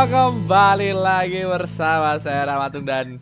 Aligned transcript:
kembali 0.00 0.96
lagi 0.96 1.44
bersama 1.44 2.16
saya 2.16 2.48
Ramatung 2.48 2.88
dan 2.88 3.20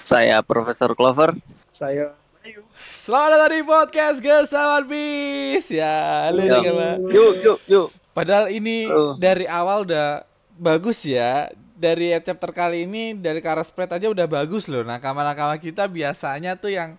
Saya 0.00 0.40
Profesor 0.40 0.96
Clover. 0.96 1.36
Saya 1.68 2.16
Ayu. 2.40 2.64
Selamat 2.72 3.36
datang 3.36 3.52
di 3.52 3.60
podcast 3.60 4.16
Gesawan 4.24 4.88
Bis 4.88 5.68
Ya, 5.68 6.32
halo 6.32 6.48
Yuk. 6.48 6.64
Yuk, 7.12 7.32
yuk, 7.44 7.58
yuk. 7.68 7.86
Padahal 8.16 8.48
ini 8.48 8.88
Oh. 8.88 9.20
dari 9.20 9.44
awal 9.44 9.84
udah 9.84 10.24
bagus 10.56 11.04
ya 11.04 11.52
Dari 11.76 12.16
chapter 12.24 12.56
kali 12.56 12.88
ini, 12.88 13.12
dari 13.12 13.44
Kara 13.44 13.60
Spread 13.60 14.00
aja 14.00 14.08
udah 14.08 14.24
bagus 14.24 14.72
loh 14.72 14.80
Nakama-nakama 14.80 15.60
kita 15.60 15.92
biasanya 15.92 16.56
tuh 16.56 16.72
yang 16.72 16.96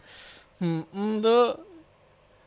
Hmm, 0.61 0.85
hmm 0.93 1.25
tuh 1.25 1.57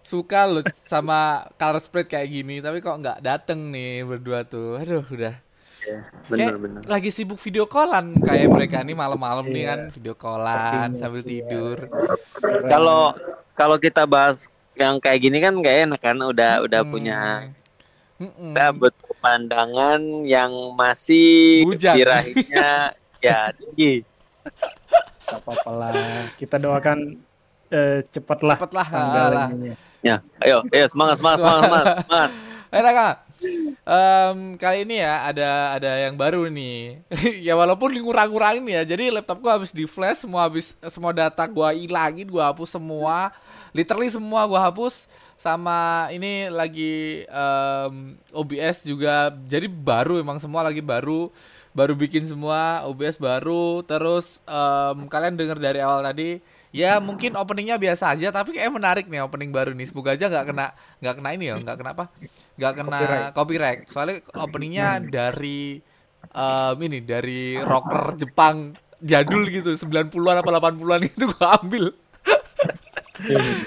suka 0.01 0.47
loh 0.47 0.63
sama 0.87 1.47
color 1.55 1.79
spread 1.79 2.07
kayak 2.07 2.27
gini 2.27 2.59
tapi 2.59 2.81
kok 2.81 2.99
nggak 2.99 3.21
dateng 3.23 3.71
nih 3.71 4.03
berdua 4.03 4.43
tuh 4.43 4.81
aduh 4.81 5.05
udah 5.07 5.50
Bener, 5.81 6.05
Kayak 6.29 6.57
bener. 6.59 6.81
lagi 6.85 7.09
sibuk 7.09 7.37
video 7.37 7.65
callan 7.65 8.13
kayak 8.17 8.47
mereka 8.47 8.81
nih 8.81 8.93
malam-malam 8.93 9.45
nih 9.45 9.59
Iya. 9.59 9.69
kan 9.69 9.81
video 9.91 10.15
callan 10.15 10.89
sambil 10.95 11.23
tidur. 11.23 11.79
Kalau 12.67 13.17
kalau 13.53 13.77
kita 13.77 14.05
bahas 14.05 14.45
yang 14.73 14.97
kayak 14.97 15.21
gini 15.21 15.39
kan 15.39 15.53
gak 15.57 15.77
enak 15.85 16.01
kan 16.01 16.17
udah 16.17 16.61
udah 16.61 16.81
Hmm. 16.81 16.91
punya 16.91 17.21
Mm-mm. 18.17 18.53
kita 18.53 18.67
butuh 18.71 19.13
pandangan 19.19 20.01
yang 20.23 20.53
masih 20.73 21.65
birahinya 21.67 22.93
ya 23.23 23.49
tinggi. 23.51 24.05
Apa-apa 25.27 25.71
lah. 25.71 25.93
Kita 26.35 26.57
doakan 26.57 27.17
eh, 27.69 28.03
cepatlah 28.05 28.57
Cepatlah, 28.57 28.87
alah. 28.93 29.49
ininya. 29.49 29.77
Ya, 30.01 30.17
ayo, 30.39 30.65
ayo 30.67 30.87
semangat 30.89 31.17
semangat 31.17 31.39
semangat 31.39 31.63
semangat. 31.63 31.85
semangat. 32.05 32.31
Eh 32.71 32.83
Em, 33.41 34.39
kali 34.61 34.85
ini 34.85 35.01
ya 35.01 35.33
ada 35.33 35.81
ada 35.81 35.91
yang 36.09 36.15
baru 36.15 36.47
nih. 36.53 37.01
ya 37.47 37.57
walaupun 37.57 37.93
ngurang-ngurangin 37.97 38.65
ya. 38.69 38.83
Jadi 38.85 39.09
laptopku 39.09 39.49
habis 39.49 39.73
di 39.73 39.89
flash, 39.89 40.23
semua 40.25 40.45
habis 40.45 40.77
semua 40.93 41.11
data 41.17 41.43
gua 41.49 41.73
hilangin, 41.73 42.29
gua 42.29 42.53
hapus 42.53 42.77
semua. 42.77 43.33
Literally 43.73 44.13
semua 44.13 44.45
gua 44.45 44.61
hapus 44.69 45.09
sama 45.41 46.09
ini 46.13 46.53
lagi 46.53 47.25
em, 47.25 48.15
OBS 48.37 48.85
juga. 48.85 49.33
Jadi 49.49 49.67
baru 49.67 50.21
emang 50.21 50.37
semua 50.37 50.61
lagi 50.61 50.85
baru 50.85 51.33
baru 51.71 51.95
bikin 51.95 52.27
semua 52.27 52.83
OBS 52.91 53.17
baru 53.17 53.81
terus 53.87 54.43
em, 54.45 55.07
kalian 55.07 55.39
denger 55.39 55.59
dari 55.59 55.81
awal 55.81 56.03
tadi 56.03 56.43
ya 56.71 57.03
mungkin 57.03 57.35
openingnya 57.35 57.77
biasa 57.83 58.15
aja 58.15 58.31
tapi 58.31 58.55
kayak 58.55 58.71
menarik 58.71 59.07
nih 59.11 59.23
opening 59.27 59.51
baru 59.51 59.75
nih. 59.75 59.87
Semoga 59.91 60.15
aja 60.15 60.31
nggak 60.31 60.47
kena 60.55 60.67
nggak 61.03 61.15
kena 61.19 61.29
ini 61.35 61.45
ya 61.51 61.55
nggak 61.59 61.77
kena 61.79 61.91
apa? 61.95 62.05
Nggak 62.59 62.73
kena 62.79 63.01
Copyright. 63.01 63.31
copyright. 63.35 63.81
Soalnya 63.91 64.17
openingnya 64.39 64.89
dari 65.03 65.83
em, 66.31 66.77
ini 66.83 66.99
dari 67.03 67.59
rocker 67.59 68.15
Jepang 68.19 68.75
jadul 69.01 69.49
gitu 69.49 69.73
90-an 69.75 70.37
apa 70.45 70.51
80-an 70.71 71.01
itu 71.09 71.25
gua 71.35 71.59
ambil. 71.59 71.85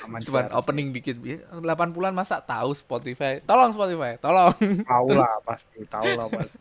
Aman 0.03 0.21
cuman 0.25 0.45
sehat. 0.49 0.57
opening 0.57 0.89
dikit. 0.93 1.17
80-an 1.19 2.13
masa 2.15 2.41
tahu 2.41 2.73
Spotify? 2.73 3.37
Tolong 3.43 3.71
Spotify 3.75 4.17
tolong. 4.17 4.55
Tahu 4.85 5.07
lah 5.13 5.37
pasti, 5.47 5.85
tahu 5.85 6.09
lah 6.17 6.27
pasti. 6.31 6.59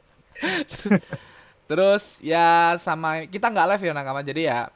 Terus 1.68 2.20
ya 2.20 2.76
sama 2.76 3.24
kita 3.30 3.48
nggak 3.48 3.66
live 3.76 3.84
ya 3.88 3.92
nakama. 3.96 4.20
Jadi 4.20 4.42
ya 4.48 4.68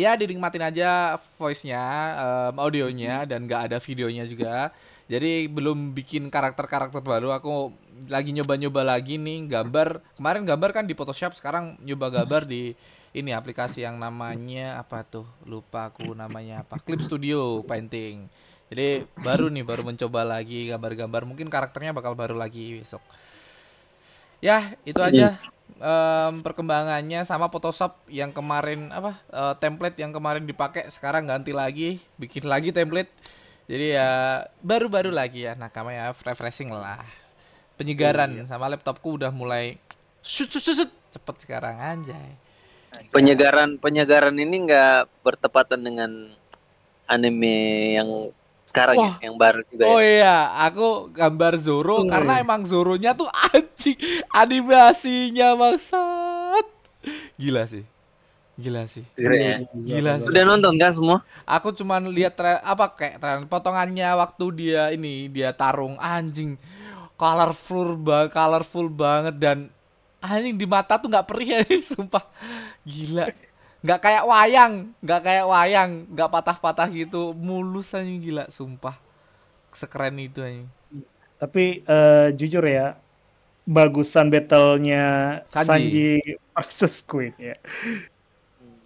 ya 0.00 0.16
dinikmatin 0.16 0.64
aja 0.64 1.20
voice-nya, 1.36 1.84
em, 2.16 2.54
audionya 2.56 3.28
dan 3.28 3.44
nggak 3.44 3.68
ada 3.68 3.76
videonya 3.76 4.24
juga. 4.24 4.72
Jadi 5.10 5.50
belum 5.50 5.92
bikin 5.92 6.32
karakter-karakter 6.32 7.04
baru. 7.04 7.36
Aku 7.36 7.74
lagi 8.08 8.32
nyoba-nyoba 8.32 8.96
lagi 8.96 9.20
nih 9.20 9.44
gambar. 9.50 10.00
Kemarin 10.16 10.48
gambar 10.48 10.70
kan 10.72 10.84
di 10.88 10.94
Photoshop, 10.96 11.36
sekarang 11.36 11.76
nyoba 11.84 12.22
gambar 12.22 12.48
di 12.48 12.72
ini 13.10 13.34
aplikasi 13.34 13.82
yang 13.82 13.98
namanya 13.98 14.78
apa 14.78 15.02
tuh? 15.02 15.26
Lupa 15.44 15.90
aku 15.90 16.14
namanya 16.14 16.62
apa. 16.62 16.78
Clip 16.80 17.02
Studio 17.02 17.60
Painting. 17.66 18.30
Jadi 18.70 19.02
baru 19.18 19.50
nih 19.50 19.66
baru 19.66 19.82
mencoba 19.82 20.22
lagi 20.22 20.70
gambar-gambar. 20.70 21.26
Mungkin 21.26 21.50
karakternya 21.50 21.90
bakal 21.90 22.14
baru 22.14 22.38
lagi 22.38 22.78
besok. 22.78 23.02
Ya, 24.40 24.72
itu 24.88 25.02
aja 25.02 25.36
em, 25.80 26.44
perkembangannya 26.44 27.24
sama 27.24 27.48
Photoshop 27.48 27.96
yang 28.12 28.30
kemarin 28.30 28.92
apa 28.92 29.16
eh, 29.32 29.54
template 29.58 29.96
yang 29.98 30.12
kemarin 30.12 30.44
dipakai 30.44 30.86
sekarang 30.92 31.26
ganti 31.26 31.56
lagi, 31.56 31.98
bikin 32.20 32.44
lagi 32.46 32.70
template. 32.70 33.10
Jadi 33.70 33.96
ya 33.96 34.44
baru-baru 34.60 35.14
lagi 35.14 35.46
ya 35.48 35.56
nakama 35.56 35.94
ya 35.94 36.12
refreshing 36.12 36.70
lah. 36.70 37.00
Penyegaran 37.80 38.44
sama 38.44 38.68
laptopku 38.68 39.16
udah 39.16 39.32
mulai 39.32 39.80
shoot 40.20 40.52
shoot, 40.52 40.62
shoot. 40.62 40.92
cepet 41.10 41.36
sekarang 41.42 41.74
anjay. 41.74 42.38
Penyegaran 43.10 43.82
penyegaran 43.82 44.34
ini 44.38 44.62
nggak 44.70 45.26
bertepatan 45.26 45.82
dengan 45.82 46.30
anime 47.10 47.58
yang 47.98 48.30
sekarang 48.70 48.98
Wah. 48.98 49.14
ya, 49.20 49.26
yang 49.26 49.34
baru 49.42 49.60
juga 49.70 49.86
Oh 49.86 49.98
ya. 49.98 50.02
iya, 50.02 50.36
aku 50.66 51.10
gambar 51.14 51.54
Zoro 51.66 52.04
Hmm. 52.04 52.10
karena 52.12 52.32
emang 52.44 52.62
Zoronya 52.68 53.10
tuh 53.20 53.28
anjing 53.54 53.96
animasinya 54.32 55.48
maksat. 55.56 56.66
Gila 57.40 57.62
sih. 57.72 57.84
Gila 58.60 58.84
sih. 58.88 59.06
Keren 59.16 59.40
ya. 59.40 59.56
Gila 59.88 60.14
sih. 60.24 60.26
Sudah 60.26 60.42
nonton 60.48 60.74
kan 60.80 60.92
semua? 60.92 61.18
Aku 61.48 61.72
cuman 61.74 62.02
lihat 62.12 62.34
tra- 62.38 62.62
apa 62.64 62.86
kayak 62.98 63.16
tren 63.22 63.40
potongannya 63.50 64.08
waktu 64.16 64.44
dia 64.56 64.82
ini 64.96 65.28
dia 65.32 65.50
tarung 65.56 65.96
anjing 66.00 66.56
colorful 67.20 67.96
banget, 68.00 68.30
colorful 68.36 68.86
banget 68.92 69.34
dan 69.40 69.58
anjing 70.22 70.56
di 70.60 70.66
mata 70.68 70.96
tuh 71.00 71.08
nggak 71.12 71.26
perih 71.28 71.48
ya, 71.56 71.60
sumpah. 71.92 72.24
Gila. 72.86 73.26
Nggak 73.84 74.00
kayak 74.04 74.24
wayang, 74.28 74.72
nggak 75.04 75.20
kayak 75.26 75.46
wayang, 75.48 75.90
nggak 76.12 76.30
patah-patah 76.34 76.88
gitu, 76.92 77.32
mulus 77.36 77.92
anjing 77.96 78.20
gila, 78.20 78.44
sumpah. 78.52 78.96
Sekeren 79.72 80.16
itu 80.20 80.40
anjing. 80.44 80.68
Tapi 81.40 81.80
eh, 81.88 82.28
jujur 82.36 82.64
ya, 82.68 82.96
bagusan 83.64 84.28
battle-nya 84.32 85.04
Sanji. 85.48 85.66
Sanji. 85.68 86.10
versus 86.56 87.00
Queen 87.08 87.32
ya. 87.40 87.56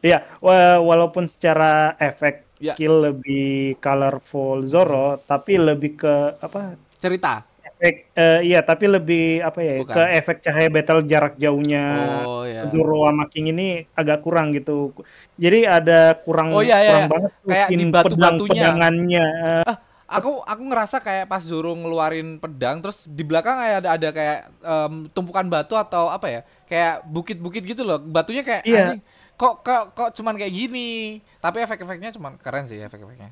Iya, 0.04 0.18
wa- 0.44 0.80
walaupun 0.84 1.24
secara 1.26 1.96
efek 1.98 2.44
Ya. 2.62 2.72
kill 2.78 3.02
lebih 3.02 3.76
colorful 3.82 4.62
Zoro, 4.64 5.18
tapi 5.26 5.58
lebih 5.58 5.98
ke 6.00 6.14
apa? 6.38 6.78
Cerita. 7.02 7.44
Efek 7.84 7.96
eh, 8.16 8.40
iya, 8.42 8.64
tapi 8.64 8.88
lebih 8.88 9.44
apa 9.44 9.60
ya? 9.60 9.74
Bukan. 9.84 9.92
Ke 9.92 10.02
efek 10.16 10.36
cahaya 10.40 10.72
battle 10.72 11.04
jarak 11.04 11.36
jauhnya 11.36 11.84
Oh 12.24 12.48
ya. 12.48 12.64
Zoro 12.64 13.04
sama 13.04 13.28
King 13.28 13.52
ini 13.52 13.84
agak 13.92 14.24
kurang 14.24 14.56
gitu. 14.56 14.96
Jadi 15.36 15.68
ada 15.68 16.16
kurang 16.16 16.48
Oh, 16.48 16.64
iya, 16.64 16.80
iya, 16.80 16.88
kurang 16.88 17.04
iya. 17.04 17.12
banget 17.12 17.30
Kayak 17.44 17.68
di 17.68 17.76
batu-batunya. 17.84 18.24
pedang-pedangannya. 18.24 19.26
Eh, 19.68 19.76
Aku 20.04 20.40
aku 20.40 20.62
ngerasa 20.64 21.00
kayak 21.00 21.26
pas 21.26 21.40
Zoro 21.40 21.72
ngeluarin 21.74 22.36
pedang 22.36 22.80
terus 22.80 23.04
di 23.04 23.20
belakang 23.20 23.56
kayak 23.56 23.76
ada 23.82 23.90
ada 23.90 24.08
kayak 24.10 24.38
em, 24.60 24.92
tumpukan 25.10 25.44
batu 25.44 25.74
atau 25.74 26.08
apa 26.08 26.28
ya? 26.28 26.40
Kayak 26.64 27.04
bukit-bukit 27.04 27.64
gitu 27.64 27.82
loh. 27.82 27.96
Batunya 27.98 28.40
kayak 28.40 28.62
Iya. 28.64 28.80
anjing, 28.92 29.00
kok 29.34 29.60
kok 29.60 29.92
kok 29.92 30.08
cuman 30.14 30.36
kayak 30.36 30.52
gini. 30.52 31.20
Tapi 31.36 31.60
efek-efeknya 31.60 32.12
cuman 32.12 32.36
keren 32.36 32.64
sih 32.64 32.80
efek-efeknya. 32.80 33.28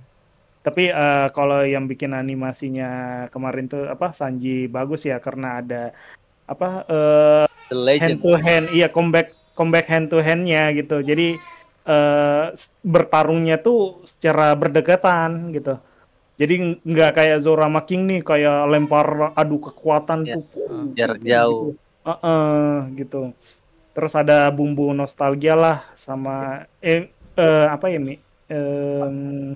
Tapi 0.62 0.88
eh, 0.88 1.26
kalau 1.34 1.66
yang 1.66 1.84
bikin 1.84 2.14
animasinya 2.14 2.90
kemarin 3.28 3.66
tuh 3.66 3.90
apa 3.90 4.14
Sanji 4.14 4.66
bagus 4.66 5.02
ya 5.02 5.18
karena 5.18 5.58
ada 5.58 5.90
apa 6.46 6.68
eh, 6.86 7.44
The 7.66 7.76
hand 7.98 8.18
Legend. 8.18 8.18
to 8.20 8.32
hand, 8.36 8.66
iya 8.70 8.86
comeback 8.86 9.28
comeback 9.52 9.86
hand 9.86 10.06
to 10.08 10.22
handnya 10.22 10.70
gitu. 10.70 11.02
Jadi 11.02 11.34
eh, 11.82 12.44
s- 12.54 12.78
bertarungnya 12.80 13.58
tuh 13.58 14.06
secara 14.06 14.54
berdekatan 14.54 15.50
gitu. 15.50 15.82
Jadi 16.38 16.54
ng- 16.58 16.78
nggak 16.80 17.12
kayak 17.12 17.38
Zoro 17.42 17.62
sama 17.62 17.82
King 17.82 18.06
nih 18.06 18.20
kayak 18.22 18.70
lempar 18.70 19.34
adu 19.34 19.58
kekuatan 19.58 20.24
Iya. 20.24 20.38
tuh. 20.46 20.94
Jarak 20.94 21.18
jauh. 21.20 21.74
Heeh, 22.02 22.70
gitu. 22.98 23.34
Terus 23.92 24.14
ada 24.14 24.48
bumbu 24.48 24.90
nostalgia 24.90 25.52
lah 25.52 25.84
sama 25.94 26.64
eh, 26.78 27.10
eh, 27.34 27.66
apa 27.66 27.90
ya 27.90 27.98
Mi? 27.98 28.16
Em, 28.46 29.52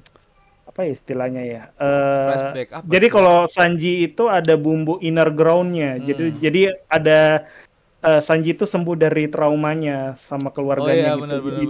apa 0.76 0.84
ya 0.84 0.92
istilahnya 0.92 1.42
ya? 1.48 1.62
Flashback 1.72 2.68
apa 2.76 2.84
jadi 2.84 3.06
kalau 3.08 3.48
Sanji 3.48 4.12
itu 4.12 4.28
ada 4.28 4.60
bumbu 4.60 5.00
inner 5.00 5.32
groundnya. 5.32 5.96
Jadi 5.96 6.24
Hmm. 6.28 6.36
jadi 6.36 6.62
ada 6.92 7.48
eh, 8.04 8.20
Sanji 8.20 8.52
itu 8.52 8.68
sembuh 8.68 8.92
dari 8.92 9.24
traumanya 9.32 10.12
sama 10.20 10.52
keluarganya 10.52 11.16
Oh 11.16 11.24
iya, 11.24 11.32
gitu. 11.32 11.36
jadi, 11.48 11.64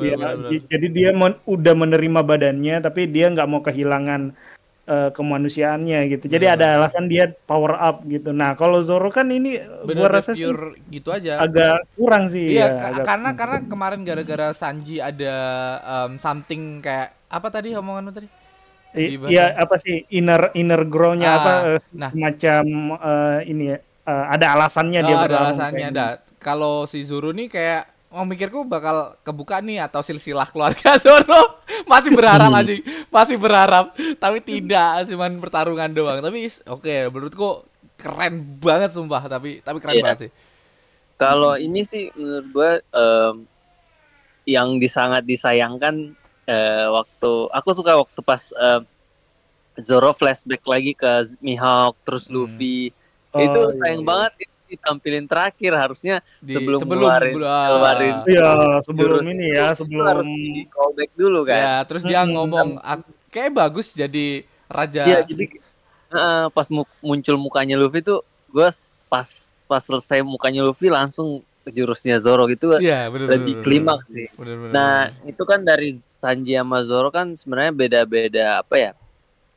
dia, 0.50 0.60
jadi 0.66 1.14
men- 1.14 1.38
udah 1.46 1.74
menerima 1.78 2.20
badannya, 2.26 2.82
tapi 2.82 3.06
dia 3.06 3.30
nggak 3.30 3.46
mau 3.46 3.62
kehilangan 3.62 4.34
eh, 4.86 5.10
kemanusiaannya 5.14 5.98
gitu. 6.14 6.24
Jadi 6.26 6.46
Benar, 6.50 6.58
ada 6.58 6.66
alasan 6.82 7.06
dia 7.06 7.30
power 7.46 7.78
up 7.78 8.02
gitu. 8.10 8.34
Nah 8.34 8.58
kalau 8.58 8.82
Zoro 8.82 9.10
kan 9.14 9.30
ini 9.30 9.58
Bener 9.86 10.10
gua 10.10 10.18
rasa 10.18 10.34
sih 10.34 10.50
gitu 10.90 11.14
aja. 11.14 11.42
agak 11.42 11.86
kurang 11.94 12.26
sih. 12.26 12.58
Iya, 12.58 12.74
ya, 12.74 12.90
agak 12.90 13.06
karena 13.06 13.30
kurang. 13.30 13.38
karena 13.38 13.56
kemarin 13.70 14.00
gara-gara 14.02 14.48
Sanji 14.50 14.98
ada 14.98 15.34
em, 15.82 16.18
something 16.18 16.82
kayak 16.82 17.14
apa 17.26 17.48
tadi 17.50 17.74
omonganmu 17.74 18.12
tadi? 18.14 18.28
Iya 18.96 19.54
apa 19.54 19.76
sih 19.76 20.08
inner 20.08 20.48
inner 20.52 20.82
grow-nya 20.84 21.28
Ah, 21.28 21.36
apa 21.36 21.50
eh, 21.68 21.78
nah. 21.92 22.10
semacam 22.10 22.64
eh, 22.96 23.38
ini 23.46 23.64
ya 23.68 23.78
eh, 24.02 24.24
ada 24.32 24.46
alasannya 24.52 25.00
dia 25.00 25.10
Oh, 25.10 25.18
ada 25.18 25.22
bertarung 25.22 25.48
alasannya 25.50 25.86
ada. 25.90 26.06
kalau 26.38 26.74
si 26.84 27.02
Zoro 27.02 27.30
nih 27.30 27.46
kayak 27.46 27.82
oh 28.08 28.24
mikirku 28.24 28.64
bakal 28.64 29.12
kebuka 29.20 29.60
nih 29.60 29.82
atau 29.82 30.00
silsilah 30.00 30.46
keluarga 30.46 30.96
Zoro. 31.04 31.60
Masih 31.84 32.10
berharap 32.10 32.48
anjing. 32.58 32.80
Masih 33.08 33.36
berharap. 33.36 33.92
Tapi 34.16 34.38
tidak 34.40 35.04
cuman 35.04 35.36
pertarungan 35.36 35.90
doang. 35.90 36.18
Tapi 36.18 36.48
oke 36.66 36.94
menurutku 37.10 37.62
keren 37.94 38.40
banget 38.58 38.90
sumpah. 38.90 39.20
Tapi 39.22 39.60
tapi 39.60 39.78
keren 39.78 39.94
Iya. 39.94 40.02
banget 40.02 40.18
sih. 40.26 40.30
Kalau 41.16 41.56
ini 41.56 41.80
sih 41.82 42.08
menurut 42.12 42.46
gue 42.46 42.70
em, 42.90 43.34
yang 44.46 44.78
disangat 44.78 45.26
disayangkan 45.26 46.14
eh, 46.46 46.86
waktu 46.88 47.30
aku 47.50 47.68
suka 47.72 47.92
waktu 47.96 48.20
pas 48.22 48.42
em, 48.52 48.82
Zoro 49.76 50.10
flashback 50.10 50.64
lagi 50.64 50.96
ke 50.96 51.10
Mihawk 51.38 52.00
terus 52.00 52.24
Hmm. 52.26 52.40
Luffy 52.40 52.94
Oh, 53.30 53.42
itu 53.42 53.60
iya, 53.60 53.74
sayang 53.76 54.00
iya. 54.00 54.08
banget 54.08 54.32
itu 54.40 54.54
ditampilin 54.66 55.26
terakhir 55.28 55.72
harusnya 55.76 56.24
Di- 56.40 56.56
sebelum 56.56 56.80
sebelum 56.80 57.04
ah. 57.44 57.68
ngeluarin 57.68 58.16
Iya, 58.24 58.48
sebelum 58.80 58.96
jurus 59.20 59.26
ini 59.28 59.46
ya, 59.52 59.66
sebelum 59.76 60.04
harus 60.08 60.26
di 60.26 60.64
callback 60.66 61.10
dulu 61.12 61.40
kan 61.44 61.58
ya 61.60 61.74
terus 61.84 62.02
dia 62.02 62.24
Hmm. 62.24 62.32
ngomong 62.32 62.68
"Ak- 62.80 63.04
kayak 63.28 63.52
bagus 63.52 63.92
jadi 63.92 64.26
raja 64.66 65.02
Iya 65.04 65.18
jadi 65.22 65.44
eh, 66.08 66.46
pas 66.48 66.66
mu- 66.66 66.88
muncul 66.98 67.36
mukanya 67.36 67.76
Luffy 67.76 68.00
tuh 68.00 68.24
gue 68.48 68.68
pas 69.06 69.28
pas 69.66 69.82
selesai 69.82 70.24
mukanya 70.24 70.64
Luffy 70.64 70.88
langsung 70.88 71.44
jurusnya 71.66 72.22
Zoro 72.22 72.46
gitu 72.46 72.78
Iya, 72.78 73.10
bener, 73.10 73.26
lebih 73.26 73.58
bener, 73.58 73.64
klimaks 73.64 74.06
bener. 74.06 74.14
sih. 74.14 74.26
Bener, 74.38 74.56
bener, 74.56 74.72
Nah, 74.72 74.98
bener. 75.10 75.30
itu 75.34 75.42
kan 75.42 75.60
dari 75.62 75.88
Sanji 75.98 76.52
sama 76.54 76.78
Zoro 76.86 77.08
kan 77.10 77.34
sebenarnya 77.34 77.72
beda-beda 77.74 78.46
apa 78.62 78.74
ya? 78.78 78.92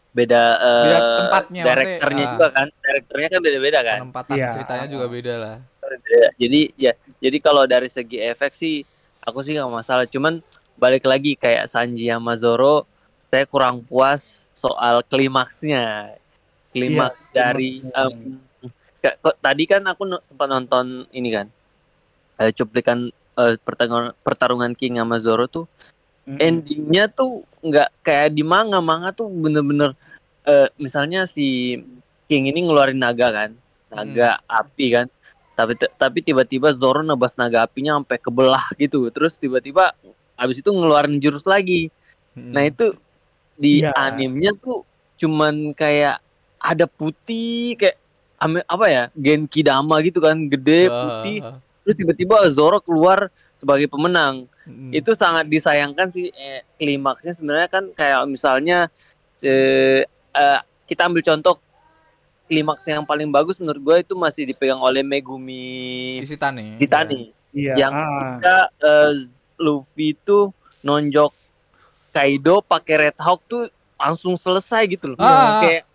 Beda, 0.09 0.41
eh, 0.57 0.83
Beda 0.89 1.00
tempatnya, 1.21 1.61
Direkturnya 1.63 2.01
maksudnya, 2.01 2.25
ah. 2.25 2.31
juga 2.33 2.47
kan. 2.50 2.67
Direkturnya 2.81 3.27
kan 3.29 3.39
beda-beda 3.39 3.79
kan. 3.85 4.00
penempatan 4.01 4.35
Iya. 4.35 4.50
ceritanya 4.51 4.88
juga 4.89 5.06
beda 5.07 5.33
lah 5.38 5.57
Beda. 5.79 6.27
Jadi 6.38 6.61
ya, 6.77 6.91
jadi 7.17 7.38
kalau 7.39 7.63
dari 7.65 7.89
segi 7.89 8.17
efek 8.19 8.53
sih 8.53 8.85
aku 9.19 9.41
sih 9.41 9.53
nggak 9.53 9.69
masalah. 9.69 10.06
Cuman 10.06 10.41
balik 10.75 11.01
lagi 11.03 11.33
kayak 11.33 11.65
Sanji 11.65 12.09
sama 12.09 12.33
Zoro, 12.33 12.85
saya 13.29 13.45
kurang 13.45 13.81
puas 13.81 14.45
soal 14.53 15.01
klimaksnya. 15.03 16.13
Klimaks 16.69 17.17
Iya, 17.25 17.33
dari 17.33 17.81
kayak- 19.01 19.17
kok 19.17 19.35
tadi 19.41 19.63
kan 19.65 19.81
aku 19.85 20.06
sempat 20.21 20.47
nonton 20.47 20.85
ini 21.09 21.29
kan. 21.33 21.50
Eh, 22.39 22.51
cuplikan 22.51 23.12
eh, 23.12 23.56
pertarungan 23.59 24.15
pertarungan 24.19 24.71
King 24.74 24.97
sama 24.97 25.19
Zoro 25.19 25.45
tuh 25.45 25.65
Mm-mm. 26.25 26.39
endingnya 26.39 27.09
tuh 27.09 27.41
nggak 27.59 27.89
kayak 28.01 28.30
di 28.31 28.41
manga. 28.41 28.80
Manga 28.80 29.12
tuh 29.12 29.27
bener-bener 29.27 29.94
eh, 30.44 30.69
misalnya 30.77 31.25
si 31.25 31.77
King 32.25 32.47
ini 32.47 32.63
ngeluarin 32.63 32.97
naga 32.97 33.27
kan 33.30 33.51
naga 33.89 34.38
api 34.45 34.86
kan. 34.94 35.07
Tapi 35.57 35.75
tapi 35.75 36.24
tiba-tiba 36.24 36.71
Zoro 36.71 37.01
nebas 37.01 37.36
naga 37.36 37.65
apinya 37.65 37.97
sampai 38.00 38.18
kebelah 38.18 38.71
gitu. 38.77 39.09
Terus 39.09 39.35
tiba-tiba 39.35 39.92
habis 40.33 40.62
itu 40.62 40.69
ngeluarin 40.69 41.19
jurus 41.19 41.44
lagi. 41.44 41.92
Mm. 42.38 42.51
nah 42.53 42.63
itu 42.63 42.85
di 43.57 43.81
Iya. 43.83 43.92
animenya 43.92 44.53
tuh 44.56 44.85
cuman 45.19 45.74
kayak 45.75 46.21
ada 46.56 46.85
putih 46.85 47.75
kayak 47.75 47.97
apa 48.63 48.85
ya 48.88 49.03
Genki 49.12 49.65
Dama 49.65 50.00
gitu 50.00 50.21
kan 50.21 50.47
gede 50.47 50.88
putih. 50.88 51.38
ah, 51.44 51.57
terus 51.89 52.06
tiba-tiba 52.06 52.38
Zoro 52.53 52.77
keluar 52.77 53.33
sebagai 53.57 53.89
pemenang 53.89 54.45
mm. 54.69 54.94
itu 54.94 55.18
sangat 55.18 55.50
disayangkan 55.50 56.06
sih 56.13 56.30
eh, 56.30 56.62
klimaksnya 56.77 57.33
sebenarnya 57.33 57.65
kan 57.65 57.89
kayak 57.97 58.30
misalnya 58.30 58.94
eh, 59.41 60.06
eh, 60.38 60.59
kita 60.86 61.09
ambil 61.09 61.25
contoh 61.25 61.57
klimaks 62.45 62.86
yang 62.86 63.01
paling 63.09 63.33
bagus 63.33 63.57
menurut 63.57 63.81
gue 63.81 63.95
itu 64.06 64.13
masih 64.13 64.45
dipegang 64.45 64.77
oleh 64.77 65.01
Megumi 65.01 66.21
Isitani 66.21 66.77
Zitani 66.77 67.33
Iya. 67.50 67.74
yang 67.81 67.94
ah. 67.97 68.06
ketika 68.06 68.57
eh, 68.85 69.12
Luffy 69.57 70.13
itu 70.13 70.53
nonjok 70.85 71.33
Kaido 72.13 72.62
pakai 72.62 73.09
Red 73.09 73.18
Hawk 73.18 73.42
tuh 73.50 73.65
langsung 73.97 74.38
selesai 74.38 74.85
gitu 74.85 75.13
loh 75.13 75.18
Ah. 75.18 75.65
kayak 75.65 75.88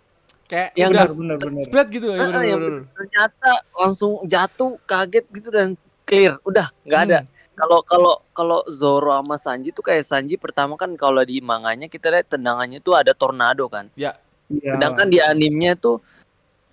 kayak 0.44 0.68
Yang 0.76 0.90
udah 0.92 1.06
benar. 1.12 1.36
spread 1.64 1.86
gitu 1.90 2.06
ya 2.12 2.18
ah, 2.20 2.26
bener, 2.28 2.42
yang 2.44 2.60
bener, 2.60 2.72
bener. 2.80 2.84
ternyata 2.92 3.50
langsung 3.72 4.12
jatuh 4.28 4.72
kaget 4.84 5.24
gitu 5.32 5.48
dan 5.48 5.68
clear 6.04 6.36
udah 6.44 6.68
nggak 6.84 7.02
ada 7.10 7.20
Hmm. 7.54 7.62
kalau 7.62 7.78
kalau 7.86 8.14
kalau 8.34 8.60
Zoro 8.66 9.14
sama 9.14 9.38
Sanji 9.38 9.70
tuh 9.70 9.86
kayak 9.86 10.02
Sanji 10.02 10.34
pertama 10.34 10.74
kan 10.74 10.90
kalau 10.98 11.22
di 11.22 11.38
manganya 11.38 11.86
kita 11.86 12.10
lihat 12.10 12.26
tendangannya 12.26 12.82
tuh 12.82 12.98
ada 12.98 13.14
tornado 13.14 13.70
kan. 13.70 13.86
Iya. 13.94 14.18
Sedangkan 14.50 15.06
di 15.06 15.22
animenya 15.22 15.78
tuh 15.78 16.02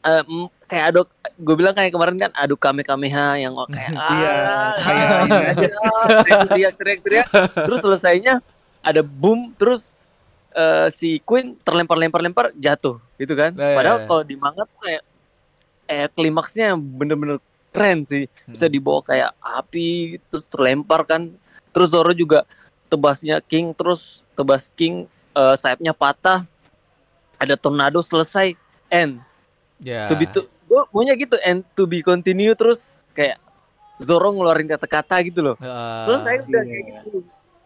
eh, 0.01 0.25
mm, 0.25 0.49
kayak 0.65 0.85
aduk 0.89 1.07
gue 1.37 1.55
bilang 1.57 1.77
kayak 1.77 1.93
kemarin 1.93 2.17
kan 2.17 2.31
aduk 2.33 2.57
kame 2.57 2.81
kameha 2.81 3.37
yang 3.37 3.53
kayak 3.69 3.93
Iya, 4.17 4.33
ah, 4.33 4.73
kayak 4.81 5.07
ah, 5.13 5.85
ah, 5.85 6.41
teriak 6.49 6.73
teriak 6.81 6.99
teriak 7.05 7.27
terus 7.69 7.79
selesainya 7.85 8.41
ada 8.81 9.05
boom 9.05 9.53
terus 9.61 9.93
eh, 10.51 10.87
si 10.91 11.19
Queen 11.21 11.55
terlempar 11.59 11.95
lempar 11.95 12.21
lempar 12.21 12.45
jatuh 12.53 12.99
gitu 13.15 13.33
kan. 13.33 13.51
Nah, 13.53 13.75
Padahal 13.75 13.99
iya. 13.99 14.07
kalau 14.07 14.23
di 14.23 14.35
manga 14.35 14.63
tuh 14.63 14.79
kayak 14.81 15.03
eh 15.85 16.07
klimaksnya 16.07 16.75
bener-bener 16.75 17.37
keren 17.71 18.03
sih 18.03 18.27
bisa 18.45 18.67
Hmm. 18.67 18.73
dibawa 18.73 18.99
kayak 19.01 19.31
api 19.39 19.89
terus 20.27 20.43
terlempar 20.47 21.03
kan 21.03 21.31
terus 21.71 21.87
Zoro 21.87 22.11
juga 22.11 22.43
tebasnya 22.87 23.39
King 23.39 23.71
terus 23.71 24.23
tebas 24.31 24.67
King 24.73 25.07
eh, 25.31 25.55
sayapnya 25.55 25.91
patah 25.91 26.43
ada 27.35 27.55
tornado 27.55 27.99
selesai 27.99 28.55
end 28.87 29.19
ya 29.79 30.07
to 30.07 30.15
be 30.15 30.27
to 30.27 30.43
gue 30.67 30.81
maunya 30.91 31.15
gitu 31.15 31.35
end 31.41 31.63
to 31.73 31.83
be 31.83 31.99
continue 31.99 32.51
terus 32.55 33.03
kayak 33.11 33.39
Zoro 33.99 34.31
ngeluarin 34.31 34.67
kata-kata 34.67 35.19
gitu 35.23 35.39
loh 35.43 35.55
Ah, 35.59 36.07
terus 36.07 36.19
saya 36.23 36.39
udah 36.43 36.63
iya. 36.63 36.71
kayak 36.71 36.83
gitu 36.87 37.17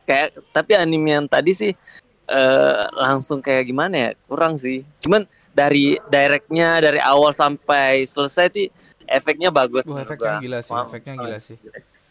kayak 0.05 0.27
tapi 0.49 0.71
anime 0.73 1.09
yang 1.13 1.25
tadi 1.25 1.53
sih 1.53 1.71
eh, 2.25 2.83
langsung 2.93 3.39
kayak 3.39 3.65
gimana 3.65 3.95
ya 3.95 4.09
kurang 4.25 4.57
sih 4.57 4.81
cuman 4.99 5.23
dari 5.51 5.95
directnya 6.05 6.83
dari 6.83 6.99
awal 6.99 7.31
sampai 7.31 8.03
selesai 8.03 8.51
sih 8.51 8.67
efeknya 9.05 9.49
bagus 9.49 9.85
Wah, 9.85 10.01
efeknya 10.01 10.41
gila 10.41 10.59
sih, 10.59 10.73
Wow. 10.73 10.83
efeknya 10.89 11.13
gila 11.15 11.37
sih. 11.39 11.57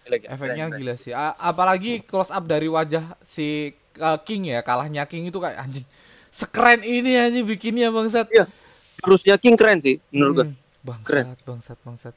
Gila, 0.05 0.17
gila, 0.21 0.31
Efeknya 0.31 0.65
keren, 0.71 0.79
gila 0.79 0.95
sih. 0.95 1.13
A- 1.13 1.37
apalagi 1.41 2.05
close 2.05 2.29
up 2.29 2.45
dari 2.45 2.69
wajah 2.69 3.17
si 3.21 3.73
uh, 3.99 4.21
King 4.21 4.53
ya, 4.53 4.61
kalahnya 4.61 5.03
King 5.09 5.27
itu 5.27 5.41
kayak 5.41 5.59
anjing. 5.59 5.83
Sekeren 6.31 6.85
ini 6.85 7.17
anjing 7.17 7.43
bikinnya 7.43 7.91
bangsat. 7.91 8.29
Iya. 8.31 8.45
Terusnya 9.03 9.35
King 9.41 9.57
keren 9.59 9.81
sih 9.83 9.99
menurut. 10.13 10.45
Hmm, 10.45 10.55
bangsat, 10.85 11.09
Keren. 11.09 11.27
bangsat, 11.43 11.79
bangsat. 11.83 12.15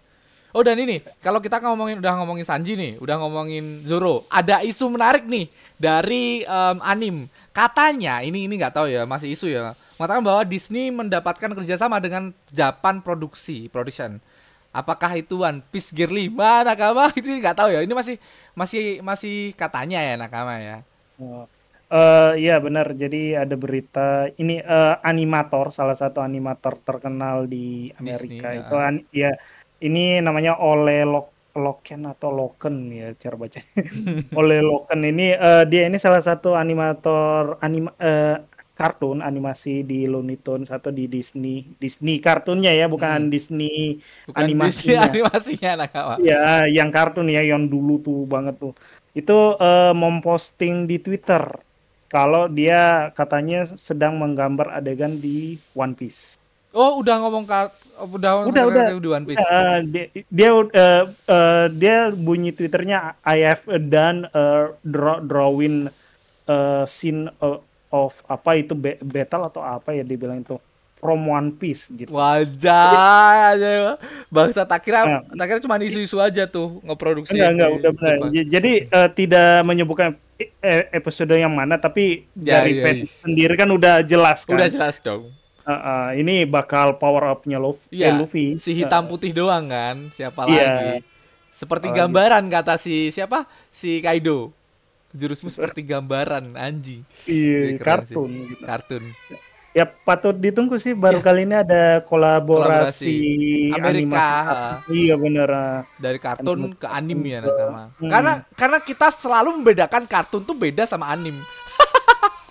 Oh 0.51 0.62
dan 0.62 0.77
ini, 0.80 1.00
kalau 1.20 1.39
kita 1.39 1.58
ngomongin 1.60 2.00
udah 2.00 2.13
ngomongin 2.20 2.46
Sanji 2.48 2.75
nih, 2.75 3.00
udah 3.00 3.20
ngomongin 3.20 3.84
Zoro, 3.84 4.24
ada 4.32 4.63
isu 4.63 4.88
menarik 4.88 5.27
nih 5.27 5.48
dari 5.75 6.42
em, 6.44 6.77
anim. 6.82 7.25
Katanya, 7.58 8.22
ini 8.22 8.46
ini 8.46 8.54
nggak 8.62 8.78
tahu 8.78 8.86
ya, 8.86 9.10
masih 9.10 9.34
isu 9.34 9.50
ya. 9.50 9.74
Mengatakan 9.98 10.22
bahwa 10.22 10.46
Disney 10.46 10.94
mendapatkan 10.94 11.50
kerjasama 11.58 11.98
dengan 11.98 12.30
Japan 12.54 13.02
Produksi, 13.02 13.66
Production. 13.74 14.22
Apakah 14.70 15.18
itu 15.18 15.42
One 15.42 15.66
Piece 15.74 15.90
Gear 15.90 16.14
5 16.14 16.38
Nakama? 16.38 17.10
Itu 17.18 17.26
nggak 17.26 17.58
tahu 17.58 17.74
ya. 17.74 17.82
Ini 17.82 17.98
masih 17.98 18.22
masih 18.54 19.02
masih 19.02 19.58
katanya 19.58 20.06
ya 20.06 20.14
Nakama 20.22 20.62
ya. 20.62 20.86
Oh. 21.18 21.50
Eh, 21.88 22.32
iya 22.44 22.60
benar. 22.60 22.94
Jadi 22.94 23.34
ada 23.34 23.56
berita 23.58 24.28
ini 24.38 24.60
eh, 24.60 24.96
animator, 25.02 25.74
salah 25.74 25.96
satu 25.98 26.20
animator 26.22 26.78
terkenal 26.84 27.50
di 27.50 27.90
Amerika 27.98 28.54
Disney, 28.54 28.62
itu 28.70 28.76
ah. 28.76 28.88
an- 28.92 29.08
ya 29.10 29.32
ini 29.82 30.20
namanya 30.22 30.60
Ole 30.62 31.08
Lok 31.08 31.37
Loken 31.58 32.06
atau 32.06 32.30
Loken 32.32 32.76
ya 32.94 33.08
cara 33.18 33.36
baca. 33.36 33.60
Ole 34.40 34.62
Loken 34.62 35.02
ini 35.04 35.34
eh, 35.34 35.64
dia 35.66 35.90
ini 35.90 35.98
salah 35.98 36.22
satu 36.22 36.54
animator 36.54 37.58
anima 37.60 37.92
eh, 37.98 38.38
kartun 38.78 39.26
animasi 39.26 39.82
di 39.82 40.06
Looney 40.06 40.38
Tunes 40.38 40.70
atau 40.70 40.94
di 40.94 41.10
Disney 41.10 41.66
Disney 41.82 42.22
kartunnya 42.22 42.70
ya 42.72 42.86
bukan 42.86 43.26
Hmm. 43.26 43.32
Disney 43.34 43.98
Bukan 44.30 44.46
Disney 44.62 44.94
Animasinya. 44.94 45.02
animasinya 45.10 45.72
Nakama. 45.82 46.16
Ya, 46.22 46.70
yang 46.70 46.94
kartun 46.94 47.28
ya, 47.28 47.42
yang 47.42 47.66
dulu 47.66 47.98
tuh 48.00 48.30
banget 48.30 48.56
tuh. 48.62 48.74
Itu 49.18 49.58
eh, 49.58 49.94
memposting 49.98 50.86
di 50.86 51.02
Twitter 51.02 51.42
kalau 52.08 52.48
dia 52.48 53.10
katanya 53.18 53.66
sedang 53.76 54.16
menggambar 54.22 54.78
adegan 54.78 55.18
di 55.20 55.58
One 55.74 55.98
Piece. 55.98 56.38
Oh, 56.77 57.01
udah 57.01 57.15
ngomong 57.17 57.43
ka, 57.43 57.74
udah 58.07 58.46
Udah, 58.46 58.63
udah. 58.63 58.84
di 58.93 59.10
One 59.10 59.25
Piece. 59.25 59.41
Eh, 59.41 59.77
dia 59.84 60.05
dia, 60.29 60.50
eh, 60.53 61.03
eh, 61.10 61.65
dia 61.74 61.96
bunyi 62.12 62.53
Twitternya 62.53 63.17
I 63.24 63.41
have 63.41 63.65
done 63.84 64.29
a 64.29 64.46
draw, 64.84 65.17
drawing 65.19 65.89
eh, 66.46 66.84
scene 66.86 67.34
eh, 67.34 67.57
of 67.89 68.13
apa 68.25 68.51
itu 68.55 68.74
be- 68.74 69.01
battle 69.01 69.43
atau 69.43 69.60
apa 69.60 69.89
ya 69.91 70.03
dia 70.03 70.13
bilang 70.15 70.38
itu 70.38 70.62
from 70.98 71.25
One 71.25 71.50
Piece 71.51 71.89
gitu. 71.89 72.10
Wajah 72.10 73.53
aja 73.53 73.98
bangsa 74.27 74.62
tak 74.62 74.81
kira 74.81 75.00
Nah. 75.01 75.22
tak 75.25 75.46
kira 75.48 75.60
cuma 75.60 75.77
isu-isu 75.79 76.17
aja 76.17 76.46
tuh 76.46 76.77
ngeproduksi 76.84 77.34
Enggak, 77.34 77.50
enggak, 77.53 77.69
udah 77.74 77.91
benar. 77.91 78.17
Jadi 78.34 78.72
eh, 78.86 79.10
tidak 79.12 79.50
menyebutkan 79.63 80.10
eh, 80.38 80.84
episode 80.91 81.31
yang 81.31 81.50
mana, 81.50 81.77
tapi 81.77 82.25
Ya, 82.36 82.62
dari 82.62 82.77
ya, 82.77 82.84
fans 82.84 83.01
iya. 83.01 83.10
sendiri 83.24 83.53
kan 83.55 83.69
udah 83.72 84.01
jelas 84.03 84.46
kan. 84.46 84.53
Udah 84.53 84.69
jelas 84.69 84.98
dong. 85.00 85.34
Eh, 85.68 85.72
eh, 85.76 86.08
ini 86.24 86.48
bakal 86.48 86.96
power 86.96 87.36
up-nya 87.36 87.60
Luffy. 87.60 87.92
Iya, 87.92 88.08
eh, 88.08 88.14
Luffy. 88.16 88.46
Si 88.56 88.72
hitam 88.72 89.04
putih 89.04 89.36
doang 89.36 89.68
kan, 89.68 90.00
siapa 90.16 90.48
Iya. 90.48 90.64
lagi? 90.64 90.88
Seperti 91.52 91.92
Apalagi? 91.92 92.00
gambaran 92.08 92.44
kata 92.48 92.74
si 92.80 93.12
siapa? 93.12 93.44
Si 93.68 94.00
Kaido. 94.00 94.56
Jurusmu 95.12 95.52
seperti 95.52 95.84
gambaran 95.84 96.56
anjing. 96.56 97.04
Iya, 97.28 97.76
sih. 97.76 97.84
kartun 97.84 98.32
gitu. 98.48 98.64
Kartun. 98.64 99.04
Ya 99.76 99.84
patut 99.86 100.34
ditunggu 100.34 100.80
sih 100.80 100.96
baru 100.96 101.20
kali 101.20 101.44
ini 101.44 101.54
ada 101.54 102.00
kolaborasi, 102.02 103.14
Iya. 103.68 103.76
Amerika, 103.78 104.28
animasi. 104.80 104.92
Iya 104.96 105.14
bener. 105.20 105.50
Dari 106.00 106.20
kartun 106.24 106.58
Animasi 106.64 106.80
ke 106.80 106.88
anim 106.88 107.20
ya 107.28 107.40
nakama. 107.44 107.84
Hmm. 108.00 108.10
Karena 108.10 108.34
karena 108.56 108.80
kita 108.80 109.08
selalu 109.12 109.60
membedakan 109.60 110.08
kartun 110.08 110.48
tuh 110.48 110.56
beda 110.56 110.88
sama 110.88 111.12
anim. 111.12 111.36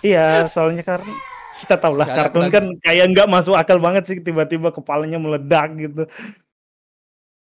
Iya, 0.05 0.45
soalnya 0.45 0.85
karena 0.85 1.09
kita 1.57 1.75
tahu 1.75 1.97
lah 1.97 2.05
kartun 2.05 2.47
kan 2.47 2.65
kayak 2.81 3.05
nggak 3.11 3.27
masuk 3.27 3.57
akal 3.57 3.81
banget 3.81 4.03
sih 4.05 4.17
tiba-tiba 4.21 4.69
kepalanya 4.69 5.17
meledak 5.17 5.73
gitu. 5.75 6.03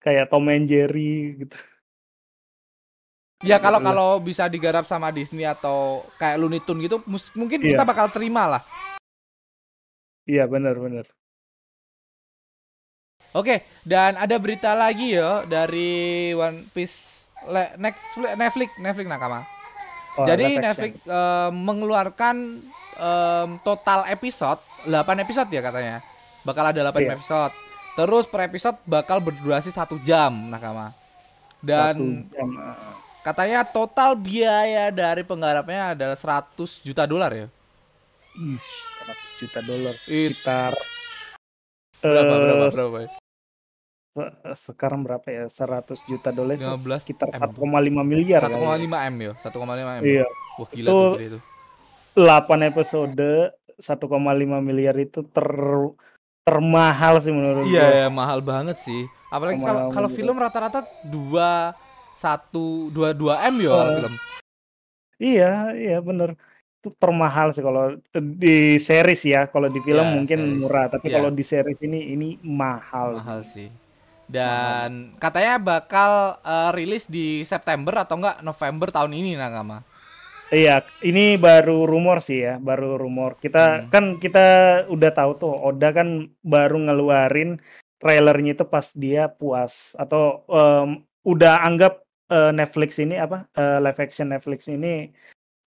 Kayak 0.00 0.32
Tom 0.32 0.48
and 0.48 0.66
Jerry 0.66 1.44
gitu. 1.44 1.56
Ya 3.40 3.56
kalau 3.56 3.80
Betul. 3.80 3.88
kalau 3.88 4.10
bisa 4.20 4.44
digarap 4.52 4.84
sama 4.84 5.08
Disney 5.08 5.48
atau 5.48 6.04
kayak 6.20 6.36
Looney 6.36 6.60
Tunes 6.60 6.84
gitu 6.84 7.00
mungkin 7.36 7.64
Iya. 7.64 7.76
kita 7.76 7.84
bakal 7.88 8.12
terima 8.12 8.44
lah. 8.44 8.62
Iya 10.28 10.44
benar-benar. 10.44 11.08
Oke, 13.30 13.62
dan 13.86 14.18
ada 14.18 14.36
berita 14.42 14.74
lagi 14.74 15.14
ya 15.14 15.46
dari 15.46 16.34
One 16.34 16.66
Piece 16.74 17.30
Le- 17.46 17.78
Netflix 17.78 18.36
Netflix 18.36 18.70
Netflix 18.76 19.06
nakama. 19.06 19.40
Oh, 20.18 20.26
Jadi 20.26 20.58
Netflix 20.58 20.98
action. 21.00 21.14
eh, 21.14 21.50
mengeluarkan 21.54 22.36
em, 23.00 23.56
total 23.60 24.04
episode 24.06 24.60
8 24.84 24.92
episode 25.18 25.48
ya 25.48 25.60
katanya. 25.60 25.96
Bakal 26.40 26.64
ada 26.66 26.80
8 26.84 27.00
Iya. 27.02 27.16
episode. 27.16 27.52
Terus 27.92 28.24
per 28.24 28.40
episode 28.42 28.76
bakal 28.84 29.18
berdurasi 29.18 29.68
satu 29.68 29.96
jam 29.98 30.30
nakama. 30.46 30.92
Dan 31.58 31.92
Satu 31.92 32.06
jam, 32.32 32.48
ah. 32.56 32.76
katanya 33.20 33.60
total 33.62 34.14
biaya 34.14 34.88
dari 34.88 35.20
penggarapnya 35.20 35.92
adalah 35.92 36.16
100 36.16 36.80
juta 36.80 37.04
dolar 37.04 37.28
ya. 37.30 37.46
Ih, 38.38 38.56
100 39.04 39.16
juta 39.38 39.60
dolar 39.60 39.92
It- 39.92 40.32
sekitar 40.32 40.72
Berapa 42.00 42.32
eh, 42.32 42.40
berapa 42.40 42.66
berapa? 42.70 42.98
se- 43.04 44.32
sekarang 44.64 45.04
berapa 45.04 45.26
ya 45.28 45.44
100 45.46 46.00
juta 46.08 46.32
dolar 46.32 46.56
15 46.56 47.04
sekitar 47.04 47.28
M. 47.28 47.52
1,5 47.52 48.00
miliar 48.02 48.40
kali 48.40 48.56
ya. 48.56 48.60
1,5 48.80 48.98
M 49.04 49.14
ya, 49.20 49.32
1,5 49.36 50.00
M. 50.00 50.02
Iya, 50.02 50.26
Wah 50.56 50.68
gila 50.70 50.88
Itu- 50.88 50.96
tuh 50.96 51.12
gila 51.12 51.28
itu. 51.28 51.38
8 52.14 52.26
episode 52.66 53.54
1,5 53.76 53.88
miliar 54.60 54.96
itu 54.96 55.22
ter 55.24 55.46
termahal 56.40 57.20
sih 57.20 57.30
menurut 57.30 57.64
Iya, 57.64 58.06
ya, 58.06 58.08
mahal 58.08 58.40
banget 58.40 58.76
sih. 58.76 59.06
Apalagi 59.30 59.62
kalau 59.62 59.88
kalau 59.88 60.08
film 60.08 60.34
rata-rata 60.34 60.82
2 61.06 61.70
1 62.18 62.90
2 62.90 63.14
2 63.14 63.46
M 63.48 63.54
ya 63.60 63.70
Oh. 63.70 63.86
film. 63.94 64.14
Iya, 65.20 65.52
iya 65.76 65.98
bener. 66.00 66.34
Itu 66.80 66.90
termahal 66.96 67.52
sih 67.52 67.60
kalau 67.60 68.00
di 68.16 68.80
series 68.80 69.22
ya. 69.22 69.44
Kalau 69.46 69.68
di 69.68 69.78
film 69.80 70.00
Iya, 70.02 70.14
mungkin 70.16 70.38
series. 70.40 70.58
murah, 70.64 70.86
tapi 70.88 71.06
Iya. 71.08 71.14
kalau 71.20 71.30
di 71.30 71.44
series 71.44 71.80
ini 71.84 72.00
ini 72.10 72.28
mahal. 72.42 73.20
Mahal 73.20 73.44
sih. 73.44 73.68
Dan 74.26 75.12
katanya 75.18 75.60
bakal 75.60 76.40
eh, 76.40 76.70
rilis 76.72 77.04
di 77.04 77.44
September 77.44 78.00
atau 78.00 78.16
enggak 78.16 78.40
November 78.40 78.88
tahun 78.88 79.12
ini 79.12 79.36
Nakama. 79.36 79.84
Iya, 80.50 80.82
ini 81.00 81.38
baru 81.38 81.86
rumor 81.86 82.18
sih 82.18 82.42
ya, 82.42 82.58
baru 82.58 82.98
rumor. 82.98 83.38
Kita 83.38 83.86
Hmm. 83.86 83.88
kan 83.88 84.04
kita 84.18 84.46
udah 84.90 85.10
tahu 85.10 85.32
tuh 85.38 85.54
Oda 85.54 85.94
kan 85.94 86.08
baru 86.42 86.74
ngeluarin 86.76 87.62
trailernya 87.96 88.54
itu 88.54 88.66
pas 88.66 88.90
dia 88.92 89.30
puas 89.30 89.94
atau 89.94 90.42
em, 90.48 90.88
udah 91.22 91.62
anggap 91.62 92.02
eh, 92.26 92.50
Netflix 92.50 92.98
ini 92.98 93.14
apa 93.14 93.46
eh, 93.52 93.78
live 93.78 94.00
action 94.00 94.26
Netflix 94.26 94.66
ini 94.66 95.12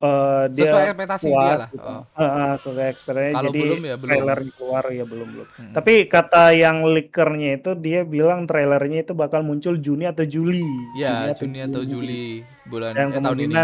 eh, 0.02 0.44
dia 0.52 0.68
Sesuai 0.68 0.86
ekspektasi 0.92 1.28
dia 1.28 1.36
puas 1.38 1.60
lah. 1.64 1.70
gitu. 1.72 1.88
Oh. 1.88 2.04
Eh, 2.04 2.24
eh, 2.26 2.54
sesuai 2.58 2.88
ekspektasi. 2.92 3.32
Kalau 3.32 3.44
Jadi 3.48 3.62
belum 3.64 3.82
ya 3.82 3.96
belum. 3.96 4.10
trailer 4.12 4.40
keluar 4.52 4.84
ya 4.90 5.06
belum 5.06 5.28
belum. 5.32 5.48
Mm. 5.48 5.74
Tapi 5.78 5.94
kata 6.08 6.44
yang 6.52 6.78
leakernya 6.84 7.50
itu 7.56 7.72
dia 7.78 8.00
bilang 8.04 8.44
trailernya 8.44 9.00
itu 9.02 9.14
bakal 9.14 9.48
muncul 9.48 9.80
Juni 9.80 10.04
atau 10.04 10.28
Juli. 10.28 10.68
ya 10.98 11.32
Juni 11.32 11.60
atau 11.62 11.88
Juli 11.88 12.44
bulan 12.68 12.92
Dan 12.92 13.08
eh, 13.12 13.22
tahun 13.22 13.40
ini. 13.40 13.56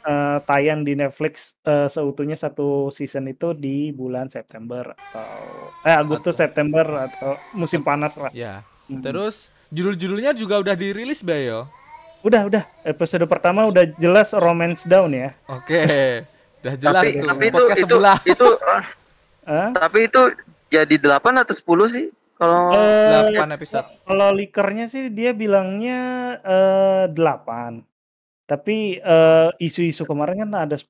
Eh, 0.00 0.38
tayang 0.40 0.82
di 0.82 0.92
Netflix 0.92 1.56
eh, 1.60 1.86
seutuhnya 1.86 2.34
satu 2.34 2.88
season 2.88 3.26
itu 3.26 3.52
di 3.52 3.90
bulan 3.90 4.26
September 4.26 4.92
atau 4.92 5.30
eh 5.82 5.92
Agustus 5.92 6.34
Atau- 6.34 6.42
September 6.44 6.86
atau 7.04 7.30
musim 7.52 7.80
panas 7.80 8.14
lah. 8.14 8.30
Ya. 8.30 8.60
Hmm. 8.86 9.00
Terus 9.00 9.48
judul-judulnya 9.68 10.32
juga 10.32 10.58
udah 10.58 10.72
dirilis 10.72 11.20
Bayo. 11.20 11.68
Udah 12.18 12.44
udah 12.44 12.64
episode 12.82 13.22
pertama 13.24 13.62
udah 13.64 13.86
jelas 13.94 14.32
romance 14.32 14.82
down 14.82 15.10
ya. 15.10 15.30
Oke. 15.46 15.82
Udah 16.58 16.74
jelas 16.74 17.02
tapi 17.06 17.14
tuh 17.14 17.22
tapi 17.24 17.44
itu 17.44 17.54
podcast 17.54 17.78
itu 17.78 17.86
sebelah. 17.86 18.18
itu 18.26 18.48
ah, 18.60 18.84
Hah? 19.48 19.68
tapi 19.78 19.98
itu 20.04 20.22
jadi 20.66 20.94
8 20.98 21.22
atau 21.38 21.54
10 21.54 21.94
sih 21.94 22.06
kalau 22.34 22.74
Eh, 22.74 23.38
8 23.38 23.54
episode. 23.54 23.86
kalau 24.02 24.34
leakernya 24.34 24.90
sih 24.90 25.06
dia 25.06 25.30
bilangnya 25.30 26.00
eh, 26.42 27.04
8. 27.14 27.87
Tapi 28.48 28.96
eh, 28.96 29.48
isu-isu 29.60 30.02
kemarin 30.02 30.40
kan 30.42 30.64
ada 30.64 30.72
10 30.72 30.88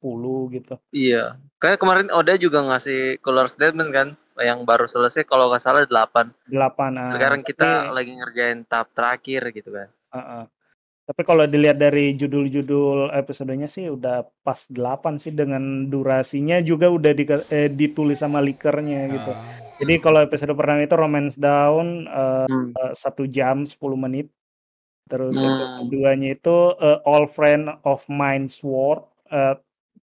gitu. 0.52 0.78
iya 0.88 1.34
kayak 1.58 1.76
kemarin 1.76 2.06
Oda 2.08 2.34
juga 2.34 2.62
ngasih 2.62 3.18
color 3.18 3.50
statement 3.50 3.90
kan 3.90 4.08
yang 4.38 4.62
baru 4.62 4.86
selesai 4.86 5.26
kalau 5.26 5.50
nggak 5.50 5.58
salah 5.58 5.82
8 5.82 6.30
8. 6.46 6.54
ah. 6.94 7.10
sekarang 7.10 7.42
kita 7.42 7.66
Tapi- 7.82 7.90
lagi 7.90 8.12
ngerjain 8.14 8.58
tahap 8.62 8.88
terakhir 8.92 9.50
gitu 9.50 9.70
kan 9.72 9.90
Heeh. 10.08 10.44
Tapi 11.02 11.22
kalau 11.22 11.44
dilihat 11.44 11.76
dari 11.76 12.12
judul-judul 12.12 13.10
episodenya 13.12 13.66
sih 13.66 13.88
udah 13.88 14.22
pas 14.38 14.60
8 14.64 14.78
sih 15.16 15.32
dengan 15.32 15.58
durasinya 15.84 16.60
juga 16.60 16.86
udah 16.86 17.10
di- 17.10 17.26
eh, 17.48 17.66
ditulis 17.66 18.16
sama 18.16 18.38
leakernya 18.38 19.08
gitu. 19.10 19.32
Ah. 19.32 19.40
Jadi 19.78 19.94
kalau 19.98 20.20
episode 20.20 20.52
pertama 20.52 20.78
itu 20.80 20.92
Romance 20.92 21.34
Down 21.34 22.04
eh, 22.04 22.46
Hmm. 22.46 22.70
satu 22.92 23.24
jam 23.24 23.64
10 23.64 23.74
menit. 23.96 24.28
Terus 25.08 25.34
Hmm. 25.34 25.48
episode 25.56 25.88
duanya 25.88 26.28
itu 26.30 26.56
eh, 26.76 26.98
All 27.02 27.24
Friend 27.26 27.64
of 27.82 28.04
Mine 28.06 28.46
Sword 28.46 29.08
eh, 29.28 29.56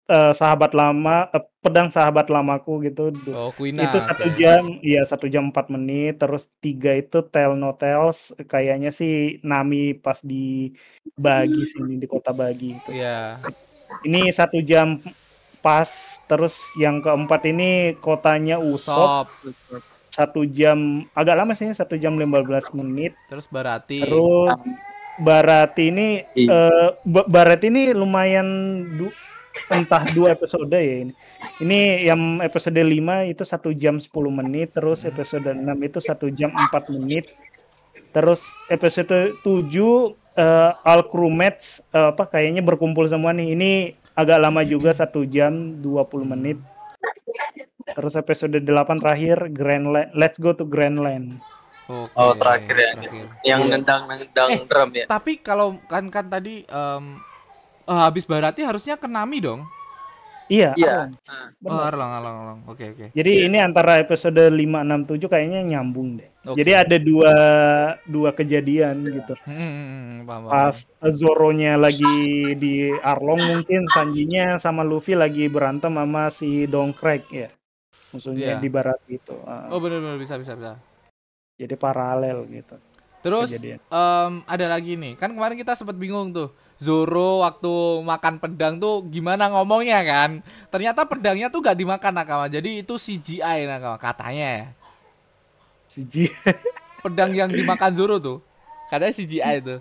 eh, 0.09 0.33
sahabat 0.33 0.73
lama 0.73 1.28
eh, 1.28 1.45
pedang 1.61 1.92
sahabat 1.92 2.26
lamaku 2.28 2.88
gitu. 2.88 3.12
Oh, 3.30 3.52
Quina. 3.52 3.85
itu 3.85 4.00
satu 4.00 4.25
oke. 4.25 4.37
jam 4.37 4.64
iya 4.80 5.04
satu 5.04 5.28
jam 5.28 5.52
empat 5.52 5.68
menit 5.68 6.16
terus 6.16 6.49
tiga 6.59 6.97
itu 6.97 7.21
tell 7.23 7.52
no 7.52 7.76
tells 7.76 8.33
kayaknya 8.45 8.88
sih 8.88 9.37
Nami 9.45 9.92
pas 9.92 10.16
di 10.21 10.73
bagi 11.12 11.62
sini 11.62 12.00
di 12.00 12.09
kota 12.09 12.33
bagi 12.33 12.73
itu 12.73 12.90
Iya. 12.97 13.37
ini 14.02 14.30
satu 14.30 14.62
jam 14.62 14.97
pas 15.59 15.90
terus 16.25 16.54
yang 16.78 17.02
keempat 17.02 17.42
ini 17.45 17.99
kotanya 17.99 18.62
Usop 18.62 19.26
Sop. 19.26 19.98
Satu 20.19 20.43
jam 20.45 20.79
agak 21.13 21.37
lama 21.37 21.55
sih 21.55 21.71
satu 21.71 21.95
jam 21.95 22.13
15 22.13 22.43
menit 22.75 23.15
Terus 23.27 23.47
Barati. 23.47 24.03
terus 24.03 24.59
Barat 25.17 25.75
ini 25.79 26.27
Iya. 26.33 26.71
eh, 26.71 26.89
Barat 27.07 27.63
ini 27.63 27.91
lumayan 27.91 28.47
du- 28.93 29.15
entah 29.69 30.07
dua 30.09 30.31
episode 30.31 30.71
ya 30.71 30.79
ini. 31.03 31.13
Ini 31.59 31.79
yang 32.05 32.21
episode 32.41 32.79
5 32.79 32.87
itu 33.27 33.43
satu 33.43 33.71
jam 33.73 33.99
10 33.99 34.07
menit, 34.33 34.71
terus 34.71 35.03
episode 35.03 35.51
6 35.51 35.59
itu 35.83 35.99
satu 35.99 36.31
jam 36.31 36.51
4 36.53 36.87
menit. 36.93 37.27
Terus 38.09 38.39
episode 38.69 39.35
7 39.37 40.15
eh, 40.35 40.71
all 40.81 41.03
crewmates 41.05 41.83
eh, 41.91 42.09
apa 42.09 42.25
kayaknya 42.25 42.63
berkumpul 42.63 43.05
semua 43.05 43.35
nih. 43.35 43.53
Ini 43.53 43.71
agak 44.15 44.39
lama 44.39 44.63
juga 44.63 44.95
satu 44.95 45.27
jam 45.27 45.51
20 45.77 46.23
menit. 46.25 46.59
Terus 47.88 48.14
episode 48.14 48.57
8 48.57 48.68
terakhir 48.97 49.49
Grand 49.50 49.87
La- 49.87 50.11
Let's 50.12 50.37
go 50.37 50.52
to 50.52 50.62
Grandland. 50.62 51.40
Oke, 51.85 52.12
Oh, 52.14 52.37
terakhir 52.37 52.76
ya. 52.76 52.90
terakhir. 52.92 53.25
yang 53.42 53.61
Iya. 53.62 53.71
nendang 53.75 54.02
nendang 54.04 54.49
Eh, 54.50 54.61
drum 54.62 54.90
ya 54.92 55.04
Tapi 55.07 55.40
kalau 55.40 55.80
kan 55.85 56.04
kan 56.09 56.28
tadi 56.28 56.61
em, 56.62 57.04
eh, 57.83 57.99
habis 57.99 58.28
Barati 58.28 58.61
harusnya 58.61 58.95
ke 58.95 59.09
Nami 59.09 59.40
dong. 59.40 59.64
Iya, 60.49 60.73
iya 60.76 61.04
Arlong. 61.04 61.12
Benar. 61.61 61.68
Oh, 61.71 61.83
Arlang, 61.83 62.11
Arlang, 62.11 62.37
Arlang. 62.40 62.59
Oke, 62.64 62.85
oke. 62.88 63.12
Jadi 63.12 63.45
ini 63.45 63.61
antara 63.61 64.00
episode 64.00 64.49
5, 64.49 64.80
6, 64.80 65.04
7 65.04 65.28
kayaknya 65.28 65.61
nyambung 65.62 66.16
deh. 66.16 66.28
Oke. 66.47 66.57
Jadi 66.57 66.73
ada 66.73 66.97
dua 66.97 67.35
dua 68.07 68.33
kejadian 68.33 68.97
gitu. 69.07 69.37
Hmm, 69.45 69.52
hmm, 69.52 69.68
hmm, 69.68 70.18
paham, 70.25 70.40
paham. 70.45 70.52
Pas 70.52 70.76
Zoro-nya 71.12 71.76
lagi 71.76 72.16
di 72.57 72.88
Arlong 72.95 73.45
mungkin 73.45 73.85
Sanjinya 73.88 74.57
sama 74.57 74.80
Luffy 74.80 75.12
lagi 75.12 75.49
berantem 75.49 75.92
sama 75.92 76.33
si 76.33 76.64
Dongkrek 76.64 77.25
ya. 77.28 77.49
Musuhnya 78.11 78.57
Iya. 78.57 78.59
di 78.59 78.69
barat 78.69 78.99
gitu. 79.05 79.37
Ah, 79.43 79.69
Oh, 79.69 79.79
benar 79.79 79.99
benar 79.99 80.17
bisa 80.17 80.35
bisa 80.35 80.53
bisa. 80.53 80.81
Jadi 81.55 81.75
paralel 81.75 82.47
gitu 82.47 82.79
Terus 83.19 83.50
kejadian. 83.50 83.83
em, 83.83 84.33
ada 84.45 84.67
lagi 84.69 84.95
nih. 84.95 85.12
Kan 85.15 85.35
kemarin 85.35 85.55
kita 85.55 85.75
sempat 85.75 85.95
bingung 85.95 86.31
tuh. 86.31 86.49
Zoro 86.77 87.43
waktu 87.43 87.69
makan 88.00 88.38
pedang 88.38 88.79
tuh 88.79 89.03
gimana 89.05 89.50
ngomongnya 89.50 89.99
kan? 90.00 90.38
Ternyata 90.69 91.03
pedangnya 91.03 91.49
tuh 91.49 91.59
gak 91.59 91.75
dimakan 91.75 92.15
Nakama. 92.15 92.47
Jadi 92.47 92.81
itu 92.81 92.95
CGI 92.95 93.67
Nakama 93.67 93.99
katanya 93.99 94.47
ya. 94.55 94.67
Ji- 95.91 96.31
Pedang 97.03 97.31
yang 97.33 97.50
dimakan 97.50 97.91
Zoro 97.93 98.19
tuh. 98.19 98.38
Katanya 98.87 99.11
CGI 99.12 99.57
tuh. 99.61 99.79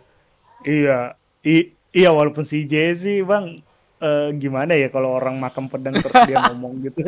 Iya, 0.63 1.13
I- 1.41 1.71
iya 1.93 2.09
walaupun 2.09 2.41
J 2.41 2.65
sih 2.93 3.21
bang 3.21 3.61
eh, 3.99 4.29
gimana 4.33 4.73
ya 4.73 4.87
kalau 4.87 5.09
orang 5.11 5.35
makan 5.35 5.67
pedang 5.67 5.95
terus 5.95 6.13
dia 6.23 6.37
ngomong 6.47 6.73
gitu. 6.81 7.01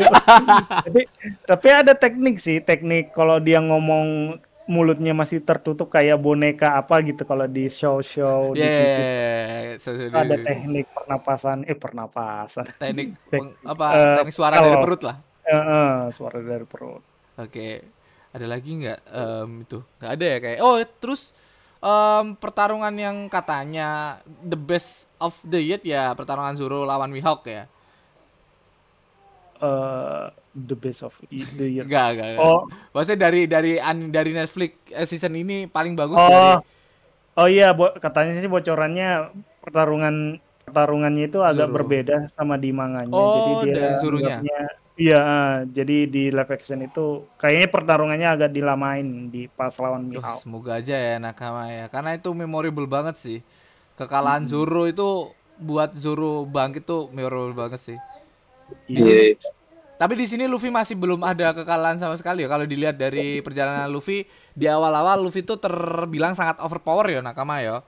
tapi 0.79 1.01
tapi 1.43 1.67
ada 1.69 1.93
teknik 1.93 2.37
sih, 2.37 2.59
teknik 2.59 3.11
kalau 3.11 3.37
dia 3.37 3.59
ngomong 3.59 4.37
mulutnya 4.65 5.11
masih 5.11 5.41
tertutup 5.41 5.89
kayak 5.89 6.13
boneka 6.15 6.73
apa 6.75 7.01
gitu 7.01 7.25
kalau 7.25 7.45
di 7.45 7.65
show-show 7.67 8.53
di 8.53 8.61
Ya, 8.61 8.69
TV. 8.69 8.99
sesuai 9.75 10.13
Ada 10.13 10.35
di- 10.35 10.45
teknik 10.45 10.85
pernapasan, 10.87 11.57
eh 11.63 11.73
pernapasan. 11.73 12.65
teknik 12.71 13.17
Tek- 13.31 13.57
apa 13.63 13.85
eh, 13.91 14.15
teknik 14.17 14.35
suara 14.35 14.55
dari 14.55 14.69
kalau- 14.69 14.83
perut 14.83 15.01
lah. 15.03 15.17
Eh, 15.41 15.55
eh, 15.55 15.95
suara 16.09 16.37
dari 16.37 16.65
perut. 16.65 17.01
Oke, 17.35 17.81
ada 18.29 18.45
lagi 18.45 18.71
nggak 18.77 18.99
em, 19.07 19.49
itu? 19.59 19.81
Nggak 19.97 20.11
ada 20.11 20.25
ya 20.27 20.37
kayak. 20.39 20.59
Oh, 20.59 20.77
terus 21.01 21.33
em, 21.79 22.35
pertarungan 22.35 22.91
yang 22.91 23.17
katanya 23.27 24.19
the 24.41 24.55
best 24.55 24.91
of 25.17 25.35
the 25.41 25.57
year 25.57 25.79
ya 25.79 26.11
pertarungan 26.11 26.53
Zoro 26.53 26.83
lawan 26.83 27.09
Mihawk 27.09 27.43
ya? 27.45 27.63
Eh, 29.59 30.23
the 30.55 30.71
best 30.73 31.03
of 31.03 31.11
the 31.29 31.67
year. 31.67 31.83
Enggak, 31.83 32.07
enggak. 32.13 32.27
enggak. 32.31 32.39
Oh, 32.41 32.63
Maksudnya 32.89 33.19
dari 33.21 33.41
dari 33.43 33.73
an- 33.75 34.07
dari 34.07 34.31
Netflix 34.31 34.71
eh, 34.89 35.03
season 35.03 35.35
ini 35.35 35.67
paling 35.67 35.93
bagus 35.93 36.15
Oh, 36.15 36.23
dari 36.25 36.63
oh 37.35 37.47
iya, 37.47 37.71
bo- 37.71 37.91
katanya 37.93 38.35
sih 38.35 38.47
bocorannya 38.47 39.35
pertarungan 39.59 40.39
pertarungannya 40.63 41.27
itu 41.27 41.39
agak 41.41 41.67
Zoro. 41.67 41.75
berbeda 41.75 42.15
sama 42.29 42.55
di 42.55 42.71
manganya. 42.71 43.11
Oh, 43.11 43.35
jadi 43.35 43.51
dia 43.61 43.73
dari 43.73 43.95
Zoronya. 43.97 44.37
anggapnya- 44.39 44.78
Iya, 44.99 45.15
ah, 45.23 45.55
jadi 45.63 46.11
di 46.11 46.27
live 46.27 46.51
action 46.51 46.83
itu 46.83 47.23
kayaknya 47.39 47.71
pertarungannya 47.71 48.27
agak 48.35 48.51
dilamain 48.51 49.31
di 49.31 49.47
pas 49.47 49.71
lawan 49.79 50.11
Mihawk. 50.11 50.43
semoga 50.43 50.75
aja 50.75 50.91
ya 50.91 51.15
Nakama 51.15 51.71
ya. 51.71 51.87
Karena 51.87 52.19
itu 52.19 52.27
memorable 52.35 52.83
banget 52.83 53.15
sih. 53.15 53.39
Kekalahan 53.95 54.43
Zoro 54.43 54.91
itu 54.91 55.31
buat 55.55 55.95
Zoro 55.95 56.43
bangkit 56.43 56.83
tuh 56.83 57.07
memorable 57.15 57.55
banget 57.55 57.79
sih. 57.79 57.97
Iya. 58.91 59.39
Tapi 59.99 60.13
di 60.19 60.27
sini 60.27 60.47
Luffy 60.51 60.67
masih 60.67 60.99
belum 60.99 61.23
ada 61.23 61.55
kekalahan 61.55 61.95
sama 61.95 62.19
sekali 62.19 62.43
ya. 62.43 62.51
Kalau 62.51 62.67
dilihat 62.67 62.99
dari 62.99 63.39
perjalanan 63.39 63.87
Luffy 63.87 64.27
di 64.51 64.67
awal-awal 64.67 65.23
Luffy 65.23 65.47
tuh 65.47 65.63
terbilang 65.63 66.35
sangat 66.35 66.59
overpower 66.59 67.07
ya 67.07 67.19
Nakama 67.23 67.63
ya. 67.63 67.83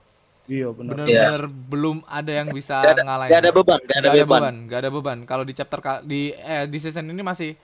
Iya 0.52 0.68
benar. 0.76 0.92
Bener-bener 1.00 1.42
belum 1.48 1.98
ada 2.04 2.32
yang 2.36 2.52
bisa 2.52 2.84
Gak 2.84 3.00
ada, 3.00 3.04
ngalahin. 3.08 3.32
gak 3.32 3.40
ada 3.40 3.52
beban, 3.56 3.80
gak 3.88 3.98
ada 4.04 4.10
Nggak 4.12 4.28
beban. 4.28 4.56
nggak 4.68 4.80
ada 4.84 4.90
beban. 4.92 5.18
Kalau 5.24 5.44
di 5.48 5.54
chapter 5.56 5.80
di 6.04 6.36
eh 6.36 6.68
di 6.68 6.76
season 6.76 7.08
ini 7.08 7.24
masih 7.24 7.56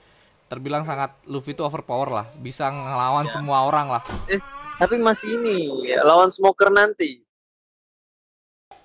terbilang 0.48 0.88
sangat 0.88 1.12
Luffy 1.28 1.52
itu 1.52 1.60
overpower 1.60 2.08
lah, 2.08 2.26
bisa 2.40 2.72
ngelawan 2.72 3.28
semua 3.28 3.68
orang 3.68 3.92
lah. 3.92 4.02
Eh, 4.32 4.40
tapi 4.80 4.96
masih 4.96 5.36
ini 5.36 5.56
lawan 6.00 6.32
smoker 6.32 6.72
nanti. 6.72 7.20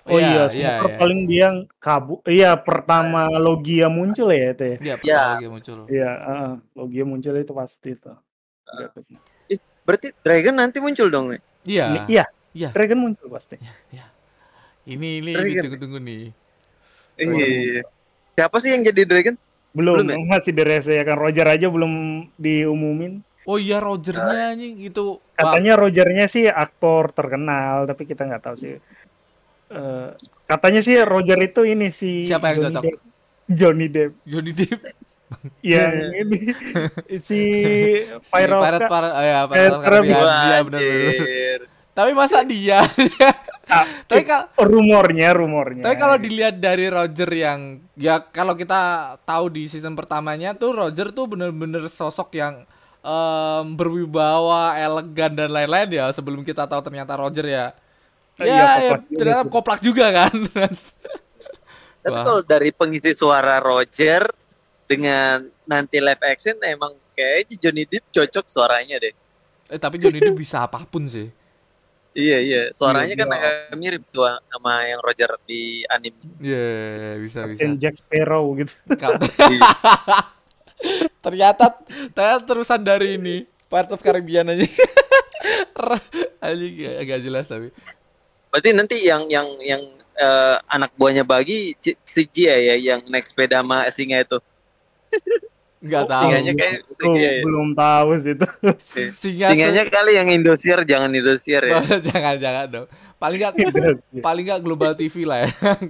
Oh 0.04 0.20
iya, 0.20 0.52
iya, 0.52 0.84
Smoker 0.84 0.88
iya. 0.92 1.00
paling 1.00 1.20
dia 1.24 1.48
kabur. 1.80 2.20
Iya, 2.28 2.60
pertama 2.60 3.32
Logia 3.40 3.88
muncul 3.88 4.36
ya 4.36 4.52
itu 4.52 4.64
ya. 4.68 4.76
Iya, 4.84 4.96
Ya. 5.00 5.22
lagi 5.40 5.48
muncul. 5.48 5.88
Iya, 5.88 6.12
heeh. 6.28 6.52
Logia 6.76 7.04
muncul 7.08 7.34
itu 7.40 7.54
pasti 7.56 7.96
itu. 7.96 8.12
Iya, 8.68 8.88
pasti. 8.92 9.16
Ih, 9.48 9.60
berarti 9.88 10.12
Dragon 10.20 10.56
nanti 10.60 10.84
muncul 10.84 11.08
dong. 11.08 11.32
ya? 11.32 11.40
Iya. 11.64 11.86
Iya, 12.12 12.26
Iya. 12.54 12.70
Dragon 12.70 13.00
muncul 13.00 13.28
pasti. 13.28 13.58
Ini 14.86 15.10
ini 15.20 15.32
Dragon. 15.32 15.54
ditunggu-tunggu 15.58 16.00
nih. 16.00 16.24
Iya. 17.16 17.82
Siapa 18.34 18.58
sih 18.58 18.70
yang 18.72 18.82
jadi 18.84 19.02
Dragon? 19.04 19.36
Belum, 19.74 20.06
Belum 20.06 20.10
ya? 20.14 20.38
masih 20.38 20.54
dirahasiakan 20.54 21.18
Roger 21.18 21.48
aja 21.50 21.66
belum 21.66 21.94
diumumin. 22.38 23.26
Oh 23.44 23.58
iya 23.58 23.82
Rogernya 23.82 24.54
anjing 24.54 24.78
itu. 24.80 25.18
Wah, 25.18 25.34
Katanya 25.36 25.76
Rogernya 25.76 26.26
sih 26.26 26.46
aktor 26.46 27.10
terkenal, 27.10 27.84
tapi 27.84 28.06
kita 28.06 28.24
nggak 28.24 28.40
tahu 28.40 28.56
sih. 28.56 28.78
Eh, 29.68 30.08
katanya 30.46 30.80
sih 30.80 31.02
Roger 31.02 31.42
itu 31.42 31.66
ini 31.66 31.90
si 31.90 32.24
Siapa 32.24 32.54
yang 32.54 32.62
Johnny 32.62 32.70
cocok? 32.70 32.84
Depp. 32.86 33.02
Johnny 33.50 33.88
Depp 33.90 34.12
Johnny 34.24 34.52
Depp. 34.54 34.80
yang 35.66 35.92
ini 36.14 36.38
si 37.18 37.42
Si 38.22 38.30
Pirate, 38.30 38.62
Pirate 38.62 38.86
Par- 38.86 39.18
ya, 39.18 39.40
Pirate 39.44 39.50
Pirate. 39.50 39.82
Caribbean. 39.82 40.22
Iya 40.22 40.58
benar 40.62 40.80
benar. 40.80 40.80
Anjir. 41.10 41.60
Tapi 41.94 42.12
masa 42.18 42.42
dia? 42.42 42.82
Tapi 44.10 44.22
kalau 44.26 44.50
rumornya, 44.58 45.30
rumornya. 45.38 45.84
Tapi 45.86 45.96
kalau 45.96 46.18
dilihat 46.18 46.58
dari 46.58 46.90
Roger 46.90 47.30
yang 47.30 47.80
ya 47.94 48.18
kalau 48.20 48.58
kita 48.58 49.14
tahu 49.24 49.54
di 49.54 49.70
season 49.70 49.94
pertamanya 49.94 50.58
tuh 50.58 50.74
Roger 50.74 51.14
tuh 51.14 51.30
bener-bener 51.30 51.86
sosok 51.86 52.34
yang 52.38 52.66
em, 53.06 53.66
berwibawa, 53.78 54.74
elegan 54.78 55.38
dan 55.38 55.50
lain-lain 55.54 55.90
ya 55.94 56.06
sebelum 56.10 56.42
kita 56.42 56.66
tahu 56.66 56.82
ternyata 56.82 57.14
Roger 57.14 57.46
ya. 57.46 57.66
Ya, 58.42 58.50
iya, 58.50 58.66
ya 58.66 58.92
koplak 58.98 59.06
juga 59.06 59.20
ternyata 59.22 59.44
koplak 59.46 59.80
juga 59.86 60.06
kan. 60.10 60.34
Tapi 62.04 62.18
Wah. 62.20 62.26
kalau 62.26 62.42
dari 62.44 62.70
pengisi 62.74 63.14
suara 63.16 63.62
Roger 63.62 64.28
dengan 64.90 65.46
nanti 65.64 66.02
live 66.04 66.20
action 66.26 66.58
emang 66.66 66.92
kayaknya 67.16 67.56
Johnny 67.62 67.86
Depp 67.88 68.10
cocok 68.12 68.46
suaranya 68.50 69.00
deh. 69.00 69.14
eh 69.72 69.80
tapi 69.80 69.96
Johnny 69.96 70.20
Depp 70.20 70.36
bisa 70.36 70.68
apa 70.68 70.84
pun 70.84 71.08
sih. 71.08 71.32
Iya 72.14 72.38
iya, 72.46 72.62
suaranya 72.78 73.18
Iya, 73.18 73.22
kan 73.26 73.30
iya. 73.34 73.38
agak 73.42 73.78
mirip 73.82 74.04
tuh 74.14 74.22
sama 74.30 74.86
yang 74.86 75.02
Roger 75.02 75.34
di 75.50 75.82
anime. 75.90 76.22
Iya, 76.38 77.18
bisa 77.18 77.50
bisa. 77.50 77.58
Captain 77.58 77.74
Jack 77.82 77.96
Sparrow 77.98 78.46
gitu. 78.54 78.74
Iya. 79.50 79.62
ternyata 81.26 81.74
ternyata 82.12 82.42
terusan 82.44 82.82
dari 82.86 83.18
ini 83.18 83.50
Pirates 83.66 83.94
of 83.98 84.04
Caribbean 84.06 84.54
aja. 84.54 84.62
Anjing 86.46 86.74
agak 87.02 87.20
jelas 87.26 87.50
tapi. 87.50 87.74
Berarti 88.54 88.70
nanti 88.78 88.98
yang 89.02 89.26
yang 89.26 89.48
yang 89.58 89.82
eh, 90.14 90.56
anak 90.70 90.94
buahnya 90.94 91.26
bagi 91.26 91.74
C- 91.82 91.98
si 92.06 92.30
ya 92.38 92.78
yang 92.78 93.02
naik 93.10 93.26
sepeda 93.26 93.66
sama 93.66 93.90
singa 93.90 94.22
itu. 94.22 94.38
Enggak 95.84 96.02
Oh, 96.02 96.08
tahu. 96.08 96.22
singanya 96.24 96.54
kayak 96.56 96.78
iya, 97.12 97.30
iya. 97.30 97.42
belum 97.44 97.68
tahu 97.76 98.10
sih 98.18 98.32
itu. 98.32 98.48
Singa 99.20 99.48
Singanya 99.52 99.84
kali 99.86 100.12
yang 100.16 100.32
Indosiar 100.32 100.80
jangan 100.84 101.12
Indosiar 101.12 101.60
ya. 101.62 101.84
jangan 102.08 102.36
jangan 102.40 102.66
dong. 102.70 102.88
Paling 103.20 103.38
enggak 103.38 103.54
paling 104.18 104.44
nggak 104.48 104.62
global 104.62 104.92
TV 104.94 105.24
lah 105.24 105.44
ya. 105.44 105.52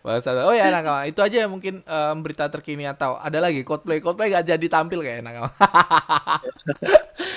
Bahasa 0.00 0.34
oh 0.40 0.50
ya 0.50 0.66
nakama 0.66 1.06
itu 1.06 1.20
aja 1.20 1.42
ya 1.42 1.46
mungkin 1.46 1.78
em, 1.80 2.16
berita 2.18 2.46
terkini 2.46 2.82
atau 2.84 3.14
ada 3.14 3.38
lagi 3.38 3.62
Coldplay 3.62 3.98
Coldplay 3.98 4.32
gak 4.32 4.42
jadi 4.48 4.66
tampil 4.66 4.98
kayak 4.98 5.22
nakama 5.22 5.46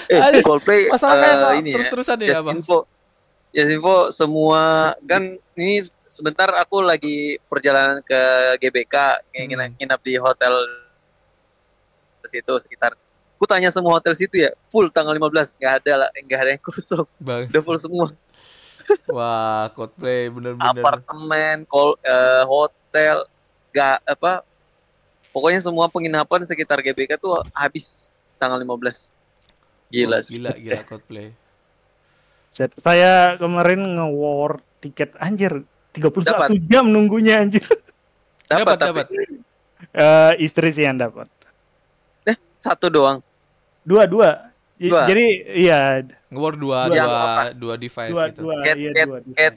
Eh, 0.08 0.18
Aduh, 0.18 0.42
Coldplay 0.42 0.90
masalahnya 0.90 1.28
eh, 1.28 1.38
kok 1.38 1.54
ini 1.56 1.70
ya. 1.70 1.74
terus-terusan 1.74 2.18
ya 2.20 2.28
Just 2.32 2.42
bang 2.42 2.58
info. 2.58 2.78
Just 3.50 3.70
info 3.70 3.96
semua 4.10 4.62
kan 5.04 5.24
ini 5.54 5.86
sebentar 6.08 6.50
aku 6.56 6.82
lagi 6.82 7.38
perjalanan 7.44 8.02
ke 8.02 8.22
GBK 8.60 8.96
nginap, 9.36 9.62
Hmm. 9.64 9.76
nginap 9.78 10.00
di 10.02 10.14
hotel 10.16 10.54
situ 12.28 12.54
sekitar. 12.60 12.94
Aku 13.34 13.50
tanya 13.50 13.68
semua 13.76 14.00
hotel 14.00 14.16
situ 14.16 14.40
ya 14.40 14.56
full 14.72 14.88
tanggal 14.88 15.12
15 15.12 15.60
nggak 15.60 15.74
ada 15.84 15.94
lah 16.06 16.10
nggak 16.16 16.40
ada 16.40 16.50
yang 16.56 16.64
kosong 16.64 17.04
bang 17.20 17.44
udah 17.52 17.60
full 17.60 17.76
semua 17.76 18.08
wah 19.12 19.68
Coldplay 19.76 20.32
bener-bener 20.32 20.80
apartemen 20.80 21.68
call 21.68 22.00
eh, 22.00 22.44
hotel 22.48 23.28
nggak 23.76 24.00
apa 24.08 24.48
pokoknya 25.36 25.60
semua 25.60 25.92
penginapan 25.92 26.48
sekitar 26.48 26.80
GBK 26.80 27.20
tuh 27.20 27.44
habis 27.52 28.08
tanggal 28.40 28.64
15 28.64 29.12
gila 29.92 30.24
sih 30.24 30.40
gila 30.40 30.52
gila 30.56 30.82
Coldplay 30.88 31.36
Set. 32.48 32.70
Saya 32.78 33.34
kemarin 33.42 33.98
nge-war 33.98 34.62
tiket 34.78 35.18
anjir 35.18 35.66
31 35.98 36.22
Dapat. 36.22 36.48
jam 36.70 36.86
nunggunya 36.86 37.42
anjir. 37.42 37.66
dapat 38.46 38.78
dapat 38.78 38.78
tapi 38.78 38.94
dapat 38.94 39.08
Eh, 39.94 40.34
istri 40.40 40.70
sih 40.70 40.86
yang 40.86 40.96
dapat. 40.96 41.26
Satu 42.64 42.88
doang 42.88 43.20
Dua 43.84 44.08
dua. 44.08 44.48
I- 44.78 44.88
Dua. 44.88 45.04
Jadi 45.04 45.26
iya 45.54 46.00
ngewar 46.28 46.56
dua 46.56 46.88
dua 46.88 47.04
apa? 47.04 47.44
dua 47.54 47.76
device 47.76 48.10
dua 48.10 48.24
gitu 48.28 48.40
dua 48.42 48.56
Cat- 48.62 48.78
iya 48.78 48.90
cat- 48.92 49.06
dua. 49.06 49.20
dua. 49.20 49.36
cat. 49.36 49.56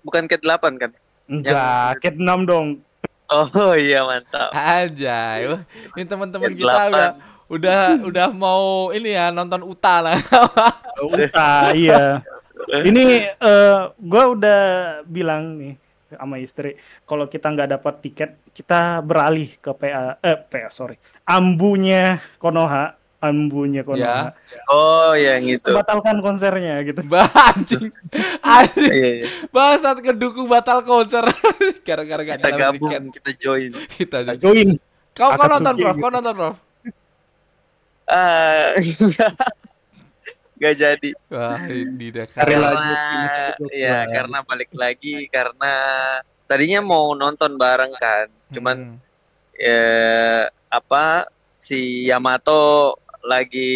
bukan 0.00 0.22
cat 0.24 0.40
8 0.40 0.78
kan 0.78 0.90
Enggak, 1.26 1.90
cat 1.98 2.14
6 2.14 2.22
dong. 2.46 2.66
oh 3.26 3.74
iya 3.74 4.00
mantap 4.00 4.54
aja 4.54 5.42
ini 5.42 6.02
teman-teman 6.04 6.54
kita 6.54 6.62
udah 6.86 7.08
8. 7.18 7.50
udah 7.50 7.80
udah 8.06 8.26
mau 8.30 8.62
ini 8.90 9.10
ya 9.12 9.30
nonton 9.30 9.62
Uta 9.62 9.98
lah 10.00 10.14
Uta, 10.96 11.74
iya. 11.74 12.22
Ini 12.66 13.02
eh 13.36 13.78
gua 14.00 14.24
udah 14.28 14.60
bilang 15.04 15.54
nih 15.54 15.74
sama 16.06 16.38
istri, 16.38 16.78
kalau 17.02 17.26
kita 17.26 17.50
nggak 17.50 17.78
dapat 17.78 17.94
tiket, 17.98 18.30
kita 18.54 19.02
beralih 19.02 19.50
ke 19.58 19.70
PA, 19.74 20.18
eh 20.22 20.38
PA 20.38 20.70
sorry, 20.70 20.94
ambunya 21.26 22.22
Konoha, 22.38 22.94
ambunya 23.18 23.82
Konoha. 23.82 24.30
oh 24.70 25.18
yang 25.18 25.42
itu 25.50 25.72
Batalkan 25.74 26.22
konsernya 26.22 26.84
gitu. 26.86 27.02
Bah, 27.10 27.26
anjing 27.50 27.90
anjing 28.44 28.92
iya, 28.92 29.10
iya. 29.24 29.26
bangsat 29.50 29.98
kedukung 30.04 30.46
batal 30.46 30.86
konser 30.86 31.26
gara-gara 31.86 32.22
gak 32.22 32.38
kita 32.38 32.48
dapat 32.48 32.60
gabung 32.60 32.90
tiket 32.90 33.02
kita 33.18 33.30
join 33.40 33.70
kita 33.90 34.16
aja. 34.22 34.38
Join. 34.38 34.78
kau 35.16 35.32
kau 35.34 35.48
nonton 35.48 35.74
Prof 35.74 35.96
gitu. 35.96 36.02
kau 36.06 36.12
nonton 36.12 36.34
Prof 36.36 36.56
ah 38.14 38.78
nggak 40.56 40.74
jadi 40.74 41.10
Wah, 41.28 41.60
Cari 41.60 41.84
karena 42.32 42.68
ya 43.70 43.98
karena 44.06 44.38
balik 44.42 44.70
lagi 44.72 45.28
karena 45.28 45.72
tadinya 46.44 46.80
mau 46.80 47.12
nonton 47.12 47.54
bareng 47.54 47.92
kan 47.96 48.26
cuman 48.50 48.76
Hmm. 48.76 48.96
ya 49.52 49.84
apa 50.68 51.28
si 51.56 52.04
Yamato 52.04 52.94
lagi 53.20 53.72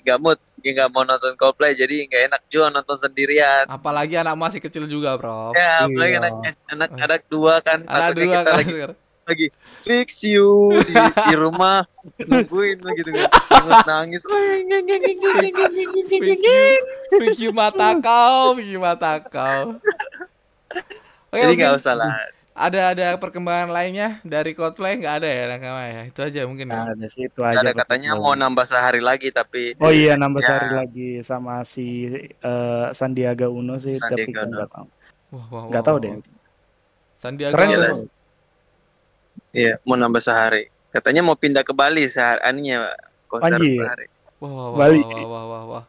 gak 0.00 0.18
mood 0.18 0.38
dia 0.58 0.72
nggak 0.72 0.90
mau 0.90 1.04
nonton 1.04 1.36
Coldplay 1.36 1.76
jadi 1.76 2.08
nggak 2.08 2.22
enak 2.32 2.42
juga 2.48 2.72
nonton 2.72 2.96
sendirian 2.96 3.68
apalagi 3.68 4.16
anak 4.16 4.32
masih 4.34 4.58
kecil 4.58 4.88
juga, 4.88 5.12
Bro. 5.14 5.52
ya 5.52 5.84
apalagi 5.84 6.16
Iya. 6.16 6.20
anak 6.24 6.32
anak 6.72 6.90
anak 6.96 7.20
dua 7.28 7.54
kan 7.60 7.84
Anak 7.84 8.16
dua 8.16 8.24
kita 8.24 8.40
kan 8.42 8.54
lagi. 8.56 8.72
lagi 9.24 9.46
fix 9.80 10.20
you 10.22 10.72
di, 10.80 10.92
di 10.92 11.34
rumah 11.34 11.84
nungguin 12.20 12.76
gitu 12.94 13.10
kan 13.10 13.28
Terus 13.32 13.80
nangis 13.84 14.22
Vicky 17.14 17.48
mata 17.50 17.96
kau, 17.98 18.54
Vicky 18.54 18.76
mata 18.76 19.20
kau. 19.20 19.78
Oke, 21.30 21.40
jadi 21.40 21.54
nggak 21.56 21.74
usah 21.78 21.94
lah 21.94 22.10
Ada 22.54 22.94
ada 22.94 23.06
perkembangan 23.18 23.66
lainnya 23.66 24.22
dari 24.22 24.54
Coldplay 24.54 25.02
nggak 25.02 25.14
ada 25.18 25.26
ya 25.26 25.44
nakama 25.50 25.82
ya. 25.90 26.02
Itu 26.06 26.20
aja 26.22 26.40
mungkin 26.46 26.70
ya. 26.70 26.86
Nah, 26.86 26.94
ada 26.94 27.06
sih 27.10 27.26
itu 27.26 27.40
aja. 27.42 27.66
ada 27.66 27.74
katanya 27.74 28.14
mau 28.14 28.38
nambah 28.38 28.62
sehari 28.62 29.02
lagi 29.02 29.34
tapi 29.34 29.74
Oh 29.82 29.90
iya 29.90 30.14
nambah 30.14 30.38
Ya. 30.38 30.46
sehari 30.46 30.70
lagi 30.70 31.08
sama 31.26 31.66
si 31.66 32.06
eh, 32.30 32.86
Sandiaga 32.94 33.50
Uno 33.50 33.82
sih 33.82 33.90
tapi 33.98 34.30
Sandiaga 34.30 34.46
Uno. 34.46 34.54
nggak 34.54 34.70
tahu. 34.70 34.86
Nggak 35.66 35.82
tahu 35.82 35.96
deh. 35.98 36.12
Sandiaga 37.18 37.54
Keren 37.58 37.68
Uno. 37.74 37.90
Iya 39.54 39.78
mau 39.86 39.94
nambah 39.94 40.18
sehari 40.18 40.66
katanya 40.90 41.22
mau 41.22 41.38
pindah 41.38 41.62
ke 41.62 41.70
Bali 41.70 42.04
sehari 42.10 42.42
aninya 42.42 42.90
konser 43.30 43.58
Anjir. 43.58 43.78
sehari 43.78 44.06
Wah, 44.42 44.50
wah, 44.50 44.68
wah, 44.68 44.78
Bali. 44.82 44.98
wah, 45.00 45.24
wah, 45.30 45.44
wah, 45.46 45.62
wah. 45.64 45.84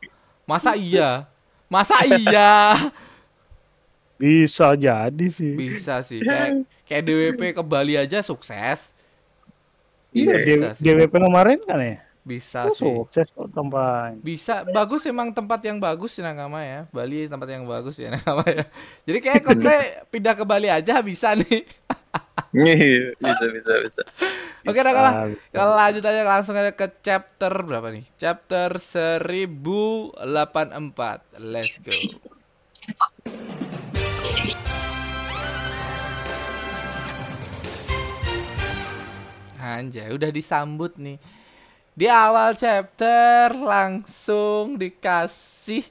Masa 0.47 0.77
iya? 0.77 1.27
Masa 1.67 1.97
iya? 2.05 2.77
Bisa 4.21 4.71
jadi 4.79 5.27
sih. 5.27 5.53
Bisa 5.59 5.99
sih. 6.05 6.23
Kayak 6.23 6.63
kayak 6.87 7.01
DWP 7.03 7.41
ke 7.51 7.63
Bali 7.65 7.99
aja 7.99 8.23
sukses. 8.23 8.95
Iya, 10.15 10.33
Bisa 10.39 10.71
D- 10.71 10.77
sih. 10.79 10.85
DWP 10.87 11.13
kemarin 11.19 11.59
kan 11.67 11.79
ya. 11.83 11.97
Bisa 12.25 12.65
Oh, 12.65 12.73
sih. 12.73 12.87
sukses 13.03 13.27
kok 13.35 13.51
tempat. 13.51 14.15
Bisa 14.23 14.63
bagus 14.71 15.03
emang 15.05 15.29
tempat 15.35 15.59
yang 15.67 15.77
bagus 15.77 16.15
sih 16.15 16.23
Nakama 16.23 16.63
ya. 16.63 16.87
Bali 16.95 17.27
tempat 17.27 17.47
yang 17.51 17.67
bagus 17.67 17.99
ya 17.99 18.09
Nakama 18.15 18.41
ya. 18.47 18.63
Jadi 19.03 19.19
kayak 19.19 19.41
Coldplay 19.43 19.81
pindah 20.09 20.33
ke 20.33 20.43
Bali 20.47 20.67
aja 20.71 21.03
bisa 21.03 21.35
nih. 21.35 21.67
Iya, 22.55 23.11
bisa 23.19 23.45
bisa 23.51 23.73
bisa 23.83 24.03
Oke. 24.65 24.81
Bisa, 24.81 25.29
Kita 25.53 25.65
lanjut 25.77 26.03
aja 26.03 26.21
langsung 26.25 26.57
aja 26.57 26.73
ke 26.73 26.89
chapter 27.05 27.53
berapa 27.53 27.93
nih? 27.93 28.01
Chapter 28.17 28.81
1084. 28.81 30.17
Let's 31.37 31.77
go. 31.85 31.93
Anjay, 39.61 40.09
udah 40.13 40.29
disambut 40.33 40.97
nih. 40.97 41.21
Di 41.95 42.09
awal 42.09 42.57
chapter 42.57 43.53
langsung 43.55 44.75
dikasih 44.81 45.85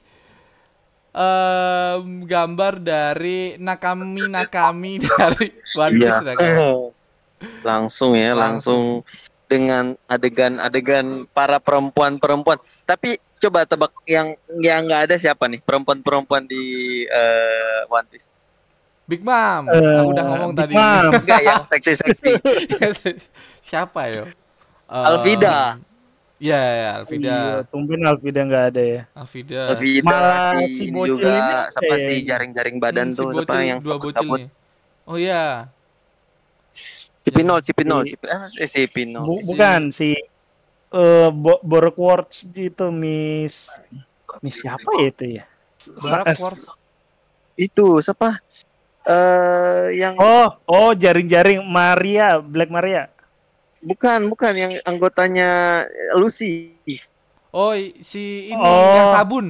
em, 1.15 2.03
gambar 2.21 2.73
dari 2.77 3.55
Nakami 3.55 4.27
Nakami 4.27 4.93
dari 5.09 5.47
One 5.73 5.95
Piece 5.95 6.19
Iya. 6.19 6.27
Nakama. 6.29 6.69
langsung 7.63 8.11
ya 8.13 8.31
langsung 8.33 9.03
dengan 9.45 9.93
adegan-adegan 10.05 11.05
para 11.29 11.57
perempuan-perempuan 11.57 12.57
tapi 12.83 13.15
coba 13.37 13.63
tebak 13.63 13.93
yang 14.03 14.33
yang 14.57 14.83
nggak 14.83 15.01
ada 15.05 15.15
siapa 15.15 15.45
nih 15.45 15.59
perempuan-perempuan 15.59 16.43
di 16.43 16.63
eh, 17.05 17.81
One 17.87 18.07
Piece 18.07 18.41
Big 19.05 19.21
Mom, 19.21 19.69
Eh, 19.69 19.77
aku 19.77 20.09
udah 20.09 20.25
ngomong 20.25 20.51
Big 20.51 20.59
tadi. 20.59 20.73
Mom. 20.73 21.13
enggak 21.13 21.41
yang 21.43 21.61
seksi-seksi 21.61 22.31
Siapa 23.69 24.09
yo? 24.09 24.25
Em, 24.85 25.05
Alvida. 25.05 25.77
Iya, 26.35 26.59
ya, 26.59 26.89
Alvida. 26.99 27.31
Iya, 27.31 27.43
tumben 27.71 28.01
Alvida 28.03 28.41
nggak 28.43 28.65
ada 28.75 28.83
ya. 28.83 29.01
Alvida. 29.15 29.61
Vida 29.79 30.03
Malah 30.03 30.39
si, 30.67 30.67
si 30.67 30.83
bocil 30.91 31.15
juga 31.15 31.31
ini 31.31 31.55
siapa 31.71 31.95
sih 31.95 32.17
jaring-jaring 32.27 32.75
badan 32.77 33.07
Hmm, 33.07 33.15
si 33.15 33.19
tuh 33.23 33.29
siapa 33.31 33.47
bocil, 33.55 33.63
yang 33.63 33.79
dua 33.79 33.95
bocil 33.95 34.29
nih. 34.35 34.47
Oh 35.07 35.15
iya. 35.15 35.71
Cipinol 37.25 37.59
Cipinol 37.63 38.03
Si- 38.03 38.13
Cipinol 38.13 38.35
eh 38.35 38.41
si 38.51 38.67
Cipinol 38.67 39.23
Bu- 39.25 39.43
bukan 39.47 39.81
si 39.89 40.13
eh 40.91 41.29
Bo 41.31 41.57
Borokworts 41.63 42.45
itu 42.51 42.85
Miss 42.91 43.71
Miss 44.43 44.59
siapa 44.59 44.85
ya 44.99 45.07
itu 45.07 45.25
ya? 45.39 45.43
Barak 46.03 46.35
S- 46.35 46.41
War. 46.43 46.53
itu 47.55 47.85
siapa 48.03 48.43
eh 49.07 49.95
yang 49.95 50.19
Oh, 50.19 50.51
oh 50.67 50.91
jaring-jaring 50.91 51.63
Maria, 51.63 52.37
Black 52.43 52.67
Maria. 52.67 53.07
Bukan 53.79 54.19
bukan 54.27 54.53
yang 54.53 54.71
anggotanya 54.83 55.83
Lucy 56.13 56.75
Oh, 57.49 57.71
si 57.99 58.51
ini 58.51 58.59
Oh. 58.59 58.93
yang 58.93 59.09
sabun. 59.11 59.45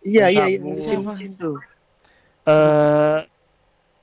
iya 0.00 0.26
iya 0.26 0.44
Sabun. 0.48 0.64
iya 0.66 0.80
Siapa? 0.80 1.02
Lucy 1.06 1.26
tuh 1.28 1.56
Eh 2.44 3.18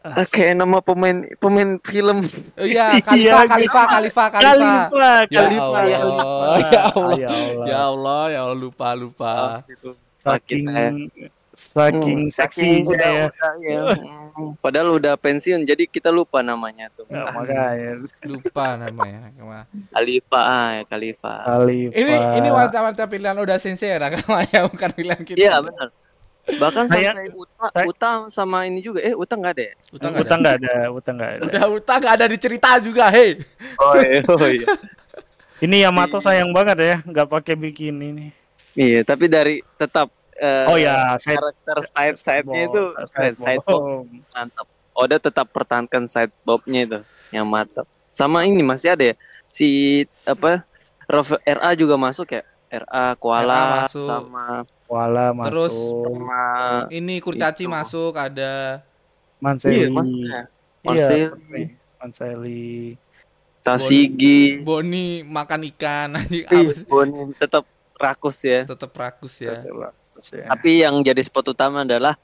Ah, 0.03 0.27
kayak 0.27 0.59
nama 0.59 0.83
pemain 0.83 1.15
pemain 1.39 1.79
film. 1.79 2.27
Oh 2.59 2.67
iya, 2.67 2.91
Iya, 2.99 2.99
Khalifa, 2.99 3.15
gitu. 3.39 3.51
Khalifa, 3.55 3.81
Khalifa, 3.87 4.23
Khalifa. 4.27 4.51
Khalifa, 4.91 5.11
Ya 5.31 5.39
Khalifa, 5.39 5.63
Allah, 5.63 5.79
ya 5.79 5.87
ya 5.87 5.99
Allah. 6.03 6.25
Ah, 6.27 6.57
ya 6.59 6.81
Allah. 6.91 7.15
Ya 7.63 7.79
Allah, 7.87 8.23
ya 8.27 8.39
Allah 8.43 8.55
lupa 8.59 8.87
lupa. 8.99 9.33
Saking. 10.19 10.67
Saking 11.53 12.19
Hmm, 12.19 12.29
saking 12.29 12.81
udah, 12.83 12.97
ya. 13.07 13.25
udah, 13.29 13.53
ya. 13.61 13.79
Padahal 14.65 14.97
udah 14.97 15.13
pensiun, 15.13 15.61
jadi 15.61 15.85
kita 15.85 16.09
lupa 16.09 16.41
namanya 16.41 16.89
tuh. 16.89 17.05
Ya, 17.05 17.21
Ah, 17.23 17.37
makanya 17.37 18.01
Lupa 18.25 18.65
namanya. 18.75 19.29
Khalifa, 19.93 20.41
ah, 20.41 20.69
ya, 20.73 20.83
Khalifa. 20.83 21.33
Khalifa. 21.39 21.93
Ini 21.93 22.13
ini 22.41 22.47
wanita-wanita 22.49 23.05
pilihan 23.05 23.37
udah 23.37 23.57
sensei 23.57 23.93
ya, 23.93 24.01
ya, 24.49 24.61
bukan 24.65 24.89
pilihan 24.91 25.21
kita. 25.21 25.37
Iya 25.37 25.61
benar. 25.61 25.93
Bahkan 26.43 26.83
Saya- 26.91 27.15
sampai 27.15 27.31
Uta, 27.31 27.65
saya- 27.71 27.87
Uta 27.87 28.09
sama 28.27 28.57
ini 28.65 28.81
juga. 28.81 28.99
Eh 28.99 29.15
Uta 29.15 29.37
nggak 29.37 29.53
ada 29.55 29.63
ya? 29.63 29.73
Utang 29.95 30.09
nggak 30.11 30.19
ada. 30.19 30.27
Utang 30.27 30.39
nggak 30.41 30.55
ada, 30.59 30.73
utang 30.91 31.15
nggak 31.15 31.31
ada. 31.31 31.43
Udah 31.47 31.63
utang 31.71 31.97
nggak 32.03 32.15
ada 32.19 32.25
di 32.27 32.37
cerita 32.37 32.69
juga, 32.81 33.05
hei. 33.07 33.39
Oh 33.79 33.95
iya. 33.95 34.19
Oh, 34.27 34.43
iya. 34.43 34.67
Ini 35.63 35.87
Yamato 35.87 36.19
Si- 36.19 36.25
sayang 36.27 36.51
banget 36.51 36.77
ya, 36.81 36.95
nggak 37.05 37.27
pakai 37.29 37.55
bikini 37.55 38.07
nih. 38.11 38.29
iya, 38.75 38.99
tapi 39.05 39.29
dari 39.29 39.61
tetap 39.77 40.09
eh, 40.35 40.65
Oh 40.67 40.77
ya, 40.77 41.17
saya 41.17 41.37
karakter 41.37 41.77
side 41.83 42.17
side-nya 42.17 42.61
itu 42.65 42.81
side, 43.07 43.35
side 43.35 43.61
bob 43.61 44.07
mantap. 44.29 44.67
Oda 44.93 45.17
tetap 45.17 45.49
pertahankan 45.49 46.05
side 46.05 46.33
bob-nya 46.41 46.81
itu 46.85 46.99
yang 47.29 47.45
mantap. 47.45 47.85
Sama 48.09 48.45
ini 48.45 48.61
masih 48.61 48.93
ada 48.93 49.03
ya 49.09 49.15
si 49.49 49.67
apa 50.23 50.61
RA 51.43 51.69
juga 51.73 51.97
masuk 51.97 52.29
ya? 52.29 52.41
RA 52.69 53.13
Koala 53.13 53.85
masuk. 53.85 54.01
sama 54.01 54.45
Terus- 55.49 55.73
masuk. 55.73 56.05
sama 56.05 56.43
Ini 56.89 57.15
kurcaci 57.19 57.65
Itu. 57.65 57.73
masuk 57.73 58.13
ada 58.13 58.81
Manseli. 59.37 59.73
iya 59.75 59.87
masuk 59.89 60.19
ya. 60.21 60.41
Iya, 60.83 61.09
Manseli. 61.97 62.97
Tasigi, 63.63 64.59
Boni 64.61 65.23
makan 65.23 65.63
ikan 65.71 66.13
anjing 66.19 66.43
sih? 66.75 66.83
Boni 66.83 67.31
tetap 67.33 67.63
rakus 67.95 68.43
ya. 68.43 68.67
Tetap 68.67 68.91
rakus 68.91 69.39
ya. 69.39 69.63
Ya. 69.63 69.89
Tapi 70.23 70.81
yang 70.81 71.03
jadi 71.03 71.19
spot 71.19 71.51
utama 71.51 71.83
adalah 71.83 72.15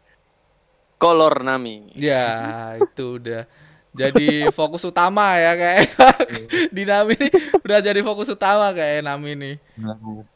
kolor 0.96 1.44
Nami. 1.44 1.92
Ya, 1.96 2.28
itu 2.84 3.20
udah 3.20 3.44
jadi 3.90 4.54
fokus 4.54 4.86
utama 4.86 5.34
ya 5.42 5.58
kayak 5.58 5.82
di 6.70 6.86
Nami 6.86 7.18
ini 7.18 7.30
udah 7.66 7.80
jadi 7.82 8.00
fokus 8.06 8.30
utama 8.30 8.70
kayak 8.70 9.02
Nami 9.02 9.34
nih. 9.36 9.56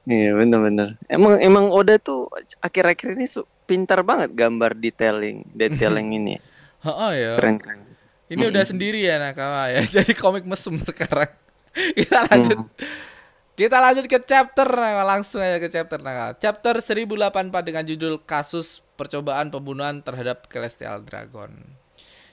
Iya 0.09 0.29
bener-bener. 0.33 0.97
Emang 1.05 1.37
emang 1.37 1.69
Oda 1.69 2.01
tuh 2.01 2.27
akhir-akhir 2.59 3.13
ini 3.13 3.29
su- 3.29 3.45
pintar 3.63 4.01
banget 4.01 4.33
gambar 4.33 4.73
detailing, 4.73 5.45
detailing 5.53 6.09
ini. 6.19 6.35
Heeh 6.83 7.11
ya. 7.15 7.31
Keren 7.39 7.57
keren. 7.61 7.79
Ini 8.27 8.49
udah 8.49 8.63
sendiri 8.65 9.05
ya 9.05 9.21
Nakama 9.21 9.69
ya. 9.69 9.85
Jadi 10.01 10.17
komik 10.17 10.43
mesum 10.43 10.73
sekarang. 10.75 11.29
Kita 11.73 12.25
lanjut. 12.33 12.57
Hmm. 12.57 13.12
Kita 13.53 13.77
lanjut 13.77 14.09
ke 14.09 14.17
chapter 14.25 14.65
nah, 14.65 15.05
langsung 15.05 15.37
aja 15.37 15.61
ke 15.61 15.69
chapter 15.69 16.01
nah. 16.01 16.33
Chapter 16.33 16.81
1084 16.81 17.69
dengan 17.69 17.85
judul 17.85 18.17
kasus 18.25 18.81
percobaan 18.97 19.53
pembunuhan 19.53 20.01
terhadap 20.01 20.49
Celestial 20.49 21.05
Dragon. 21.05 21.53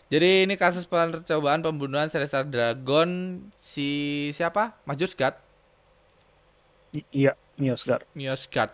Jadi 0.08 0.48
ini 0.48 0.56
kasus 0.56 0.88
percobaan 0.88 1.60
pembunuhan 1.60 2.08
Celestial 2.08 2.48
Dragon 2.48 3.36
si 3.52 3.88
siapa? 4.32 4.72
I- 6.96 7.06
Iya, 7.12 7.32
Miosgar. 7.60 8.02
Mios 8.16 8.48
God. 8.48 8.72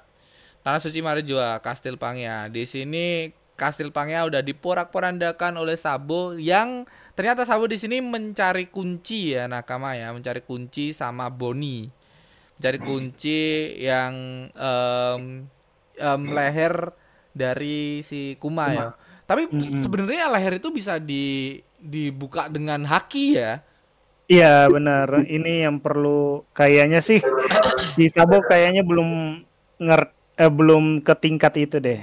Tanah 0.62 0.78
Suci 0.78 1.02
Marjua, 1.02 1.58
Kastil 1.58 1.98
Pangea. 1.98 2.46
Di 2.46 2.62
sini 2.62 3.34
Kastil 3.58 3.90
Pangea 3.90 4.22
udah 4.22 4.38
diporak-porandakan 4.40 5.58
oleh 5.58 5.74
Sabo 5.74 6.38
yang 6.38 6.86
ternyata 7.18 7.42
Sabo 7.42 7.66
di 7.66 7.74
sini 7.76 7.98
mencari 7.98 8.70
kunci 8.70 9.34
ya 9.34 9.50
nakama 9.50 9.98
ya, 9.98 10.14
mencari 10.14 10.40
kunci 10.46 10.94
sama 10.94 11.26
Boni. 11.26 12.05
Mencari 12.56 12.80
kunci 12.80 13.38
yang 13.84 14.14
em, 14.56 15.22
em, 16.00 16.22
leher 16.32 16.74
dari 17.36 18.00
si 18.00 18.36
Kuma, 18.40 18.72
ya. 18.72 18.86
Tapi 19.28 19.52
Mm-mm. 19.52 19.82
sebenarnya 19.82 20.32
leher 20.32 20.56
itu 20.60 20.68
bisa 20.72 20.96
di 20.96 21.60
dibuka 21.76 22.48
dengan 22.48 22.88
haki 22.88 23.26
ya. 23.36 23.60
Iya 24.32 24.46
benar. 24.74 25.08
Ini 25.34 25.48
yang 25.64 25.76
perlu 25.84 26.42
kayaknya 26.58 26.98
sih 27.08 27.20
si 27.94 28.02
Sabo 28.14 28.36
kayaknya 28.50 28.82
belum 28.90 29.08
nger 29.84 30.00
eh, 30.42 30.52
belum 30.58 30.84
ke 31.06 31.14
tingkat 31.22 31.52
itu 31.64 31.76
deh. 31.86 32.00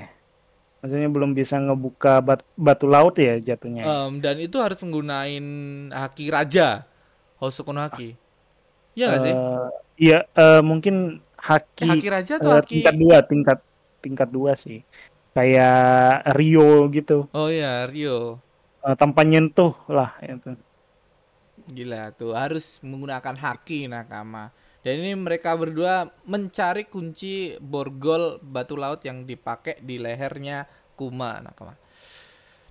Maksudnya 0.82 1.10
belum 1.16 1.32
bisa 1.40 1.56
ngebuka 1.66 2.12
bat- 2.28 2.50
batu 2.66 2.86
laut 2.94 3.16
ya 3.28 3.34
jatuhnya. 3.50 3.86
Em, 3.92 4.24
dan 4.24 4.40
itu 4.40 4.58
harus 4.64 4.80
menggunain 4.84 5.46
haki 5.92 6.32
raja. 6.32 6.88
Hosoku 7.42 7.72
no 7.76 7.82
haki. 7.84 8.16
Iya 8.98 9.06
nggak 9.12 9.24
sih? 9.26 9.36
Iya 10.02 10.16
eh, 10.38 10.62
mungkin 10.70 10.96
Eh, 11.82 11.86
haki, 11.86 11.92
haki 11.92 12.08
raja 12.14 12.34
atau 12.40 12.52
eh, 12.52 12.58
haki 12.58 12.74
tingkat 12.74 12.94
dua 13.02 13.18
tingkat 13.30 13.58
tingkat 14.04 14.30
dua 14.34 14.52
sih. 14.58 14.82
Kayak 15.34 16.26
Rio 16.38 16.90
gitu. 16.94 17.26
Oh 17.34 17.50
iya, 17.50 17.86
Rio. 17.86 18.42
Eh, 18.88 18.96
tanpa 19.02 19.22
nyentuh 19.30 19.74
lah 19.96 20.10
itu. 20.34 20.50
Gila 21.76 22.12
tuh 22.20 22.32
harus 22.42 22.82
menggunakan 22.84 23.36
haki 23.46 23.80
nakama. 23.94 24.46
Dan 24.84 25.00
ini 25.00 25.14
mereka 25.16 25.56
berdua 25.56 26.12
mencari 26.28 26.84
kunci 26.92 27.56
borgol 27.64 28.36
batu 28.44 28.76
laut 28.76 29.00
yang 29.08 29.24
dipakai 29.24 29.80
di 29.80 29.96
lehernya 30.02 30.68
Kuma 31.00 31.40
nakama. 31.40 31.74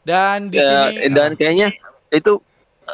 Dan 0.02 0.50
di 0.50 0.58
Ya, 0.58 0.68
sini 0.68 1.08
dan 1.16 1.32
kayaknya 1.38 1.72
itu 2.12 2.32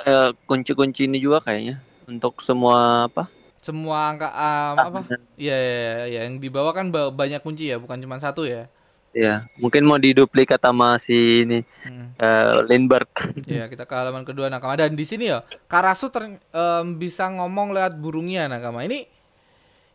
eh, 0.06 0.30
kunci-kunci 0.46 1.10
ini 1.10 1.18
juga 1.18 1.42
kayaknya 1.42 1.82
untuk 2.06 2.38
semua 2.44 3.08
apa? 3.10 3.26
Semua 3.68 4.08
angka 4.08 4.32
um, 4.32 4.76
apa? 4.80 5.00
Iya 5.36 5.52
ya, 5.52 5.60
ya, 5.60 5.92
ya, 6.08 6.20
yang 6.24 6.40
dibawa 6.40 6.72
kan 6.72 6.88
ba- 6.88 7.12
banyak 7.12 7.44
kunci 7.44 7.68
ya, 7.68 7.76
bukan 7.76 8.00
cuma 8.00 8.16
satu 8.16 8.48
ya. 8.48 8.72
Ya, 9.16 9.48
mungkin 9.56 9.88
mau 9.88 9.96
diduplikat 9.96 10.60
sama 10.60 10.96
si 11.00 11.44
ini 11.44 11.64
Hmm. 11.84 12.12
eh, 12.20 12.60
Lindbergh. 12.68 13.32
Ya, 13.48 13.64
kita 13.66 13.88
ke 13.88 13.94
halaman 13.96 14.24
kedua 14.24 14.52
nakama 14.52 14.76
dan 14.76 14.92
di 14.92 15.04
sini 15.04 15.32
ya 15.32 15.40
Karasu 15.64 16.12
ter- 16.12 16.36
em, 16.38 16.86
bisa 16.96 17.24
ngomong 17.32 17.72
lewat 17.72 17.96
burungnya 17.96 18.48
nakama. 18.48 18.84
Ini 18.84 19.08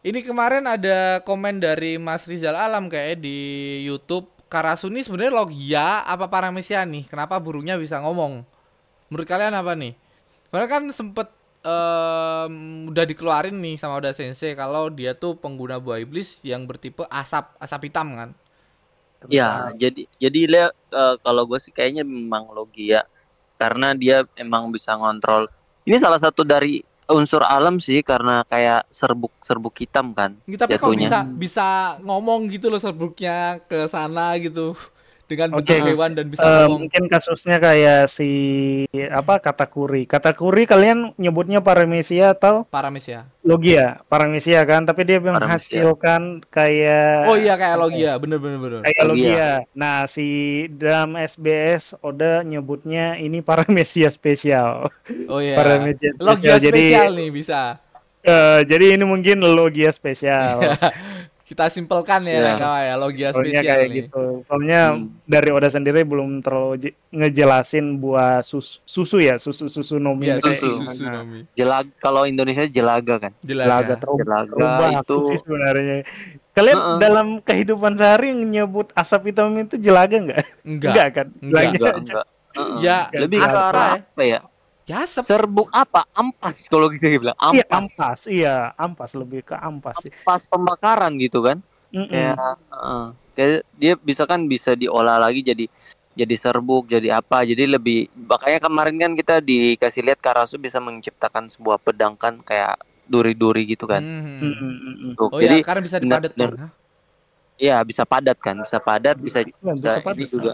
ini 0.03 0.19
kemarin 0.25 0.65
ada 0.65 1.21
komen 1.23 1.61
dari 1.61 1.95
Mas 2.01 2.25
Rizal 2.27 2.57
Alam 2.57 2.89
kayak 2.89 3.21
di 3.21 3.37
YouTube 3.85 4.27
Karasu 4.49 4.89
ini 4.89 5.05
sebenarnya 5.05 5.33
logia 5.33 6.01
apa 6.03 6.29
paramesia 6.29 6.81
nih? 6.83 7.05
Kenapa 7.05 7.37
burungnya 7.37 7.77
bisa 7.77 8.01
ngomong? 8.01 8.41
Menurut 9.09 9.27
kalian 9.29 9.53
apa 9.53 9.77
nih? 9.77 9.93
Karena 10.49 10.67
kan 10.69 10.83
sempet 10.89 11.29
em, 11.63 12.53
udah 12.91 13.05
dikeluarin 13.07 13.55
nih 13.55 13.79
sama 13.79 14.03
Oda 14.03 14.11
Sensei 14.11 14.53
kalau 14.53 14.91
dia 14.91 15.15
tuh 15.15 15.39
pengguna 15.39 15.79
buah 15.79 16.03
iblis 16.03 16.43
yang 16.43 16.67
bertipe 16.67 17.07
asap 17.07 17.55
asap 17.57 17.89
hitam 17.89 18.07
kan. 18.13 18.29
Ya, 19.31 19.71
jadi 19.79 20.03
jadi 20.19 20.41
Le, 20.51 20.63
eh, 20.67 21.15
kalau 21.23 21.47
gue 21.47 21.55
sih 21.63 21.71
kayaknya 21.71 22.03
memang 22.03 22.51
Logia 22.51 23.07
karena 23.55 23.95
dia 23.95 24.27
emang 24.35 24.67
bisa 24.67 24.91
ngontrol. 24.99 25.47
Ini 25.87 25.95
salah 25.95 26.19
satu 26.19 26.43
dari 26.43 26.83
unsur 27.07 27.43
alam 27.43 27.79
sih 27.79 28.03
karena 28.03 28.43
kayak 28.43 28.87
serbuk 28.91 29.31
serbuk 29.39 29.75
hitam 29.79 30.11
kan. 30.11 30.35
Gitu, 30.43 30.59
tapi 30.59 30.75
kok 30.75 30.91
Jatuhnya. 30.91 30.99
bisa 31.07 31.19
bisa 31.31 31.67
ngomong 32.03 32.51
gitu 32.51 32.67
loh 32.67 32.83
serbuknya 32.83 33.63
ke 33.63 33.87
sana 33.87 34.35
gitu 34.39 34.75
dengan 35.25 35.49
Oke. 35.53 35.71
bentuk 35.71 35.87
hewan 35.89 36.11
dan 36.13 36.25
bisa 36.27 36.41
Eh, 36.41 36.51
ngomong. 36.63 36.79
mungkin 36.83 37.03
kasusnya 37.05 37.57
kayak 37.57 38.05
si 38.07 38.29
apa 39.09 39.39
katakuri. 39.39 40.03
Katakuri 40.03 40.63
kalian 40.63 41.15
nyebutnya 41.15 41.57
paramesia 41.57 42.31
atau 42.31 42.63
Paramis 42.65 43.05
ya. 43.05 43.25
logia? 43.39 44.03
Paramesia 44.05 44.61
kan, 44.63 44.83
tapi 44.83 45.03
dia 45.03 45.17
Paramesia. 45.17 45.39
menghasilkan 45.39 46.21
kayak 46.45 47.25
Oh 47.25 47.35
iya 47.35 47.53
kayak 47.53 47.77
logia, 47.77 48.11
bener 48.15 48.37
bener 48.37 48.59
bener. 48.59 48.79
kayak 48.81 49.03
Logia. 49.03 49.23
logia. 49.25 49.49
Nah, 49.73 50.05
si 50.05 50.27
dalam 50.69 51.15
SBS 51.15 51.73
Oda 51.99 52.41
nyebutnya 52.41 53.15
ini 53.15 53.39
paramesia 53.41 54.07
spesial. 54.09 54.91
Oh 55.27 55.39
iya. 55.39 55.55
Paramesia 55.55 56.11
spesial. 56.11 56.27
Logia 56.29 56.53
Jadi 56.57 56.81
spesial 56.83 57.11
nih 57.13 57.29
bisa. 57.29 57.61
eh, 58.21 58.63
jadi 58.63 58.95
ini 58.95 59.03
mungkin 59.03 59.39
logia 59.41 59.89
spesial. 59.89 60.63
Kita 61.53 61.69
simpelkan 61.69 62.25
ya 62.25 62.33
Iya. 62.33 62.45
Nakawa 62.49 62.79
ya, 62.81 62.93
logia 62.97 63.29
Soalnya 63.29 63.45
spesial 63.53 63.69
kayak 63.69 63.85
nih. 63.85 63.95
gitu. 64.01 64.23
Soalnya 64.41 64.81
Hmm. 64.89 65.05
dari 65.23 65.49
Oda 65.49 65.69
sendiri 65.69 66.01
belum 66.01 66.41
terlalu 66.41 66.73
je- 66.79 66.97
ngejelasin 67.11 67.85
buah 67.95 68.41
sus- 68.41 68.81
susu 68.83 69.21
ya, 69.21 69.37
susu-susu 69.37 69.95
nomi 69.95 70.25
Iya, 70.25 70.41
kayak 70.41 70.57
susu 70.57 70.81
susu 70.83 71.05
Nomi. 71.05 71.45
Jelag 71.53 71.93
kalau 71.97 72.25
Indonesia 72.25 72.65
jelaga 72.65 73.15
kan. 73.19 73.31
Jelaga 73.39 73.69
Jelaga. 73.69 73.93
terubah, 73.95 74.41
Jelaga 74.49 74.99
itu- 74.99 75.21
sih 75.23 75.37
sebenarnya. 75.37 75.95
Kalian 76.51 76.73
Heeh. 76.75 76.97
dalam 76.97 77.27
kehidupan 77.39 77.93
sehari 77.93 78.33
nyebut 78.33 78.89
asap 78.93 79.29
hitam 79.29 79.53
itu 79.55 79.77
jelaga 79.77 80.15
nggak? 80.15 80.41
Enggak. 80.63 80.93
kan? 81.13 81.27
Enggak. 81.37 81.63
Enggak, 81.69 81.95
enggak. 81.99 82.25
Heeh. 82.53 82.75
Ya, 82.79 82.97
lebih 83.11 83.37
ke 83.37 83.45
asap 83.47 83.61
arah 83.67 83.91
apa 83.99 84.21
ya? 84.23 84.39
Ya. 84.83 85.07
Serbuk 85.07 85.71
apa? 85.71 86.03
Ampas 86.11 86.67
kalau 86.67 86.91
kita 86.91 87.07
bilang. 87.13 87.37
Iya 87.51 87.63
Ampas. 87.63 87.71
ampas, 87.71 88.19
iya 88.27 88.55
ampas 88.75 89.11
lebih 89.15 89.41
ke 89.41 89.55
ampas 89.55 90.03
sih. 90.03 90.11
Ampas 90.11 90.43
pembakaran 90.45 91.15
gitu 91.17 91.39
kan. 91.39 91.63
Mm-mm. 91.93 92.09
kayak 92.09 92.57
heeh. 92.73 93.05
kayak 93.37 93.51
dia 93.77 93.93
bisa 93.93 94.25
kan 94.25 94.49
bisa 94.49 94.73
diolah 94.73 95.21
lagi 95.21 95.45
jadi 95.45 95.69
jadi 96.11 96.35
serbuk 96.35 96.89
jadi 96.89 97.21
apa 97.21 97.45
jadi 97.45 97.69
lebih 97.69 98.09
makanya 98.17 98.65
kemarin 98.65 98.97
kan 98.97 99.11
kita 99.13 99.37
dikasih 99.37 100.01
lihat 100.01 100.17
Karasu 100.17 100.57
bisa 100.57 100.81
menciptakan 100.81 101.45
sebuah 101.45 101.77
pedang 101.77 102.17
kan 102.17 102.41
kayak 102.41 102.81
duri-duri 103.05 103.69
gitu 103.69 103.85
kan. 103.85 104.01
Mm-mm, 104.01 104.57
mm-mm. 104.57 105.11
Tuh, 105.13 105.29
Oh 105.29 105.37
jadi 105.37 105.61
iya, 105.61 105.65
karena 105.65 105.81
bisa 105.85 105.97
benar- 106.01 106.17
dipadetin. 106.25 106.49
benar. 106.49 106.69
ya 107.53 107.77
bisa 107.85 108.01
padat 108.03 108.37
kan 108.41 108.57
bisa 108.57 108.77
padat 108.81 109.15
bisa 109.15 109.45
Iya, 109.45 109.53
bisa, 109.53 109.73
bisa 109.77 109.99
ini 110.01 110.03
padat. 110.03 110.27
juga 110.27 110.51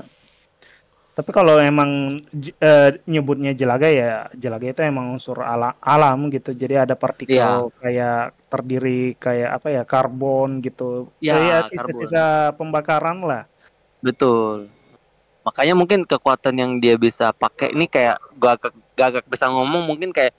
Tapi 1.20 1.30
kalau 1.30 1.60
emang 1.60 2.16
eh, 2.58 2.90
nyebutnya 3.04 3.52
jelaga 3.52 3.86
ya 3.86 4.10
jelaga 4.34 4.66
itu 4.66 4.82
emang 4.82 5.12
unsur 5.12 5.44
ala- 5.44 5.76
alam 5.78 6.28
gitu. 6.28 6.50
Jadi 6.50 6.80
ada 6.80 6.96
partikel 6.96 7.36
Iya. 7.36 7.76
kayak 7.76 8.22
terdiri 8.48 9.02
kayak 9.16 9.50
apa 9.54 9.68
ya 9.70 9.84
karbon 9.84 10.60
gitu. 10.60 11.12
Ya, 11.20 11.60
sisa-sisa 11.62 12.24
pembakaran 12.56 13.20
lah. 13.20 13.44
betul 14.00 14.72
makanya 15.40 15.76
mungkin 15.76 16.00
kekuatan 16.04 16.56
yang 16.56 16.72
dia 16.78 16.96
bisa 16.96 17.32
pakai 17.32 17.74
ini 17.74 17.84
kayak 17.84 18.16
gagak 18.34 18.72
gagak 18.94 19.26
bisa 19.26 19.48
ngomong 19.48 19.84
mungkin 19.84 20.12
kayak 20.12 20.32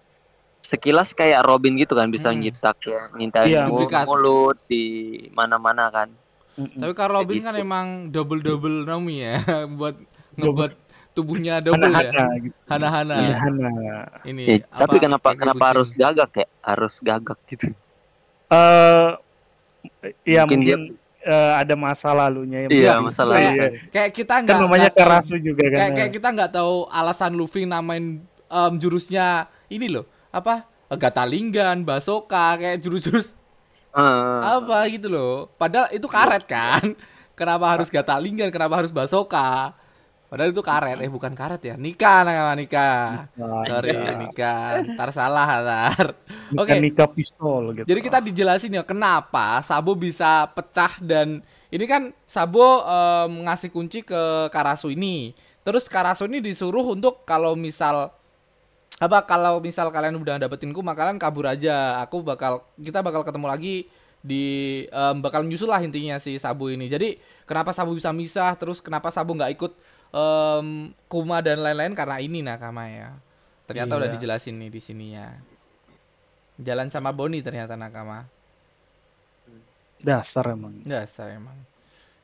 sekilas 0.62 1.12
kayak 1.12 1.43
Robin 1.43 1.75
gitu 1.75 1.93
kan 1.93 2.09
bisa 2.09 2.31
Hmm. 2.31 2.40
nyiptak 2.40 2.81
ya 2.81 3.12
nyiptain 3.12 3.66
Duplikat. 3.66 4.07
mulut 4.07 4.57
di 4.64 4.85
mana-mana 5.31 5.90
kan 5.90 6.09
Mm-mm. 6.57 6.79
Tapi 6.79 6.93
kalau 6.93 7.21
Robin 7.21 7.40
kan 7.40 7.53
gitu. 7.53 7.62
emang 7.62 7.87
double 8.09 8.40
double 8.40 8.85
Nomi 8.85 9.23
ya, 9.23 9.38
buat 9.79 9.97
ngebuat 10.42 10.72
tubuhnya 11.16 11.55
double 11.59 11.85
ya. 11.85 11.90
Hana-hana 11.90 12.26
gitu. 12.38 12.57
Hana-hana. 12.64 13.14
Iya, 13.18 13.35
hana. 13.37 13.70
Ini. 14.22 14.42
Ya, 14.42 14.57
apa, 14.64 14.79
tapi 14.81 14.96
kenapa 14.98 15.26
kayak 15.26 15.38
kenapa 15.38 15.59
kucing. 15.59 15.70
harus 15.70 15.88
gagak 15.92 16.31
ya? 16.33 16.46
Harus 16.61 16.94
gagak 17.00 17.38
gitu. 17.46 17.66
Eh, 18.48 19.09
ya 20.24 20.42
Mungkin 20.44 20.59
mungkin, 20.59 20.81
dia- 20.87 20.96
eh, 21.22 21.53
ada 21.57 21.74
masa 21.74 22.09
lalunya 22.11 22.59
ya. 22.64 22.68
Iya, 22.68 22.92
masa 22.98 23.22
lalu. 23.22 23.42
iya. 23.42 23.64
Kayak 23.88 24.11
kita 24.12 24.35
Kan 24.35 24.44
nggak 24.44 24.59
namanya 24.59 24.81
nggak 24.83 24.94
tahu- 24.94 25.11
Karasu 25.11 25.35
juga 25.37 25.64
kan. 25.66 25.76
Kayak 25.76 25.92
kayak 25.94 26.11
kita 26.12 26.29
nggak 26.31 26.53
tahu 26.53 26.74
alasan 26.88 27.33
Luffy 27.35 27.62
namain 27.64 28.05
em, 28.46 28.72
jurusnya 28.76 29.26
ini 29.66 29.87
loh 29.87 30.05
apa 30.31 30.66
Gatalinggan, 30.90 31.83
Basoka 31.83 32.55
kayak 32.57 32.79
jurus-jurus 32.79 33.38
Eh, 33.90 34.38
apa 34.40 34.87
gitu 34.87 35.07
loh. 35.07 35.50
Padahal 35.55 35.90
itu 35.90 36.07
karet 36.07 36.46
kan. 36.46 36.94
Kenapa 37.35 37.66
harus 37.68 37.87
Gatalinggan? 37.88 38.50
Kenapa 38.50 38.79
harus 38.79 38.90
Basoka? 38.90 39.74
Padahal 40.31 40.55
itu 40.55 40.62
karet, 40.62 41.03
eh 41.03 41.11
bukan 41.11 41.35
karet 41.35 41.59
ya. 41.59 41.75
Nikah 41.75 42.23
nama 42.23 42.55
nikah. 42.55 43.27
Nah, 43.35 43.66
Sorry, 43.66 43.90
iya. 43.90 44.14
nikah. 44.14 44.79
Ntar 44.95 45.11
salah, 45.11 45.59
ntar. 45.59 46.07
Oke. 46.55 46.71
Bukan 46.71 46.79
nikah 46.79 47.11
pistol 47.11 47.75
gitu. 47.75 47.83
Jadi 47.90 47.99
kita 47.99 48.23
dijelasin 48.23 48.79
ya 48.79 48.87
kenapa 48.87 49.59
Sabo 49.66 49.99
bisa 49.99 50.47
pecah 50.55 51.03
dan 51.03 51.43
ini 51.75 51.83
kan 51.83 52.14
Sabo 52.31 52.87
em, 52.87 53.43
ngasih 53.43 53.75
kunci 53.75 54.07
ke 54.07 54.47
Karasu 54.55 54.95
ini. 54.95 55.35
Terus 55.66 55.90
Karasu 55.90 56.31
ini 56.31 56.38
disuruh 56.38 56.95
untuk 56.95 57.27
kalau 57.27 57.59
misal 57.59 58.14
apa 59.03 59.27
kalau 59.27 59.59
misal 59.59 59.90
kalian 59.90 60.14
udah 60.14 60.38
dapetin 60.38 60.71
kuma 60.71 60.95
kalian 60.95 61.19
kabur 61.19 61.51
aja. 61.51 61.99
Aku 62.07 62.23
bakal 62.23 62.62
kita 62.79 63.03
bakal 63.03 63.27
ketemu 63.27 63.51
lagi 63.51 63.75
di 64.23 64.87
em, 64.95 65.19
bakal 65.19 65.43
nyusul 65.43 65.75
lah 65.75 65.83
intinya 65.83 66.23
si 66.23 66.38
Sabo 66.38 66.71
ini. 66.71 66.87
Jadi 66.87 67.19
kenapa 67.51 67.75
Sabo 67.75 67.99
bisa 67.99 68.14
misah 68.14 68.55
terus 68.55 68.79
kenapa 68.79 69.11
Sabo 69.11 69.35
nggak 69.35 69.59
ikut 69.59 69.75
em, 70.11 70.90
kuma 71.07 71.38
dan 71.42 71.62
lain-lain 71.62 71.94
karena 71.94 72.16
ini 72.18 72.42
nakama 72.42 72.87
ya. 72.90 73.11
Ternyata 73.66 73.99
udah 73.99 74.09
Iya. 74.11 74.14
dijelasin 74.18 74.59
nih 74.59 74.70
di 74.70 74.81
sini 74.83 75.07
ya. 75.14 75.31
Jalan 76.61 76.90
sama 76.90 77.14
Boni 77.14 77.40
ternyata 77.40 77.79
nakama. 77.79 78.27
Dasar 80.01 80.57
emang. 80.57 80.81
Dasar 80.83 81.31
emang. 81.33 81.57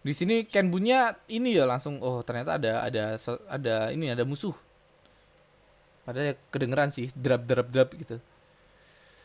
Di 0.00 0.14
sini 0.14 0.46
Kenbunya 0.46 1.18
ini 1.26 1.54
ya 1.54 1.66
langsung 1.66 1.98
oh 1.98 2.22
ternyata 2.22 2.56
ada 2.56 2.82
ada 2.86 3.18
ada 3.50 3.74
ini 3.92 4.10
ada 4.10 4.22
musuh. 4.22 4.54
Padahal 6.06 6.30
ya 6.30 6.34
kedengeran 6.54 6.94
sih 6.94 7.10
drap 7.14 7.42
drap 7.44 7.66
drap 7.68 7.90
gitu. 7.98 8.16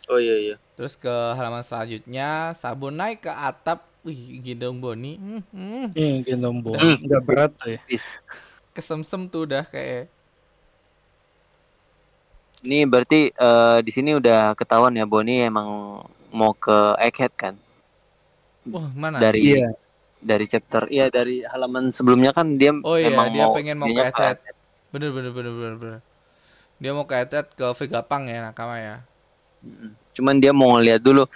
Oh 0.10 0.18
iya 0.18 0.36
iya. 0.36 0.56
Terus 0.76 0.98
ke 0.98 1.10
halaman 1.10 1.62
selanjutnya 1.62 2.52
Sabo 2.58 2.90
naik 2.90 3.30
ke 3.30 3.32
atap 3.32 3.86
wih 4.02 4.42
gendong 4.42 4.82
Boni 4.82 5.14
hmm, 5.22 5.42
hmm, 5.54 5.86
Iya, 5.94 6.14
gendong 6.34 6.58
Boni. 6.66 6.82
Hmm. 6.82 6.98
Nggak 7.06 7.22
berat 7.24 7.52
tuh 7.56 7.70
ya. 7.78 7.82
Kesemsem 8.72 9.28
tuh 9.28 9.44
udah 9.44 9.64
kayak 9.64 10.08
Ini 12.62 12.86
berarti 12.86 13.34
eh, 13.34 13.78
di 13.82 13.92
sini 13.92 14.14
udah 14.14 14.54
ketahuan 14.54 14.94
ya 14.94 15.04
Boni 15.04 15.42
emang 15.42 15.98
mau 16.30 16.54
ke 16.54 16.94
Egghead 17.00 17.34
kan? 17.34 17.56
wah 18.64 18.86
mana 18.94 19.18
Dari 19.18 19.58
Iya. 19.58 19.74
dari 20.22 20.46
chapter 20.46 20.86
iya 20.88 21.10
dari 21.10 21.42
halaman 21.42 21.90
sebelumnya 21.90 22.30
kan 22.30 22.54
dia 22.54 22.70
Oh 22.78 22.94
iya, 22.94 23.10
emang 23.10 23.34
dia 23.34 23.50
mau 23.50 23.58
pengen 23.58 23.74
mau 23.76 23.86
ke 23.86 23.92
ininya 23.92 24.06
Egghead. 24.08 24.38
bener 24.94 25.10
bener 25.10 25.32
bener 25.34 25.52
bener 25.52 25.76
bener 25.76 26.00
dia 26.78 26.92
mau 26.94 27.06
ke 27.06 27.16
Etet 27.18 27.50
ke 27.52 27.66
Vegapunk 27.74 28.26
ya 28.28 28.40
nakama 28.42 28.78
ya 28.78 28.98
Mm. 29.62 29.94
Cuman 30.14 30.36
dia 30.38 30.50
mau 30.52 30.74
ngeliat 30.74 30.98
dulu 30.98 31.30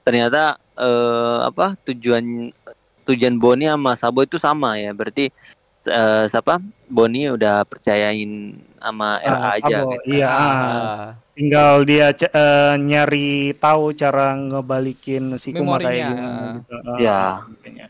ternyata 0.00 0.56
eh, 0.74 1.38
apa 1.44 1.76
tujuan 1.84 2.48
tujuan 3.04 3.36
Boni 3.36 3.68
sama 3.68 3.92
Sabo 3.92 4.24
itu 4.24 4.40
sama 4.40 4.80
ya. 4.80 4.96
Berarti 4.96 5.28
eh, 5.88 6.24
siapa? 6.28 6.58
Boni 6.86 7.26
udah 7.30 7.66
percayain 7.66 8.54
sama 8.78 9.18
RA 9.20 9.38
Ah, 9.38 9.52
aja. 9.58 9.76
Sabo, 9.82 9.90
gitu. 9.98 10.14
Iya. 10.18 10.26
Ah, 10.28 10.38
ah. 10.38 11.06
Tinggal 11.36 11.72
dia 11.84 12.06
c- 12.14 12.30
eh, 12.32 12.74
nyari 12.80 13.52
tahu 13.58 13.92
cara 13.92 14.32
ngebalikin 14.32 15.36
si 15.36 15.52
Kuma 15.52 15.76
kayak 15.76 16.16
gimana 16.16 16.54
gitu. 16.56 16.74
Ah, 16.86 16.96
Ya. 16.98 17.20
makanya. 17.44 17.86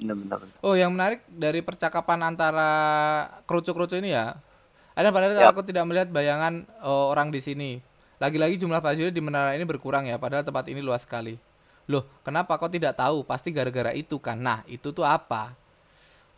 Bener-bener. 0.00 0.40
Oh, 0.64 0.72
yang 0.72 0.96
menarik 0.96 1.20
dari 1.28 1.60
percakapan 1.60 2.24
antara 2.24 2.70
kerucu-kerucu 3.44 4.00
ini 4.00 4.16
ya. 4.16 4.32
Ada 4.96 5.12
padahal 5.12 5.36
Yap. 5.36 5.52
aku 5.54 5.62
tidak 5.64 5.84
melihat 5.88 6.08
bayangan 6.08 6.64
oh, 6.84 7.12
orang 7.12 7.28
di 7.28 7.40
sini. 7.40 7.70
Lagi-lagi 8.20 8.60
jumlah 8.60 8.84
prajurit 8.84 9.12
di 9.16 9.22
menara 9.24 9.56
ini 9.56 9.64
berkurang 9.64 10.04
ya, 10.04 10.20
padahal 10.20 10.44
tempat 10.44 10.68
ini 10.68 10.84
luas 10.84 11.04
sekali. 11.08 11.40
Loh, 11.88 12.04
kenapa 12.20 12.60
kau 12.60 12.68
tidak 12.68 12.96
tahu? 12.96 13.24
Pasti 13.24 13.48
gara-gara 13.48 13.96
itu 13.96 14.20
kan. 14.20 14.36
Nah, 14.36 14.60
itu 14.68 14.92
tuh 14.92 15.04
apa? 15.04 15.56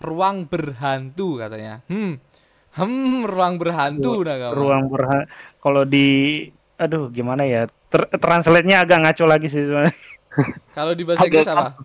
Ruang 0.02 0.44
berhantu 0.44 1.38
katanya. 1.38 1.78
Hmm. 1.86 2.18
Hmm, 2.72 3.22
ruang 3.22 3.54
berhantu 3.56 4.24
nah 4.24 4.34
kamu. 4.34 4.52
Ruang 4.56 4.82
berha 4.88 5.28
kalau 5.60 5.84
di 5.84 6.48
aduh 6.74 7.06
gimana 7.08 7.44
ya? 7.44 7.62
Ter- 7.86 8.08
translate-nya 8.16 8.80
agak 8.80 8.98
ngaco 8.98 9.24
lagi 9.24 9.46
sih 9.46 9.62
sebenarnya. 9.62 9.92
Kalau 10.72 10.96
di 10.96 11.04
bahasa 11.04 11.28
Inggris 11.28 11.44
apa? 11.44 11.76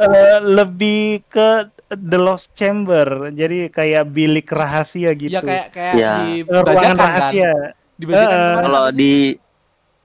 Eh, 0.00 0.38
lebih 0.40 1.20
ke 1.28 1.48
The 1.86 2.16
Lost 2.16 2.50
Chamber. 2.52 3.28
Jadi 3.30 3.68
kayak 3.68 4.08
bilik 4.08 4.48
rahasia 4.48 5.12
gitu. 5.12 5.28
Ya 5.30 5.44
kayak 5.44 5.66
kayak 5.70 5.94
Ya. 5.94 6.12
di 6.18 6.40
Eh, 6.40 6.48
ruangan 6.48 6.96
kan. 6.96 7.04
rahasia. 7.06 7.52
Di 7.94 8.04
bajakan 8.08 8.32
Eh, 8.32 8.40
kemarin 8.40 8.64
Kalau 8.64 8.84
di 8.90 9.14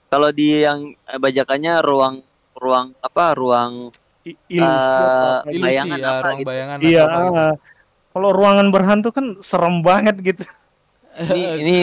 kalau 0.05 0.29
di 0.29 0.47
yang 0.59 0.79
eh, 0.91 1.15
bajakannya 1.17 1.73
ruang 1.79 2.15
ruang 2.53 2.91
apa 2.99 3.25
ruang 3.33 3.71
ilusi 4.47 4.65
apa 4.65 5.29
kayak 5.43 5.53
ilusi 5.53 5.63
bayangan 5.63 5.97
ya, 5.97 6.07
apa 6.07 6.23
ruang 6.23 6.38
gitu. 6.38 6.47
bayangan 6.47 6.77
Iya, 6.79 7.01
apa 7.03 7.19
gitu. 7.19 7.35
ah. 7.38 7.53
kalau 8.09 8.29
ruangan 8.31 8.67
berhantu 8.69 9.07
kan 9.11 9.25
serem 9.39 9.75
banget 9.79 10.15
gitu. 10.19 10.43
ini 11.27 11.43
ini 11.59 11.77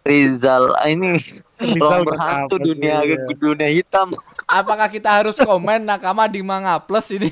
Rizal 0.00 0.72
ah, 0.72 0.86
ini 0.86 1.20
Rizal 1.58 2.00
ruang 2.00 2.06
berhantu 2.06 2.54
apa 2.54 2.64
dunia 2.64 2.96
ya. 3.02 3.16
dunia 3.28 3.68
hitam. 3.68 4.08
Apakah 4.46 4.88
kita 4.88 5.12
harus 5.12 5.36
komen 5.36 5.82
nakama 5.82 6.24
di 6.24 6.40
Manga 6.40 6.78
Plus 6.78 7.10
ini 7.10 7.28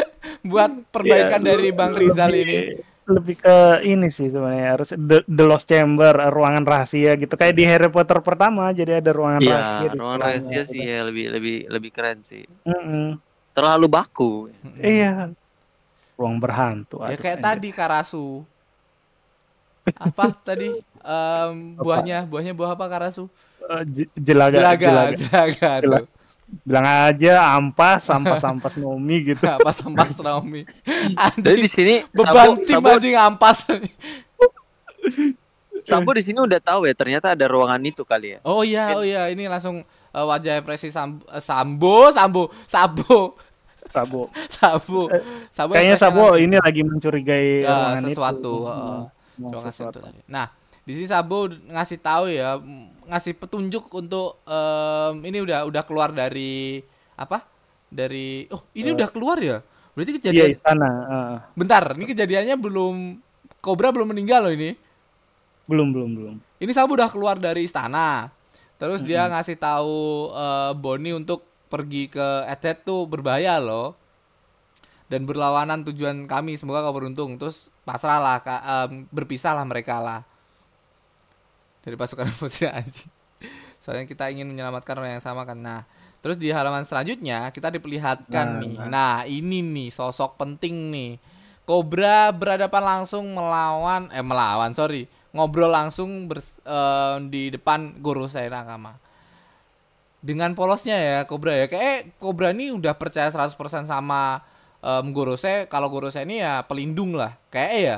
buat 0.44 0.68
perbaikan 0.90 1.38
Ya, 1.38 1.46
dari 1.48 1.70
Bang 1.70 1.92
Rizal 1.92 2.28
lebih- 2.28 2.44
ini? 2.44 2.58
Lebih 3.02 3.34
ke 3.36 3.56
ini 3.82 4.06
sih 4.08 4.30
sebenarnya 4.30 4.78
harus 4.78 4.94
The, 4.94 5.26
The 5.26 5.42
Lost 5.42 5.66
Chamber, 5.66 6.14
ruangan 6.30 6.62
rahasia 6.62 7.16
gitu. 7.16 7.34
Kayak 7.34 7.54
di 7.56 7.64
Harry 7.66 7.90
Potter 7.90 8.14
pertama 8.20 8.70
jadi 8.70 8.98
ada 8.98 9.10
ruangan 9.10 9.42
rahasia. 9.42 9.58
Iya, 9.58 9.90
di 9.90 9.98
ruang 9.98 10.14
sekolahnya, 10.14 10.22
rahasia 10.22 10.60
gitu. 10.60 10.70
sih 10.70 10.80
ya 10.82 10.98
lebih 11.02 11.26
lebih 11.28 11.56
lebih 11.66 11.90
keren 11.90 12.18
sih. 12.22 12.46
Mm-mm. 12.62 13.18
Terlalu 13.52 13.86
baku. 13.88 14.32
Iya. 14.76 15.32
Ruang 16.16 16.36
berhantu. 16.36 17.00
Ya 17.04 17.16
kayak 17.16 17.38
anjir. 17.40 17.46
tadi 17.48 17.68
Karasu. 17.72 18.44
Apa 19.96 20.32
tadi? 20.48 20.72
Em, 21.02 21.74
buahnya, 21.76 22.24
buahnya 22.24 22.52
buah 22.54 22.72
apa 22.72 22.86
Karasu? 22.86 23.26
Eh, 23.60 23.82
j- 23.86 24.12
jelaga, 24.14 24.56
Jelaga, 24.56 24.86
jelaga. 24.86 25.16
jelaga. 25.18 25.70
Jelaga. 25.82 26.08
Bilang 26.68 26.84
aja 26.84 27.34
ampas, 27.56 28.02
ampas, 28.12 28.44
ampas 28.44 28.74
Nomi 28.76 29.24
gitu. 29.24 29.40
Apa 29.56 29.72
sampas 29.72 30.20
Naomi? 30.20 30.68
Jadi 31.40 31.64
di 31.64 31.70
sini 31.70 31.94
beban 32.12 32.60
tim 32.60 32.76
anjing 32.76 33.16
ampas. 33.16 33.64
Sabo 35.82 36.10
di 36.12 36.22
sini 36.22 36.38
udah 36.38 36.58
tahu 36.58 36.86
ya 36.86 36.94
ternyata 36.94 37.34
ada 37.34 37.46
ruangan 37.46 37.82
itu 37.82 38.02
kali 38.02 38.34
ya. 38.34 38.38
Oh 38.42 38.62
iya, 38.62 38.94
oh 38.94 39.02
iya, 39.02 39.26
ini 39.28 39.46
langsung 39.46 39.82
eh, 39.84 40.24
wajah 40.24 40.58
ekspresi 40.58 40.88
Sam- 40.88 41.22
eh, 41.26 41.42
Sambo, 41.42 42.08
Sambo, 42.10 42.48
Sabo, 42.66 43.34
Sabo. 43.90 44.30
Sabo, 44.56 45.10
Sabo. 45.50 45.70
Kayaknya 45.74 45.94
ekspresinya 45.94 45.96
Sabo 45.98 46.22
langsung- 46.32 46.42
ini 46.42 46.56
lagi 46.56 46.80
mencurigai 46.80 47.48
Ya, 47.60 47.70
ruangan 47.70 48.04
sesuatu, 48.06 48.38
itu. 48.40 48.54
heeh. 48.64 49.00
Hmm, 49.32 49.50
ngasih 49.50 49.64
sesuatu. 49.68 49.98
itu. 50.00 50.20
Nah, 50.28 50.46
di 50.82 50.92
sini 50.94 51.06
Sabo 51.06 51.38
ngasih 51.48 51.98
tahu 51.98 52.24
ya, 52.28 52.50
ngasih 53.04 53.32
petunjuk 53.36 53.90
untuk 53.90 54.40
em, 54.44 55.14
ini 55.26 55.38
udah 55.40 55.66
udah 55.66 55.82
keluar 55.82 56.08
dari 56.08 56.80
apa? 57.14 57.42
Dari 57.86 58.48
oh, 58.48 58.64
ini 58.72 58.90
udah 58.90 59.08
keluar 59.10 59.36
ya? 59.36 59.60
Berarti 59.92 60.10
Iya 60.10 60.18
kejadian 60.24 60.48
istana. 60.56 60.88
eh. 60.88 61.36
Bentar, 61.52 61.92
ini 61.92 62.08
kejadiannya 62.08 62.56
belum 62.56 62.94
Cobra 63.60 63.92
belum 63.92 64.10
meninggal 64.10 64.48
loh 64.48 64.54
ini. 64.54 64.72
Belum 65.64 65.88
belum 65.90 66.10
belum. 66.12 66.34
Ini 66.58 66.72
Sabu 66.72 66.94
udah 66.94 67.08
keluar 67.08 67.36
dari 67.36 67.64
istana. 67.64 68.30
Terus 68.76 69.00
dia 69.00 69.30
ngasih 69.30 69.56
tahu 69.56 69.94
eh, 70.30 70.72
Bonnie 70.74 71.14
untuk 71.14 71.42
pergi 71.66 72.06
ke 72.06 72.44
Edet 72.46 72.82
tuh 72.82 73.06
berbahaya 73.06 73.56
loh. 73.56 73.94
Dan 75.06 75.22
berlawanan 75.22 75.84
tujuan 75.84 76.24
kami, 76.24 76.56
semoga 76.56 76.80
kau 76.80 76.96
beruntung. 76.96 77.36
Terus 77.36 77.68
pasrahlah, 77.84 78.40
ka- 78.40 78.64
em, 78.88 79.04
berpisahlah 79.12 79.62
mereka 79.62 80.00
lah. 80.00 80.20
Dari 81.82 81.94
pasukan 81.94 82.26
putri 82.40 82.66
anjing. 82.66 83.10
Soalnya 83.76 84.06
kita 84.06 84.30
ingin 84.30 84.46
menyelamatkan 84.46 84.94
orang 84.94 85.18
yang 85.18 85.24
sama 85.24 85.42
kan. 85.42 85.58
Nah, 85.58 85.82
terus 86.22 86.38
di 86.38 86.48
halaman 86.48 86.86
selanjutnya 86.86 87.50
kita 87.50 87.68
diperlihatkan 87.68 88.46
Nah, 88.46 88.60
nih. 88.62 88.74
nah. 88.78 88.88
Nah, 88.88 89.14
ini 89.26 89.58
nih 89.60 89.90
sosok 89.90 90.38
penting 90.38 90.88
nih. 90.88 91.12
Cobra 91.62 92.30
berhadapan 92.30 92.82
langsung 92.82 93.30
melawan 93.30 94.10
eh 94.10 94.22
melawan, 94.22 94.70
sorry. 94.72 95.06
Ngobrol 95.32 95.72
langsung 95.72 96.28
bers- 96.28 96.60
eh, 96.60 97.16
di 97.26 97.48
depan 97.48 97.96
Guru 97.98 98.28
saya 98.28 98.52
Nakama. 98.52 98.96
Dengan 100.22 100.54
polosnya 100.54 100.94
ya 100.94 101.18
Cobra 101.26 101.56
ya. 101.56 101.66
Kayak 101.66 102.14
Cobra 102.20 102.54
ini 102.54 102.70
udah 102.70 102.94
percaya 102.94 103.26
100% 103.26 103.88
sama 103.88 104.38
em, 104.78 105.10
Gorose 105.10 105.66
kalau 105.66 105.90
Gorose 105.90 106.22
ini 106.22 106.38
ya 106.38 106.62
pelindung 106.62 107.18
lah. 107.18 107.34
Kayak 107.50 107.72
ya. 107.74 107.96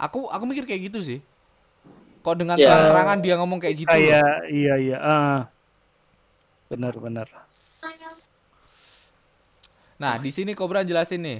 Aku 0.00 0.24
aku 0.30 0.44
mikir 0.48 0.64
kayak 0.64 0.88
gitu 0.88 1.04
sih. 1.04 1.18
Kok 2.24 2.36
dengan 2.38 2.56
Ya. 2.56 2.70
terang-terangan 2.72 3.18
dia 3.20 3.34
ngomong 3.36 3.60
kayak 3.60 3.76
gitu. 3.84 3.92
Kayak 3.92 4.48
iya 4.48 4.74
iya. 4.80 4.98
ah. 4.98 5.40
benar 6.66 6.96
benar. 6.98 7.28
Nah, 9.96 10.20
di 10.20 10.28
sini 10.28 10.52
Cobra 10.52 10.84
jelasin 10.84 11.24
nih. 11.24 11.38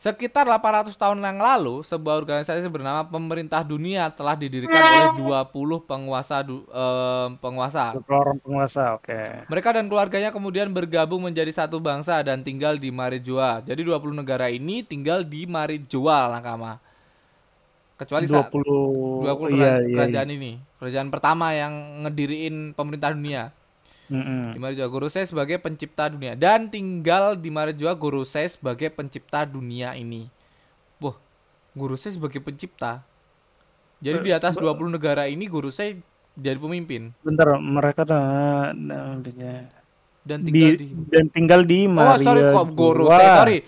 Sekitar 0.00 0.48
800 0.48 0.96
tahun 0.96 1.20
yang 1.20 1.36
lalu, 1.36 1.84
sebuah 1.84 2.24
organisasi 2.24 2.64
bernama 2.72 3.04
Pemerintah 3.04 3.60
Dunia 3.60 4.08
telah 4.08 4.32
didirikan 4.32 4.72
oleh 4.96 5.44
20 5.44 5.52
penguasa 5.84 6.40
du- 6.40 6.64
em, 6.72 7.36
penguasa. 7.36 7.92
Orang 8.08 8.40
penguasa, 8.40 8.96
oke. 8.96 9.44
Mereka 9.52 9.68
dan 9.76 9.92
keluarganya 9.92 10.32
kemudian 10.32 10.72
bergabung 10.72 11.28
menjadi 11.28 11.52
satu 11.52 11.84
bangsa 11.84 12.16
dan 12.24 12.40
tinggal 12.40 12.80
di 12.80 12.88
Marijoa. 12.88 13.60
Jadi 13.60 13.84
20 13.84 14.16
negara 14.16 14.48
ini 14.48 14.80
tinggal 14.80 15.20
di 15.20 15.44
Marijoa, 15.44 16.32
Nakama. 16.32 16.80
Kecuali 18.00 18.24
saat 18.24 18.48
20 18.48 19.20
20 19.20 19.28
iya, 19.28 19.36
kera- 19.52 19.80
iya, 19.84 19.96
kerajaan 20.00 20.28
ini. 20.32 20.52
Kerajaan 20.80 21.08
pertama 21.12 21.52
yang 21.52 22.08
ngediriin 22.08 22.72
pemerintah 22.72 23.12
dunia. 23.12 23.52
Mm-mm. 24.10 24.52
Di 24.52 24.58
Marijoa 24.58 24.90
Gorosei 24.90 25.22
sebagai 25.22 25.62
pencipta 25.62 26.10
dunia 26.10 26.34
dan 26.34 26.66
tinggal 26.66 27.38
di 27.38 27.46
Marijoa 27.48 27.94
Gorosei 27.94 28.50
sebagai 28.50 28.90
pencipta 28.90 29.46
dunia 29.46 29.94
ini. 29.94 30.26
Wah, 30.98 31.14
Gorosei 31.72 32.10
sebagai 32.10 32.42
pencipta. 32.42 33.06
Jadi 34.02 34.18
di 34.26 34.32
atas 34.32 34.56
20 34.56 34.90
negara 34.90 35.28
ini 35.28 35.44
Gorosei 35.44 36.00
jadi 36.32 36.56
pemimpin 36.56 37.12
Bentar, 37.20 37.60
mereka 37.60 38.00
dah 38.08 38.72
dan 40.20 40.38
tinggal 40.40 40.72
di, 40.72 40.76
di, 40.76 40.86
dan 41.10 41.26
tinggal 41.28 41.60
di 41.64 41.84
Oh, 41.96 42.16
Maria 42.16 42.24
sorry 42.24 42.40
kok 42.48 42.66
Gorosei, 42.72 43.28
sorry. 43.36 43.58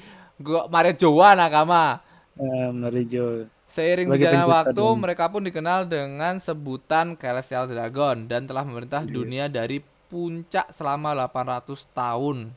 Go, 0.40 0.66
Marijoa 0.68 1.36
Nakama. 1.36 2.00
Eh, 2.36 2.68
Marijo. 2.72 3.46
Seiring 3.68 4.08
Sebagai 4.12 4.28
berjalannya 4.28 4.52
waktu, 4.52 4.84
dunia. 4.84 5.00
mereka 5.00 5.24
pun 5.32 5.42
dikenal 5.44 5.88
dengan 5.88 6.36
sebutan 6.36 7.16
Celestial 7.16 7.64
Dragon 7.68 8.28
dan 8.28 8.44
telah 8.44 8.68
memerintah 8.68 9.04
dunia 9.08 9.48
dari 9.48 9.80
puncak 10.12 10.68
selama 10.68 11.16
800 11.16 11.64
tahun. 11.90 12.52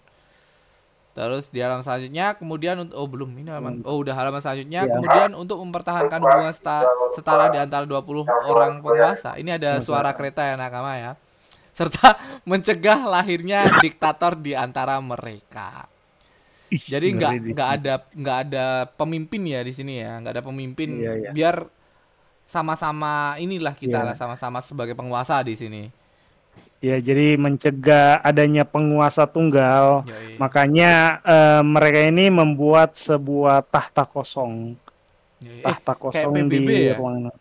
Terus 1.16 1.48
di 1.48 1.64
halaman 1.64 1.80
selanjutnya, 1.80 2.36
kemudian 2.36 2.76
untuk 2.78 3.00
oh 3.00 3.08
belum 3.08 3.32
ini 3.34 3.48
halaman. 3.48 3.80
Oh 3.88 4.04
udah 4.04 4.12
halaman 4.12 4.44
selanjutnya, 4.44 4.84
Ya. 4.84 4.92
kemudian 4.92 5.32
untuk 5.32 5.64
mempertahankan 5.64 6.20
hubungan 6.20 6.52
seta- 6.52 6.84
setara 7.16 7.48
di 7.48 7.56
antara 7.56 7.88
20 7.88 8.28
orang 8.46 8.84
penguasa. 8.84 9.40
Ini 9.40 9.56
ada 9.56 9.80
suara 9.80 10.12
kereta 10.12 10.44
ya 10.44 10.60
nakama 10.60 11.00
ya. 11.00 11.16
Serta 11.72 12.20
mencegah 12.44 13.08
lahirnya 13.08 13.64
diktator 13.80 14.36
di 14.36 14.52
antara 14.52 15.00
mereka. 15.00 15.88
Jadi 16.68 17.16
nggak 17.16 17.32
nggak 17.56 17.70
ada 17.80 17.94
nggak 18.12 18.38
ada 18.44 18.66
pemimpin 18.92 19.42
ya 19.48 19.64
di 19.64 19.72
sini 19.72 20.04
ya, 20.04 20.20
nggak 20.20 20.34
ada 20.36 20.44
pemimpin. 20.44 21.00
Iya, 21.00 21.12
iya. 21.16 21.30
Biar 21.32 21.64
sama-sama 22.44 23.40
inilah 23.40 23.72
kita 23.72 24.04
Iya. 24.04 24.08
lah 24.12 24.16
sama-sama 24.16 24.60
sebagai 24.60 24.94
penguasa 24.94 25.40
di 25.40 25.56
sini. 25.56 25.84
Ya, 26.86 27.02
jadi 27.02 27.34
mencegah 27.34 28.22
adanya 28.22 28.62
penguasa 28.62 29.26
tunggal. 29.26 30.06
Yoi. 30.06 30.38
Makanya 30.38 31.18
eh, 31.26 31.62
mereka 31.66 32.00
ini 32.06 32.30
membuat 32.30 32.94
sebuah 32.94 33.66
tahta 33.66 34.06
kosong. 34.06 34.78
Yoi. 35.42 35.62
Eh, 35.62 35.64
Tahta 35.66 35.98
kosong 35.98 36.30
PBB 36.46 36.70
di 36.70 36.86
ya? 36.94 36.96
ruangan. 37.02 37.34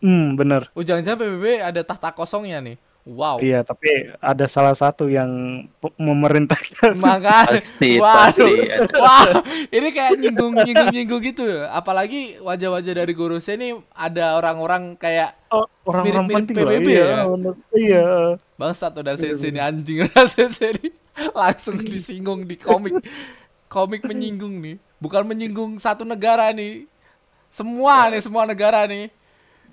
Hmm, 0.00 0.32
bener. 0.36 0.68
oh 0.72 0.80
jangan-jangan 0.84 1.20
PBB 1.24 1.44
ada 1.60 1.80
tahta 1.84 2.12
kosongnya 2.12 2.60
nih. 2.60 2.76
Wow. 3.08 3.40
Iya, 3.40 3.64
tapi 3.64 4.12
ada 4.20 4.44
salah 4.44 4.76
satu 4.76 5.08
yang 5.08 5.64
memerintahkan. 5.96 6.92
Maka 7.00 7.48
Pasti, 7.48 7.96
waduh. 7.96 8.36
pasti. 8.36 8.52
Wah, 8.92 9.24
ini 9.72 9.88
kayak 9.88 10.20
nyinggung 10.20 10.52
nyinggung 10.52 10.92
nyinggung 10.92 11.22
gitu. 11.24 11.44
Apalagi 11.66 12.36
wajah-wajah 12.44 12.92
dari 13.00 13.12
guru 13.16 13.40
saya 13.40 13.56
ini 13.56 13.80
ada 13.96 14.36
orang-orang 14.36 14.94
kayak 15.00 15.32
Oh, 15.50 15.66
orang-orang 15.82 16.30
Mirip-mirip. 16.30 16.78
PBB 16.78 16.86
Iya, 16.94 17.02
ya? 17.02 17.18
bener. 17.26 17.54
Iya. 17.74 18.06
bangsat 18.54 18.92
udah 18.94 19.14
sesi 19.18 19.50
ini 19.50 19.58
anjing 19.58 20.06
udah 20.06 20.24
sesi 20.30 20.70
ini 20.78 20.88
langsung 21.34 21.80
disinggung 21.82 22.46
di 22.46 22.54
komik. 22.54 23.00
Komik 23.66 24.06
menyinggung 24.06 24.60
nih. 24.62 24.76
Bukan 25.00 25.24
menyinggung 25.26 25.80
satu 25.80 26.04
negara 26.04 26.52
nih. 26.54 26.84
Semua 27.50 28.06
nih, 28.12 28.22
semua 28.22 28.46
negara 28.46 28.86
nih. 28.86 29.10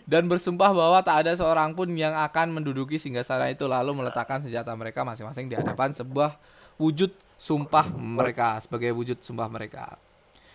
Dan 0.07 0.31
bersumpah 0.31 0.71
bahwa 0.71 1.03
tak 1.03 1.27
ada 1.27 1.35
seorang 1.35 1.75
pun 1.75 1.91
yang 1.91 2.15
akan 2.15 2.55
menduduki 2.55 2.95
singgasana 2.95 3.51
itu 3.51 3.67
lalu 3.67 3.91
meletakkan 3.91 4.39
senjata 4.39 4.71
mereka 4.71 5.03
masing-masing 5.03 5.51
di 5.51 5.59
hadapan 5.59 5.91
sebuah 5.91 6.39
wujud 6.79 7.11
sumpah 7.35 7.91
mereka 7.91 8.55
sebagai 8.63 8.95
wujud 8.95 9.19
sumpah 9.19 9.51
mereka. 9.51 9.99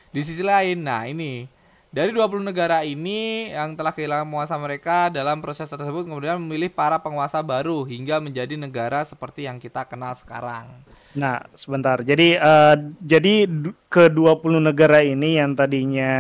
Di 0.09 0.25
sisi 0.25 0.41
lain, 0.41 0.81
nah 0.81 1.05
ini 1.05 1.45
dari 1.93 2.09
20 2.09 2.41
negara 2.41 2.81
ini 2.89 3.53
yang 3.53 3.77
telah 3.77 3.93
kehilangan 3.93 4.25
penguasa 4.25 4.57
mereka 4.57 5.13
dalam 5.13 5.45
proses 5.45 5.69
tersebut 5.69 6.09
kemudian 6.09 6.41
memilih 6.41 6.73
para 6.73 6.97
penguasa 6.97 7.45
baru 7.45 7.85
hingga 7.85 8.17
menjadi 8.17 8.57
negara 8.57 9.05
seperti 9.05 9.45
yang 9.45 9.61
kita 9.61 9.85
kenal 9.85 10.17
sekarang. 10.17 10.73
Nah, 11.13 11.45
sebentar. 11.53 12.01
Jadi 12.01 12.41
eh, 12.41 12.77
jadi 13.05 13.45
ke 13.93 14.09
20 14.09 14.73
negara 14.73 15.05
ini 15.05 15.37
yang 15.37 15.53
tadinya 15.53 16.13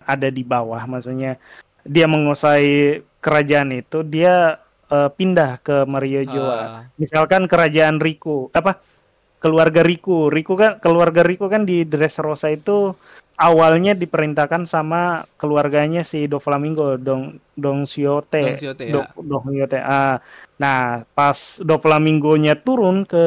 ada 0.00 0.32
di 0.32 0.40
bawah, 0.40 0.80
maksudnya 0.88 1.36
dia 1.88 2.04
menguasai 2.04 3.00
kerajaan 3.18 3.72
itu, 3.72 4.04
dia 4.04 4.60
eh, 4.92 5.08
pindah 5.10 5.58
ke 5.64 5.88
Mario 5.88 6.22
Joa. 6.28 6.52
Ah, 6.54 6.82
Misalkan 7.00 7.48
kerajaan 7.48 7.98
Riku, 7.98 8.52
apa? 8.52 8.78
Keluarga 9.38 9.80
Riku. 9.80 10.28
Riku 10.28 10.58
kan 10.58 10.76
keluarga 10.82 11.22
Riku 11.22 11.46
kan 11.48 11.62
di 11.62 11.86
Dressrosa 11.86 12.50
itu 12.50 12.92
awalnya 13.38 13.94
diperintahkan 13.94 14.66
sama 14.66 15.22
keluarganya 15.38 16.02
si 16.02 16.26
Doflamingo, 16.26 16.98
Dong 16.98 17.38
Dong 17.54 17.86
Siote. 17.86 18.42
Don 18.42 18.54
Quixote, 18.58 18.84
ya. 18.90 18.92
Do- 18.98 19.10
Dong 19.22 19.46
Siote. 19.48 19.78
Ah. 19.78 20.18
Nah, 20.58 21.06
pas 21.14 21.62
Doflamingo-nya 21.62 22.58
turun 22.58 23.06
ke 23.06 23.24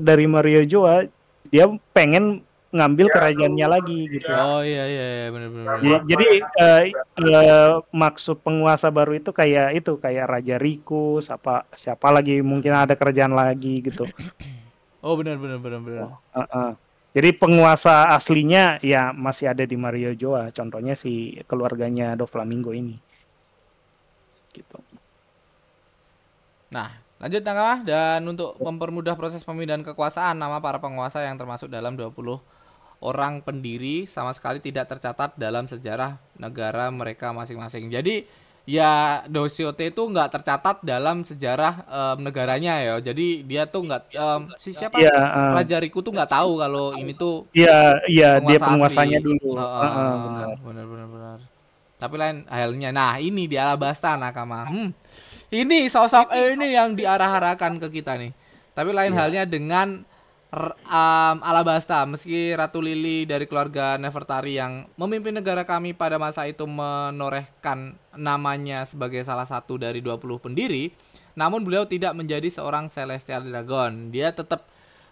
dari 0.00 0.24
Mario 0.24 0.64
Joa, 0.64 1.04
dia 1.52 1.68
pengen 1.92 2.40
ngambil 2.70 3.06
kerajaannya 3.10 3.66
lagi 3.66 4.00
gitu. 4.06 4.30
Oh 4.30 4.62
iya 4.62 4.86
iya, 4.86 5.06
iya 5.10 5.28
benar-benar. 5.34 5.76
Jadi, 5.82 5.94
jadi, 6.06 6.26
eh, 6.38 6.82
eh, 7.18 7.70
maksud 7.90 8.38
penguasa 8.46 8.94
baru 8.94 9.18
itu 9.18 9.34
kayak 9.34 9.74
itu 9.74 9.98
kayak 9.98 10.30
Raja 10.30 10.56
Riku, 10.56 11.18
siapa 11.18 11.66
siapa 11.74 12.14
lagi 12.14 12.38
mungkin 12.40 12.70
ada 12.70 12.94
kerajaan 12.94 13.34
lagi 13.34 13.82
gitu. 13.82 14.06
Oh 15.00 15.16
benar 15.16 15.40
benar 15.40 15.56
benar 15.64 15.80
benar. 15.80 16.08
Heeh. 16.36 16.70
Jadi 17.16 17.32
penguasa 17.32 18.12
aslinya 18.12 18.76
ya 18.84 19.16
masih 19.16 19.48
ada 19.48 19.64
di 19.64 19.72
Mario 19.72 20.12
Joa. 20.12 20.52
Contohnya 20.52 20.92
si 20.92 21.40
keluarganya 21.48 22.12
Doflamingo 22.20 22.76
ini. 22.76 23.00
Gitu. 24.52 24.76
Nah, 26.68 26.92
lanjut 27.16 27.40
Nakama 27.40 27.80
dan 27.80 28.20
untuk 28.28 28.60
mempermudah 28.60 29.16
proses 29.16 29.40
pemindahan 29.40 29.80
kekuasaan 29.80 30.36
nama 30.36 30.60
para 30.60 30.76
penguasa 30.84 31.24
yang 31.24 31.40
termasuk 31.40 31.72
dalam 31.72 31.96
20 31.96 32.59
orang 33.00 33.40
pendiri 33.40 34.04
sama 34.04 34.30
sekali 34.36 34.60
tidak 34.60 34.88
tercatat 34.88 35.32
dalam 35.36 35.64
sejarah 35.64 36.20
negara 36.36 36.88
mereka 36.92 37.32
masing-masing. 37.32 37.88
Jadi 37.88 38.24
ya 38.68 39.24
Dosiote 39.26 39.88
itu 39.88 40.02
nggak 40.04 40.28
tercatat 40.36 40.84
dalam 40.84 41.24
sejarah 41.24 41.74
em, 41.88 42.16
negaranya 42.20 42.76
ya. 42.84 42.94
Jadi 43.00 43.42
dia 43.48 43.64
tuh 43.64 43.88
nggak 43.88 44.02
em, 44.12 44.40
si 44.60 44.76
siapa 44.76 45.00
Iya, 45.00 45.10
eh. 45.16 45.50
Raja 45.56 45.76
Riku 45.80 46.04
tuh 46.04 46.12
nggak 46.12 46.28
tahu 46.30 46.60
kalau 46.60 46.92
ini 46.92 47.16
tuh 47.16 47.48
Iya, 47.56 47.96
iya 48.04 48.30
dia 48.36 48.60
penguasa 48.60 48.68
penguasanya 48.68 49.18
asli. 49.18 49.26
dulu. 49.26 49.50
Heeh, 49.56 49.88
Heeh, 49.88 50.14
benar. 50.20 50.48
benar 50.60 50.84
benar 50.86 51.08
benar. 51.08 51.38
Tapi 52.00 52.14
lain 52.16 52.36
halnya. 52.48 52.90
Nah, 52.96 53.12
ini 53.20 53.44
di 53.44 53.56
Alabasta 53.60 54.16
Nakama. 54.16 54.64
Hmm. 54.64 54.88
Ini 55.50 55.84
sosok 55.90 56.30
ini 56.32 56.72
yang 56.72 56.94
diarah-arahkan 56.96 57.76
ke 57.76 58.00
kita 58.00 58.16
nih. 58.16 58.32
Tapi 58.72 58.90
lain 58.94 59.12
halnya 59.12 59.44
dengan 59.44 60.00
um, 60.52 61.36
Alabasta 61.40 62.02
meski 62.06 62.50
Ratu 62.54 62.82
Lili 62.82 63.22
dari 63.24 63.46
keluarga 63.46 63.94
Nefertari 63.96 64.58
yang 64.58 64.90
memimpin 64.98 65.38
negara 65.38 65.62
kami 65.62 65.94
pada 65.94 66.18
masa 66.18 66.46
itu 66.50 66.66
menorehkan 66.66 67.94
namanya 68.18 68.82
sebagai 68.82 69.22
salah 69.22 69.46
satu 69.46 69.78
dari 69.78 70.02
20 70.02 70.20
pendiri, 70.42 70.90
namun 71.38 71.62
beliau 71.62 71.86
tidak 71.86 72.12
menjadi 72.18 72.50
seorang 72.50 72.90
celestial 72.90 73.46
dragon. 73.46 74.10
Dia 74.10 74.34
tetap 74.34 74.66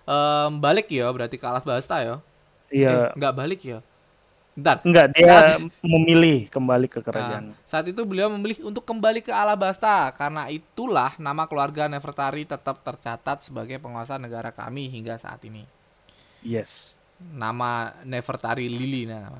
em, 0.04 0.58
balik 0.58 0.90
ya 0.90 1.06
berarti 1.14 1.38
ke 1.38 1.46
Alabasta 1.46 2.02
ya. 2.02 2.16
Iya. 2.68 2.90
Eh, 2.90 3.08
nggak 3.16 3.34
balik 3.34 3.60
ya. 3.64 3.78
Bentar. 4.58 4.82
Enggak, 4.82 5.14
dia 5.14 5.54
memilih 5.86 6.50
kembali 6.50 6.90
ke 6.90 6.98
Nah, 6.98 7.06
kerajaan. 7.06 7.44
saat 7.62 7.86
itu 7.86 8.02
beliau 8.02 8.26
memilih 8.26 8.66
untuk 8.66 8.82
kembali 8.82 9.22
ke 9.22 9.30
Alabasta. 9.30 10.10
Karena 10.10 10.50
itulah 10.50 11.14
nama 11.14 11.46
keluarga 11.46 11.86
Nefertari 11.86 12.42
tetap 12.42 12.82
tercatat 12.82 13.46
sebagai 13.46 13.78
penguasa 13.78 14.18
negara 14.18 14.50
kami 14.50 14.90
hingga 14.90 15.14
saat 15.14 15.38
ini. 15.46 15.62
Yes. 16.42 16.98
Nama 17.18 17.94
Nefertari 18.02 18.66
Lili 18.66 19.06
nama. 19.06 19.38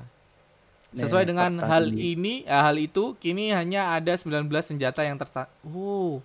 Sesuai 0.89 1.27
dengan 1.27 1.51
Nefertari. 1.51 1.67
hal 1.67 1.85
ini, 1.91 2.33
eh, 2.47 2.61
hal 2.63 2.79
itu 2.79 3.11
kini 3.19 3.51
hanya 3.51 3.91
ada 3.93 4.15
19 4.15 4.47
senjata 4.65 5.03
yang 5.03 5.19
tercatat. 5.19 5.51
Oh, 5.67 6.23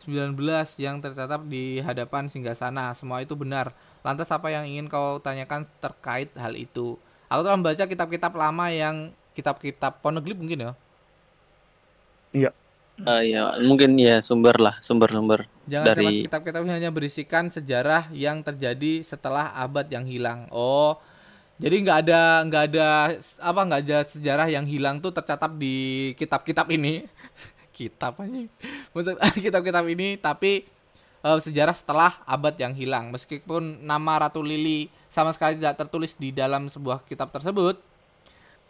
19 0.00 0.80
yang 0.80 0.96
tercatat 0.98 1.44
di 1.44 1.78
hadapan 1.78 2.24
singgasana. 2.24 2.96
Semua 2.96 3.20
itu 3.20 3.36
benar. 3.36 3.76
Lantas 4.00 4.32
apa 4.32 4.48
yang 4.48 4.64
ingin 4.64 4.88
kau 4.88 5.20
tanyakan 5.20 5.68
terkait 5.76 6.32
hal 6.34 6.56
itu? 6.56 6.96
Aku 7.30 7.46
telah 7.46 7.56
membaca 7.56 7.84
kitab-kitab 7.86 8.34
lama 8.34 8.66
yang 8.74 9.14
kitab-kitab 9.38 10.02
Poneglyph 10.02 10.42
mungkin 10.42 10.66
ya. 10.66 10.72
Ah, 13.08 13.24
ya, 13.24 13.56
mungkin 13.64 13.96
ya 13.96 14.20
sumber 14.20 14.60
lah, 14.60 14.76
sumber-sumber. 14.84 15.48
Jangan 15.64 15.86
Dari- 15.96 16.28
kitab-kitab 16.28 16.62
hanya 16.68 16.92
berisikan 16.92 17.48
sejarah 17.48 18.12
yang 18.12 18.44
terjadi 18.44 19.00
setelah 19.00 19.56
abad 19.56 19.88
yang 19.88 20.04
hilang. 20.04 20.44
Oh, 20.52 21.00
jadi 21.56 21.80
nggak 21.80 21.98
ada 22.08 22.20
nggak 22.44 22.62
ada 22.72 22.88
apa 23.40 23.60
nggak 23.64 23.80
ada 23.88 23.98
sejarah 24.04 24.46
yang 24.52 24.68
hilang 24.68 25.00
tuh 25.00 25.16
tercatat 25.16 25.48
di 25.56 26.12
kitab-kitab 26.16 26.68
ini. 26.72 27.04
Kitab 27.80 28.20
aja. 28.20 28.44
Maksud 28.92 29.16
kitab-kitab 29.48 29.88
ini 29.88 30.20
tapi 30.20 30.68
eh, 31.24 31.38
sejarah 31.40 31.72
setelah 31.72 32.12
abad 32.28 32.52
yang 32.60 32.76
hilang. 32.76 33.08
Meskipun 33.08 33.80
nama 33.80 34.28
Ratu 34.28 34.44
Lili 34.44 34.92
sama 35.10 35.34
sekali 35.34 35.58
tidak 35.58 35.74
tertulis 35.74 36.14
di 36.14 36.30
dalam 36.30 36.70
sebuah 36.70 37.02
kitab 37.02 37.34
tersebut, 37.34 37.82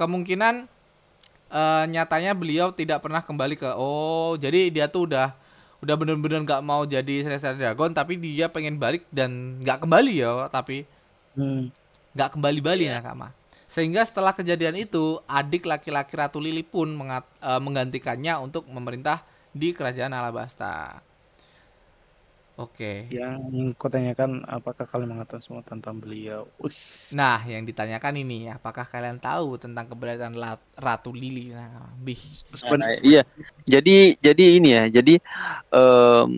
kemungkinan 0.00 0.64
eh, 1.52 1.84
nyatanya 1.92 2.32
beliau 2.32 2.72
tidak 2.72 3.04
pernah 3.04 3.20
kembali 3.20 3.60
ke 3.60 3.68
oh 3.76 4.40
jadi 4.40 4.72
dia 4.72 4.86
tuh 4.88 5.04
udah 5.10 5.36
udah 5.80 5.94
bener-bener 5.96 6.40
nggak 6.44 6.62
mau 6.64 6.84
jadi 6.88 7.24
Celestial 7.24 7.56
Dragon 7.56 7.92
tapi 7.92 8.16
dia 8.16 8.48
pengen 8.48 8.76
balik 8.80 9.04
dan 9.12 9.60
nggak 9.60 9.84
kembali 9.84 10.14
ya 10.24 10.48
tapi 10.48 10.88
Hmm. 11.30 11.70
nggak 12.18 12.30
kembali 12.34 12.58
Bali 12.58 12.84
ya 12.90 12.98
Kama. 12.98 13.30
Sehingga 13.70 14.02
setelah 14.02 14.34
kejadian 14.34 14.74
itu 14.82 15.22
adik 15.30 15.62
laki-laki 15.62 16.18
Ratu 16.18 16.42
Lili 16.42 16.66
pun 16.66 16.90
mengat- 16.90 17.30
eh, 17.38 17.60
menggantikannya 17.62 18.34
untuk 18.42 18.66
memerintah 18.66 19.22
di 19.54 19.70
kerajaan 19.70 20.10
Alabasta. 20.10 20.98
Oke. 22.60 23.08
Yang 23.08 23.40
kau 23.80 23.88
tanyakan 23.88 24.44
apakah 24.44 24.84
kalian 24.84 25.16
mengetahui 25.16 25.40
semua 25.40 25.64
tentang 25.64 25.96
beliau? 25.96 26.44
Wih, 26.60 26.76
Nah, 27.10 27.40
yang 27.48 27.64
ditanyakan 27.64 28.20
ini 28.20 28.52
apakah 28.52 28.84
kalian 28.84 29.16
tahu 29.16 29.56
tentang 29.56 29.88
keberadaan 29.88 30.36
La- 30.36 30.60
Ratu 30.76 31.10
Lili? 31.16 31.56
Nah, 31.56 31.88
bih. 32.04 32.20
Nah, 32.76 32.92
iya. 33.00 33.24
Jadi 33.64 34.20
jadi 34.20 34.44
ini 34.60 34.68
ya. 34.76 34.84
Jadi 35.00 35.16
em, 35.72 36.28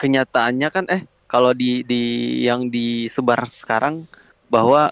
kenyataannya 0.00 0.68
kan 0.72 0.84
eh 0.88 1.02
kalau 1.28 1.52
di 1.52 1.84
di 1.84 2.02
yang 2.48 2.66
disebar 2.72 3.44
sekarang 3.46 4.08
bahwa 4.48 4.88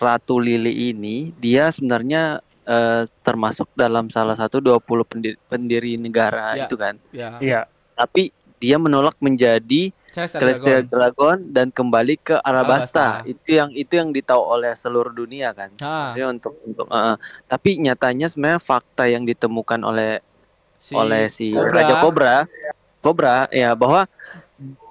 Ratu 0.00 0.40
Lili 0.42 0.90
ini 0.90 1.30
dia 1.36 1.68
sebenarnya 1.70 2.40
eh, 2.64 3.04
termasuk 3.22 3.68
dalam 3.76 4.08
salah 4.10 4.34
satu 4.34 4.58
20 4.58 5.04
pendiri, 5.06 5.36
pendiri 5.46 5.92
negara 6.00 6.56
Ya. 6.56 6.66
itu 6.66 6.74
kan. 6.80 6.94
Ya. 7.12 7.28
Iya, 7.38 7.60
Tapi 7.92 8.32
dia 8.62 8.78
menolak 8.78 9.18
menjadi 9.18 9.90
Celestial 10.12 10.86
Dragon. 10.86 10.92
Dragon 10.92 11.36
dan 11.50 11.66
kembali 11.74 12.14
ke 12.20 12.36
Arabasta. 12.38 13.24
Arabasta. 13.24 13.30
Itu 13.32 13.58
yang 13.58 13.74
itu 13.74 13.96
yang 13.98 14.14
ditahu 14.14 14.38
oleh 14.44 14.70
seluruh 14.78 15.10
dunia 15.10 15.50
kan. 15.50 15.74
Maksudnya 15.80 16.28
untuk 16.30 16.54
untuk 16.62 16.86
uh, 16.86 17.18
tapi 17.50 17.82
nyatanya 17.82 18.30
sebenarnya 18.30 18.60
fakta 18.62 19.10
yang 19.10 19.26
ditemukan 19.26 19.80
oleh 19.82 20.22
si 20.78 20.94
oleh 20.94 21.26
si 21.26 21.50
Cobra. 21.50 21.72
Raja 21.74 21.94
Cobra 21.98 22.36
Cobra 23.02 23.36
ya 23.50 23.74
bahwa 23.74 24.06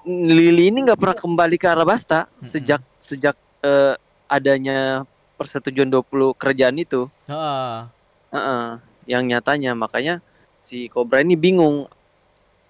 Lily 0.04 0.74
ini 0.74 0.84
nggak 0.84 0.98
pernah 1.00 1.16
kembali 1.16 1.56
ke 1.62 1.68
Arabasta 1.70 2.26
Mm-mm. 2.26 2.50
sejak 2.50 2.82
sejak 2.98 3.36
eh, 3.62 3.94
adanya 4.26 5.06
persetujuan 5.38 5.88
20 5.88 6.34
kerajaan 6.34 6.76
itu. 6.82 7.06
Heeh. 7.30 7.90
Heeh, 8.34 8.66
yang 9.06 9.24
nyatanya 9.30 9.78
makanya 9.78 10.18
si 10.62 10.90
Cobra 10.90 11.22
ini 11.22 11.38
bingung 11.38 11.86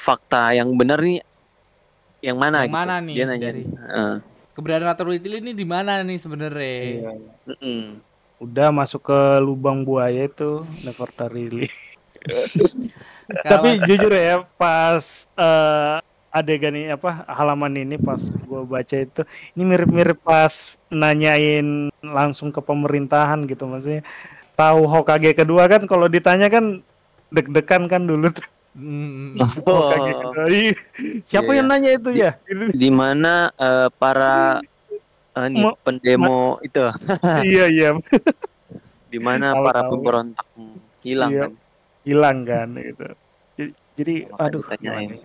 fakta 0.01 0.51
yang 0.51 0.73
benar 0.73 0.97
nih 0.97 1.21
yang 2.21 2.37
mana 2.37 2.65
Yang 2.65 2.67
gitu. 2.67 2.77
mana 2.77 2.95
nih 2.99 3.13
Dia 3.13 3.25
nanya. 3.25 3.41
dari- 3.43 3.69
Heeh. 3.69 4.13
Keberadaan 4.51 4.89
Ratu 4.89 5.03
Lily 5.05 5.37
ini 5.39 5.51
di 5.53 5.63
mana 5.63 6.01
nih 6.01 6.17
sebenarnya? 6.17 6.75
Iya. 6.83 7.11
Mm-mm. 7.47 7.81
Udah 8.37 8.67
masuk 8.69 9.05
ke 9.05 9.19
lubang 9.39 9.81
buaya 9.81 10.25
itu 10.25 10.59
Nefertari. 10.81 11.69
Kalau 12.19 12.51
Tapi 13.53 13.69
jujur 13.85 14.11
ya 14.11 14.43
pas 14.55 15.01
eh, 15.31 15.97
adegan 16.29 16.73
ini 16.73 16.89
apa 16.89 17.23
halaman 17.27 17.73
ini 17.75 17.95
pas 17.95 18.19
gua 18.43 18.61
baca 18.61 18.93
itu 18.93 19.21
ini 19.51 19.63
mirip-mirip 19.63 20.19
pas 20.19 20.51
nanyain 20.87 21.89
langsung 22.01 22.49
ke 22.49 22.59
pemerintahan 22.59 23.43
gitu 23.45 23.65
maksudnya 23.65 24.03
tahu 24.53 24.83
Hokage 24.85 25.33
kedua 25.33 25.65
kan 25.65 25.83
kalau 25.83 26.05
ditanya 26.05 26.47
kan 26.47 26.79
deg-degan 27.29 27.87
kan 27.87 28.03
dulu 28.03 28.29
tuh 28.29 28.43
Mm, 28.71 29.35
Hokage 29.67 30.11
kedua. 30.15 30.45
Ih, 30.47 30.71
Siapa 31.27 31.51
Iya, 31.51 31.59
yang 31.59 31.67
nanya 31.67 31.89
itu 31.99 32.09
ya? 32.15 32.31
Gitu. 32.47 32.65
Di 32.71 32.89
mana 32.91 33.51
eh, 33.59 33.89
para 33.99 34.63
eh, 35.35 35.47
nih, 35.51 35.63
Mo- 35.63 35.77
pendemo 35.83 36.39
itu 36.63 36.79
iya 37.51 37.65
iya 37.67 37.89
di 39.11 39.19
mana 39.19 39.51
para 39.51 39.83
pemberontak 39.91 40.47
hmm, 40.55 40.77
hilang 41.03 41.31
Iya. 41.35 41.43
kan. 41.47 41.51
hilang 42.07 42.37
kan 42.47 42.69
gitu. 42.79 43.05
Jadi, 43.59 43.71
jadi 43.99 44.13
Makanya 44.31 44.49
aduh. 44.49 44.63
ya? 45.03 45.17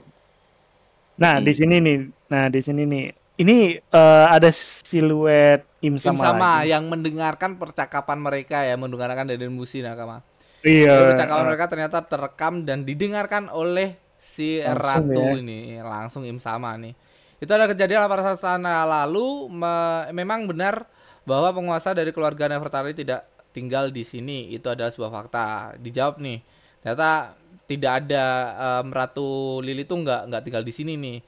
Nah 1.16 1.34
Hmm. 1.40 1.46
di 1.46 1.52
sini 1.56 1.74
nih, 1.80 1.96
nah 2.28 2.44
di 2.52 2.60
sini 2.60 2.82
nih, 2.84 3.04
ini 3.40 3.56
eh, 3.80 4.24
ada 4.28 4.50
siluet 4.52 5.64
Im 5.80 5.96
Im 5.96 5.96
sama, 5.96 6.22
sama 6.28 6.50
lagi. 6.60 6.72
yang 6.76 6.84
mendengarkan 6.92 7.56
percakapan 7.56 8.18
mereka 8.20 8.60
ya, 8.68 8.76
mendengarkan 8.76 9.24
dari 9.30 9.48
musi 9.48 9.80
nakama. 9.80 10.20
Iya. 10.66 10.92
Percakapan 11.06 11.44
mereka 11.46 11.66
ternyata 11.70 11.98
terekam 12.02 12.54
dan 12.66 12.82
didengarkan 12.88 13.48
oleh 13.52 13.94
si 14.18 14.58
Langsung 14.64 14.76
ratu 14.84 15.20
ya. 15.22 15.32
ini, 15.38 15.78
langsung 15.82 16.22
Im 16.26 16.38
sama 16.42 16.74
nih. 16.80 16.94
Itu 17.42 17.52
ada 17.52 17.68
kejadian 17.70 18.00
800 18.08 18.40
tahun 18.40 18.64
yang 18.64 18.88
lalu 18.88 19.26
me- 19.52 20.06
memang 20.16 20.48
benar 20.50 20.88
bahwa 21.28 21.52
penguasa 21.52 21.92
dari 21.92 22.10
keluarga 22.10 22.48
Nefertari 22.50 22.96
tidak 22.96 23.28
tinggal 23.52 23.92
di 23.92 24.02
sini. 24.02 24.50
Itu 24.56 24.72
adalah 24.72 24.90
sebuah 24.90 25.12
fakta. 25.12 25.46
Dijawab 25.78 26.18
nih. 26.18 26.38
Ternyata 26.82 27.36
tidak 27.68 27.92
ada 28.06 28.24
em, 28.82 28.88
Ratu 28.94 29.60
Lili 29.62 29.84
tuh 29.84 30.00
nggak 30.02 30.20
nggak 30.32 30.42
tinggal 30.46 30.64
di 30.64 30.72
sini 30.74 30.94
nih. 30.96 31.18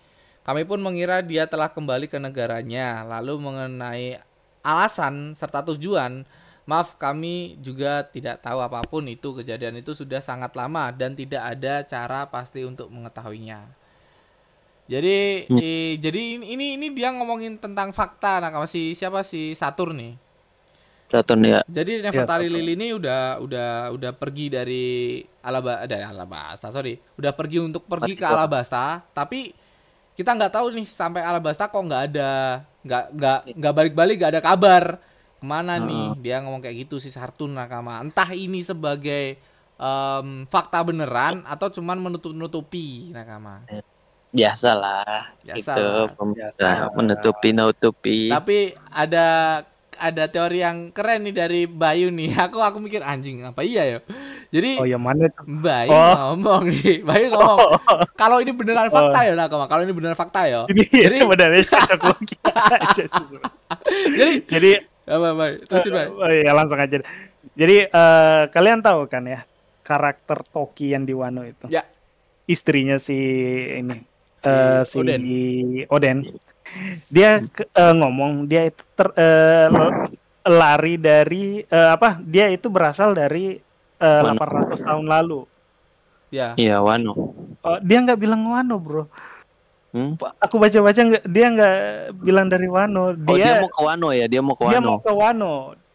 Kami 0.46 0.64
pun 0.64 0.80
mengira 0.80 1.20
dia 1.20 1.44
telah 1.44 1.68
kembali 1.68 2.08
ke 2.08 2.16
negaranya. 2.16 3.04
Lalu 3.04 3.34
mengenai 3.38 4.16
alasan 4.64 5.36
serta 5.36 5.60
tujuan, 5.74 6.24
maaf 6.68 6.88
kami 7.00 7.56
juga 7.66 8.04
tidak 8.14 8.36
tahu 8.44 8.58
apa 8.60 8.84
pun 8.84 9.02
itu 9.08 9.28
kejadian 9.38 9.80
itu 9.82 9.92
sudah 9.96 10.20
sangat 10.20 10.52
lama 10.60 10.84
dan 10.92 11.16
tidak 11.16 11.42
ada 11.56 11.74
cara 11.92 12.20
pasti 12.34 12.60
untuk 12.70 12.92
mengetahuinya. 12.92 13.60
Jadi 14.88 15.16
Hmm. 15.52 15.60
i- 15.60 15.96
jadi 16.00 16.20
ini, 16.40 16.46
ini 16.56 16.66
ini 16.80 16.86
dia 16.96 17.12
ngomongin 17.12 17.60
tentang 17.60 17.92
fakta 17.92 18.40
nah 18.40 18.50
si 18.64 18.96
siapa 18.96 19.20
si 19.20 19.52
Saturn 19.52 19.94
nih. 20.00 20.12
Saturn 21.08 21.40
ya. 21.44 21.60
Jadi 21.68 22.00
Nefertari 22.04 22.48
Saturn. 22.48 22.56
Lili 22.60 22.72
ini 22.76 22.86
udah 22.96 23.40
udah 23.44 23.68
udah 23.96 24.12
pergi 24.16 24.46
dari 24.48 25.20
Alaba 25.44 25.84
dari 25.84 26.04
Alabasta, 26.04 26.68
sorry. 26.72 26.96
Udah 27.20 27.32
pergi 27.36 27.58
untuk 27.60 27.84
pergi 27.88 28.12
ke 28.16 28.24
Masuk. 28.24 28.32
Alabasta, 28.36 29.04
tapi 29.12 29.52
kita 30.16 30.32
nggak 30.36 30.52
tahu 30.52 30.66
nih 30.76 30.86
sampai 30.88 31.22
Alabasta 31.24 31.68
kok 31.68 31.80
nggak 31.84 32.02
ada 32.12 32.32
nggak 32.84 33.04
nggak 33.16 33.38
nggak 33.56 33.74
balik-balik 33.76 34.16
nggak 34.20 34.32
ada 34.36 34.42
kabar 34.44 34.84
ke 35.38 35.44
mana 35.44 35.78
nih 35.78 36.18
dia 36.18 36.38
ngomong 36.38 36.58
kayak 36.58 36.84
gitu 36.84 36.96
si 36.96 37.08
Sartun 37.08 37.52
Nakama 37.52 37.98
entah 37.98 38.26
ini 38.28 38.58
sebagai 38.60 39.38
em, 39.72 40.26
fakta 40.44 40.82
beneran 40.82 41.42
atau 41.42 41.68
cuman 41.68 41.98
menutup-nutupi 42.00 43.10
Nakama 43.10 43.62
Biasalah. 44.28 45.32
Biasa 45.40 45.72
Gitu, 45.72 45.86
pemirsa. 46.14 46.60
Biasa. 46.60 46.92
menutupi 46.92 47.48
nutupi. 47.50 48.18
tapi 48.28 48.58
ada 48.86 49.26
ada 49.94 50.24
teori 50.26 50.60
yang 50.60 50.92
keren 50.92 51.24
nih 51.24 51.34
dari 51.34 51.60
Bayu 51.64 52.10
nih 52.10 52.30
aku 52.44 52.58
aku 52.58 52.78
mikir 52.78 53.00
anjing 53.00 53.42
apa 53.42 53.62
iya 53.62 53.82
ya 53.88 53.98
jadi 54.48 54.78
Oh 54.78 54.86
yang 54.86 55.00
mana 55.00 55.28
tuh? 55.28 55.44
Bayu 55.46 55.90
Oh. 55.90 56.14
ngomong 56.32 56.72
nih, 56.72 57.04
Bayu 57.08 57.28
ngomong. 57.30 57.68
Kalau 58.14 58.40
ini 58.40 58.48
beneran 58.50 58.88
fakta 58.88 59.20
ya 59.22 59.32
Nakama, 59.34 59.64
kalau 59.64 59.84
ini 59.84 59.92
beneran 59.92 60.16
fakta 60.16 60.48
ya. 60.48 60.64
Ini 60.66 60.88
Jadi- 60.88 61.20
sebenarnya 61.20 61.62
cocok 61.68 62.00
lagi 62.02 62.34
aja. 62.80 63.04
Jadi 64.08 64.32
Jadi 64.48 64.70
apa 65.08 65.28
Bay? 65.34 65.52
Terusin 65.64 65.92
Bay. 65.96 66.06
Oh 66.06 66.30
iya 66.30 66.52
langsung 66.52 66.78
aja. 66.78 67.00
Jadi 67.56 67.76
eh, 67.88 68.42
kalian 68.52 68.80
tahu 68.84 69.08
kan 69.08 69.24
ya 69.24 69.40
karakter 69.82 70.44
Toki 70.44 70.92
yang 70.92 71.08
di 71.08 71.16
Wano 71.16 71.42
itu. 71.42 71.66
Ya. 71.72 71.88
Istrinya 72.48 72.96
si 73.00 73.16
ini 73.80 74.04
Si 74.38 74.46
eh, 74.48 74.80
si 74.86 74.96
Oden. 75.00 75.22
Oden. 75.90 76.18
Dia 77.08 77.40
eh, 77.42 77.94
ngomong 77.96 78.46
dia 78.46 78.68
itu 78.68 78.84
ter- 78.94 79.16
eh, 79.16 79.66
l- 79.72 80.12
lari 80.48 80.94
dari 81.00 81.64
eh, 81.64 81.88
apa? 81.92 82.20
Dia 82.20 82.52
itu 82.52 82.68
berasal 82.68 83.16
dari 83.16 83.56
eh, 83.98 84.20
Wano. 84.22 84.38
800 84.38 84.86
tahun 84.86 85.06
lalu. 85.08 85.40
Ya. 86.28 86.52
Iya, 86.60 86.84
Wano. 86.84 87.16
Oh, 87.64 87.78
dia 87.80 87.98
nggak 88.04 88.20
bilang 88.20 88.44
Wano, 88.44 88.76
bro. 88.78 89.08
Hmm? 89.88 90.20
Aku 90.38 90.60
baca-baca 90.60 91.00
nggak 91.00 91.24
dia 91.24 91.46
nggak 91.48 91.76
bilang 92.20 92.46
dari 92.46 92.68
Wano. 92.68 93.16
Oh, 93.16 93.34
dia 93.34 93.56
Dia 93.56 93.60
mau 93.60 93.70
ke 93.70 93.80
Wano 93.80 94.08
ya? 94.12 94.26
Dia 94.26 94.40
mau 94.40 94.52
ke 94.52 94.64
dia 94.64 94.76
Wano. 94.76 94.88
mau 94.90 94.98
ke 95.00 95.12
Wano 95.12 95.54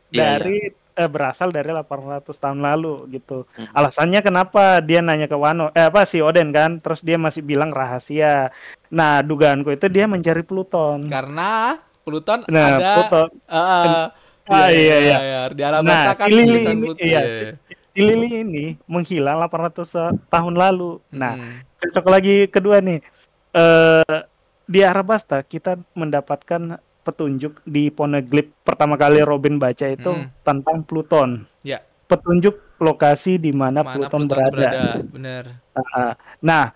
Iya, 0.10 0.38
dari 0.38 0.58
eh, 0.94 1.10
berasal 1.10 1.50
dari 1.50 1.70
800 1.70 2.26
tahun 2.34 2.60
lalu 2.60 3.10
gitu. 3.12 3.46
Hmm. 3.54 3.70
Alasannya 3.72 4.22
kenapa 4.22 4.78
dia 4.80 5.02
nanya 5.02 5.26
ke 5.26 5.34
Wano? 5.34 5.70
Eh 5.72 5.86
apa 5.86 6.06
si 6.06 6.20
Oden 6.20 6.50
kan? 6.50 6.78
Terus 6.78 7.02
dia 7.02 7.18
masih 7.18 7.42
bilang 7.42 7.70
rahasia. 7.70 8.50
Nah, 8.90 9.22
dugaanku 9.22 9.70
itu 9.70 9.86
dia 9.88 10.06
mencari 10.06 10.42
Pluton. 10.42 11.06
Karena 11.06 11.78
Pluton 12.02 12.46
Nah, 12.46 12.66
ada 12.78 12.90
Pluton. 13.00 13.30
eh, 13.46 14.06
Ah, 14.44 14.68
iya, 14.68 14.96
iya. 15.00 15.18
Di 15.50 15.64
Alabasta 15.64 16.04
Nah, 16.04 16.14
kan 16.14 16.28
si 16.28 16.34
tulisan 16.36 16.74
ini- 16.74 16.84
Pluton. 16.84 17.06
iya, 17.06 17.22
si- 17.30 17.56
Si 17.94 18.02
Lily 18.02 18.42
ini 18.42 18.66
menghilang 18.86 19.38
800 19.40 19.94
tahun 20.28 20.58
lalu. 20.58 20.98
Nah, 21.10 21.38
Hmm. 21.38 21.62
cocok 21.78 22.06
lagi 22.10 22.50
kedua 22.50 22.82
nih. 22.82 23.06
Eh 23.54 24.20
di 24.64 24.80
Arabasta 24.82 25.44
kita 25.44 25.76
mendapatkan 25.94 26.80
petunjuk 27.04 27.60
di 27.68 27.92
Poneglyph 27.92 28.56
pertama 28.64 28.96
kali 28.96 29.20
Robin 29.22 29.60
baca 29.60 29.86
itu 29.86 30.08
Hmm. 30.10 30.32
tentang 30.42 30.82
Pluton. 30.82 31.44
Ya. 31.62 31.84
Petunjuk 32.08 32.58
lokasi 32.80 33.36
di 33.38 33.52
mana, 33.52 33.84
mana 33.84 33.92
Pluton, 33.94 34.26
Pluton 34.26 34.40
berada. 34.50 34.56
berada. 34.56 34.84
Bener. 35.12 35.44
Ah, 35.76 36.14
Nah, 36.40 36.72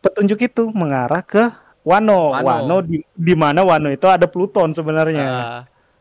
petunjuk 0.00 0.38
itu 0.42 0.70
mengarah 0.70 1.22
ke 1.22 1.46
Wano. 1.82 2.34
Wano. 2.34 2.42
Wano, 2.42 2.76
di 2.82 3.06
di 3.14 3.34
mana 3.38 3.62
Wano 3.62 3.86
itu 3.88 4.06
ada 4.10 4.26
Pluton 4.26 4.74
sebenarnya. 4.74 5.26
Ah, 5.26 5.60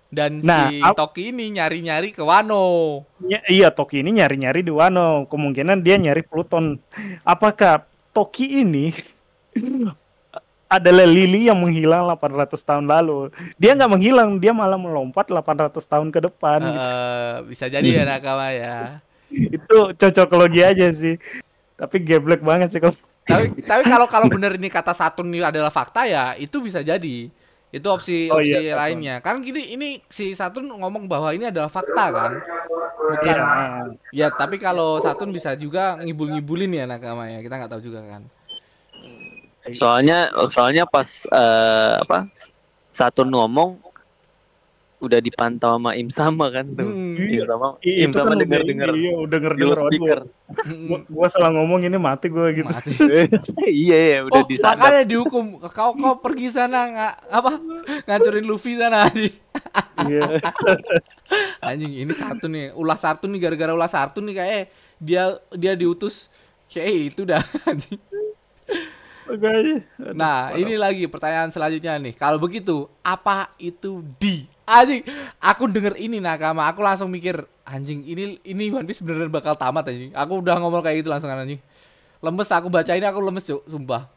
dan 0.10 0.42
Nah, 0.42 0.74
si 0.74 0.82
Toki 0.82 1.30
ini 1.30 1.54
nyari-nyari 1.54 2.10
ke 2.10 2.26
Wano. 2.26 3.06
Ya, 3.30 3.46
iya, 3.46 3.70
Toki 3.70 4.02
ini 4.02 4.18
nyari-nyari 4.18 4.66
di 4.66 4.74
Wano. 4.74 5.30
Kemungkinan 5.30 5.86
dia 5.86 6.02
nyari 6.02 6.26
Pluton. 6.26 6.82
Apakah 7.22 7.86
Toki 8.10 8.66
ini 8.66 8.90
adalah 10.66 11.06
Lily 11.06 11.48
yang 11.48 11.62
menghilang 11.62 12.10
800 12.10 12.58
tahun 12.60 12.86
lalu? 12.90 13.30
Dia 13.56 13.78
nggak 13.78 13.92
menghilang, 13.92 14.30
dia 14.42 14.52
malah 14.52 14.76
melompat 14.76 15.30
800 15.30 15.78
tahun 15.80 16.08
ke 16.10 16.20
depan. 16.26 16.60
gitu. 16.60 16.80
Eh, 16.82 17.36
bisa 17.48 17.66
jadi 17.70 17.86
ya 17.86 18.04
Nakama 18.04 18.50
ya. 18.52 19.00
Itu 19.30 19.94
cocokologi 19.94 20.62
aja 20.66 20.88
sih. 20.92 21.16
Tapi 21.76 22.00
geblek 22.02 22.40
banget 22.40 22.72
sih 22.72 22.80
kalau 22.80 22.96
tapi 23.26 23.58
tapi 23.66 23.84
kalau 23.90 24.06
kalau 24.06 24.30
bener 24.30 24.54
ini 24.54 24.70
kata 24.70 24.94
Saturn 24.94 25.34
ini 25.34 25.42
adalah 25.42 25.74
fakta 25.74 26.06
ya 26.06 26.38
itu 26.38 26.62
bisa 26.62 26.86
jadi 26.86 27.26
itu 27.74 27.88
opsi 27.90 28.30
Oh, 28.30 28.38
opsi 28.38 28.70
iya, 28.70 28.78
lainnya 28.78 29.18
kan 29.18 29.42
gini 29.42 29.74
ini 29.74 29.98
si 30.08 30.30
Saturn 30.38 30.70
ngomong 30.70 31.10
bahwa 31.10 31.34
ini 31.34 31.50
adalah 31.50 31.66
fakta 31.66 32.14
kan 32.14 32.32
bukan 33.02 33.36
Iya. 33.36 33.50
ya 34.14 34.28
tapi 34.30 34.62
kalau 34.62 35.02
Saturn 35.02 35.34
bisa 35.34 35.58
juga 35.58 35.98
ngibul-ngibulin 36.06 36.70
ya 36.70 36.86
nakama 36.86 37.26
ya 37.34 37.42
kita 37.42 37.58
nggak 37.58 37.72
tahu 37.74 37.82
juga 37.82 38.06
kan 38.06 38.22
Soalnya 39.74 40.30
soalnya 40.54 40.84
pas 40.86 41.08
eh, 41.26 41.94
apa? 42.06 42.30
Saturn 42.94 43.34
ngomong 43.34 43.82
udah 45.04 45.20
dipantau 45.22 45.76
sama 45.78 45.92
Im 45.94 46.10
sama 46.10 46.50
kan 46.50 46.66
tuh. 46.74 46.88
Hmm. 46.88 47.20
Im 47.20 47.46
sama 47.46 47.68
I- 47.84 47.98
Im 48.08 48.12
sama 48.16 48.34
kan 48.34 48.38
denger 48.42 48.62
udah 48.64 48.70
denger 48.72 48.90
iya, 48.96 49.12
denger 49.28 49.52
di 49.54 49.62
denger 49.62 49.80
speaker. 49.86 50.20
gua, 50.90 51.00
gua 51.06 51.28
salah 51.30 51.52
ngomong 51.54 51.86
ini 51.86 51.98
mati 52.00 52.28
gua 52.32 52.50
gitu 52.50 52.66
Mati. 52.66 52.90
iya 53.86 53.98
iya 53.98 54.18
udah 54.26 54.42
oh, 54.42 54.48
disadap. 54.48 54.82
makanya 54.82 55.04
dihukum. 55.06 55.46
Kau 55.70 55.92
kau 55.94 56.16
pergi 56.24 56.48
sana 56.50 56.80
nggak 56.90 57.14
apa 57.30 57.52
ngancurin 58.10 58.46
Luffy 58.48 58.80
sana 58.80 59.06
anjing. 59.06 59.36
iya 60.10 60.22
Anjing 61.68 61.94
ini 62.06 62.14
satu 62.14 62.46
nih, 62.48 62.72
ulah 62.78 62.98
satu 62.98 63.26
nih 63.30 63.40
gara-gara 63.42 63.74
ulah 63.74 63.90
satu 63.90 64.22
nih 64.22 64.34
kayak 64.38 64.64
dia 65.02 65.24
dia 65.54 65.74
diutus 65.76 66.32
kayak 66.72 67.14
itu 67.14 67.22
dah 67.28 67.42
anjing. 67.68 68.00
Nah, 70.14 70.54
ini 70.54 70.78
lagi 70.78 71.06
pertanyaan 71.06 71.50
selanjutnya 71.50 71.98
nih. 71.98 72.14
Kalau 72.14 72.38
begitu, 72.38 72.86
apa 73.02 73.50
itu 73.58 74.06
di? 74.18 74.46
Anjing, 74.66 75.06
aku 75.38 75.70
denger 75.70 75.94
ini 75.96 76.18
nakama, 76.18 76.66
aku 76.66 76.82
langsung 76.82 77.10
mikir, 77.10 77.38
anjing, 77.62 78.02
ini 78.02 78.42
ini 78.42 78.74
One 78.74 78.86
Piece 78.86 79.02
beneran 79.02 79.30
bakal 79.30 79.54
tamat 79.54 79.86
anjing. 79.86 80.10
Aku 80.14 80.42
udah 80.42 80.58
ngomong 80.58 80.82
kayak 80.82 81.06
gitu 81.06 81.10
langsung 81.10 81.30
anjing. 81.30 81.62
Lemes 82.18 82.50
aku 82.50 82.70
baca 82.70 82.90
ini 82.94 83.06
aku 83.06 83.22
lemes, 83.22 83.46
Cuk, 83.46 83.62
sumpah. 83.70 84.10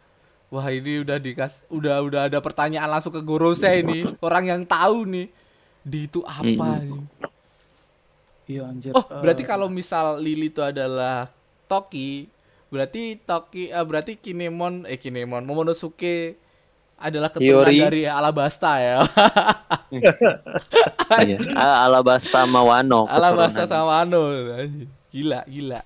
Wah, 0.49 0.65
ini 0.73 1.05
udah 1.05 1.21
dikas 1.21 1.61
udah 1.69 2.01
udah 2.01 2.21
ada 2.33 2.41
pertanyaan 2.41 2.89
langsung 2.89 3.13
ke 3.13 3.21
Gorose 3.21 3.69
ini. 3.69 4.09
Orang 4.25 4.49
yang 4.49 4.65
tahu 4.65 5.05
nih 5.05 5.29
di 5.85 6.09
itu 6.09 6.25
apa 6.25 6.81
anjing. 6.81 7.05
iya 8.49 8.65
anjir 8.65 8.97
Oh, 8.97 9.05
Eh, 9.05 9.21
berarti 9.21 9.45
kalau 9.45 9.69
misal 9.69 10.17
Lily 10.17 10.49
itu 10.49 10.65
adalah 10.65 11.29
Toki, 11.69 12.25
berarti 12.69 13.16
Toki 13.19 13.69
eh, 13.69 13.85
berarti 13.85 14.14
Kinemon 14.14 14.85
eh 14.85 14.97
Kinemon 14.97 15.43
Momonosuke 15.43 16.37
adalah 16.99 17.31
keturunan 17.31 17.71
Hiyori. 17.71 17.79
dari 17.81 18.03
Alabasta 18.05 18.73
ya. 18.79 18.97
Iya. 21.09 21.39
Alabasta 21.57 22.45
sama 22.45 22.61
Wano. 22.61 23.07
Alabasta 23.07 23.64
keturunan. 23.64 23.71
sama 23.71 23.93
Ano. 24.03 24.21
anjing. 24.53 24.89
Gila, 25.09 25.41
gila. 25.49 25.81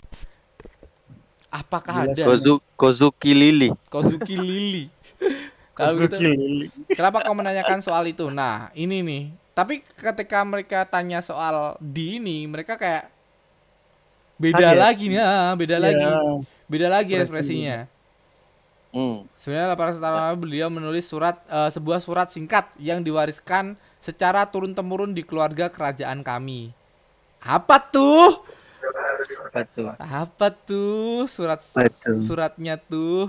Apakah 1.47 1.95
Gila, 2.03 2.13
ada 2.17 2.23
Kozu- 2.25 2.65
Kozuki 2.75 3.31
Lily. 3.31 3.71
Kozuki 3.87 4.35
Lily? 4.35 4.85
Kalau 5.77 5.97
gitu, 5.97 6.21
kenapa 6.93 7.25
kau 7.25 7.33
menanyakan 7.33 7.81
soal 7.81 8.05
itu? 8.05 8.29
Nah, 8.29 8.69
ini 8.75 9.01
nih. 9.01 9.23
Tapi 9.53 9.81
ketika 9.81 10.45
mereka 10.45 10.85
tanya 10.85 11.25
soal 11.25 11.81
di 11.81 12.21
ini, 12.21 12.45
mereka 12.45 12.77
kayak 12.77 13.09
beda 14.37 14.77
lagi 14.77 15.09
nih, 15.09 15.17
ah, 15.17 15.57
beda 15.57 15.77
Iya. 15.77 15.85
lagi. 15.87 16.05
Beda 16.73 16.89
lagi 16.89 17.13
Ekspresinya. 17.13 17.85
ekspresinya. 17.85 18.01
Hmm. 18.93 19.29
Sebenarnya 19.37 19.77
800 19.77 20.01
tahun 20.01 20.17
lalu 20.17 20.37
beliau 20.41 20.69
menulis 20.73 21.05
surat 21.05 21.37
eh, 21.45 21.69
sebuah 21.69 22.01
surat 22.01 22.33
singkat 22.33 22.73
yang 22.81 23.05
diwariskan 23.05 23.77
secara 24.01 24.49
turun 24.49 24.73
temurun 24.73 25.13
di 25.13 25.21
keluarga 25.21 25.69
kerajaan 25.69 26.25
kami. 26.25 26.73
Apa 27.45 27.77
tuh? 27.77 28.41
Apa 29.53 29.61
tuh? 29.69 29.87
Apa 29.97 30.47
tuh 30.49 31.29
surat 31.29 31.61
Apa 31.61 31.93
tuh? 31.93 32.21
suratnya 32.25 32.81
tuh? 32.81 33.29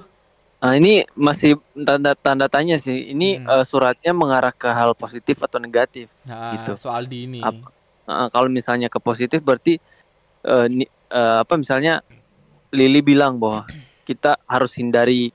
Ah, 0.63 0.79
ini 0.79 1.03
masih 1.11 1.59
tanda 1.75 2.15
tanda 2.15 2.47
tanya 2.47 2.79
sih. 2.79 3.11
Ini 3.11 3.43
Hmm. 3.43 3.51
eh, 3.51 3.65
suratnya 3.67 4.15
mengarah 4.15 4.55
ke 4.55 4.71
hal 4.71 4.95
positif 4.95 5.43
atau 5.43 5.59
negatif. 5.59 6.07
Nah, 6.23 6.55
Gitu. 6.55 6.79
soal 6.79 7.03
di 7.03 7.27
ini. 7.27 7.43
Apa? 7.43 7.67
Ah, 8.03 8.27
kalau 8.31 8.47
misalnya 8.47 8.87
ke 8.87 8.99
positif 8.99 9.43
berarti 9.43 9.79
eh, 10.43 10.67
ni- 10.67 10.91
eh, 11.07 11.37
apa 11.39 11.55
misalnya 11.55 12.03
Lily 12.73 13.05
bilang 13.05 13.37
bahwa 13.37 13.69
kita 14.03 14.35
harus 14.49 14.73
hindari 14.75 15.29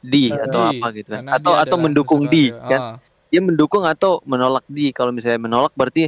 di 0.00 0.32
atau 0.32 0.70
Di, 0.70 0.78
apa 0.80 0.86
gitu 0.94 1.08
kan. 1.18 1.24
Atau 1.28 1.52
atau 1.58 1.76
mendukung 1.76 2.30
di 2.30 2.54
kan. 2.54 3.02
Dia 3.30 3.42
mendukung 3.42 3.82
atau 3.82 4.22
menolak 4.22 4.64
di. 4.70 4.94
Kalau 4.94 5.10
misalnya 5.10 5.42
menolak 5.42 5.74
berarti 5.74 6.06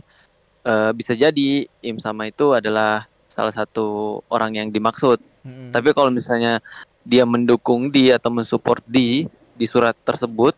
eh, 0.63 0.91
bisa 0.95 1.13
jadi 1.19 1.67
Im 1.83 1.99
sama 1.99 2.31
itu 2.31 2.55
adalah 2.55 3.11
salah 3.27 3.53
satu 3.53 4.21
orang 4.31 4.55
yang 4.57 4.69
dimaksud. 4.71 5.19
Mm-mm. 5.43 5.75
Tapi 5.75 5.91
kalau 5.93 6.15
misalnya 6.15 6.63
dia 7.03 7.27
mendukung 7.27 7.91
di 7.91 8.15
atau 8.15 8.31
mensupport 8.31 8.79
di 8.87 9.27
di 9.53 9.67
surat 9.67 9.99
tersebut, 10.07 10.55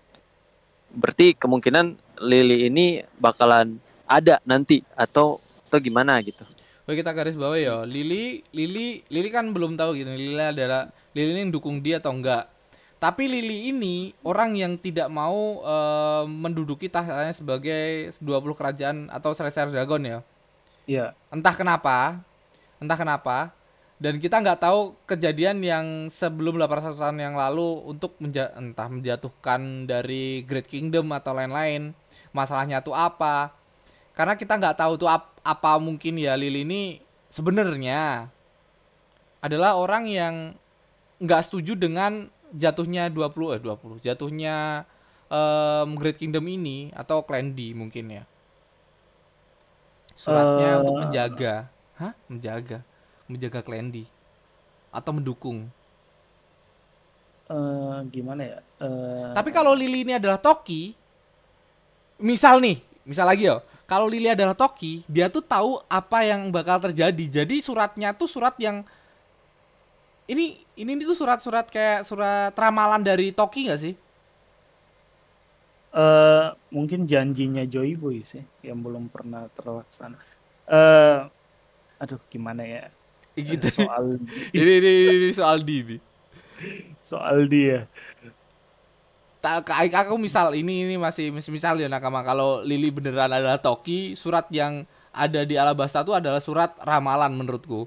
berarti 0.93 1.33
kemungkinan 1.35 1.97
Lily 2.21 2.69
ini 2.71 3.03
bakalan 3.19 3.81
ada 4.05 4.39
nanti 4.45 4.85
atau 4.95 5.41
atau 5.67 5.79
gimana 5.81 6.21
gitu. 6.23 6.45
Oke 6.85 7.01
kita 7.01 7.17
garis 7.17 7.33
bawah 7.33 7.57
ya. 7.57 7.77
Lili, 7.89 8.45
Lili, 8.53 9.01
Lili 9.09 9.29
kan 9.33 9.49
belum 9.57 9.73
tahu 9.81 9.97
gitu. 9.97 10.13
Lili 10.13 10.37
adalah 10.37 10.93
Lili 11.17 11.41
ini 11.41 11.49
dukung 11.49 11.81
dia 11.81 11.97
atau 11.97 12.13
enggak. 12.13 12.45
Tapi 13.01 13.25
Lili 13.25 13.73
ini 13.73 14.13
orang 14.21 14.53
yang 14.53 14.77
tidak 14.77 15.09
mau 15.09 15.65
eh, 15.65 16.25
menduduki 16.29 16.93
tahtanya 16.93 17.33
sebagai 17.33 18.13
20 18.21 18.61
kerajaan 18.61 18.97
atau 19.09 19.33
Celestial 19.33 19.73
Dragon 19.73 20.01
ya. 20.05 20.19
Iya. 20.85 21.07
Entah 21.33 21.57
kenapa, 21.57 22.21
entah 22.77 23.01
kenapa. 23.01 23.53
Dan 23.97 24.21
kita 24.21 24.45
nggak 24.45 24.61
tahu 24.61 24.93
kejadian 25.09 25.65
yang 25.65 25.87
sebelum 26.13 26.61
800 26.61 27.01
tahun 27.01 27.17
yang 27.25 27.35
lalu 27.41 27.81
untuk 27.89 28.13
menja- 28.21 28.53
entah 28.53 28.91
menjatuhkan 28.93 29.89
dari 29.89 30.45
Great 30.45 30.69
Kingdom 30.69 31.09
atau 31.17 31.33
lain-lain. 31.33 31.97
Masalahnya 32.37 32.85
tuh 32.85 32.93
apa? 32.93 33.55
Karena 34.13 34.37
kita 34.37 34.61
nggak 34.61 34.77
tahu 34.77 35.01
tuh 35.01 35.09
ap- 35.09 35.34
apa 35.45 35.77
mungkin 35.77 36.17
ya 36.17 36.33
Lili 36.35 36.65
ini 36.65 36.83
sebenarnya 37.29 38.33
adalah 39.45 39.77
orang 39.77 40.09
yang 40.09 40.35
nggak 41.21 41.43
setuju 41.45 41.77
dengan 41.77 42.33
jatuhnya 42.51 43.13
20 43.13 43.55
eh 43.57 43.61
20 43.61 44.01
jatuhnya 44.01 44.89
em, 45.29 45.89
Great 46.01 46.17
Kingdom 46.17 46.49
ini 46.49 46.89
atau 46.97 47.21
Clan 47.23 47.53
D 47.53 47.77
mungkin 47.77 48.09
ya. 48.09 48.25
Suratnya 50.15 50.71
Eh. 50.71 50.81
untuk 50.81 50.97
menjaga, 51.05 51.55
hah? 51.99 52.13
Menjaga, 52.31 52.81
menjaga 53.29 53.61
Clan 53.61 53.91
D 53.93 54.07
atau 54.95 55.11
mendukung. 55.13 55.69
Eh, 57.45 57.97
gimana 58.09 58.41
ya? 58.41 58.59
Eh, 58.81 59.33
Tapi 59.37 59.51
kalau 59.53 59.77
Lili 59.77 60.07
ini 60.07 60.17
adalah 60.17 60.41
Toki, 60.41 60.97
misal 62.17 62.63
nih, 62.65 62.81
misal 63.05 63.29
lagi 63.29 63.51
ya, 63.51 63.61
kalau 63.91 64.07
Lili 64.09 64.29
adalah 64.33 64.57
Toki, 64.57 65.05
dia 65.09 65.29
tuh 65.29 65.45
tahu 65.45 65.81
apa 65.91 66.25
yang 66.25 66.49
bakal 66.55 66.81
terjadi. 66.81 67.25
Jadi 67.43 67.61
suratnya 67.61 68.17
tuh 68.17 68.29
surat 68.31 68.57
yang 68.61 68.85
ini 70.33 70.45
ini 70.81 70.93
tuh 71.05 71.17
surat-surat 71.21 71.67
kayak 71.69 72.01
surat 72.09 72.53
ramalan 72.57 73.03
dari 73.05 73.31
Toki 73.37 73.69
nggak 73.69 73.81
sih? 73.85 73.95
eh, 75.95 76.47
mungkin 76.75 77.01
janjinya 77.11 77.63
Joy 77.73 77.91
Boy 78.01 78.17
sih 78.27 78.43
yang 78.67 78.79
belum 78.85 79.05
pernah 79.15 79.43
terlaksana. 79.57 80.19
Eh, 80.69 81.19
aduh 82.03 82.21
gimana 82.33 82.63
ya? 82.67 82.81
Eh, 83.39 83.43
Gitu. 83.51 83.69
Soal 83.69 84.05
ini, 84.59 84.73
ini, 84.81 84.91
ini 85.19 85.29
soal 85.35 85.59
di 85.67 85.75
ini. 85.83 85.97
soal 87.03 87.47
dia. 87.51 87.89
Aku 89.45 90.17
misal 90.17 90.57
ini 90.57 90.89
ini 90.89 90.97
masih 90.97 91.29
mis- 91.29 91.53
misal 91.53 91.77
ya 91.77 91.89
nakama 91.89 92.25
kalau 92.25 92.65
Lili 92.65 92.89
beneran 92.89 93.29
adalah 93.29 93.61
Toki, 93.61 94.17
surat 94.17 94.49
yang 94.49 94.89
ada 95.13 95.45
di 95.45 95.55
Alabasta 95.61 96.01
itu 96.01 96.17
adalah 96.17 96.41
surat 96.41 96.73
ramalan 96.81 97.33
menurutku. 97.37 97.85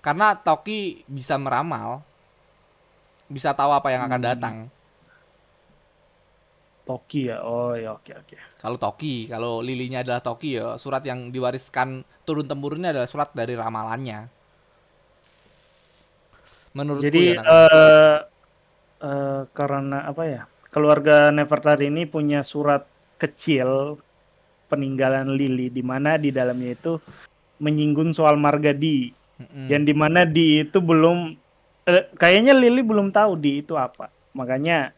Karena 0.00 0.32
Toki 0.36 1.04
bisa 1.08 1.36
meramal, 1.36 2.00
bisa 3.28 3.50
tahu 3.52 3.72
apa 3.72 3.88
yang 3.92 4.02
akan 4.08 4.20
Hmm. 4.20 4.28
datang. 4.32 4.54
Toki 6.84 7.20
ya. 7.32 7.38
Oh 7.44 7.72
ya 7.76 7.96
oke 7.96 8.12
oke. 8.12 8.36
Kalau 8.60 8.76
Toki, 8.84 9.14
kalau 9.32 9.60
Lilinya 9.64 10.00
adalah 10.04 10.20
Toki 10.24 10.50
ya, 10.60 10.76
surat 10.80 11.02
yang 11.10 11.32
diwariskan 11.34 12.04
turun 12.28 12.44
temurunnya 12.50 12.92
adalah 12.92 13.08
surat 13.08 13.28
dari 13.32 13.54
ramalannya. 13.56 14.28
Menurutku 16.74 17.10
Jadi 17.10 17.22
ya, 17.22 17.40
eh 17.44 18.18
eh, 19.02 19.40
karena 19.54 19.98
apa 20.10 20.22
ya? 20.26 20.42
Keluarga 20.74 21.30
Nefertari 21.30 21.86
ini 21.86 22.02
punya 22.02 22.42
surat 22.42 22.82
kecil 23.14 23.94
peninggalan 24.66 25.30
Lili 25.30 25.70
di 25.70 25.86
mana 25.86 26.18
di 26.18 26.34
dalamnya 26.34 26.74
itu 26.74 26.98
menyinggung 27.62 28.10
soal 28.10 28.34
marga 28.34 28.74
di 28.74 29.14
Mm-mm. 29.38 29.70
yang 29.70 29.86
di 29.86 29.94
mana 29.94 30.26
di 30.26 30.66
itu 30.66 30.82
belum 30.82 31.38
eh, 31.86 32.10
kayaknya 32.18 32.58
Lili 32.58 32.82
belum 32.82 33.14
tahu 33.14 33.38
di 33.38 33.62
itu 33.62 33.78
apa. 33.78 34.10
Makanya 34.34 34.90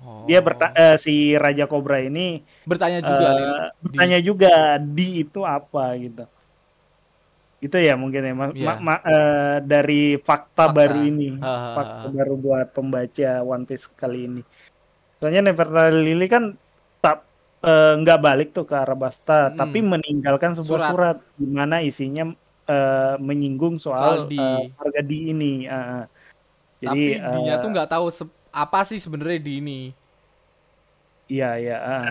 Oh. 0.00 0.24
dia 0.24 0.40
berta 0.40 0.72
eh, 0.72 0.96
si 0.96 1.36
Raja 1.36 1.68
Kobra 1.68 2.00
ini 2.00 2.40
bertanya 2.64 3.04
juga 3.04 3.26
eh, 3.28 3.36
Lili. 3.36 3.56
bertanya 3.84 4.18
juga 4.24 4.52
di 4.80 5.28
itu 5.28 5.44
apa 5.44 5.92
gitu. 6.00 6.24
Gitu 7.60 7.76
ya 7.76 7.92
mungkin 8.00 8.24
ya 8.24 8.32
Ma- 8.32 8.48
Iya. 8.56 8.64
ma- 8.64 8.80
ma- 8.80 9.04
eh, 9.04 9.56
dari 9.60 10.16
fakta, 10.16 10.72
Fakta. 10.72 10.72
baru 10.72 11.04
ini, 11.04 11.36
Ah, 11.44 11.76
fakta 11.76 12.08
baru 12.08 12.40
buat 12.40 12.72
pembaca 12.72 13.44
One 13.44 13.68
Piece 13.68 13.92
kali 13.92 14.24
ini. 14.24 14.42
Soalnya 15.20 15.44
Nefertari 15.44 16.00
Lili 16.00 16.26
kan 16.26 16.56
tak 16.98 17.28
eh, 17.60 17.92
nggak 18.00 18.18
balik 18.24 18.48
tuh 18.56 18.64
ke 18.64 18.72
Arabasta, 18.72 19.52
Mm-mm. 19.52 19.58
tapi 19.60 19.78
meninggalkan 19.84 20.56
sebuah 20.56 20.80
Surat. 20.80 20.90
surat, 20.90 21.16
di 21.36 21.46
mana 21.46 21.84
isinya 21.84 22.24
eh, 22.64 23.14
menyinggung 23.20 23.76
soal, 23.76 24.24
Soal 24.24 24.32
di. 24.32 24.40
eh, 24.40 24.64
harga 24.80 25.02
di 25.04 25.18
ini. 25.30 25.52
ah, 25.68 25.76
ah. 25.76 26.04
Tapi 26.80 27.20
Jadi 27.20 27.20
dinya 27.20 27.54
eh, 27.54 27.60
tuh 27.60 27.68
nggak 27.68 27.88
tahu 27.92 28.06
apa 28.50 28.80
sih 28.88 28.96
sebenarnya 28.96 29.40
di 29.44 29.52
ini. 29.60 29.80
iya 31.28 31.60
iya. 31.60 31.76
ah. 31.78 32.04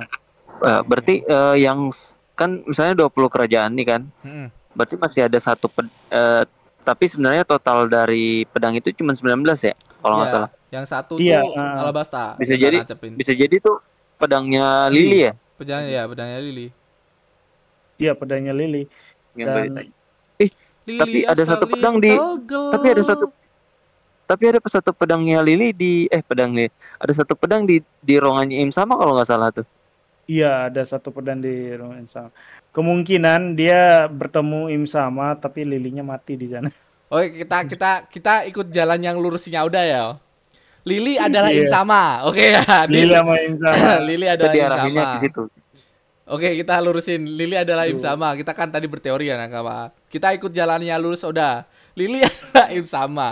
Eh, 0.61 0.81
berarti 0.85 1.25
eh, 1.25 1.55
yang 1.59 1.89
kan 2.37 2.61
misalnya 2.63 3.03
20 3.03 3.27
kerajaan 3.27 3.73
nih 3.73 3.87
kan. 3.89 4.01
Mm-mm. 4.21 4.47
Berarti 4.77 4.95
masih 4.95 5.25
ada 5.25 5.39
satu 5.41 5.65
ped- 5.67 5.91
eh, 6.13 6.45
tapi 6.79 7.05
sebenarnya 7.09 7.43
total 7.43 7.89
dari 7.89 8.45
pedang 8.47 8.73
itu 8.77 8.93
cuma 8.95 9.11
19 9.13 9.59
ya 9.59 9.73
kalau 9.99 10.15
nggak 10.21 10.29
Iya, 10.29 10.35
salah. 10.37 10.49
Yang 10.69 10.85
satu 10.85 11.17
Iya, 11.17 11.41
tuh 11.41 11.57
uh, 11.57 11.81
Alabasta. 11.81 12.37
bisa 12.37 12.53
jadi 12.53 12.77
nacepin. 12.79 13.13
Bisa 13.13 13.33
jadi 13.33 13.55
tuh 13.57 13.81
pedangnya 14.15 14.85
Lily 14.87 15.25
ya 15.25 15.33
Pedangnya 15.55 15.91
ya, 15.91 16.03
pedangnya 16.05 16.39
Lili. 16.39 16.67
Iya 17.97 18.11
pedangnya 18.13 18.53
Lily. 18.53 18.83
yang 19.35 19.47
Dan- 19.49 19.75
tadi. 19.75 19.91
Lili 20.87 20.97
Tapi 20.97 21.17
ada 21.23 21.43
satu 21.43 21.65
pedang 21.65 21.95
di- 21.97 22.15
Tegel. 22.15 22.65
tapi 22.71 22.87
ada 22.89 23.03
satu- 23.03 23.33
Tapi 24.23 24.43
ada 24.45 24.59
satu 24.63 24.91
pedangnya 24.93 25.41
Lily 25.41 25.69
di 25.69 25.91
eh 26.05 26.21
pedang 26.21 26.53
Lily. 26.53 26.69
Ada 26.95 27.13
satu 27.17 27.33
pedang 27.33 27.65
di 27.65 27.77
di 27.99 28.15
rongannya 28.15 28.57
Im 28.59 28.69
sama 28.69 28.93
kalau 28.93 29.13
nggak 29.13 29.25
salah 29.25 29.49
tuh. 29.49 29.65
Iya 30.25 30.69
ada 30.69 30.85
satu 30.85 31.09
pedang 31.09 31.41
di 31.41 31.49
rumah 31.73 31.97
Insama. 31.97 32.29
Kemungkinan 32.69 33.57
dia 33.57 34.05
bertemu 34.05 34.69
Im 34.69 34.85
sama 34.85 35.33
tapi 35.33 35.65
lilinya 35.65 36.05
mati 36.05 36.37
di 36.37 36.45
sana. 36.45 36.69
Oke, 37.09 37.41
kita 37.41 37.65
kita 37.65 37.91
kita 38.05 38.33
ikut 38.45 38.69
jalan 38.69 39.01
yang 39.01 39.17
lurusnya 39.17 39.65
udah 39.65 39.81
ya. 39.83 40.03
Lili 40.89 41.13
adalah 41.21 41.53
Iya. 41.53 41.61
Im 41.61 41.67
sama. 41.69 42.01
Oke 42.25 42.43
ya. 42.57 42.65
Lili 42.89 43.13
sama 43.21 43.33
Im 43.37 43.55
sama. 43.61 43.93
Lili 44.09 44.25
adalah 44.25 44.49
Im 44.51 44.57
diarahinnya 44.57 45.05
sama. 45.05 45.13
ke 45.13 45.17
situ. 45.29 45.43
Oke, 46.29 46.49
kita 46.57 46.77
lurusin. 46.81 47.21
Lili 47.25 47.57
adalah 47.57 47.85
Im 47.85 47.97
sama. 47.97 48.33
Kita 48.33 48.53
kan 48.53 48.69
tadi 48.69 48.85
berteori 48.85 49.29
ya, 49.29 49.37
Nakama. 49.37 49.89
Kita 50.09 50.29
ikut 50.33 50.49
jalannya 50.49 50.93
lurus 50.97 51.21
udah. 51.25 51.65
Lili 51.93 52.21
adalah 52.29 52.69
Im 52.73 52.85
sama. 52.85 53.29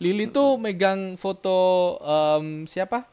Lili 0.00 0.26
tuh 0.26 0.56
megang 0.56 1.14
foto 1.14 1.58
em, 2.00 2.64
siapa? 2.64 3.04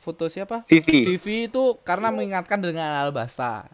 Foto 0.00 0.26
siapa? 0.26 0.64
Vivi. 0.64 1.04
Vivi 1.04 1.52
itu 1.52 1.76
karena 1.84 2.08
mengingatkan 2.08 2.56
dengan 2.58 2.88
Albasta. 3.04 3.68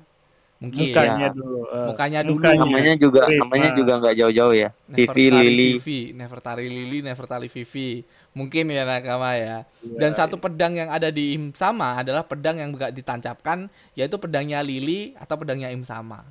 Mungkin. 0.57 0.89
Mukanya 0.89 1.17
Iya. 1.21 1.29
dulu. 1.37 1.59
eh, 1.69 1.87
Mukanya 1.93 2.21
dulu. 2.25 2.41
Namanya 2.41 2.93
juga 2.97 3.23
Vivi. 3.29 3.41
namanya 3.45 3.69
juga 3.77 3.93
nggak 4.01 4.15
jauh-jauh 4.17 4.55
ya. 4.57 4.69
Vivi 4.89 4.97
Nefertari 5.05 5.29
Lily. 5.29 5.69
Vivi, 5.77 6.01
Nefertari 6.17 6.67
Lili, 6.67 6.99
Nefertari 7.05 7.49
Vivi. 7.53 7.89
Mungkin 8.33 8.65
ya 8.69 8.85
Nakama 8.89 9.37
ya. 9.37 9.65
Iya, 9.65 9.97
Dan 9.97 10.11
satu 10.17 10.37
pedang 10.37 10.73
yang 10.73 10.89
ada 10.89 11.13
di 11.13 11.37
Im 11.37 11.53
Sama 11.53 12.01
adalah 12.01 12.25
pedang 12.25 12.57
yang 12.57 12.73
gak 12.73 12.93
ditancapkan, 12.93 13.69
yaitu 13.93 14.17
pedangnya 14.17 14.65
Lili 14.65 15.13
atau 15.17 15.37
pedangnya 15.37 15.69
Im 15.69 15.85
Sama. 15.85 16.25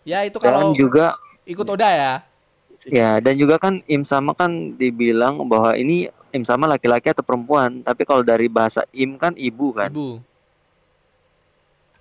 Ya 0.00 0.24
itu 0.24 0.40
Dan 0.40 0.48
kalau 0.48 0.72
juga 0.72 1.12
ikut 1.44 1.68
Oda 1.68 1.88
ya. 1.92 2.12
ya 2.88 3.20
dan 3.20 3.36
juga 3.36 3.60
kan 3.60 3.84
Im 3.84 4.00
sama 4.00 4.32
kan 4.32 4.72
dibilang 4.76 5.44
bahwa 5.44 5.74
ini 5.74 6.08
Im 6.30 6.40
sama 6.40 6.64
laki-laki 6.64 7.12
atau 7.12 7.20
perempuan. 7.20 7.84
Tapi 7.84 8.04
kalau 8.04 8.24
dari 8.24 8.48
bahasa 8.48 8.84
Im 8.92 9.16
kan 9.16 9.36
ibu 9.36 9.76
kan. 9.76 9.92
Ibu. 9.92 10.24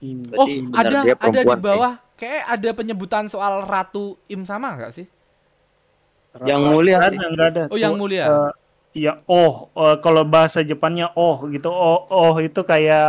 Im. 0.02 0.20
Oh, 0.38 0.50
ada 0.74 1.00
ada 1.18 1.42
di 1.46 1.56
perempuan, 1.56 1.58
bawah 1.58 1.94
kayak 2.18 2.44
ada 2.54 2.70
penyebutan 2.78 3.26
soal 3.30 3.66
Ratu 3.66 4.18
Im 4.30 4.46
Sama 4.46 4.78
nggak 4.78 4.92
sih? 4.94 5.08
Yang 6.50 6.62
mulia 6.70 6.98
Nggak 6.98 7.10
sih. 7.10 7.20
ada. 7.50 7.64
Oh, 7.72 7.78
yang 7.78 7.94
mulia. 7.98 8.26
eh, 8.30 8.50
Iya, 8.98 9.22
oh, 9.30 9.70
eh, 9.78 9.96
kalau 10.02 10.24
bahasa 10.26 10.60
Jepannya 10.66 11.06
oh 11.14 11.38
gitu. 11.54 11.70
Oh, 11.70 11.98
oh 12.10 12.34
itu 12.42 12.60
kayak 12.66 13.04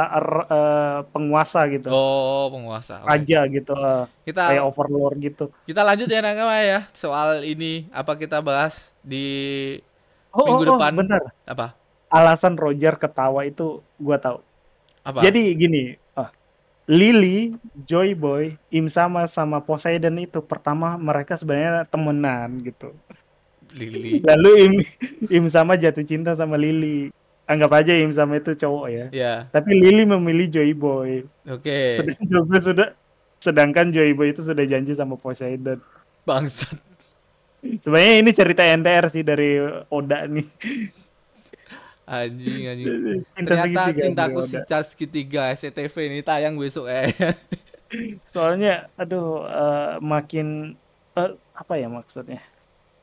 eh, 0.52 0.98
penguasa 1.12 1.60
gitu. 1.72 1.88
Oh, 1.88 2.50
penguasa. 2.52 2.94
Oke. 3.08 3.08
Raja 3.08 3.38
gitu. 3.54 3.72
eh, 3.74 4.04
Kita 4.26 4.44
kayak 4.46 4.62
overlord 4.68 5.16
gitu. 5.26 5.44
kita 5.68 5.80
lanjut 5.86 6.08
ya 6.10 6.20
Nakama 6.24 6.56
ya. 6.64 6.78
Soal 6.96 7.44
ini 7.44 7.86
apa 7.92 8.12
kita 8.18 8.40
bahas 8.40 8.92
di 9.04 9.20
Oh, 10.32 10.44
Minggu 10.46 10.64
oh, 10.64 10.72
oh, 10.76 10.78
depan. 10.78 10.92
bener. 10.98 11.22
apa? 11.48 11.66
Alasan 12.08 12.56
Roger 12.56 12.96
ketawa 12.96 13.44
itu 13.44 13.80
gua 14.00 14.16
tahu. 14.20 14.38
Apa? 15.04 15.20
Jadi 15.24 15.42
gini, 15.58 15.82
Lily, 16.88 17.52
Joy 17.84 18.16
Boy, 18.16 18.56
Im 18.72 18.88
sama 18.88 19.28
sama 19.28 19.60
Poseidon 19.60 20.16
itu 20.24 20.40
pertama 20.40 20.96
mereka 20.96 21.36
sebenarnya 21.36 21.84
temenan 21.84 22.56
gitu. 22.64 22.96
Lili. 23.76 24.24
Lalu 24.24 24.50
Im 24.64 24.74
Im 25.28 25.44
sama 25.52 25.76
jatuh 25.76 26.00
cinta 26.00 26.32
sama 26.32 26.56
Lily. 26.56 27.12
Anggap 27.44 27.84
aja 27.84 27.92
Im 27.92 28.08
sama 28.08 28.40
itu 28.40 28.56
cowok 28.56 28.86
ya. 28.88 29.06
Ya, 29.12 29.34
Tapi 29.52 29.76
Lily 29.76 30.08
memilih 30.08 30.48
Joy 30.48 30.72
Boy. 30.72 31.28
oke. 31.44 31.76
Sedang 31.92 32.24
juga 32.24 32.56
sudah 32.56 32.88
sedangkan 33.36 33.92
Joy 33.92 34.16
Boy 34.16 34.32
itu 34.32 34.40
sudah 34.40 34.64
janji 34.64 34.96
sama 34.96 35.20
Poseidon. 35.20 35.84
Bangsat. 36.24 36.80
Sebenarnya 37.60 38.14
ini 38.24 38.30
cerita 38.32 38.64
NTR 38.64 39.12
sih 39.12 39.20
dari 39.20 39.60
Oda 39.92 40.24
nih. 40.24 40.46
Anjing 42.08 42.64
anjing. 42.64 42.88
Cinta 43.36 43.52
Ternyata 43.52 43.80
cintaku 43.92 44.40
si. 44.40 44.56
Cas 44.64 44.96
segitiga 44.96 45.52
SCTV 45.52 45.94
ini 46.08 46.20
tayang 46.24 46.56
besok 46.56 46.88
eh. 46.88 47.12
Soalnya 48.32 48.88
aduh 48.96 49.44
eh, 49.44 49.94
makin 50.00 50.72
eh, 51.12 51.32
apa 51.52 51.74
ya 51.76 51.92
maksudnya? 51.92 52.40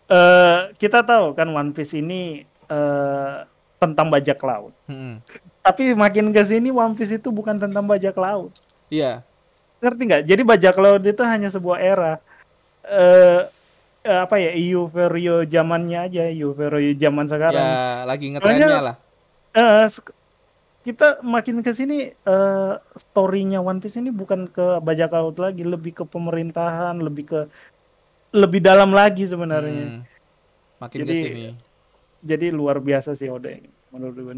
Eh 0.09 0.59
kita 0.81 1.05
tahu 1.05 1.37
kan 1.37 1.45
One 1.53 1.69
Piece 1.69 2.01
ini 2.01 2.41
eh 2.65 3.35
tentang 3.77 4.09
bajak 4.09 4.41
laut. 4.41 4.73
Hmm. 4.89 5.21
Tapi 5.61 5.93
makin 5.93 6.33
ke 6.33 6.41
sini 6.41 6.73
One 6.73 6.97
Piece 6.97 7.21
itu 7.21 7.29
bukan 7.29 7.61
tentang 7.61 7.85
bajak 7.85 8.17
laut. 8.17 8.49
Iya. 8.89 9.21
Ngerti 9.85 10.01
nggak? 10.01 10.23
Jadi 10.25 10.41
bajak 10.41 10.75
laut 10.81 11.05
itu 11.05 11.21
hanya 11.21 11.53
sebuah 11.53 11.77
era. 11.77 12.13
Eh 12.89 13.53
eh, 14.05 14.19
apa 14.21 14.37
ya? 14.37 14.53
Euforia 14.53 15.41
zamannya 15.49 15.99
aja, 16.05 16.29
euforia 16.29 16.93
zaman 16.93 17.25
sekarang. 17.25 17.57
Ya, 17.57 18.05
lagi 18.05 18.25
ngetrennya 18.31 18.79
lah. 18.93 18.95
Sek- 19.89 20.13
kita 20.85 21.25
makin 21.25 21.65
ke 21.65 21.73
sini 21.73 22.13
eh 22.13 22.73
story-nya 22.93 23.57
One 23.57 23.81
Piece 23.81 23.97
ini 23.97 24.13
bukan 24.13 24.45
ke 24.45 24.77
bajak 24.85 25.09
laut 25.17 25.41
lagi, 25.41 25.65
lebih 25.65 25.97
ke 25.97 26.03
pemerintahan, 26.05 27.01
lebih 27.01 27.25
ke 27.25 27.39
lebih 28.29 28.61
dalam 28.61 28.93
lagi 28.93 29.25
sebenarnya. 29.25 29.97
Hmm. 29.97 30.01
Makin 30.77 30.97
Jadi, 31.01 31.09
ke 31.09 31.13
sini. 31.25 31.43
Jadi 32.21 32.45
luar 32.53 32.77
biasa 32.77 33.17
sih 33.17 33.25
Oda 33.33 33.49
ini 33.49 33.69
menurut 33.89 34.13
gue. 34.13 34.35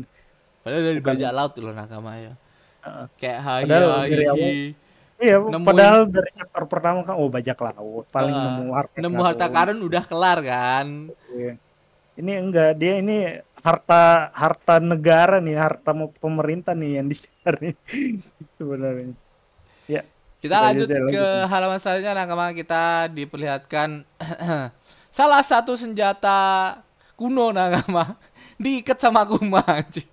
Padahal 0.63 0.83
dari 0.87 0.99
bukan- 1.03 1.19
bajak 1.19 1.31
laut 1.35 1.53
loh 1.59 1.73
nakama 1.75 2.11
ya. 2.15 2.33
Heeh. 2.87 3.05
Kayak 3.19 3.39
hai 3.43 3.61
hai. 3.67 4.86
Iya, 5.17 5.41
Nemuin- 5.41 5.65
padahal 5.65 6.05
dari 6.05 6.29
chapter 6.29 6.63
pertama 6.69 7.01
kan 7.01 7.17
oh 7.17 7.25
bajak 7.25 7.57
laut, 7.57 8.05
paling 8.13 8.33
Ah, 8.37 8.43
nemu 8.53 8.63
harta. 8.69 8.95
Nemu 9.01 9.21
harta 9.25 9.45
karun 9.49 9.79
udah 9.81 10.03
kelar 10.05 10.37
kan. 10.45 11.09
Iya. 11.33 11.57
Ini 12.17 12.31
enggak, 12.37 12.71
dia 12.77 12.93
ini 13.01 13.17
harta 13.65 14.29
harta 14.29 14.77
negara 14.77 15.41
nih, 15.41 15.57
harta 15.57 15.89
pemerintah 16.21 16.77
nih 16.77 17.01
yang 17.01 17.07
dicari 17.09 17.73
sebenarnya. 18.61 19.17
Ya. 19.89 20.01
Kita 20.37 20.61
lanjut 20.61 20.85
lanjut, 20.85 21.09
ke 21.09 21.17
lanjut. 21.17 21.49
halaman 21.49 21.79
selanjutnya 21.81 22.13
nakama 22.13 22.53
kita 22.53 23.09
diperlihatkan 23.09 24.05
salah 25.17 25.41
satu 25.41 25.73
senjata 25.73 26.77
kuno 27.17 27.49
nakama 27.49 28.13
diikat 28.61 29.01
sama 29.01 29.25
Kuma 29.25 29.65
anjing. 29.65 30.05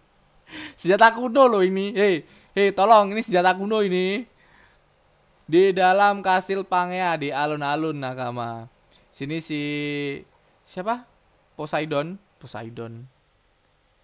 Senjata 0.80 1.12
kuno 1.12 1.44
loh 1.44 1.60
ini. 1.60 1.92
Hei, 1.92 2.24
hei 2.56 2.72
tolong 2.72 3.12
ini 3.12 3.20
senjata 3.20 3.52
kuno 3.52 3.84
ini. 3.84 4.24
Di 5.44 5.76
dalam 5.76 6.24
kastil 6.24 6.64
Pangea 6.64 7.12
di 7.20 7.28
alun-alun 7.28 7.96
nakama. 8.00 8.64
Sini 9.12 9.38
si 9.44 9.62
siapa? 10.64 11.04
Poseidon, 11.54 12.16
Poseidon. 12.40 13.04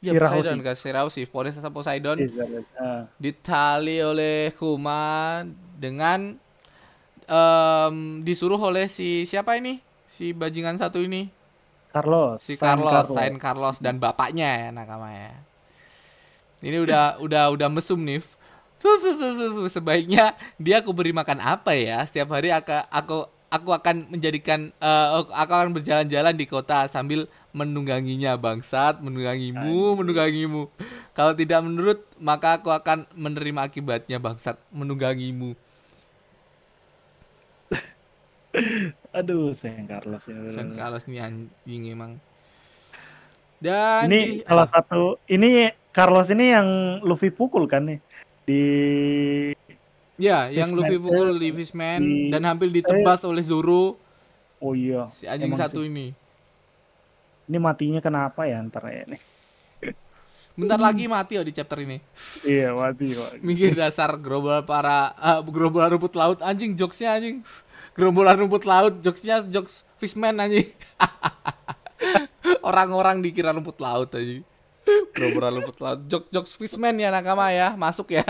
Ya 0.00 0.12
Shiraushi. 0.16 0.36
Poseidon 0.36 0.58
kan 0.62 0.76
Shiraushi, 0.76 1.22
Poseidon 1.26 1.72
Poseidon 1.72 2.16
Ah, 2.76 3.04
ditali 3.20 4.00
oleh 4.00 4.48
Kuma 4.54 5.42
dengan 5.76 6.36
em, 7.24 7.94
disuruh 8.24 8.60
oleh 8.60 8.88
si 8.88 9.24
siapa 9.24 9.56
ini 9.60 9.80
si 10.08 10.32
bajingan 10.32 10.76
satu 10.76 11.00
ini 11.04 11.28
Carlos. 11.92 12.40
si 12.42 12.54
San 12.56 12.80
Carlos 12.80 13.06
Sain 13.12 13.36
Carlos 13.36 13.76
dan 13.78 13.96
bapaknya 14.00 14.48
ya 14.48 14.68
nakama 14.72 15.12
ya 15.14 15.32
ini 16.64 16.76
udah 16.80 17.20
udah 17.20 17.44
udah 17.54 17.68
mesum 17.70 18.00
nih 18.02 18.20
Sebaiknya 19.68 20.32
dia 20.56 20.80
aku 20.80 20.90
beri 20.96 21.12
makan 21.12 21.38
apa 21.40 21.76
ya? 21.76 22.00
Setiap 22.08 22.32
hari 22.32 22.48
aku 22.52 22.72
aku 22.88 23.18
aku 23.50 23.70
akan 23.74 24.06
menjadikan 24.08 24.70
eh, 24.72 25.08
aku 25.20 25.52
akan 25.52 25.74
berjalan-jalan 25.76 26.34
di 26.34 26.46
kota 26.48 26.86
sambil 26.88 27.28
menungganginya 27.52 28.38
bangsat. 28.40 29.02
Menunggangimu 29.04 30.00
menunggangimu. 30.00 30.62
Kalau 31.12 31.36
tidak 31.36 31.60
menurut 31.60 32.00
maka 32.16 32.56
aku 32.62 32.72
akan 32.72 33.04
menerima 33.12 33.60
akibatnya 33.68 34.16
bangsat. 34.16 34.56
Menunggangimu. 34.72 35.52
Aduh, 39.18 39.52
San 39.54 39.86
Carlos 39.86 40.24
ini. 40.30 40.48
San 40.50 40.72
Carlos 40.74 41.04
ini 41.06 41.18
anjing 41.20 41.82
emang. 41.90 42.12
Dan 43.60 44.08
Ini 44.08 44.40
di- 44.40 44.40
salah 44.40 44.64
satu 44.64 45.20
ini 45.28 45.68
Carlos 45.92 46.32
ini 46.32 46.54
yang 46.54 46.68
Luffy 47.04 47.28
pukul 47.28 47.68
kan 47.68 47.84
nih 47.84 48.00
di 48.44 48.64
Ya, 50.20 50.52
yang 50.52 50.76
Fishman 50.76 50.84
Luffy 50.84 50.96
pukul 51.00 51.28
di 51.40 51.48
Fishman 51.48 52.00
di- 52.04 52.28
dan 52.28 52.44
hampir 52.44 52.68
ditebas 52.68 53.24
oleh 53.24 53.40
Zoro 53.40 53.96
oh 54.60 54.72
iya 54.76 55.08
si 55.08 55.24
anjing 55.24 55.48
emang 55.48 55.64
satu 55.64 55.80
sih. 55.80 55.88
ini. 55.88 56.12
ini 57.48 57.56
matinya 57.56 58.04
kenapa 58.04 58.44
ya 58.44 58.60
ntar 58.60 58.84
ya 58.92 59.08
nih 59.08 59.22
Bentar 60.60 60.76
lagi 60.76 61.08
mati 61.08 61.40
oh 61.40 61.44
di 61.46 61.56
chapter 61.56 61.80
ini. 61.80 62.02
Iya, 62.44 62.76
mati, 62.76 63.16
mati. 63.16 63.38
Minggir 63.46 63.72
dasar 63.72 64.12
gerombolan 64.20 64.66
para 64.66 65.16
ah, 65.16 65.40
gerombolan 65.40 65.96
rumput 65.96 66.12
laut 66.18 66.44
anjing 66.44 66.76
jokesnya 66.76 67.16
anjing. 67.16 67.40
Gerombolan 67.96 68.36
rumput 68.36 68.68
laut 68.68 69.00
jokesnya 69.00 69.40
jokes 69.48 69.88
fishman 69.96 70.36
anjing. 70.36 70.68
Orang-orang 72.68 73.24
dikira 73.24 73.56
rumput 73.56 73.80
laut 73.80 74.12
anjing. 74.12 74.44
Gerombolan 75.14 75.60
rumput 75.60 75.78
laut 75.82 76.00
jokes 76.06 76.28
jokes 76.30 76.52
fishman 76.54 76.96
ya 76.98 77.10
nakama 77.10 77.50
ya 77.50 77.74
masuk 77.74 78.14
ya. 78.14 78.24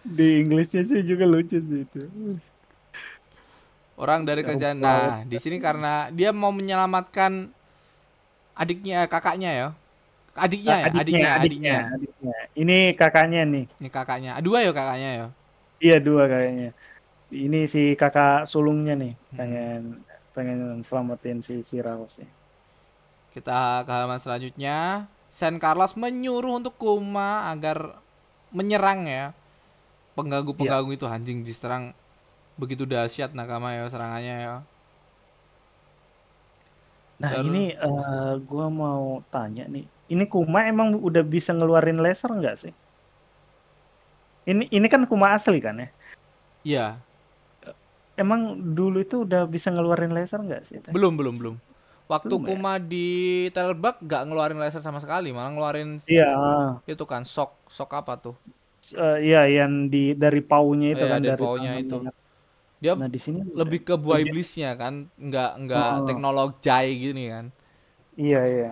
Di 0.00 0.40
Inggrisnya 0.40 0.80
sih 0.82 1.04
juga 1.04 1.28
lucu 1.28 1.60
sih 1.60 1.84
itu. 1.84 2.00
Orang 4.00 4.24
dari 4.24 4.40
kerjaan. 4.40 4.80
Nah, 4.80 5.28
di 5.28 5.36
sini 5.36 5.60
karena 5.60 6.08
dia 6.08 6.32
mau 6.32 6.48
menyelamatkan 6.48 7.52
adiknya 8.56 9.04
kakaknya 9.04 9.50
ya. 9.52 9.68
Adiknya 10.32 10.76
ya, 10.78 10.86
adiknya, 10.88 11.30
adiknya. 11.36 11.76
adiknya. 11.92 12.36
Ini 12.56 12.78
kakaknya 12.96 13.40
nih. 13.44 13.64
Ini 13.76 13.88
kakaknya. 13.92 14.32
Dua 14.40 14.64
ya 14.64 14.72
kakaknya 14.72 15.10
ya. 15.12 15.26
Iya 15.80 15.96
dua 16.00 16.24
kayaknya. 16.28 16.70
Ini 17.30 17.60
si 17.68 17.92
kakak 17.94 18.48
sulungnya 18.48 18.96
nih 18.96 19.14
pengen 19.36 20.00
pengen 20.32 20.80
selamatin 20.80 21.44
si 21.44 21.60
si 21.60 21.76
Raos 21.84 22.18
nih. 22.18 22.39
Kita 23.30 23.86
ke 23.86 23.90
halaman 23.90 24.18
selanjutnya. 24.18 25.06
San 25.30 25.62
Carlos 25.62 25.94
menyuruh 25.94 26.58
untuk 26.58 26.74
Kuma 26.74 27.46
agar 27.54 27.94
menyerang 28.50 29.06
ya. 29.06 29.30
Pengganggu-pengganggu 30.18 30.90
itu 30.98 31.06
anjing 31.06 31.46
diserang 31.46 31.94
begitu 32.58 32.82
dahsyat 32.84 33.32
nakama 33.32 33.72
ya 33.72 33.86
serangannya 33.86 34.36
ya. 34.42 34.54
Nah 37.22 37.30
Terus- 37.30 37.46
ini 37.46 37.64
eh, 37.72 38.34
gua 38.42 38.66
mau 38.66 39.22
tanya 39.30 39.70
nih. 39.70 39.86
Ini 40.10 40.24
Kuma 40.26 40.66
emang 40.66 40.98
udah 40.98 41.22
bisa 41.22 41.54
ngeluarin 41.54 42.02
laser 42.02 42.34
nggak 42.34 42.56
sih? 42.58 42.74
Ini 44.50 44.66
ini 44.74 44.86
kan 44.90 45.06
Kuma 45.06 45.30
asli 45.30 45.62
kan 45.62 45.78
ya? 45.78 45.88
Iya, 46.60 46.86
Emang 48.20 48.52
dulu 48.76 49.00
itu 49.00 49.24
udah 49.24 49.48
bisa 49.48 49.72
ngeluarin 49.72 50.12
laser 50.12 50.44
nggak 50.44 50.62
sih? 50.68 50.76
Belum 50.92 51.16
belum 51.16 51.40
belum. 51.40 51.56
Waktu 52.10 52.34
Belum 52.34 52.42
ya? 52.42 52.58
Kuma 52.58 52.74
di 52.82 53.08
Telbak 53.54 54.02
gak 54.02 54.22
ngeluarin 54.26 54.58
laser 54.58 54.82
sama 54.82 54.98
sekali, 55.04 55.30
malah 55.30 55.50
ngeluarin 55.54 55.90
Iya, 56.10 56.26
itu 56.92 57.04
kan 57.06 57.22
sok 57.34 57.50
sok 57.70 57.90
apa 58.00 58.14
tuh? 58.18 58.36
Eh, 58.90 59.16
iya 59.30 59.40
yang 59.46 59.72
di 59.92 60.18
dari 60.22 60.42
paunya 60.50 60.86
itu 60.98 61.04
Iya, 61.06 61.12
kan 61.12 61.20
dari 61.22 61.30
dari 61.30 61.42
paunya 61.44 61.70
itu. 61.78 61.94
Dia 62.82 62.92
Nah 62.98 63.08
di 63.14 63.20
sini 63.24 63.40
lebih 63.60 63.80
ke 63.86 63.94
buah 64.04 64.18
iblisnya 64.24 64.70
kan, 64.80 64.94
nggak 65.20 65.50
nggak 65.68 65.90
Oh. 66.00 66.06
teknologi 66.08 66.70
gini 67.04 67.24
kan. 67.34 67.46
iya 68.18 68.40
iya. 68.46 68.70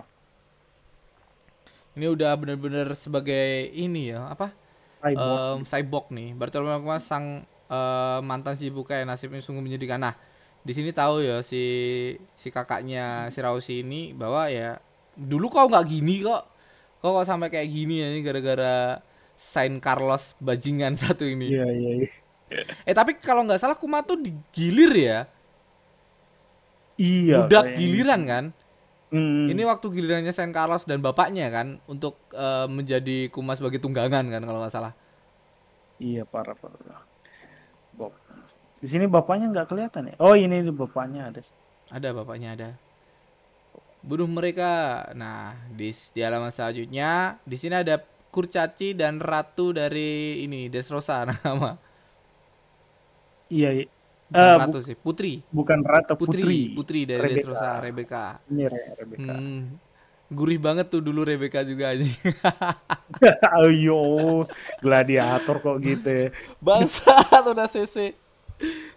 Ini 1.97 2.05
udah 2.15 2.31
bener-bener 2.39 2.87
sebagai 2.95 3.67
ini 3.75 4.13
ya 4.13 4.29
apa? 4.31 4.53
Cyborg. 5.01 5.41
Em, 5.55 5.57
cyborg 5.65 6.05
nih. 6.13 6.29
Bartolomeo 6.37 6.79
Kuma 6.83 6.99
sang 7.01 7.43
eh, 7.69 8.19
mantan 8.25 8.55
si 8.59 8.69
Bukai 8.73 9.03
nasibnya 9.05 9.41
sungguh 9.43 9.63
menyedihkan. 9.63 10.01
Nah, 10.01 10.15
di 10.59 10.71
sini 10.75 10.91
tahu 10.91 11.23
ya 11.23 11.39
si 11.39 11.63
si 12.35 12.47
kakaknya 12.51 13.31
si 13.31 13.39
Rausi 13.39 13.81
ini 13.81 14.11
bahwa 14.11 14.51
ya 14.51 14.77
dulu 15.15 15.47
kau 15.51 15.67
nggak 15.67 15.87
gini 15.87 16.23
kok. 16.23 16.43
Kok 16.99 17.11
kok 17.15 17.25
sampai 17.27 17.47
kayak 17.47 17.69
gini 17.71 18.03
ya 18.03 18.07
ini 18.11 18.19
gara-gara 18.19 18.99
Saint 19.39 19.79
Carlos 19.79 20.35
bajingan 20.43 20.95
satu 21.01 21.23
ini. 21.23 21.47
Iya 21.51 21.67
iya 21.71 21.91
iya. 22.03 22.09
Eh 22.83 22.95
tapi 22.97 23.15
kalau 23.15 23.45
nggak 23.45 23.61
salah 23.61 23.77
Kuma 23.79 24.03
tuh 24.03 24.19
digilir 24.19 24.93
ya. 24.95 25.19
Iya. 26.99 27.47
Budak 27.47 27.79
giliran 27.79 28.21
kan. 28.27 28.45
Hmm. 29.09 29.49
Ini 29.49 29.65
waktu 29.65 29.89
gilirannya 29.89 30.29
Saint 30.35 30.53
Carlos 30.53 30.85
dan 30.85 31.01
bapaknya 31.01 31.49
kan 31.49 31.81
untuk 31.89 32.19
eh, 32.35 32.67
menjadi 32.69 33.31
Kuma 33.31 33.55
sebagai 33.55 33.81
tunggangan 33.81 34.27
kan 34.27 34.41
kalau 34.43 34.59
nggak 34.61 34.75
salah. 34.75 34.93
Iya 35.97 36.27
parah 36.27 36.55
parah. 36.55 37.08
Di 38.79 38.87
sini 38.87 39.05
bapaknya 39.11 39.51
nggak 39.51 39.67
kelihatan 39.67 40.03
ya? 40.11 40.15
Oh 40.23 40.35
ini 40.35 40.63
bapaknya 40.71 41.29
ada. 41.31 41.41
Ada 41.91 42.09
bapaknya 42.15 42.49
ada. 42.55 42.69
Bunuh 43.99 44.27
mereka. 44.31 45.03
Nah, 45.13 45.51
di, 45.75 45.91
di 45.91 46.19
halaman 46.23 46.51
selanjutnya 46.55 47.35
di 47.43 47.57
sini 47.59 47.75
ada 47.75 47.99
kurcaci 48.31 48.95
dan 48.95 49.19
ratu 49.19 49.75
dari 49.75 50.39
ini 50.45 50.71
Desrosa 50.71 51.27
nama. 51.29 51.75
Iya. 53.49 53.69
iya. 53.83 53.85
Bukan 54.29 54.61
bu- 54.61 54.61
ratu 54.61 54.77
sih, 54.85 54.93
putri. 54.93 55.41
bukan 55.49 55.79
rata 55.81 56.13
Putri, 56.13 56.45
putri. 56.45 56.59
putri 56.77 56.99
dari 57.09 57.33
Rebecca. 57.33 57.37
Desrosa, 57.41 57.69
Rebecca. 57.81 58.23
Ini 58.45 58.63
Re- 58.69 58.89
Rebecca. 59.01 59.33
Hmm. 59.33 59.61
Gurih 60.29 60.61
banget 60.61 60.93
tuh 60.93 61.01
dulu 61.01 61.25
Rebecca 61.25 61.65
juga 61.65 61.89
aja. 61.89 62.05
Ayo, 63.57 64.45
gladiator 64.85 65.57
kok 65.57 65.81
gitu. 65.81 66.05
ya. 66.05 66.27
Bangsat 66.65 67.41
udah 67.41 67.65
CC. 67.65 68.13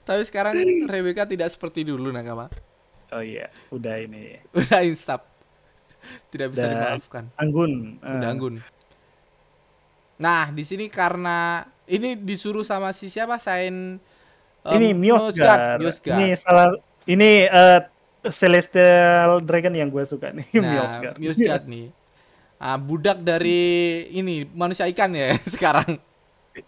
Tapi 0.03 0.23
sekarang 0.27 0.55
Rebecca 0.85 1.23
tidak 1.25 1.49
seperti 1.49 1.87
dulu 1.87 2.11
nakama. 2.11 2.51
Oh 3.13 3.21
iya, 3.21 3.53
udah 3.69 4.01
ini. 4.01 4.41
Udah 4.57 4.81
insap. 4.83 5.29
Tidak 6.33 6.49
bisa 6.51 6.67
Udah 6.67 6.73
dimaafkan. 6.73 7.25
Anggun. 7.39 8.01
eh, 8.01 8.17
Udah 8.19 8.29
anggun. 8.33 8.55
Nah, 10.19 10.51
di 10.51 10.63
sini 10.63 10.87
karena 10.87 11.63
ini 11.87 12.15
disuruh 12.17 12.63
sama 12.63 12.91
si 12.91 13.07
siapa? 13.07 13.39
Sain 13.39 13.99
em, 14.65 14.75
ini 14.79 14.95
Miosgar. 14.95 15.79
Miosgar. 15.79 16.15
Ini 16.19 16.27
salah 16.35 16.75
ini 17.07 17.47
eh, 17.47 17.81
Celestial 18.23 19.43
Dragon 19.43 19.75
yang 19.75 19.91
gue 19.91 20.03
suka 20.07 20.31
nih, 20.31 20.47
Nah, 20.63 20.71
Miosgar. 20.73 21.15
Miosgar 21.19 21.61
nih. 21.67 21.91
Ah, 22.57 22.79
budak 22.79 23.19
dari 23.21 23.61
ini 24.15 24.47
manusia 24.55 24.87
ikan 24.89 25.11
ya 25.13 25.35
sekarang. 25.55 25.99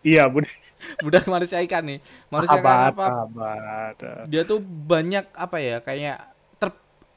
Iya, 0.01 0.29
bud. 0.29 0.49
Budak 1.05 1.25
manusia 1.29 1.61
ikan 1.65 1.85
nih. 1.85 1.99
Manusia 2.33 2.61
ikan 2.61 2.93
apa? 2.93 3.07
abad. 3.29 3.97
Dia 4.29 4.43
tuh 4.49 4.61
banyak 4.65 5.29
apa 5.37 5.57
ya? 5.61 5.77
Kayak 5.85 6.33
ter 6.57 6.73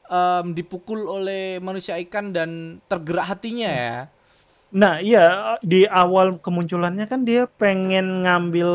em, 0.08 0.52
dipukul 0.52 1.08
oleh 1.08 1.56
manusia 1.64 1.96
ikan 1.96 2.32
dan 2.32 2.80
tergerak 2.84 3.36
hatinya 3.36 3.68
ya. 3.68 3.94
Nah, 4.68 5.00
iya 5.00 5.56
di 5.64 5.88
awal 5.88 6.36
kemunculannya 6.44 7.08
kan 7.08 7.24
dia 7.24 7.48
pengen 7.48 8.28
ngambil 8.28 8.68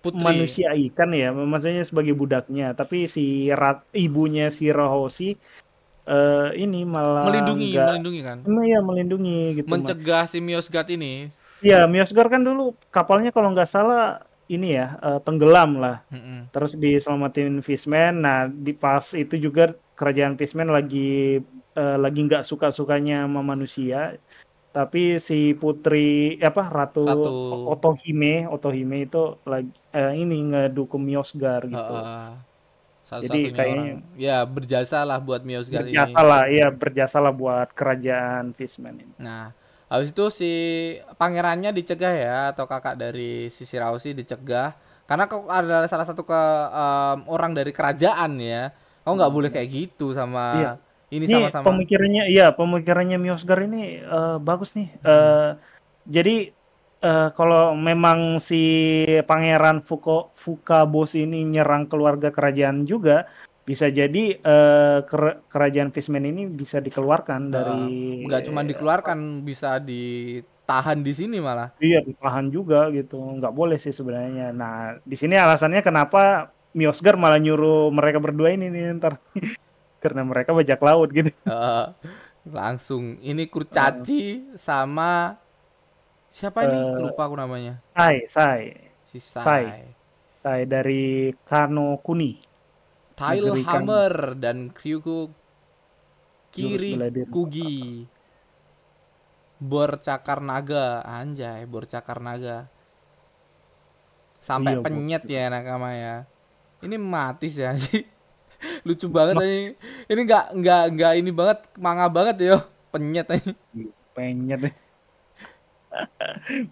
Putri. 0.00 0.24
manusia 0.24 0.72
ikan 0.72 1.12
ya, 1.12 1.36
maksudnya 1.36 1.84
sebagai 1.84 2.16
budaknya. 2.16 2.72
Tapi 2.72 3.04
si 3.12 3.52
rat, 3.52 3.84
ibunya 3.92 4.48
si 4.48 4.72
Rohosi 4.72 5.36
eh 6.04 6.48
ini 6.60 6.84
malah 6.84 7.24
melindungi, 7.24 7.72
nggak- 7.72 7.88
melindungi 7.96 8.20
kan. 8.20 8.38
Iya 8.44 8.78
melindungi 8.84 9.40
gitu. 9.60 9.68
Mencegah 9.72 10.24
si 10.28 10.40
Miosgar 10.40 10.84
ini. 10.92 11.32
Iya, 11.64 11.88
Miosgar 11.88 12.28
kan 12.28 12.44
dulu 12.44 12.76
kapalnya 12.92 13.32
kalau 13.32 13.48
nggak 13.56 13.66
salah 13.66 14.20
ini 14.46 14.76
ya 14.76 15.00
eh, 15.00 15.20
tenggelam 15.24 15.80
lah. 15.80 16.04
Mm-mm. 16.12 16.52
Terus 16.52 16.76
diselamatin 16.76 17.64
Fishman. 17.64 18.20
Nah, 18.20 18.44
di 18.52 18.76
pas 18.76 19.00
itu 19.16 19.40
juga 19.40 19.72
kerajaan 19.96 20.36
Fishman 20.36 20.68
lagi 20.68 21.40
eh, 21.74 21.96
lagi 21.96 22.20
nggak 22.28 22.44
suka-sukanya 22.44 23.24
sama 23.24 23.40
manusia. 23.40 24.20
Tapi 24.74 25.22
si 25.22 25.54
putri 25.54 26.34
apa 26.42 26.66
Ratu, 26.66 27.06
Ratu. 27.06 27.30
Otohime, 27.70 28.44
Otohime 28.50 29.06
itu 29.06 29.38
lagi 29.48 29.72
eh, 29.94 30.12
ini 30.20 30.52
ngedukung 30.52 31.00
Miosgar 31.00 31.64
gitu. 31.64 31.80
Heeh. 31.96 32.28
Salah 33.04 33.20
Jadi 33.28 33.52
kayaknya- 33.52 34.00
orang 34.00 34.16
ya 34.16 34.38
berjasa 34.48 35.04
lah 35.04 35.20
buat 35.20 35.44
Miosgar 35.44 35.84
ini. 35.84 35.92
berjasa 35.92 36.20
lah, 36.24 36.42
iya 36.48 36.72
berjasa 36.72 37.16
lah 37.20 37.32
buat 37.36 37.68
kerajaan 37.76 38.56
Fishman 38.56 38.96
ini. 38.96 39.14
Nah, 39.20 39.52
habis 39.88 40.10
itu 40.10 40.24
si 40.32 40.52
pangerannya 41.20 41.70
dicegah 41.70 42.14
ya 42.14 42.36
atau 42.50 42.64
kakak 42.64 42.96
dari 42.96 43.52
si 43.52 43.68
Sirausi 43.68 44.16
dicegah 44.16 44.72
karena 45.04 45.28
kau 45.28 45.44
adalah 45.48 45.84
salah 45.84 46.08
satu 46.08 46.24
ke 46.24 46.40
em, 46.72 47.18
orang 47.28 47.52
dari 47.52 47.70
kerajaan 47.76 48.40
ya. 48.40 48.72
Kau 49.04 49.12
nggak 49.12 49.32
boleh 49.32 49.50
kayak 49.52 49.68
gitu 49.68 50.16
sama 50.16 50.44
Iya. 50.56 50.72
ini 51.12 51.24
sama-sama. 51.28 51.64
pemikirannya, 51.68 52.24
iya 52.32 52.56
pemikirannya 52.56 53.20
Miosgar 53.20 53.68
ini 53.68 54.00
eh, 54.00 54.36
bagus 54.40 54.72
nih. 54.72 54.88
Eh, 55.04 55.50
jadi 56.08 56.36
eh, 57.04 57.28
kalau 57.36 57.76
memang 57.76 58.40
si 58.40 58.64
Pangeran 59.28 59.84
Fuko 59.84 60.32
Fukabos 60.32 61.12
ini 61.20 61.44
nyerang 61.44 61.84
keluarga 61.84 62.32
kerajaan 62.32 62.88
juga, 62.88 63.28
bisa 63.64 63.88
jadi 63.88 64.38
ker- 65.08 65.40
kerajaan 65.48 65.88
Fishman 65.88 66.28
ini 66.28 66.44
bisa 66.48 66.84
dikeluarkan 66.84 67.40
dari. 67.48 68.24
nggak 68.28 68.42
cuma 68.48 68.60
dikeluarkan 68.60 69.40
bisa 69.40 69.80
ditahan 69.80 71.00
di 71.00 71.12
sini 71.16 71.40
malah. 71.40 71.72
Iya 71.80 72.04
ditahan 72.04 72.52
juga 72.52 72.92
gitu, 72.92 73.16
nggak 73.16 73.54
boleh 73.56 73.80
sih 73.80 73.92
sebenarnya. 73.96 74.52
Nah 74.52 75.00
di 75.00 75.16
sini 75.16 75.34
alasannya 75.40 75.80
kenapa 75.80 76.52
Miosgar 76.74 77.14
malah 77.14 77.38
nyuruh 77.38 77.88
mereka 77.94 78.18
berdua 78.18 78.50
ini 78.52 78.66
nih 78.68 78.98
ntar. 78.98 79.16
Karena 80.02 80.20
mereka 80.26 80.52
bajak 80.52 80.80
laut 80.84 81.08
gitu. 81.14 81.32
Heeh. 81.48 81.86
langsung 82.44 83.16
ini 83.24 83.48
kurcaci 83.48 84.52
sama 84.52 85.40
siapa 86.28 86.68
ini? 86.68 86.76
Eh, 86.76 87.00
Lupa 87.00 87.24
aku 87.24 87.40
namanya. 87.40 87.80
Sai, 87.96 88.28
Sai. 88.28 88.62
Si 89.00 89.16
Sai. 89.16 89.40
Sai. 89.40 89.64
Sai 90.44 90.60
dari 90.68 91.32
Kano 91.48 91.96
Kuni. 92.04 92.53
Tile 93.18 93.46
Negeri 93.46 93.62
Hammer 93.66 94.14
dan 94.42 94.56
Kyuku 94.78 95.18
Jurus 96.54 96.90
bela 96.90 97.06
diri. 97.16 97.26
Kirikugi. 97.30 97.76
bor 99.70 99.90
cakar 100.06 100.38
naga 100.50 100.84
anjay 101.18 101.62
bor 101.72 101.84
cakar 101.92 102.18
naga 102.26 102.56
sampai 104.38 104.76
Iya, 104.76 104.82
penyet 104.84 105.24
ya 105.26 105.42
nakama 105.52 105.90
ya 105.96 106.14
ini 106.84 106.96
mati 107.00 107.48
sih 107.48 107.64
anjing 107.64 108.04
lucu 108.86 109.06
banget 109.08 109.34
anjing 109.40 109.72
ini 110.10 110.20
nggak 110.28 110.44
nggak 110.60 110.82
nggak 110.94 111.12
ini 111.20 111.30
banget 111.32 111.58
manga 111.80 112.06
banget 112.16 112.36
yo 112.50 112.56
penyet 112.92 113.26
anjing 113.34 113.56
Penyet. 114.14 114.62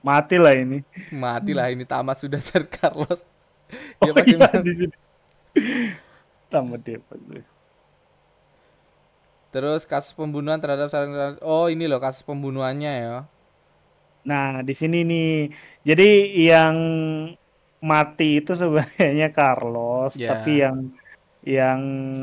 Mati 0.07 0.37
lah 0.39 0.55
ini. 0.55 0.83
mati 1.15 1.53
lah 1.55 1.71
ini 1.71 1.83
tamat 1.87 2.19
sudah 2.23 2.39
Sir 2.43 2.67
Carlos 2.67 3.27
dia 4.03 4.11
Oh 4.11 4.15
pasti 4.15 4.35
iya 4.35 4.39
men- 4.39 4.67
di 4.67 4.73
sini. 4.75 4.97
Dia 6.53 7.01
pasti. 7.01 7.41
terus 9.49 9.85
kasus 9.85 10.13
pembunuhan 10.13 10.57
terhadap 10.57 10.89
salah- 10.89 11.37
oh 11.45 11.69
ini 11.69 11.85
loh 11.85 12.01
kasus 12.01 12.21
pembunuhannya 12.23 12.93
ya 12.99 13.17
Nah, 14.23 14.63
di 14.63 14.71
sini 14.71 15.03
nih. 15.03 15.51
Jadi 15.83 16.09
yang 16.47 16.77
mati 17.83 18.39
itu 18.39 18.55
sebenarnya 18.55 19.35
Carlos, 19.35 20.15
Ya. 20.15 20.31
tapi 20.31 20.63
yang 20.63 20.95
yang 21.43 21.81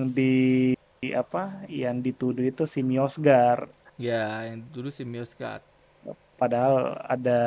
di 0.09 0.71
apa? 1.11 1.67
Yang 1.67 1.95
dituduh 2.07 2.45
itu 2.45 2.63
si 2.63 2.81
Miosgar. 2.81 3.67
ya 3.99 4.47
yang 4.47 4.63
dulu 4.71 4.87
si 4.87 5.03
Mioskat 5.03 5.59
Padahal 6.39 6.95
ada 7.03 7.41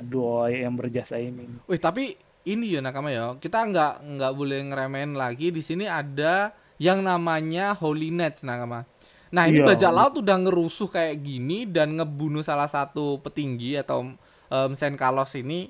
dua 0.00 0.48
yang 0.48 0.72
berjasa 0.72 1.20
ini. 1.20 1.44
Wih 1.68 1.76
tapi 1.76 2.16
ini 2.48 2.72
ya 2.72 2.80
nakama 2.80 3.12
ya 3.12 3.36
kita 3.36 3.60
nggak 3.62 3.92
nggak 4.16 4.32
boleh 4.32 4.58
ngeremehin 4.64 5.12
lagi 5.12 5.52
di 5.52 5.60
sini 5.60 5.84
ada 5.84 6.50
yang 6.80 7.02
namanya 7.02 7.74
Holy 7.74 8.08
Knight 8.08 8.40
nakama. 8.40 8.88
Nah 9.28 9.44
ini 9.44 9.60
Iya. 9.60 9.68
bajak 9.68 9.92
laut 9.92 10.14
udah 10.16 10.36
ngerusuh 10.40 10.88
kayak 10.88 11.20
gini 11.20 11.68
dan 11.68 11.92
ngebunuh 11.92 12.40
salah 12.40 12.64
satu 12.64 13.20
petinggi 13.20 13.76
atau 13.76 14.08
um, 14.48 14.70
Saint 14.72 14.96
Carlos 14.96 15.28
ini. 15.34 15.68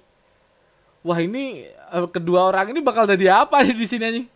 Wah 1.02 1.18
ini 1.18 1.64
eh, 1.66 2.08
kedua 2.08 2.46
orang 2.46 2.70
ini 2.70 2.78
bakal 2.78 3.02
jadi 3.04 3.42
apa 3.42 3.62
di 3.64 3.86
sini 3.86 4.06
nih? 4.14 4.26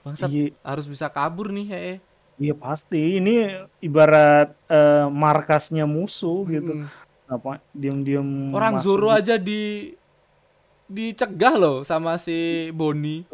Bangsat 0.00 0.28
Iya, 0.30 0.54
harus 0.62 0.86
bisa 0.86 1.10
kabur 1.10 1.50
nih 1.50 1.66
kayaknya. 1.68 1.96
iya 2.36 2.54
pasti. 2.54 3.18
Ini 3.18 3.34
ibarat 3.80 4.54
eh, 4.68 5.06
markasnya 5.10 5.84
musuh 5.84 6.46
gitu. 6.46 6.72
Mm. 6.80 6.88
Apa 7.26 7.58
diam-diam 7.74 8.54
Orang 8.54 8.78
Zoro 8.78 9.10
aja 9.10 9.34
di 9.34 9.90
dicegah 10.86 11.54
loh 11.58 11.76
sama 11.82 12.16
si 12.16 12.70
Boni. 12.72 13.26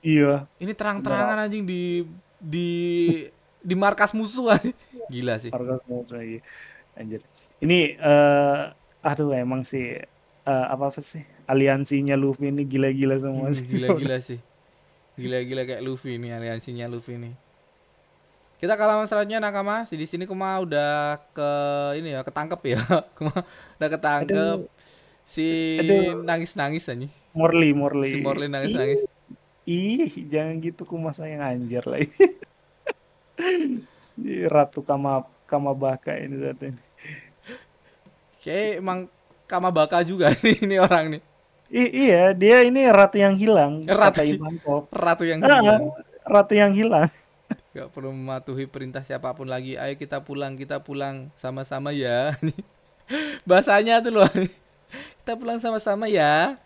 Iya. 0.00 0.46
Ini 0.60 0.72
terang-terangan 0.76 1.48
anjing 1.48 1.64
di 1.66 2.04
di 2.38 2.68
di 3.58 3.74
markas 3.74 4.14
musuh 4.14 4.50
anjing. 4.54 4.76
Gila 5.10 5.34
sih. 5.40 5.50
Markas 5.50 5.80
musuh 5.88 6.20
iya. 6.22 6.40
Anjir. 6.94 7.20
Ini 7.58 7.98
eh 7.98 8.60
aduh 9.02 9.30
emang 9.34 9.62
sih 9.66 9.98
eh, 10.44 10.66
apa 10.68 10.90
apa 10.90 11.00
sih? 11.02 11.22
Aliansinya 11.48 12.12
Luffy 12.14 12.52
ini 12.52 12.62
gila-gila 12.68 13.16
semua 13.18 13.48
Hmm, 13.48 13.56
sih. 13.56 13.66
Gila-gila 13.66 14.18
sih. 14.28 14.38
Gila-gila 15.18 15.66
kayak 15.66 15.82
Luffy 15.82 16.14
ini 16.20 16.30
aliansinya 16.30 16.86
Luffy 16.86 17.18
ini. 17.18 17.32
Kita 18.58 18.74
ke 18.74 18.82
halaman 18.82 19.06
selanjutnya 19.06 19.38
Nakama. 19.38 19.86
Si 19.86 19.94
di 19.94 20.02
sini 20.02 20.26
Kuma 20.26 20.58
udah 20.58 21.18
ke 21.30 21.50
ini 21.94 22.10
ya, 22.14 22.26
ketangkep 22.26 22.60
ya. 22.66 22.82
Kuma 23.18 23.34
udah 23.78 23.88
ketangkep. 23.90 24.58
Si 25.28 25.76
nangis-nangis 26.24 26.88
anjing. 26.88 27.12
Morley, 27.36 27.76
Morley. 27.76 28.08
Si 28.08 28.18
Morley 28.24 28.48
nangis-nangis. 28.48 29.04
Ih, 29.68 30.08
jangan 30.24 30.56
gitu 30.64 30.88
kumas 30.88 31.20
sayang 31.20 31.44
anjir 31.44 31.84
lah. 31.84 32.00
Si 34.18 34.42
Ratu 34.48 34.82
Kama 34.82 35.22
Kamabaka 35.46 36.16
ini 36.16 36.42
satu 36.42 36.72
ini. 36.72 36.82
Kayak 38.40 38.82
emang 38.82 38.98
Kamabaka 39.44 40.02
juga 40.02 40.32
nih 40.42 40.56
ini 40.64 40.76
orang 40.80 41.04
nih. 41.12 41.22
I- 41.68 41.92
iya, 42.08 42.32
dia 42.32 42.64
ini 42.64 42.88
ratu 42.88 43.20
yang 43.20 43.36
hilang. 43.36 43.84
Ratu. 43.84 44.20
kata 44.20 44.22
Ivankov. 44.24 44.88
Ratu 44.88 45.24
yang 45.28 45.44
Ah, 45.44 45.60
hilang. 45.60 45.82
ratu 46.24 46.52
yang 46.56 46.72
hilang. 46.72 47.08
Gak 47.76 47.92
perlu 47.92 48.10
mematuhi 48.10 48.64
perintah 48.66 49.04
siapa 49.04 49.30
pun 49.32 49.46
lagi. 49.46 49.76
Ayo 49.76 49.94
kita 49.94 50.24
pulang, 50.24 50.56
kita 50.56 50.80
pulang 50.80 51.28
sama-sama 51.36 51.92
ya. 51.92 52.32
Bahasanya 53.44 54.00
tuh 54.00 54.18
loh. 54.18 54.28
Kita 55.28 55.36
pulang 55.36 55.60
sama-sama 55.60 56.08
ya. 56.08 56.56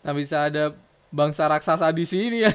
Nah 0.00 0.16
bisa 0.16 0.48
ada 0.48 0.72
bangsa 1.12 1.44
raksasa 1.44 1.92
di 1.92 2.08
sini 2.08 2.40
ya. 2.48 2.52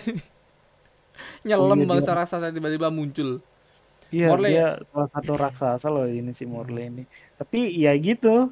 Nyelem 1.46 1.86
iya, 1.86 1.90
bangsa 1.94 2.18
raksasa 2.18 2.50
tiba-tiba 2.50 2.90
muncul. 2.90 3.38
Iya, 4.10 4.34
Morley 4.34 4.58
dia 4.58 4.82
salah 4.90 5.10
satu 5.14 5.38
raksasa 5.38 5.86
loh 5.94 6.10
ini 6.10 6.34
si 6.34 6.50
Morley 6.50 6.90
ini. 6.90 7.06
Tapi 7.38 7.78
ya 7.78 7.94
gitu. 7.94 8.50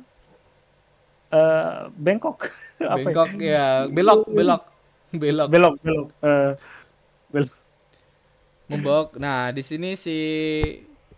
Eh 1.33 1.89
bengkok. 1.97 2.45
Apa 2.77 2.93
ya? 2.93 3.05
Bengkok 3.09 3.29
ya, 3.41 3.67
belok, 3.89 4.29
belok, 4.29 4.63
belok. 5.17 5.49
Belok, 5.49 5.75
belok. 5.81 6.07
Eh, 6.21 6.51
belok. 7.33 7.53
Membawa. 8.69 9.09
Nah 9.17 9.49
di 9.49 9.65
sini 9.65 9.97
si 9.97 10.13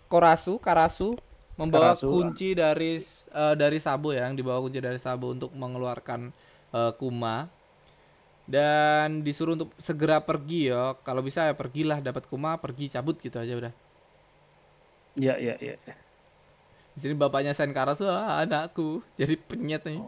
Korasu, 0.07 0.55
Karasu 0.55 1.19
membawa 1.53 1.93
Karasu, 1.93 2.09
kunci 2.09 2.57
dari 2.57 2.97
eh, 2.99 3.55
dari 3.57 3.77
Sabo 3.77 4.13
ya, 4.13 4.25
yang 4.29 4.37
dibawa 4.37 4.57
kunci 4.61 4.81
dari 4.81 4.97
Sabo 4.97 5.33
untuk 5.33 5.53
mengeluarkan 5.53 6.33
eh, 6.73 6.91
Kuma 6.97 7.49
dan 8.43 9.23
disuruh 9.23 9.55
untuk 9.55 9.71
segera 9.79 10.19
pergi 10.19 10.73
ya. 10.73 10.97
Kalau 11.05 11.23
bisa 11.23 11.47
ya 11.47 11.55
pergilah 11.55 12.03
dapat 12.03 12.27
Kuma, 12.27 12.59
pergi 12.59 12.91
cabut 12.91 13.15
gitu 13.21 13.39
aja 13.39 13.53
udah. 13.55 13.73
Iya, 15.13 15.37
iya, 15.37 15.55
iya. 15.61 15.75
Di 16.93 16.99
sini 17.01 17.13
bapaknya 17.17 17.53
Sen 17.57 17.73
Karasu, 17.73 18.05
ah, 18.05 18.41
anakku, 18.41 19.01
jadi 19.17 19.37
penyet 19.37 19.85
nih. 19.85 20.01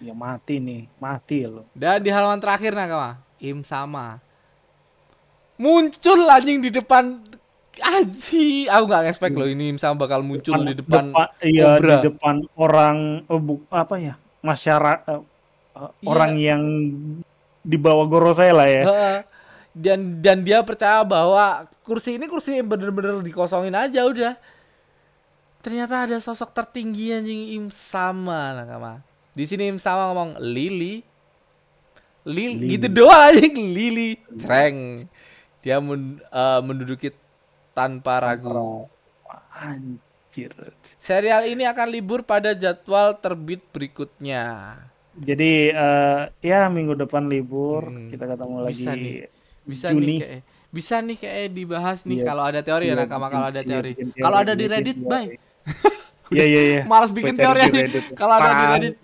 Ya 0.00 0.14
mati 0.16 0.56
nih, 0.58 0.88
mati 0.96 1.44
loh. 1.44 1.66
Dan 1.76 2.00
di 2.00 2.08
halaman 2.08 2.40
terakhir 2.40 2.72
Nakama, 2.72 3.20
Im 3.38 3.60
sama. 3.62 4.18
Muncul 5.60 6.24
anjing 6.24 6.64
di 6.64 6.72
depan 6.72 7.20
Aji, 7.80 8.66
aku 8.66 8.84
nggak 8.84 9.04
expect 9.08 9.34
loh 9.34 9.44
ini 9.44 9.72
sama 9.74 9.96
bakal 9.98 10.20
muncul 10.20 10.54
di 10.60 10.74
depan 10.74 11.10
iya 11.40 11.76
Cobra. 11.76 11.88
di 11.98 12.08
depan 12.08 12.34
orang 12.54 12.96
oh, 13.26 13.36
bu- 13.36 13.64
apa 13.68 13.96
ya? 13.96 14.14
masyarakat 14.40 15.24
Iya. 15.70 16.04
orang 16.04 16.32
yang 16.36 16.62
di 17.60 17.76
bawah 17.76 18.04
Gorosei 18.04 18.52
lah 18.52 18.68
ya. 18.68 18.84
Heeh. 18.84 19.18
dan 19.70 20.18
dan 20.18 20.42
dia 20.42 20.60
percaya 20.60 21.00
bahwa 21.00 21.62
kursi 21.80 22.18
ini 22.18 22.26
kursi 22.26 22.58
yang 22.58 22.66
bener-bener 22.66 23.22
dikosongin 23.22 23.72
aja 23.72 24.02
udah. 24.02 24.34
Ternyata 25.60 26.04
ada 26.04 26.16
sosok 26.18 26.50
tertinggi 26.50 27.12
anjing 27.12 27.54
Im 27.54 27.68
sama 27.70 28.52
Nakama. 28.52 29.00
Di 29.30 29.44
sini 29.44 29.68
Im 29.68 29.78
sama 29.78 30.10
ngomong 30.10 30.42
Lili. 30.42 31.00
Lili, 32.26 32.60
Lili. 32.60 32.66
gitu 32.76 32.86
doang 32.90 33.30
anjing 33.30 33.72
Lili. 33.72 34.10
Cereng. 34.36 35.06
Dia 35.60 35.78
men- 35.78 36.20
eh, 36.20 36.60
menduduki 36.60 37.08
tanpa 37.72 38.20
ragu. 38.20 38.86
Anjir. 39.52 40.52
Serial 40.96 41.44
ini 41.44 41.64
akan 41.64 41.88
libur 41.88 42.22
pada 42.22 42.52
jadwal 42.52 43.16
terbit 43.16 43.60
berikutnya. 43.68 44.76
Jadi 45.12 45.68
eh, 45.68 46.20
ya 46.40 46.66
minggu 46.66 46.94
depan 46.96 47.26
libur 47.26 47.90
Hmm. 47.90 48.08
kita 48.08 48.24
ketemu 48.26 48.54
Bisa 48.64 48.90
lagi. 48.90 49.02
nih. 49.02 49.16
Bisa 49.60 49.86
Juni. 49.90 50.06
nih 50.06 50.18
kayak 50.18 50.42
bisa 50.70 50.94
nih 51.02 51.18
kayak 51.18 51.46
dibahas 51.50 51.98
nih 52.04 52.16
Iya. 52.16 52.24
kalau 52.24 52.42
ada 52.46 52.60
teori 52.62 52.84
ya 52.86 52.94
Iya, 52.94 53.02
Nakama 53.04 53.26
kalau 53.26 53.46
ada 53.46 53.60
iya, 53.60 53.68
teori. 53.68 53.90
bikin 53.92 54.06
Kalau 54.16 54.38
ada 54.38 54.52
di 54.54 54.64
Reddit, 54.64 54.96
teori. 54.96 55.10
bye. 55.10 55.28
Iya 56.30 56.44
iya 56.46 56.60
iya. 56.62 56.80
Malas 56.86 57.10
bikin 57.10 57.34
teori 57.34 57.58
aja. 57.60 57.80
Kalau 58.14 58.32
ada 58.32 58.48
di. 58.48 58.86
Reddit, 58.86 58.94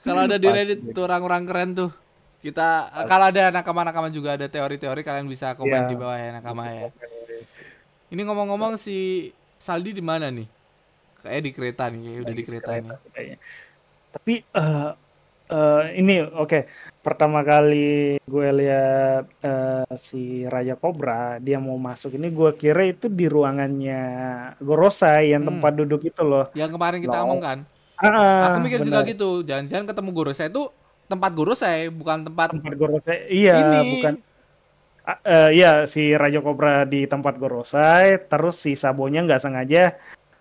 kalau 0.00 0.20
ada 0.22 0.36
di. 0.38 0.46
Reddit 0.46 0.80
tuh 0.88 1.02
orang-orang 1.02 1.42
keren 1.42 1.70
tuh. 1.74 1.90
Kita 2.38 2.68
kalau 3.06 3.26
ada 3.26 3.50
nakama-nakama 3.50 4.06
juga 4.06 4.34
ada 4.34 4.46
teori-teori 4.46 5.02
kalian 5.02 5.26
bisa 5.26 5.58
komen 5.58 5.82
Iya. 5.82 5.90
di 5.90 5.96
bawah 5.98 6.14
ya 6.14 6.30
nakama 6.32 6.62
ya. 6.70 6.94
Ini 8.12 8.20
ngomong-ngomong 8.28 8.76
si 8.76 9.28
Saldi 9.56 9.96
di 9.96 10.04
mana 10.04 10.28
nih? 10.28 10.44
Kayak 11.22 11.42
di 11.46 11.50
kereta 11.54 11.84
nih, 11.88 12.00
kayak 12.02 12.20
udah 12.26 12.34
di 12.34 12.44
kereta 12.44 12.70
nih. 12.76 12.90
kayaknya. 13.14 13.38
Tapi 14.12 14.34
eh 14.42 14.88
eh, 15.52 15.82
ini 16.00 16.14
oke. 16.20 16.58
Pertama 17.02 17.40
kali 17.42 18.18
gue 18.20 18.48
lihat 18.60 19.24
eh, 19.40 19.84
si 19.96 20.44
Raja 20.44 20.74
Cobra 20.76 21.40
dia 21.40 21.56
mau 21.56 21.78
masuk 21.80 22.14
ini 22.20 22.28
gue 22.30 22.50
kira 22.54 22.82
itu 22.84 23.08
di 23.08 23.26
ruangannya 23.26 24.00
Gorosei 24.60 25.32
yang 25.32 25.42
Hmm. 25.42 25.50
tempat 25.56 25.72
duduk 25.80 26.02
itu 26.04 26.22
loh. 26.22 26.44
Yang 26.52 26.70
kemarin 26.76 27.00
kita 27.00 27.16
No. 27.16 27.24
omong 27.26 27.40
kan. 27.40 27.58
Ah, 28.02 28.50
Aku 28.50 28.58
mikir 28.66 28.82
juga 28.82 29.00
benar. 29.02 29.10
gitu. 29.14 29.28
Jangan-jangan 29.46 29.86
ketemu 29.88 30.10
Gorosei 30.12 30.48
itu 30.50 30.62
tempat 31.08 31.30
Gorosei, 31.32 31.88
bukan 31.88 32.18
tempat 32.28 32.48
tempat 32.52 32.72
Gorosei. 32.76 33.18
Iya, 33.30 33.54
ini. 33.80 33.88
bukan 33.98 34.14
Eh, 35.02 35.48
iya 35.58 35.68
si 35.90 36.00
Raja 36.14 36.38
Cobra 36.46 36.86
di 36.92 37.10
tempat 37.10 37.34
Gorosei, 37.42 38.22
terus 38.30 38.54
si 38.64 38.78
Sabonya 38.78 39.18
nggak 39.26 39.42
sengaja 39.42 39.78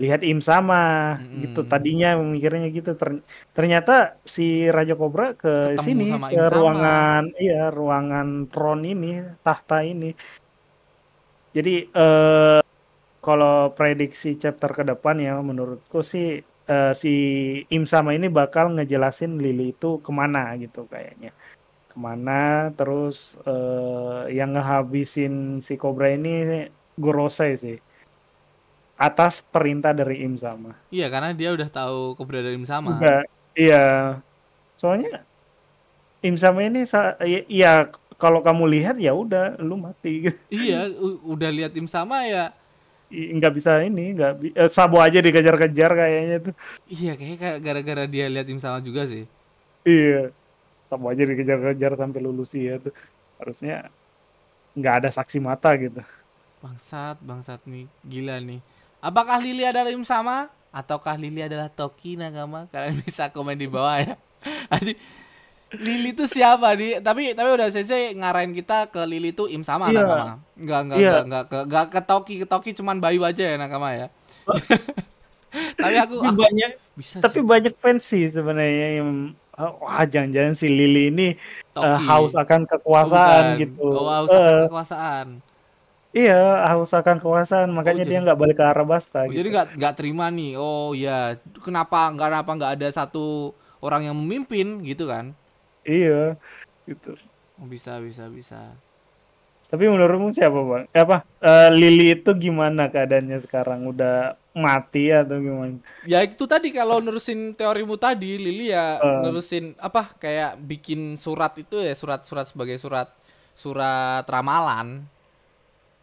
lihat 0.01 0.21
Im 0.21 0.37
sama 0.41 0.77
Mm-mm. 1.17 1.41
gitu. 1.41 1.59
Tadinya 1.65 2.07
mikirnya 2.33 2.69
gitu. 2.77 2.93
Ter- 2.93 3.25
ternyata 3.57 3.91
si 4.21 4.69
Raja 4.69 4.93
Cobra 4.93 5.33
ke 5.33 5.77
Ketemu 5.77 5.85
sini 5.85 6.05
ke 6.13 6.33
Im 6.37 6.45
sama. 6.45 6.57
ruangan 6.57 7.23
iya 7.41 7.73
ruangan 7.73 8.27
tron 8.53 8.79
ini, 8.85 9.07
tahta 9.45 9.81
ini. 9.81 10.13
Jadi 11.57 11.73
eh 11.91 12.61
kalau 13.21 13.73
prediksi 13.77 14.37
chapter 14.41 14.69
ke 14.77 14.83
depan 14.91 15.15
ya 15.21 15.37
menurutku 15.41 16.01
sih 16.01 16.41
eh, 16.69 16.93
si 17.01 17.13
Im 17.75 17.83
sama 17.93 18.13
ini 18.17 18.27
bakal 18.29 18.65
ngejelasin 18.77 19.37
Lily 19.41 19.73
itu 19.73 20.01
ke 20.05 20.11
mana 20.13 20.53
gitu 20.57 20.85
kayaknya 20.89 21.33
ke 21.91 21.97
mana 22.07 22.31
terus 22.77 23.15
eh, 23.47 24.21
yang 24.37 24.49
ngehabisin 24.55 25.33
si 25.67 25.73
Cobra 25.81 26.07
ini 26.17 26.29
Gorosei 27.03 27.51
sih 27.63 27.75
atas 29.01 29.41
perintah 29.41 29.91
dari 29.97 30.21
Im 30.25 30.37
sama 30.37 30.71
Iya, 30.93 31.05
karena 31.13 31.29
dia 31.39 31.49
udah 31.55 31.69
tahu 31.71 32.13
keberadaan 32.19 32.55
Im 32.61 32.65
sama. 32.69 32.91
Iya 33.59 33.75
soalnya 34.79 35.25
Im 36.21 36.35
sama 36.37 36.61
ini 36.69 36.85
sa- 36.85 37.17
i- 37.25 37.45
iya 37.49 37.89
kalau 38.21 38.45
kamu 38.45 38.63
lihat 38.69 38.95
ya 39.01 39.11
udah 39.17 39.57
lu 39.57 39.73
mati 39.81 40.29
gitu 40.29 40.37
Iya, 40.53 40.75
udah 41.33 41.49
lihat 41.49 41.71
Im 41.79 41.87
sama 41.87 42.27
ya. 42.27 42.51
Nggak 43.11 43.53
bisa 43.57 43.71
ini 43.87 44.01
nggak 44.17 44.31
bi- 44.41 44.55
eh, 44.55 44.69
Sabo 44.71 44.97
aja 45.03 45.19
dikejar-kejar 45.25 45.91
kayaknya 45.99 46.37
tuh 46.45 46.55
Iya, 46.93 47.09
kayaknya 47.17 47.37
kayak 47.43 47.57
gara-gara 47.65 48.03
dia 48.13 48.25
lihat 48.33 48.47
Im 48.51 48.59
sama 48.63 48.79
juga 48.87 49.01
sih. 49.11 49.23
iya 49.87 50.31
Sabo 50.91 51.07
aja 51.07 51.23
dikejar-kejar 51.23 51.95
sampai 51.95 52.19
lulus 52.19 52.51
ya 52.51 52.75
tuh 52.75 52.91
harusnya 53.39 53.87
nggak 54.75 54.95
ada 54.99 55.09
saksi 55.09 55.39
mata 55.39 55.71
gitu 55.79 56.03
Bangsat, 56.59 57.17
bangsat 57.25 57.63
nih, 57.65 57.89
gila 58.05 58.37
nih. 58.37 58.61
Apakah 59.01 59.41
Lily 59.41 59.65
adalah 59.65 59.89
Im 59.89 60.05
sama 60.05 60.45
ataukah 60.69 61.17
Lily 61.17 61.41
adalah 61.41 61.73
Toki 61.73 62.13
Nagama? 62.13 62.69
Kalian 62.69 62.99
bisa 63.07 63.33
komen 63.33 63.57
di 63.57 63.65
bawah 63.65 63.97
ya. 63.97 64.13
Lily 65.71 66.11
itu 66.13 66.27
siapa 66.29 66.75
nih? 66.75 66.99
Tapi 67.01 67.31
tapi 67.33 67.49
udah 67.49 67.71
Sensei 67.71 68.11
ngarahin 68.13 68.51
kita 68.53 68.91
ke 68.91 69.01
Lily 69.07 69.31
itu 69.31 69.47
Im 69.47 69.63
sama 69.65 69.89
Iya. 69.89 70.03
Nakama. 70.03 70.25
Enggak 70.53 70.79
enggak 70.85 70.97
Iya. 70.99 71.09
enggak 71.09 71.23
enggak 71.25 71.43
ke 71.47 71.57
enggak 71.65 71.85
ke 71.89 71.99
Toki, 72.05 72.33
ke 72.43 72.45
Toki 72.45 72.71
cuman 72.77 72.99
Bayu 73.01 73.23
aja 73.25 73.41
ya 73.41 73.55
Nakama 73.57 73.89
ya. 73.95 74.07
tapi 75.81 75.95
aku, 75.99 76.15
aku 76.23 76.39
banyak 76.45 76.71
bisa 76.95 77.19
tapi 77.19 77.39
sih 77.41 77.43
banyak 77.43 77.73
fans 77.75 78.03
sih 78.07 78.23
sebenarnya 78.23 79.01
yang 79.03 79.35
wah 79.53 80.03
jangan-jangan 80.03 80.53
si 80.53 80.67
Lily 80.67 81.09
ini 81.09 81.27
Toki. 81.71 82.03
haus 82.03 82.33
akan 82.33 82.61
Oh, 82.63 82.69
kekuasaan 82.71 83.43
bukan. 83.51 83.61
gitu 83.61 83.87
Oh, 83.87 84.07
haus 84.07 84.29
akan 84.29 84.55
kekuasaan. 84.65 85.27
iya 86.11 86.41
haus 86.65 86.91
akan 86.91 87.15
kekuasaan 87.17 87.69
makanya 87.69 88.03
jadi- 88.03 88.11
dia 88.13 88.25
nggak 88.25 88.39
balik 88.39 88.57
ke 88.57 88.65
Arabasta 88.65 89.23
Oh, 89.23 89.27
gitu 89.27 89.37
jadi 89.37 89.47
nggak 89.49 89.67
nggak 89.75 89.93
terima 89.95 90.25
nih. 90.27 90.51
Oh 90.55 90.91
ya, 90.91 91.35
kenapa 91.57 92.09
nggak 92.09 92.27
kenapa 92.27 92.51
nggak 92.53 92.71
ada 92.75 92.87
satu 92.89 93.51
orang 93.79 94.05
yang 94.05 94.15
memimpin 94.15 94.81
gitu 94.81 95.05
kan? 95.05 95.31
iya 95.81 96.35
gitu 96.83 97.15
Oh, 97.55 97.65
bisa 97.65 97.97
bisa 97.99 98.25
bisa. 98.27 98.73
Tapi 99.71 99.87
menurutmu 99.87 100.35
siapa 100.35 100.59
bang? 100.59 100.83
Eh, 100.91 100.99
apa 100.99 101.23
eh, 101.39 101.69
Lily 101.71 102.19
itu 102.19 102.31
gimana 102.35 102.91
keadaannya 102.91 103.39
sekarang? 103.39 103.87
Udah 103.87 104.35
mati 104.51 105.07
atau 105.07 105.39
gimana? 105.39 105.79
Ya 106.03 106.19
itu 106.21 106.43
tadi 106.43 106.75
kalau 106.75 106.99
nerusin 106.99 107.55
teorimu 107.55 107.95
tadi, 107.95 108.35
Lili 108.35 108.75
ya 108.75 108.99
Eh. 108.99 109.19
nerusin 109.23 109.71
apa 109.79 110.11
kayak 110.19 110.59
bikin 110.59 111.15
surat 111.15 111.55
itu 111.55 111.79
ya 111.79 111.95
surat-surat 111.95 112.51
sebagai 112.51 112.75
surat 112.75 113.07
surat 113.55 114.27
ramalan 114.27 115.03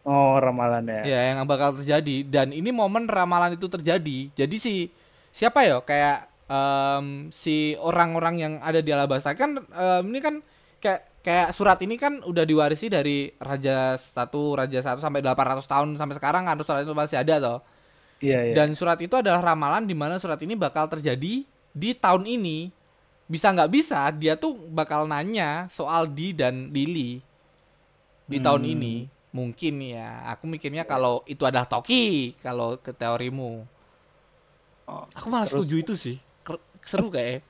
Oh 0.01 0.39
ramalannya. 0.39 1.03
ya 1.03 1.19
yang 1.29 1.43
bakal 1.43 1.75
terjadi 1.75 2.23
dan 2.25 2.49
ini 2.49 2.71
momen 2.71 3.05
ramalan 3.05 3.53
itu 3.53 3.67
terjadi. 3.67 4.31
Jadi 4.33 4.55
si 4.57 4.73
siapa 5.29 5.61
ya 5.61 5.77
kayak 5.83 6.25
em, 6.49 7.29
si 7.29 7.77
orang-orang 7.77 8.35
yang 8.39 8.53
ada 8.63 8.79
di 8.79 8.89
Alabasta 8.89 9.35
kan 9.35 9.59
em, 9.59 10.03
ini 10.09 10.19
kan 10.23 10.35
kayak 10.79 11.05
kayak 11.19 11.51
surat 11.51 11.75
ini 11.83 11.99
kan 11.99 12.23
udah 12.23 12.47
diwarisi 12.47 12.87
dari 12.87 13.27
raja 13.37 13.93
satu 13.95 14.55
raja 14.55 14.79
satu 14.79 15.03
sampai 15.03 15.19
800 15.19 15.67
tahun 15.67 15.87
sampai 15.95 16.15
sekarang 16.15 16.43
kan 16.47 16.55
surat 16.63 16.83
itu 16.83 16.95
masih 16.95 17.19
ada 17.19 17.35
toh. 17.37 17.59
Iya 18.19 18.51
iya. 18.51 18.53
Dan 18.55 18.75
surat 18.75 18.99
itu 18.99 19.15
adalah 19.15 19.39
ramalan 19.39 19.87
di 19.87 19.95
mana 19.95 20.19
surat 20.19 20.39
ini 20.43 20.55
bakal 20.55 20.87
terjadi 20.87 21.43
di 21.71 21.89
tahun 21.95 22.27
ini. 22.27 22.71
Bisa 23.29 23.53
nggak 23.53 23.69
bisa, 23.69 24.09
dia 24.09 24.33
tuh 24.33 24.57
bakal 24.73 25.05
nanya 25.05 25.69
soal 25.69 26.09
Di 26.09 26.33
dan 26.33 26.73
Lily 26.73 27.21
di 28.25 28.37
tahun 28.41 28.65
Hmm. 28.65 28.73
ini. 28.73 28.95
Mungkin 29.29 29.93
ya, 29.93 30.25
aku 30.33 30.49
mikirnya 30.49 30.81
kalau 30.83 31.21
itu 31.29 31.45
adalah 31.45 31.69
Toki, 31.69 32.33
kalau 32.41 32.81
ke 32.81 32.89
teorimu. 32.89 33.61
Oh, 34.89 35.05
Aku 35.13 35.29
malah 35.29 35.45
terus- 35.45 35.69
setuju 35.69 35.75
itu 35.77 35.93
sih. 35.93 36.17
Seru 36.81 37.13
kayak. 37.13 37.45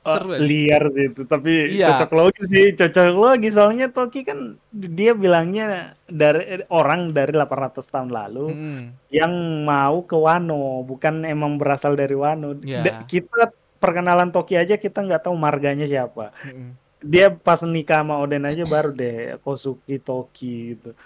Oh, 0.00 0.16
Seru 0.16 0.32
ya. 0.32 0.40
liar 0.40 0.82
sih 0.96 1.12
itu, 1.12 1.28
tapi 1.28 1.76
Iya. 1.76 1.92
cocok 1.92 2.10
logi 2.16 2.42
sih, 2.48 2.66
cocok 2.72 3.06
logi 3.12 3.48
soalnya 3.52 3.92
Toki 3.92 4.24
kan 4.24 4.56
dia 4.72 5.12
bilangnya 5.12 5.92
dari 6.08 6.64
orang 6.72 7.12
dari 7.12 7.36
800 7.36 7.84
tahun 7.84 8.08
lalu 8.08 8.48
Mm-mm. 8.48 8.80
yang 9.12 9.32
mau 9.60 10.00
ke 10.08 10.16
Wano, 10.16 10.80
bukan 10.88 11.28
emang 11.28 11.60
berasal 11.60 12.00
dari 12.00 12.16
Wano. 12.16 12.56
Iya. 12.64 12.80
Da- 12.80 13.04
Kita 13.04 13.52
perkenalan 13.76 14.32
Toki 14.32 14.56
aja 14.56 14.80
kita 14.80 15.04
nggak 15.04 15.28
tahu 15.28 15.36
marganya 15.36 15.84
siapa. 15.84 16.32
Mm-mm. 16.48 16.80
Dia 17.04 17.28
pas 17.28 17.60
nikah 17.60 18.00
sama 18.00 18.24
Oden 18.24 18.48
aja 18.48 18.64
baru 18.64 18.96
deh 18.96 19.36
Kosuki 19.44 20.00
Toki 20.00 20.80
gitu. 20.80 20.96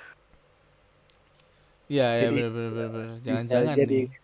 Iya, 1.90 2.06
ya 2.14 2.22
Jadi, 2.30 2.36
bener-bener. 2.46 2.88
Bisa 3.18 3.22
Jangan-jangan 3.26 3.74
jadi 3.74 3.98
nih. 4.06 4.23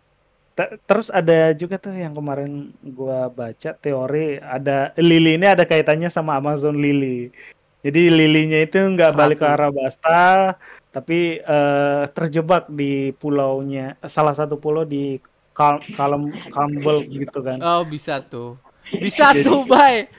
Te- 0.60 0.76
terus 0.84 1.08
ada 1.08 1.56
juga 1.56 1.80
tuh 1.80 1.96
yang 1.96 2.12
kemarin 2.12 2.68
gua 2.84 3.32
baca 3.32 3.72
teori 3.80 4.36
ada 4.44 4.92
Lily 5.00 5.40
ini 5.40 5.48
ada 5.48 5.64
kaitannya 5.64 6.12
sama 6.12 6.36
Amazon 6.36 6.76
Lily. 6.76 7.32
Jadi 7.80 8.12
lilinya 8.12 8.60
itu 8.60 8.76
nggak 8.76 9.16
balik 9.16 9.40
ke 9.40 9.48
Ratu. 9.48 9.56
Arabasta, 9.56 10.52
tapi 10.92 11.40
eh, 11.40 12.02
terjebak 12.12 12.68
di 12.68 13.16
pulaunya 13.16 13.96
salah 14.04 14.36
satu 14.36 14.60
pulau 14.60 14.84
di 14.84 15.16
Calm 15.56 16.28
Campbell 16.52 17.08
gitu 17.08 17.40
kan. 17.40 17.56
Oh, 17.64 17.80
bisa 17.88 18.20
tuh. 18.20 18.60
Bisa 19.00 19.32
tuh, 19.40 19.64
Bay. 19.64 20.12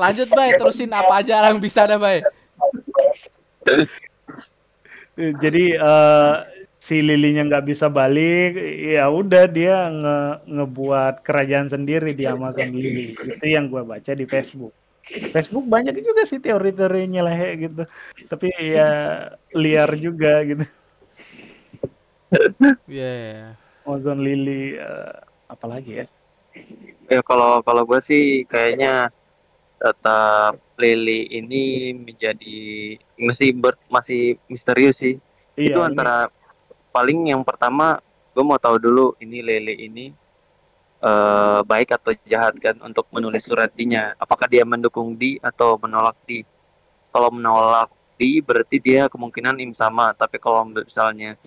Lanjut, 0.00 0.32
Bay. 0.32 0.56
Terusin 0.56 0.88
apa 0.88 1.20
aja 1.20 1.44
yang 1.44 1.60
bisa 1.60 1.84
dah, 1.84 2.00
Bay. 2.00 2.24
Jadi 5.12 5.76
eh, 5.76 6.34
si 6.88 7.04
lilinya 7.04 7.44
nggak 7.44 7.68
bisa 7.68 7.92
balik, 7.92 8.56
ya 8.96 9.12
udah 9.12 9.44
dia 9.44 9.92
nge 9.92 10.18
ngebuat 10.48 11.20
kerajaan 11.20 11.68
sendiri 11.68 12.16
di 12.16 12.24
Amazon 12.24 12.72
Lily. 12.72 13.12
Itu 13.12 13.44
yang 13.44 13.68
gua 13.68 13.84
baca 13.84 14.16
di 14.16 14.24
Facebook. 14.24 14.72
Facebook 15.04 15.68
banyak 15.68 16.00
juga 16.00 16.24
sih 16.24 16.40
teori-teorinya 16.40 17.28
lah 17.28 17.36
ya 17.36 17.52
gitu. 17.60 17.82
Tapi 18.24 18.48
ya 18.56 18.90
liar 19.52 19.92
juga 20.00 20.40
gitu. 20.48 20.64
Iya. 22.88 23.52
Amazon 23.84 24.24
Lily 24.24 24.80
eh, 24.80 25.16
apalagi 25.48 26.00
ya? 26.00 26.04
Ya 27.08 27.20
kalau 27.24 27.60
kalau 27.64 27.84
gue 27.84 28.00
sih 28.04 28.48
kayaknya 28.48 29.12
tetap 29.80 30.56
Lily 30.80 31.28
ini 31.36 31.92
menjadi 31.96 32.96
masih 33.16 33.56
ber, 33.56 33.76
masih 33.88 34.40
misterius 34.48 35.00
sih. 35.00 35.16
Iya, 35.56 35.72
itu 35.72 35.80
ini- 35.80 35.88
antara 35.88 36.28
paling 36.94 37.32
yang 37.32 37.42
pertama 37.46 38.00
gue 38.34 38.44
mau 38.46 38.60
tahu 38.60 38.76
dulu 38.78 39.06
ini 39.18 39.42
Lily 39.42 39.74
ini 39.90 40.06
eh, 41.02 41.60
baik 41.62 41.94
atau 41.98 42.14
jahat 42.26 42.54
kan 42.58 42.76
untuk 42.82 43.06
menulis 43.14 43.42
surat 43.46 43.70
dinya. 43.74 44.14
Apakah 44.18 44.46
dia 44.50 44.62
mendukung 44.66 45.14
di 45.18 45.38
atau 45.42 45.78
menolak 45.78 46.16
di? 46.26 46.42
Kalau 47.10 47.30
menolak 47.32 47.90
di 48.18 48.42
berarti 48.42 48.76
dia 48.82 49.06
kemungkinan 49.10 49.58
im 49.62 49.72
sama. 49.74 50.12
Tapi 50.14 50.36
kalau 50.42 50.66
misalnya 50.66 51.38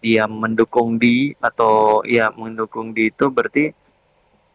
dia 0.00 0.24
mendukung 0.24 0.96
di 0.96 1.36
atau 1.38 2.00
ya 2.08 2.32
mendukung 2.32 2.96
di 2.96 3.12
itu 3.12 3.28
berarti 3.28 3.76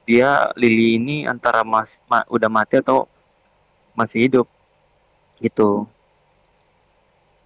dia 0.06 0.50
Lily 0.58 0.98
ini 1.02 1.18
antara 1.26 1.62
mas 1.66 2.02
ma- 2.10 2.26
udah 2.30 2.50
mati 2.50 2.82
atau 2.82 3.10
masih 3.98 4.30
hidup 4.30 4.48
gitu. 5.42 5.90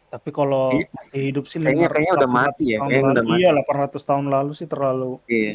Tapi 0.09 0.29
kalau 0.29 0.73
Iya. 0.73 0.89
masih 0.89 1.19
hidup 1.21 1.45
sih 1.45 1.57
Kayaknya- 1.61 1.85
500 1.85 1.93
kayaknya 1.93 2.13
udah 2.17 2.29
mati 2.29 2.63
ya, 2.65 2.77
kayaknya 2.81 2.97
lalu. 2.99 3.13
udah 3.13 3.25
mati. 3.25 3.39
Iya, 3.39 3.49
800 3.53 4.01
tahun 4.03 4.25
lalu 4.25 4.51
sih 4.57 4.67
terlalu 4.67 5.11
Iya. 5.29 5.53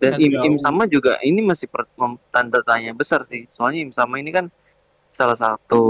Dan 0.00 0.12
im, 0.18 0.32
im 0.42 0.54
sama 0.58 0.82
juga 0.84 1.14
ini 1.22 1.40
masih 1.40 1.70
per- 1.70 1.86
tanda 2.26 2.58
tanya 2.66 2.90
besar 2.90 3.22
sih. 3.22 3.46
Soalnya 3.46 3.86
im 3.86 3.92
sama 3.92 4.18
ini 4.18 4.34
kan 4.34 4.50
salah 5.12 5.36
satu 5.36 5.84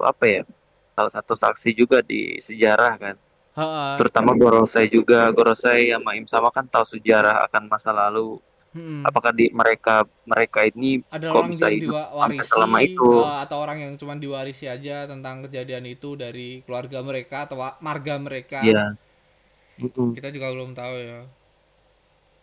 apa 0.00 0.24
ya? 0.24 0.42
Salah 0.96 1.12
satu 1.12 1.36
saksi 1.36 1.76
juga 1.76 2.00
di 2.00 2.40
sejarah 2.40 2.96
kan. 2.96 3.16
Heeh. 3.58 3.90
Terutama 4.00 4.32
Gorosei 4.32 4.88
juga. 4.88 5.28
Gorosei 5.34 5.92
sama 5.92 6.16
im 6.16 6.24
sama 6.24 6.48
kan 6.48 6.64
tahu 6.64 6.96
sejarah 6.96 7.44
akan 7.44 7.68
masa 7.68 7.92
lalu. 7.92 8.40
Mm-mm. 8.78 9.02
Apakah 9.08 9.32
di 9.32 9.46
mereka 9.60 10.04
mereka 10.26 10.60
ini 10.70 11.00
ada 11.16 11.26
kok 11.30 11.40
orang 11.40 11.50
bisa 11.50 11.66
yang 11.66 11.76
hidup 11.76 11.96
diwarisi 11.96 12.20
sampai 12.20 12.44
selama 12.50 12.78
itu? 12.84 13.08
eh, 13.24 13.36
atau 13.44 13.56
orang 13.64 13.78
yang 13.84 13.92
cuma 14.00 14.14
diwarisi 14.24 14.64
aja 14.76 14.96
tentang 15.10 15.36
kejadian 15.48 15.84
itu 15.94 16.10
dari 16.22 16.60
keluarga 16.64 16.98
mereka 17.08 17.36
atau 17.48 17.56
marga 17.86 18.14
mereka 18.26 18.62
ya 18.68 18.82
Mm-mm. 19.78 20.10
kita 20.16 20.28
juga 20.34 20.46
belum 20.54 20.70
tahu 20.76 20.94
ya 21.00 21.20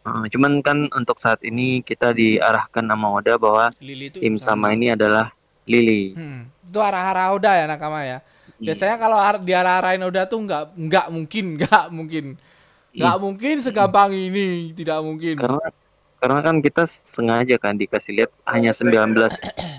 Uh, 0.05 0.25
cuman 0.29 0.61
kan 0.61 0.77
untuk 0.93 1.17
saat 1.17 1.41
ini 1.49 1.81
kita 1.81 2.13
diarahkan 2.13 2.85
sama 2.85 3.07
Oda 3.17 3.41
bahwa 3.41 3.65
Lili 3.81 4.07
itu 4.13 4.19
im 4.21 4.37
sama 4.37 4.69
ini 4.77 4.93
adalah 4.93 5.33
Lily. 5.65 6.13
Hmm, 6.15 6.47
itu 6.63 6.79
arah-arah 6.79 7.35
Oda 7.35 7.51
ya 7.59 7.65
nakama 7.67 7.99
ya 8.07 8.23
Iya. 8.61 8.71
biasanya 8.71 8.95
kalau 9.03 9.17
ar- 9.19 9.43
diarah-arahin 9.43 10.03
Oda 10.07 10.23
tuh 10.31 10.39
nggak 10.47 10.63
nggak 10.79 11.05
mungkin 11.11 11.45
nggak 11.59 11.85
mungkin 11.91 12.25
nggak 12.95 13.15
mungkin 13.23 13.55
segampang 13.65 14.11
ini 14.15 14.71
tidak 14.79 14.99
mungkin 15.03 15.37
Karena 15.37 15.59
karena 16.15 16.39
kan 16.39 16.55
kita 16.59 16.83
sengaja 17.05 17.55
kan 17.55 17.75
dikasih 17.75 18.11
lihat 18.15 18.31
hanya 18.43 18.71
19 18.71 19.29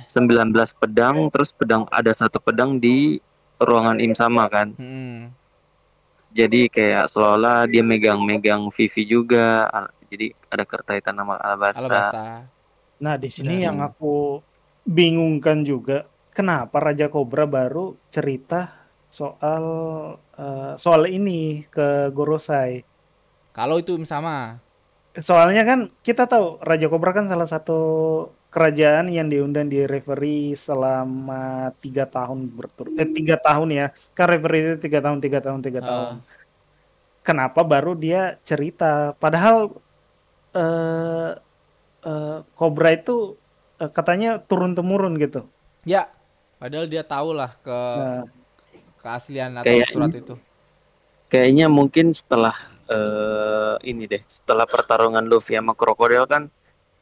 19 0.06 0.52
pedang 0.76 1.28
terus 1.28 1.50
pedang 1.50 1.84
ada 1.88 2.12
satu 2.12 2.38
pedang 2.38 2.76
di 2.76 3.18
ruangan 3.56 3.96
im 3.98 4.12
sama 4.12 4.46
kan 4.46 4.76
Hmm. 4.76 5.32
jadi 6.30 6.68
kayak 6.68 7.08
seolah-olah 7.08 7.64
dia 7.64 7.80
megang-megang 7.80 8.68
Vivi 8.68 9.02
juga 9.04 9.66
jadi 10.06 10.30
ada 10.46 10.62
keterkaitan 10.62 11.12
nama 11.12 11.34
Alabasta, 11.34 11.80
Alabasta. 11.82 12.24
Nah, 12.96 13.14
di 13.18 13.28
sini 13.28 13.58
Dan- 13.58 13.64
yang 13.66 13.78
aku 13.82 14.40
bingungkan 14.86 15.66
juga, 15.66 16.06
kenapa 16.30 16.78
Raja 16.78 17.10
Kobra 17.10 17.42
baru 17.44 17.98
cerita 18.06 18.70
soal 19.10 19.64
eh, 20.32 20.72
soal 20.76 21.10
ini 21.10 21.66
ke 21.66 22.08
Gorosei. 22.12 22.86
Kalau 23.50 23.80
itu 23.80 23.96
sama. 24.04 24.60
Soalnya 25.16 25.64
kan 25.64 25.78
kita 26.04 26.28
tahu 26.28 26.60
Raja 26.60 26.86
Kobra 26.86 27.16
kan 27.16 27.24
salah 27.24 27.48
satu 27.48 27.78
kerajaan 28.52 29.08
yang 29.08 29.28
diundang 29.28 29.68
di 29.68 29.84
referee 29.84 30.52
selama 30.52 31.72
tiga 31.80 32.04
tahun 32.04 32.48
berturut 32.52 32.96
eh 32.96 33.08
tiga 33.08 33.36
tahun 33.40 33.68
ya. 33.72 33.86
Kan 34.12 34.26
referee 34.28 34.62
itu 34.62 34.88
tiga 34.88 35.00
tahun 35.00 35.18
tiga 35.20 35.40
tahun 35.40 35.60
tiga 35.60 35.80
Ah. 35.80 35.86
tahun. 35.86 36.06
Kenapa 37.22 37.64
baru 37.64 37.96
dia 37.96 38.36
cerita? 38.44 39.16
Padahal 39.16 39.72
eh 40.52 41.30
eh, 42.04 42.38
Cobra 42.52 42.92
itu 42.92 43.34
eh, 43.76 43.90
katanya 43.90 44.38
turun 44.38 44.76
temurun 44.76 45.16
gitu. 45.16 45.48
Ya, 45.84 46.12
padahal 46.56 46.86
dia 46.86 47.02
tahu 47.02 47.32
lah 47.32 47.56
ke 47.60 47.70
nah, 47.72 48.24
keaslian 49.00 49.56
atau 49.56 49.64
Kayak 49.64 49.88
surat 49.90 50.12
itu. 50.12 50.34
kayaknya 51.26 51.66
mungkin 51.66 52.14
setelah 52.14 52.54
eh, 52.86 53.74
ini 53.86 54.06
deh 54.06 54.22
setelah 54.26 54.64
pertarungan 54.66 55.22
Luffy 55.26 55.54
sama 55.58 55.74
Krokodil 55.74 56.24
kan 56.26 56.48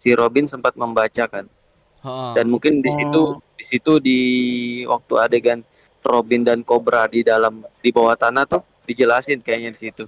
si 0.00 0.12
Robin 0.12 0.48
sempat 0.48 0.74
membaca 0.76 1.24
kan 1.28 1.46
Heeh. 2.04 2.32
dan 2.36 2.46
mungkin 2.48 2.80
di 2.84 2.90
situ 2.92 3.22
Oh. 3.36 3.40
di 3.56 3.64
situ 3.64 3.92
di 4.00 4.18
waktu 4.84 5.14
adegan 5.20 5.60
Robin 6.04 6.44
dan 6.44 6.60
Cobra 6.60 7.08
di 7.08 7.24
dalam 7.24 7.64
di 7.80 7.88
bawah 7.88 8.16
tanah 8.16 8.44
tuh 8.44 8.60
dijelasin 8.84 9.40
kayaknya 9.40 9.72
di 9.72 9.80
situ 9.88 10.04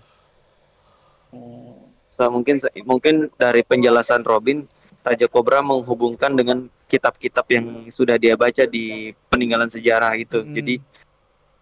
So, 2.08 2.32
mungkin 2.32 2.56
mungkin 2.88 3.28
dari 3.36 3.60
penjelasan 3.60 4.24
Robin, 4.24 4.64
Raja 5.04 5.28
Cobra 5.28 5.60
menghubungkan 5.60 6.32
dengan 6.32 6.64
kitab-kitab 6.88 7.44
yang 7.52 7.66
sudah 7.92 8.16
dia 8.16 8.40
baca 8.40 8.64
di 8.64 9.12
peninggalan 9.28 9.68
sejarah 9.68 10.16
itu. 10.16 10.40
Mm. 10.40 10.54
Jadi 10.56 10.74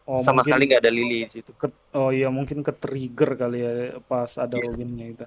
oh, 0.05 0.21
sama 0.21 0.41
mungkin 0.41 0.47
sekali 0.53 0.63
nggak 0.69 0.83
ada 0.85 0.93
Lily 0.93 1.19
di 1.25 1.33
situ. 1.33 1.51
ke- 1.57 1.93
oh 1.97 2.11
iya 2.13 2.29
mungkin 2.29 2.61
ke 2.61 2.73
trigger 2.73 3.31
kali 3.37 3.59
ya 3.61 3.73
pas 4.05 4.31
ada 4.37 4.57
Iya. 4.57 4.65
Robinnya 4.69 5.07
itu 5.11 5.25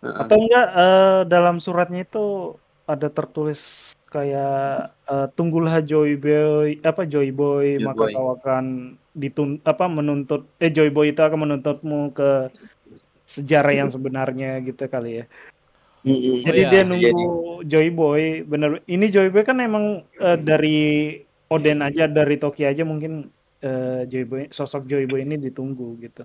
Heeh. 0.00 0.16
atau 0.16 0.36
enggak 0.40 0.66
eh, 0.74 1.20
dalam 1.28 1.56
suratnya 1.60 2.02
itu 2.02 2.56
ada 2.88 3.06
tertulis 3.06 3.92
kayak 4.10 4.90
eh, 5.06 5.26
tunggulah 5.38 5.78
Joy 5.80 6.18
Boy 6.18 6.82
apa 6.82 7.06
Joy 7.06 7.30
Boy 7.30 7.78
Joy 7.78 7.86
maka 7.86 8.04
Boy. 8.08 8.14
kau 8.16 8.28
akan 8.34 8.64
ditun 9.10 9.58
apa 9.62 9.86
menuntut 9.86 10.46
eh 10.58 10.70
Joy 10.70 10.90
Boy 10.90 11.14
itu 11.14 11.22
akan 11.22 11.46
menuntutmu 11.46 12.10
ke 12.10 12.50
sejarah 13.26 13.70
yang 13.70 13.90
sebenarnya 13.94 14.58
gitu 14.66 14.90
kali 14.90 15.22
ya. 15.22 15.26
Mm-mm. 16.02 16.42
Jadi 16.42 16.60
iya, 16.64 16.70
dia 16.72 16.82
bisa 16.82 16.88
nunggu 16.90 17.28
Joy 17.68 17.88
Boy 17.92 18.22
bener 18.42 18.82
ini 18.88 19.06
Joy 19.06 19.28
Boy 19.30 19.44
kan 19.46 19.60
emang 19.62 20.02
eh, 20.18 20.38
dari 20.40 20.78
Oden 21.46 21.82
aja 21.84 22.06
dari 22.06 22.40
Toki 22.40 22.64
aja 22.66 22.82
mungkin 22.82 23.28
eh, 23.60 24.02
Joy 24.08 24.24
Boy 24.26 24.42
sosok 24.50 24.88
Joy 24.88 25.04
Boy 25.06 25.24
ini 25.24 25.36
ditunggu 25.36 25.96
gitu. 26.00 26.24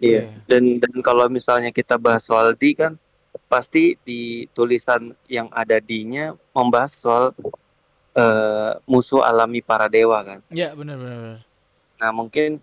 Iya. 0.00 0.28
Dan 0.44 0.78
dan 0.80 0.94
kalau 1.00 1.26
misalnya 1.32 1.72
kita 1.72 1.96
bahas 1.96 2.24
soal 2.24 2.52
di 2.52 2.76
kan 2.76 2.94
pasti 3.48 3.96
di 4.00 4.48
tulisan 4.56 5.12
yang 5.28 5.52
ada 5.52 5.76
di-nya 5.76 6.32
membahas 6.56 6.92
soal 6.96 7.24
eh, 8.16 8.72
musuh 8.88 9.22
alami 9.22 9.60
para 9.60 9.88
dewa 9.88 10.20
kan. 10.24 10.40
Ya, 10.48 10.72
benar 10.72 10.96
benar. 10.96 11.18
benar. 11.20 11.40
Nah, 11.96 12.10
mungkin 12.12 12.60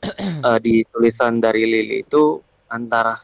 eh, 0.50 0.60
di 0.62 0.86
tulisan 0.90 1.42
dari 1.42 1.66
Lily 1.66 2.06
itu 2.06 2.42
antara 2.70 3.22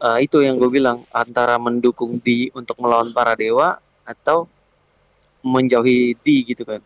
eh, 0.00 0.18
itu 0.24 0.40
yang 0.44 0.56
gue 0.60 0.70
bilang 0.72 1.04
antara 1.12 1.56
mendukung 1.56 2.20
di 2.20 2.52
untuk 2.52 2.76
melawan 2.80 3.12
para 3.12 3.36
dewa 3.36 3.80
atau 4.04 4.48
menjauhi 5.44 6.16
di 6.20 6.36
gitu 6.48 6.64
kan. 6.64 6.80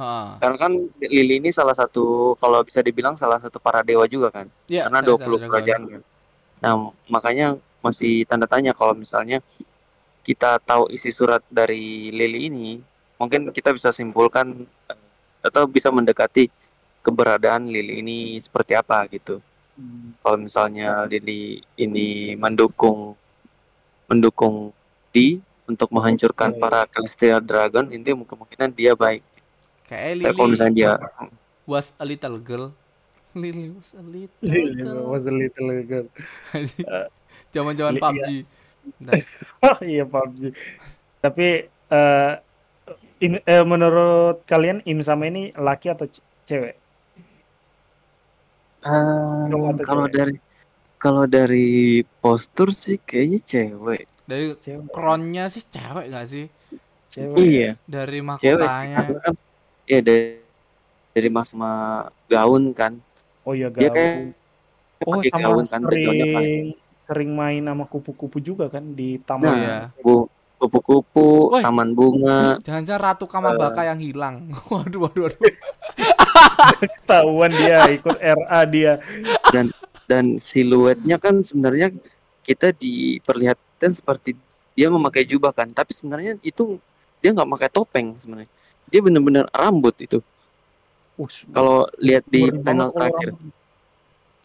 Heeh. 0.00 0.28
Karena 0.40 0.56
kan 0.56 0.72
Lily 0.96 1.44
ini 1.44 1.52
salah 1.52 1.76
satu 1.76 2.32
kalau 2.40 2.64
bisa 2.64 2.80
dibilang 2.80 3.20
salah 3.20 3.36
satu 3.36 3.60
para 3.60 3.84
dewa 3.84 4.08
juga 4.08 4.32
kan. 4.32 4.48
Ya, 4.64 4.88
Karena 4.88 5.04
saya 5.04 5.12
20 5.12 5.20
sadar, 5.20 5.48
kerajaan 5.52 5.82
kan. 5.92 6.02
Nah, 6.60 6.74
makanya 7.12 7.46
masih 7.84 8.24
tanda 8.24 8.48
tanya 8.48 8.72
kalau 8.72 8.96
misalnya 8.96 9.44
kita 10.24 10.56
tahu 10.64 10.88
isi 10.88 11.12
surat 11.12 11.44
dari 11.52 12.08
Lily 12.08 12.48
ini, 12.48 12.68
mungkin 13.20 13.52
kita 13.52 13.76
bisa 13.76 13.92
simpulkan 13.92 14.64
eh, 14.88 15.00
atau 15.44 15.68
bisa 15.68 15.92
mendekati 15.92 16.48
keberadaan 17.04 17.68
Lily 17.68 18.00
ini 18.00 18.18
seperti 18.40 18.72
apa 18.72 19.04
gitu. 19.12 19.44
Hmm. 19.76 20.16
Kalau 20.24 20.38
misalnya 20.40 21.04
Lily 21.04 21.60
ini 21.76 22.36
mendukung 22.40 23.16
mendukung 24.08 24.72
di 25.12 25.40
untuk 25.70 25.86
menghancurkan 25.94 26.50
Iya, 26.50 26.56
iya. 26.58 26.62
para 26.66 26.80
Celestial 26.90 27.40
Dragon, 27.46 27.86
ini 27.94 28.02
kemungkinan 28.02 28.74
dia 28.74 28.98
baik. 28.98 29.22
Kayak 29.90 30.22
Kayak 30.22 30.34
kalau 30.38 30.46
Lily 30.46 30.54
misalnya 30.54 30.74
dia 30.78 30.92
was 31.66 31.90
a 31.98 32.04
little 32.06 32.38
girl. 32.38 32.66
Lily 33.42 33.74
was 33.74 33.90
a 33.98 34.02
little 34.02 34.38
Lily 34.46 34.74
girl. 34.78 35.02
was 35.10 35.24
a 35.26 35.34
little 35.34 35.66
girl. 35.82 36.06
Zaman-zaman 37.50 37.98
Li- 37.98 38.02
PUBG. 38.02 38.28
Nah, 39.02 39.18
Oh 39.66 39.78
iya 39.82 40.04
PUBG. 40.06 40.40
Tapi 41.18 41.48
eh, 41.68 42.32
Im- 43.20 43.44
eh, 43.44 43.64
menurut 43.66 44.46
kalian 44.46 44.78
Im 44.86 45.02
sama 45.02 45.26
ini 45.26 45.50
laki 45.58 45.90
atau 45.90 46.06
cewek? 46.46 46.78
Atau 48.80 49.84
kalau 49.84 50.06
cewek? 50.06 50.14
dari 50.14 50.34
kalau 51.00 51.24
dari 51.26 52.00
postur 52.20 52.70
sih 52.72 53.00
kayaknya 53.00 53.40
cewek. 53.42 54.02
dari 54.30 54.54
Cewek. 54.54 54.88
kronnya 54.94 55.50
sih 55.50 55.64
cewek 55.66 56.06
gak 56.14 56.26
sih? 56.30 56.46
Cewek. 57.10 57.36
Iya, 57.42 57.70
Dari 57.90 58.18
cewek 58.38 58.68
sih. 58.70 58.86
mahkotanya. 58.86 58.98
Karena 59.10 59.49
iya 59.90 59.98
dari 59.98 60.38
dari 61.10 61.28
mas 61.28 61.50
ma 61.50 62.06
gaun 62.30 62.70
kan. 62.70 62.94
Oh 63.42 63.50
iya 63.50 63.66
Dia 63.74 63.90
gaun. 63.90 63.96
kayak 63.98 64.14
Oh 65.00 65.16
pakai 65.18 65.32
sama 65.32 65.42
gaun 65.50 65.64
kan 65.66 65.80
sering 65.90 66.76
sering 67.10 67.30
main 67.34 67.62
sama 67.66 67.84
kupu-kupu 67.90 68.38
juga 68.38 68.70
kan 68.70 68.86
di 68.94 69.18
taman. 69.26 69.50
iya. 69.58 69.78
Bu 69.98 70.30
kupu-kupu, 70.60 71.56
taman 71.58 71.96
bunga. 71.96 72.60
Jangan-jangan 72.60 73.00
Ratu 73.00 73.24
Kamabaka 73.24 73.80
yang 73.80 73.96
hilang. 73.96 74.52
waduh, 74.72 75.08
waduh, 75.08 75.24
waduh. 75.26 75.40
Ketahuan 77.00 77.48
dia 77.48 77.88
ikut 77.88 78.20
RA 78.20 78.60
dia. 78.68 79.00
dan 79.50 79.72
dan 80.04 80.36
siluetnya 80.36 81.16
kan 81.16 81.40
sebenarnya 81.40 81.88
kita 82.44 82.76
diperlihatkan 82.76 83.96
seperti 83.96 84.36
dia 84.76 84.92
memakai 84.92 85.22
jubah 85.22 85.54
kan 85.54 85.70
tapi 85.70 85.94
sebenarnya 85.94 86.36
itu 86.42 86.78
dia 87.22 87.30
nggak 87.30 87.46
pakai 87.46 87.70
topeng 87.70 88.16
sebenarnya 88.18 88.50
dia 88.90 89.00
bener-bener 89.00 89.44
rambut 89.54 89.94
itu 90.02 90.18
kalau 91.54 91.86
lihat 92.00 92.24
di 92.26 92.50
panel 92.62 92.90
terakhir 92.90 93.30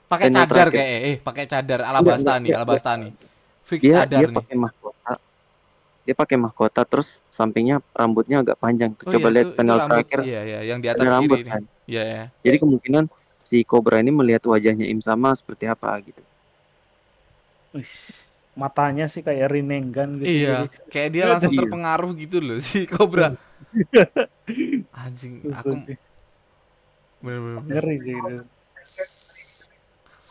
Pakai 0.05 0.29
cadar 0.29 0.69
kayak 0.69 0.99
eh 1.01 1.15
pakai 1.17 1.45
cadar 1.49 1.81
Alabasta 1.81 2.37
Enggak, 2.37 2.37
nih, 2.37 2.49
enggak, 2.53 2.59
Alabasta 2.61 2.91
nih. 2.93 3.11
Fix 3.65 3.79
dia 3.81 3.95
cadar 4.05 4.19
dia 4.21 4.27
nih. 4.29 4.37
pakai 4.37 4.55
mahkota 4.55 5.11
dia 6.05 6.13
pakai 6.13 6.37
mahkota 6.37 6.81
terus 6.85 7.07
sampingnya 7.33 7.81
rambutnya 7.89 8.45
agak 8.45 8.61
panjang 8.61 8.93
tuh 8.93 9.09
Oh 9.09 9.11
coba 9.17 9.27
iya, 9.27 9.33
lihat 9.33 9.45
itu- 9.49 9.51
itu 9.51 9.57
panel 9.57 9.77
rambut. 9.81 9.89
terakhir 9.89 10.19
Iya, 10.21 10.41
iya, 10.45 10.59
yang 10.69 10.77
di 10.77 10.87
atas 10.93 11.05
rambut 11.09 11.37
kiri 11.41 11.41
ini. 11.41 11.51
kan 11.51 11.63
Iya, 11.89 12.03
ya. 12.05 12.23
jadi 12.45 12.57
kemungkinan 12.61 13.03
si 13.41 13.57
Cobra 13.65 13.97
ini 13.97 14.11
melihat 14.13 14.45
wajahnya 14.45 14.85
Im 14.85 15.01
sama 15.01 15.33
seperti 15.33 15.65
apa 15.65 15.89
gitu 16.05 16.21
matanya 18.55 19.05
sih 19.11 19.21
kayak 19.21 19.51
Rinengan 19.51 20.15
gitu. 20.15 20.31
Iya, 20.31 20.65
Jadi, 20.65 20.67
kayak 20.89 21.09
dia 21.11 21.23
langsung 21.27 21.51
Iya. 21.51 21.59
terpengaruh 21.61 22.11
gitu 22.15 22.37
loh 22.39 22.59
si 22.63 22.87
Cobra. 22.87 23.35
Anjing, 24.95 25.43
aku 25.51 25.83
bener-bener 27.19 27.61
ngeri 27.67 27.95
sih. 27.99 28.15
gitu. 28.15 28.35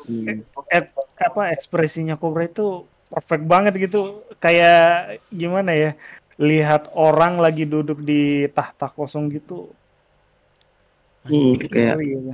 Hmm. 0.05 0.44
Eh, 0.68 0.84
apa 1.20 1.42
ekspresinya 1.52 2.16
Cobra 2.16 2.48
itu 2.48 2.88
perfect 3.12 3.44
banget 3.44 3.72
gitu. 3.76 4.24
Kayak 4.40 5.20
gimana 5.28 5.76
ya? 5.76 5.90
Lihat 6.40 6.90
orang 6.96 7.38
lagi 7.38 7.68
duduk 7.68 8.01
di 8.02 8.48
tahta 8.51 8.88
kosong 8.88 9.28
gitu. 9.32 9.70
Hmm, 11.24 11.56
kayak 11.72 11.96
gitu. 12.01 12.32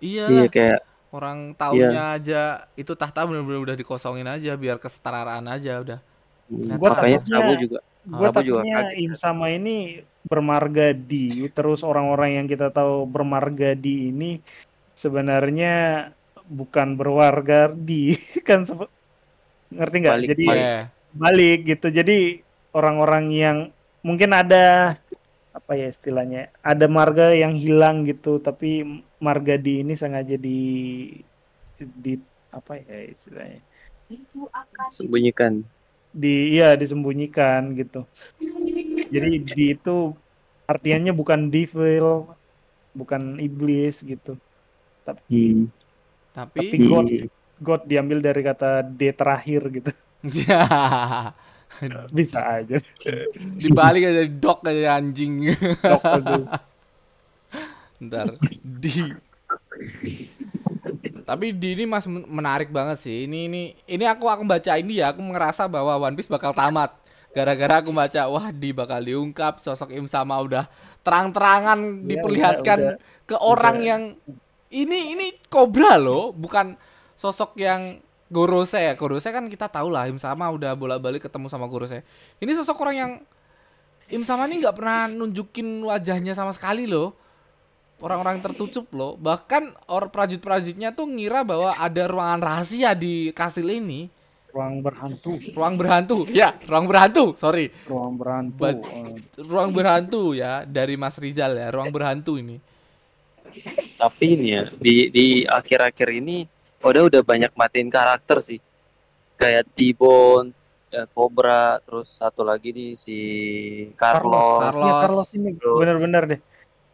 Iya 0.00 0.24
iya 0.30 0.42
lah, 0.46 0.48
kayak 0.48 0.80
orang 1.10 1.52
taunya 1.54 2.14
aja 2.14 2.42
itu 2.74 2.94
tahta 2.94 3.26
bener-bener 3.26 3.60
udah 3.60 3.76
dikosongin 3.76 4.26
aja 4.26 4.54
biar 4.54 4.78
kesetaraan 4.78 5.42
aja 5.44 5.82
udah. 5.82 5.98
hmm, 6.46 6.78
Gua 6.78 6.88
makanya 6.94 7.18
takutnya- 7.18 7.38
Sabu 7.38 7.52
juga 7.58 7.80
Gue 8.00 8.16
juga 8.16 8.64
takutnya 8.64 8.78
sama 9.12 9.46
ini 9.52 10.00
bermarga 10.24 10.90
di 10.90 11.44
terus 11.52 11.84
orang-orang 11.84 12.40
yang 12.40 12.46
kita 12.46 12.72
tahu 12.72 13.04
bermarga 13.04 13.76
di 13.76 14.08
ini 14.08 14.40
sebenarnya 14.94 16.08
bukan 16.46 16.96
berwarga 16.96 17.68
di 17.68 18.16
kan 18.48 18.64
sep- 18.64 18.88
ngerti 19.70 19.96
nggak? 20.00 20.16
Jadi 20.26 20.44
balik. 20.48 20.62
Iya. 20.64 20.78
balik 21.12 21.58
gitu. 21.68 21.86
Jadi 21.92 22.18
orang-orang 22.72 23.24
yang 23.30 23.56
mungkin 24.00 24.30
ada 24.32 24.96
apa 25.50 25.72
ya 25.74 25.90
istilahnya 25.90 26.48
ada 26.62 26.86
marga 26.86 27.34
yang 27.34 27.52
hilang 27.52 28.06
gitu 28.06 28.38
tapi 28.38 29.02
marga 29.20 29.54
di 29.60 29.84
ini 29.84 29.92
sengaja 29.94 30.34
di 30.36 30.58
di 31.78 32.12
apa 32.50 32.80
ya 32.80 32.98
istilahnya 33.08 33.60
itu 34.10 34.48
akan 34.50 34.88
Sembunyikan. 34.90 35.62
di 36.10 36.58
iya 36.58 36.74
disembunyikan 36.74 37.72
gitu 37.78 38.02
jadi 39.12 39.30
di 39.38 39.64
itu 39.78 40.12
artiannya 40.66 41.12
bukan 41.14 41.50
devil 41.52 42.26
bukan 42.96 43.38
iblis 43.38 44.02
gitu 44.02 44.34
Hmm. 45.26 45.66
tapi 46.30 46.70
Tapi 46.70 46.76
God 46.86 47.06
God 47.58 47.82
diambil 47.82 48.22
dari 48.22 48.46
kata 48.46 48.86
D 48.86 49.10
terakhir 49.10 49.66
gitu 49.74 49.90
bisa 52.14 52.38
aja 52.62 52.78
dibalik 53.58 54.06
aja 54.06 54.22
dok 54.26 54.62
aja 54.66 54.98
anjing. 55.02 55.50
Dok, 55.82 56.02
aduh. 56.02 56.46
Ntar 58.00 58.34
di. 58.64 59.12
Tapi 61.28 61.54
di 61.54 61.78
ini 61.78 61.84
mas 61.86 62.08
men- 62.10 62.26
menarik 62.26 62.72
banget 62.74 62.98
sih. 63.04 63.28
Ini 63.28 63.46
ini 63.46 63.62
ini 63.86 64.04
aku 64.08 64.26
aku 64.26 64.42
baca 64.42 64.74
ini 64.80 64.98
ya 64.98 65.14
aku 65.14 65.20
ngerasa 65.22 65.70
bahwa 65.70 66.00
One 66.00 66.16
Piece 66.16 66.32
bakal 66.32 66.56
tamat. 66.56 66.96
Gara-gara 67.30 67.78
aku 67.78 67.94
baca 67.94 68.26
wah 68.26 68.50
di 68.50 68.74
bakal 68.74 69.06
diungkap 69.06 69.62
sosok 69.62 69.94
Im 69.94 70.10
sama 70.10 70.34
udah 70.42 70.66
terang-terangan 71.06 72.02
diperlihatkan 72.02 72.78
udah, 72.82 72.96
ke 73.22 73.36
orang 73.38 73.76
udah. 73.78 73.86
yang 73.86 74.02
ini 74.74 75.14
ini 75.14 75.26
kobra 75.46 75.94
loh 75.94 76.34
bukan 76.34 76.74
sosok 77.14 77.54
yang 77.62 78.02
Gorose 78.30 78.78
ya 78.78 78.94
Gorose 78.94 79.30
kan 79.30 79.46
kita 79.46 79.66
tahu 79.66 79.90
lah 79.90 80.06
Im 80.06 80.18
sama 80.18 80.50
udah 80.50 80.74
bolak-balik 80.74 81.26
ketemu 81.26 81.46
sama 81.46 81.70
Gorose 81.70 82.02
ini 82.42 82.50
sosok 82.50 82.78
orang 82.82 82.96
yang 82.98 83.12
Im 84.10 84.26
sama 84.26 84.50
ini 84.50 84.58
nggak 84.62 84.74
pernah 84.74 85.06
nunjukin 85.06 85.86
wajahnya 85.86 86.34
sama 86.34 86.50
sekali 86.50 86.90
loh 86.90 87.14
orang-orang 88.00 88.40
tertutup 88.40 88.88
loh 88.92 89.16
bahkan 89.16 89.70
or 89.88 90.08
prajurit-prajuritnya 90.08 90.92
tuh 90.92 91.06
ngira 91.08 91.44
bahwa 91.44 91.76
ada 91.76 92.04
ruangan 92.08 92.40
rahasia 92.40 92.96
di 92.96 93.30
kastil 93.30 93.68
ini 93.68 94.08
ruang 94.50 94.82
berhantu 94.82 95.38
ruang 95.54 95.78
berhantu 95.78 96.26
ya 96.26 96.56
ruang 96.66 96.90
berhantu 96.90 97.38
sorry 97.38 97.70
ruang 97.86 98.18
berhantu 98.18 98.58
But- 98.58 98.82
eh. 98.82 99.14
ruang 99.46 99.70
berhantu 99.70 100.34
ya 100.34 100.66
dari 100.66 100.98
Mas 100.98 101.16
Rizal 101.20 101.54
ya 101.54 101.68
ruang 101.70 101.92
berhantu 101.92 102.36
ini 102.40 102.58
Tapi 103.98 104.38
ini 104.38 104.54
ya 104.54 104.64
di 104.70 105.10
di 105.10 105.26
akhir-akhir 105.42 106.08
ini 106.22 106.46
Oda 106.80 107.04
udah 107.04 107.20
banyak 107.20 107.52
matiin 107.52 107.92
karakter 107.92 108.40
sih. 108.40 108.56
Kayak 109.36 109.68
T-Bone, 109.76 110.48
ya, 110.88 111.04
Cobra, 111.12 111.76
terus 111.84 112.08
satu 112.08 112.40
lagi 112.40 112.72
nih 112.72 112.96
si 112.96 113.18
Carlos. 114.00 114.64
Carlos. 114.64 114.80
Iya, 114.80 114.94
Carlos 115.04 115.28
ini 115.36 115.50
bener-bener 115.60 116.22
deh 116.24 116.40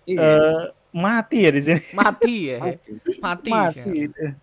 Iya. 0.07 0.23
Eh, 0.23 0.62
mati 0.90 1.38
ya 1.42 1.50
di 1.50 1.60
sini. 1.60 1.82
Mati 1.92 2.36
ya? 2.46 2.58
Mati, 3.24 3.50
mati 3.50 3.50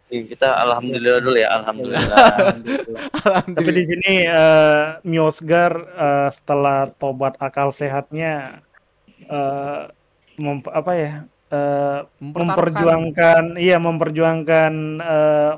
Iya, 0.08 0.22
kita 0.28 0.50
alhamdulillah 0.56 1.20
dulu 1.20 1.36
ya, 1.36 1.50
alhamdulillah. 1.54 2.04
Tapi 2.04 2.60
Alhamdulillah. 3.24 3.74
di 3.74 3.84
sini 3.84 4.14
eh, 4.24 4.84
Miosgar 5.04 5.72
eh, 5.78 6.30
setelah 6.30 6.90
tobat 6.94 7.38
akal 7.38 7.70
sehatnya 7.70 8.62
eh, 9.22 9.82
mem- 10.36 10.66
apa 10.66 10.92
ya 10.94 11.12
eh, 11.50 12.00
Mempertaruhkan. 12.18 12.42
memperjuangkan 12.42 13.44
iya 13.58 13.78
memperjuangkan 13.78 14.74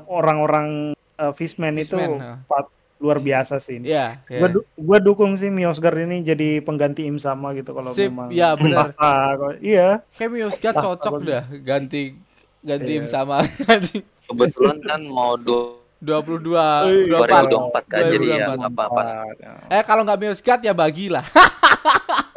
orang-orang 0.06 0.68
eh, 1.16 1.32
fishman, 1.32 1.74
itu 1.74 1.96
Fishman, 1.96 2.12
ya. 2.16 2.34
pat- 2.44 2.75
luar 2.96 3.18
biasa 3.18 3.56
sih. 3.56 3.76
ini. 3.76 3.88
ya, 3.88 4.16
ya. 4.24 4.38
Gua, 4.38 4.48
du- 4.50 4.66
gua 4.74 4.98
dukung 4.98 5.34
sih 5.34 5.48
Miosgar 5.48 5.92
ini 5.94 6.20
jadi 6.20 6.58
pengganti 6.58 7.04
Im 7.04 7.16
sama 7.16 7.52
gitu 7.52 7.70
kalau 7.70 7.90
Sip, 7.90 8.08
memang 8.08 8.28
ya, 8.30 8.56
benar. 8.56 8.96
iya 9.60 10.00
Chemiosga 10.10 10.70
Lah, 10.70 10.82
cocok 10.82 11.14
dah 11.20 11.44
ganti 11.60 12.16
ganti 12.60 12.90
Iya. 12.90 12.98
Im 12.98 13.06
sama 13.06 13.44
Kebetulan 14.26 14.80
kan 14.80 15.00
mau 15.02 15.36
do 15.36 15.84
22 15.96 16.56
Iya. 17.06 17.20
24 17.20 17.84
2024 17.84 17.84
kan 17.86 18.00
jadi 18.02 18.24
ya 18.26 18.36
2024. 18.48 18.58
nggak 18.58 18.72
apa-apa. 18.72 19.02
eh 19.70 19.82
kalau 19.82 20.02
nggak 20.02 20.18
Miosgat 20.18 20.60
ya 20.60 20.72
bagilah 20.72 21.24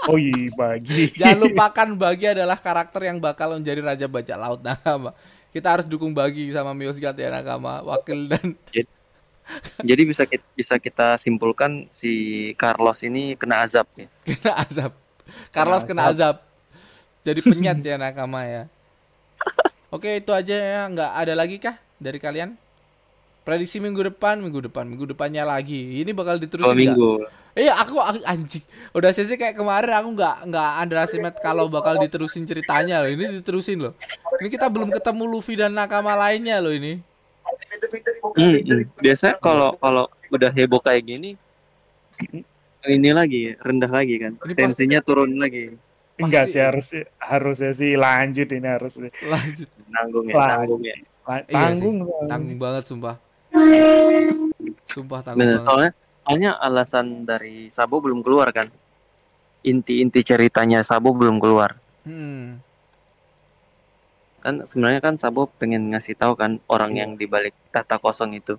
Oh 0.05 0.17
iya 0.17 0.49
bagi. 0.51 1.09
Jangan 1.21 1.37
lupakan 1.39 1.87
Bagi 1.93 2.25
adalah 2.27 2.57
karakter 2.57 3.01
yang 3.03 3.17
bakal 3.17 3.53
menjadi 3.53 3.77
Raja 3.79 4.07
Bajak 4.09 4.37
Laut 4.37 4.57
Nakama. 4.59 5.13
Kita 5.49 5.69
harus 5.69 5.85
dukung 5.85 6.13
Bagi 6.13 6.49
sama 6.49 6.73
Miosgat 6.73 7.13
ya 7.13 7.29
Nakama, 7.29 7.85
wakil 7.85 8.25
dan 8.25 8.57
Jadi 9.81 10.01
bisa 10.05 10.23
kita, 10.25 10.45
bisa 10.53 10.75
kita 10.77 11.07
simpulkan 11.17 11.89
si 11.89 12.11
Carlos 12.55 13.01
ini 13.01 13.33
kena 13.35 13.65
azab 13.65 13.87
ya. 13.97 14.07
kena 14.27 14.53
azab. 14.61 14.91
Carlos 15.49 15.83
kena 15.85 16.09
azab. 16.09 16.35
Jadi 17.25 17.39
penyet 17.43 17.79
ya 17.83 17.95
Nakama 17.99 18.45
ya. 18.45 18.63
Oke, 19.95 20.21
itu 20.21 20.31
aja 20.31 20.55
ya. 20.55 20.81
Nggak 20.89 21.11
ada 21.13 21.33
lagi 21.33 21.57
kah 21.57 21.75
dari 21.97 22.17
kalian? 22.21 22.55
Prediksi 23.43 23.81
minggu 23.81 24.13
depan, 24.13 24.37
minggu 24.37 24.69
depan, 24.69 24.85
minggu 24.85 25.09
depannya 25.09 25.41
lagi. 25.41 26.05
Ini 26.05 26.11
bakal 26.13 26.37
diterusin 26.37 26.69
nggak? 26.69 26.77
minggu. 26.77 27.11
Iya, 27.57 27.73
aku, 27.81 27.97
aku 27.97 28.21
anjing. 28.21 28.61
Udah 28.93 29.09
sesi 29.09 29.33
kayak 29.33 29.57
kemarin 29.57 29.89
aku 29.89 30.09
nggak 30.13 30.35
nggak 30.53 30.69
underestimate 30.85 31.37
kalau 31.41 31.65
bakal 31.65 31.97
diterusin 31.97 32.45
ceritanya 32.45 33.01
loh. 33.01 33.09
Ini 33.09 33.41
diterusin 33.41 33.81
loh. 33.81 33.93
Ini 34.37 34.47
kita 34.53 34.69
belum 34.69 34.93
ketemu 34.93 35.23
Luffy 35.25 35.57
dan 35.57 35.73
nakama 35.73 36.13
lainnya 36.13 36.61
loh 36.61 36.69
ini. 36.69 37.01
Hmm, 38.31 38.57
hmm. 38.57 38.81
Biasanya 38.97 39.35
kalau 39.37 39.75
kalau 39.75 40.05
udah 40.29 40.49
heboh 40.49 40.77
kayak 40.77 41.03
gini 41.03 41.33
ini 42.81 43.09
lagi 43.11 43.53
rendah 43.55 43.89
lagi 43.89 44.15
kan. 44.17 44.33
Ini 44.35 44.53
pasti- 44.53 44.59
Tensinya 44.85 44.99
turun 44.99 45.31
lagi. 45.33 45.73
Enggak 46.15 46.47
Pasti- 46.47 46.53
sih 46.53 46.61
harus 46.61 46.87
harusnya 47.17 47.71
sih 47.71 47.91
lanjut 47.95 48.47
ini 48.49 48.67
harus 48.67 48.93
Lanjut. 48.99 49.69
Nanggung 49.87 50.25
ya, 50.25 50.35
Lanjut. 50.35 50.49
nanggung 50.51 50.81
ya. 50.83 50.95
Iya 50.95 51.43
tanggung 51.47 51.95
Tanggung 52.27 52.57
banget 52.57 52.83
sumpah. 52.85 53.15
Sumpah 54.85 55.19
tanggung 55.21 55.39
Bener, 55.39 55.55
banget. 55.55 55.65
soalnya 55.65 55.91
soalnya 56.21 56.51
alasan 56.57 57.05
dari 57.23 57.69
Sabo 57.69 57.99
belum 57.99 58.19
keluar 58.19 58.51
kan. 58.51 58.67
Inti-inti 59.61 60.23
ceritanya 60.23 60.83
Sabo 60.83 61.11
belum 61.11 61.37
keluar. 61.37 61.75
Hmm. 62.03 62.59
Kan 64.39 64.63
sebenarnya 64.63 65.03
kan 65.03 65.15
Sabo 65.19 65.51
pengen 65.59 65.91
ngasih 65.91 66.15
tahu 66.15 66.33
kan 66.39 66.63
orang 66.71 66.95
yang 66.95 67.11
dibalik 67.19 67.53
tata 67.71 67.99
kosong 67.99 68.35
itu. 68.39 68.55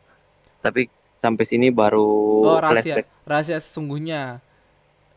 Tapi 0.61 0.93
sampai 1.17 1.45
sini 1.45 1.69
baru 1.69 2.07
Oh, 2.47 2.59
rahasia. 2.61 3.01
flashback. 3.01 3.07
Rahasia 3.29 3.59
sesungguhnya. 3.61 4.41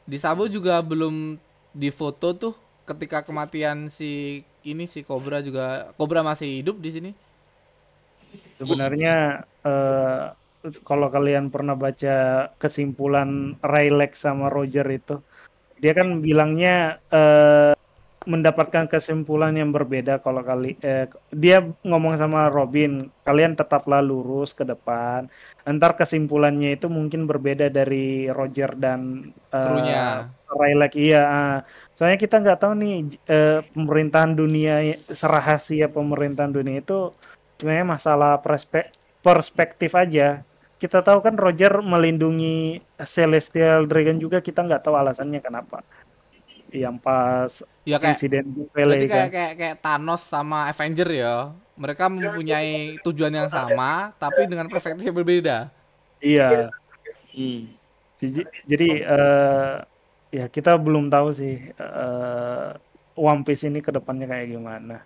Di 0.04 0.18
Sabo 0.20 0.48
juga 0.52 0.80
belum 0.84 1.40
difoto 1.72 2.36
tuh 2.36 2.54
ketika 2.84 3.24
kematian 3.24 3.88
si 3.88 4.44
ini 4.64 4.84
si 4.88 5.04
Cobra 5.04 5.40
juga 5.40 5.92
Cobra 5.96 6.20
masih 6.24 6.60
hidup 6.64 6.80
di 6.80 6.90
sini. 6.92 7.12
Sebenarnya 8.56 9.44
eh, 9.64 10.26
kalau 10.88 11.08
kalian 11.12 11.52
pernah 11.52 11.76
baca 11.76 12.48
kesimpulan 12.60 13.60
Rayleigh 13.60 14.16
sama 14.16 14.48
Roger 14.48 14.88
itu, 14.88 15.20
dia 15.80 15.92
kan 15.92 16.24
bilangnya 16.24 17.00
eh, 17.12 17.74
mendapatkan 18.24 18.88
kesimpulan 18.88 19.54
yang 19.56 19.72
berbeda 19.76 20.20
kalau 20.20 20.44
kali 20.44 20.80
eh, 20.80 21.08
dia 21.32 21.64
ngomong 21.84 22.16
sama 22.16 22.48
Robin, 22.48 23.12
kalian 23.28 23.56
tetaplah 23.56 24.00
lurus 24.00 24.56
ke 24.56 24.64
depan. 24.64 25.28
Entar 25.68 25.96
kesimpulannya 25.96 26.76
itu 26.76 26.88
mungkin 26.88 27.28
berbeda 27.28 27.68
dari 27.68 28.28
Roger 28.32 28.76
dan 28.76 29.32
eh, 29.52 29.68
Krunya. 29.68 30.28
Rayleigh 30.54 30.94
iya. 30.96 31.24
ah. 31.26 31.58
Soalnya 31.98 32.18
kita 32.22 32.40
nggak 32.40 32.60
tahu 32.62 32.74
nih 32.78 32.96
eh, 33.26 33.60
pemerintahan 33.74 34.32
dunia 34.38 34.98
serahasia 35.10 35.90
pemerintahan 35.90 36.54
dunia 36.54 36.80
itu 36.80 37.10
sebenarnya 37.58 37.88
masalah 37.88 38.34
perspek- 38.40 38.92
perspektif 39.24 39.96
aja. 39.96 40.44
Kita 40.78 41.00
tahu 41.00 41.24
kan 41.24 41.40
Roger 41.40 41.80
melindungi 41.80 42.84
Celestial 43.08 43.88
Dragon 43.88 44.20
juga 44.20 44.44
kita 44.44 44.68
nggak 44.68 44.84
tahu 44.84 45.00
alasannya 45.00 45.40
kenapa. 45.40 45.80
Yang 46.74 46.96
pas 47.06 47.52
Ya 47.86 48.00
kayak 48.00 48.18
insiden 48.18 48.46
berarti 48.50 48.74
Vele 48.74 48.96
kayak 49.06 49.12
kan. 49.12 49.28
kayak 49.30 49.54
kayak 49.60 49.76
Thanos 49.84 50.24
sama 50.26 50.66
Avenger 50.72 51.10
ya. 51.14 51.36
Mereka 51.78 52.10
mempunyai 52.10 52.98
tujuan 53.06 53.34
yang 53.34 53.50
sama 53.54 54.10
tapi 54.18 54.50
dengan 54.50 54.66
perspektif 54.72 55.06
yang 55.06 55.18
berbeda. 55.18 55.70
Iya. 56.24 56.74
Hmm. 57.36 57.70
Jadi, 58.24 58.42
jadi, 58.64 58.90
eh, 59.04 59.76
ya 60.32 60.46
kita 60.48 60.80
belum 60.80 61.12
tahu 61.12 61.28
sih 61.36 61.60
eh, 61.76 62.70
One 63.20 63.44
Piece 63.44 63.68
ini 63.68 63.84
ke 63.84 63.92
depannya 63.92 64.32
kayak 64.32 64.48
gimana. 64.48 65.04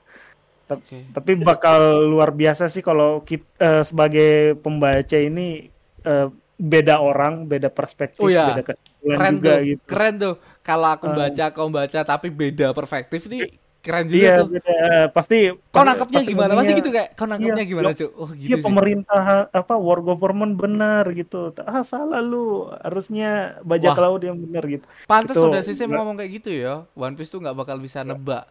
Oke. 0.69 1.07
Tapi 1.09 1.31
bakal 1.39 2.05
luar 2.13 2.29
biasa 2.29 2.69
sih 2.69 2.85
kalau 2.85 3.25
kita 3.25 3.81
sebagai 3.81 4.59
pembaca 4.61 5.17
ini 5.17 5.73
eh, 6.05 6.27
beda 6.57 6.97
orang, 6.97 7.45
beda 7.45 7.69
perspektif, 7.69 8.17
Oh 8.17 8.27
ya, 8.27 8.49
beda 8.51 8.65
kesimpulan 8.65 9.13
Keren 9.13 9.33
juga 9.35 9.49
tuh. 9.53 9.61
gitu. 9.63 9.81
Keren 9.85 10.13
tuh. 10.17 10.33
Kalau 10.59 10.87
aku 10.89 11.05
Eh. 11.05 11.13
baca 11.15 11.45
kau 11.49 11.69
baca 11.69 11.99
tapi 12.03 12.27
beda 12.27 12.67
perspektif 12.71 13.21
nih 13.25 13.45
Keren 13.77 14.03
juga 14.03 14.19
Iya, 14.19 14.33
tuh. 14.37 14.47
beda. 14.51 14.75
Pasti 15.07 15.37
Kau 15.47 15.55
pasti- 15.71 15.87
nangkepnya 15.87 16.19
pasti 16.19 16.27
gimana? 16.27 16.49
Masih 16.49 16.57
ngomongnya, 16.59 16.75
gitu 16.75 16.89
kayak 16.91 17.09
kau 17.13 17.25
nangkepnya 17.25 17.55
Iya, 17.55 17.69
gimana, 17.69 17.87
iya. 17.87 17.95
Cuk? 17.95 18.11
Oh, 18.11 18.27
gitu 18.27 18.43
Iya 18.43 18.57
sih. 18.57 18.65
pemerintah 18.65 19.21
apa 19.47 19.73
war 19.77 19.99
government 20.01 20.53
benar 20.55 21.03
gitu. 21.09 21.39
Ah 21.63 21.83
salah 21.83 22.19
lu, 22.19 22.45
harusnya 22.75 23.29
bajak 23.61 23.93
Wah. 23.93 24.01
laut 24.03 24.21
yang 24.21 24.35
benar 24.35 24.63
gitu. 24.65 24.83
Pantes 25.05 25.33
Itu- 25.33 25.47
udah 25.47 25.61
sih 25.61 25.71
ngomong 25.95 26.17
kayak 26.17 26.31
gitu 26.35 26.49
ya. 26.51 26.83
One 26.91 27.15
Piece 27.15 27.29
tuh 27.29 27.39
nggak 27.39 27.55
bakal 27.55 27.77
bisa 27.77 28.01
nebak. 28.01 28.49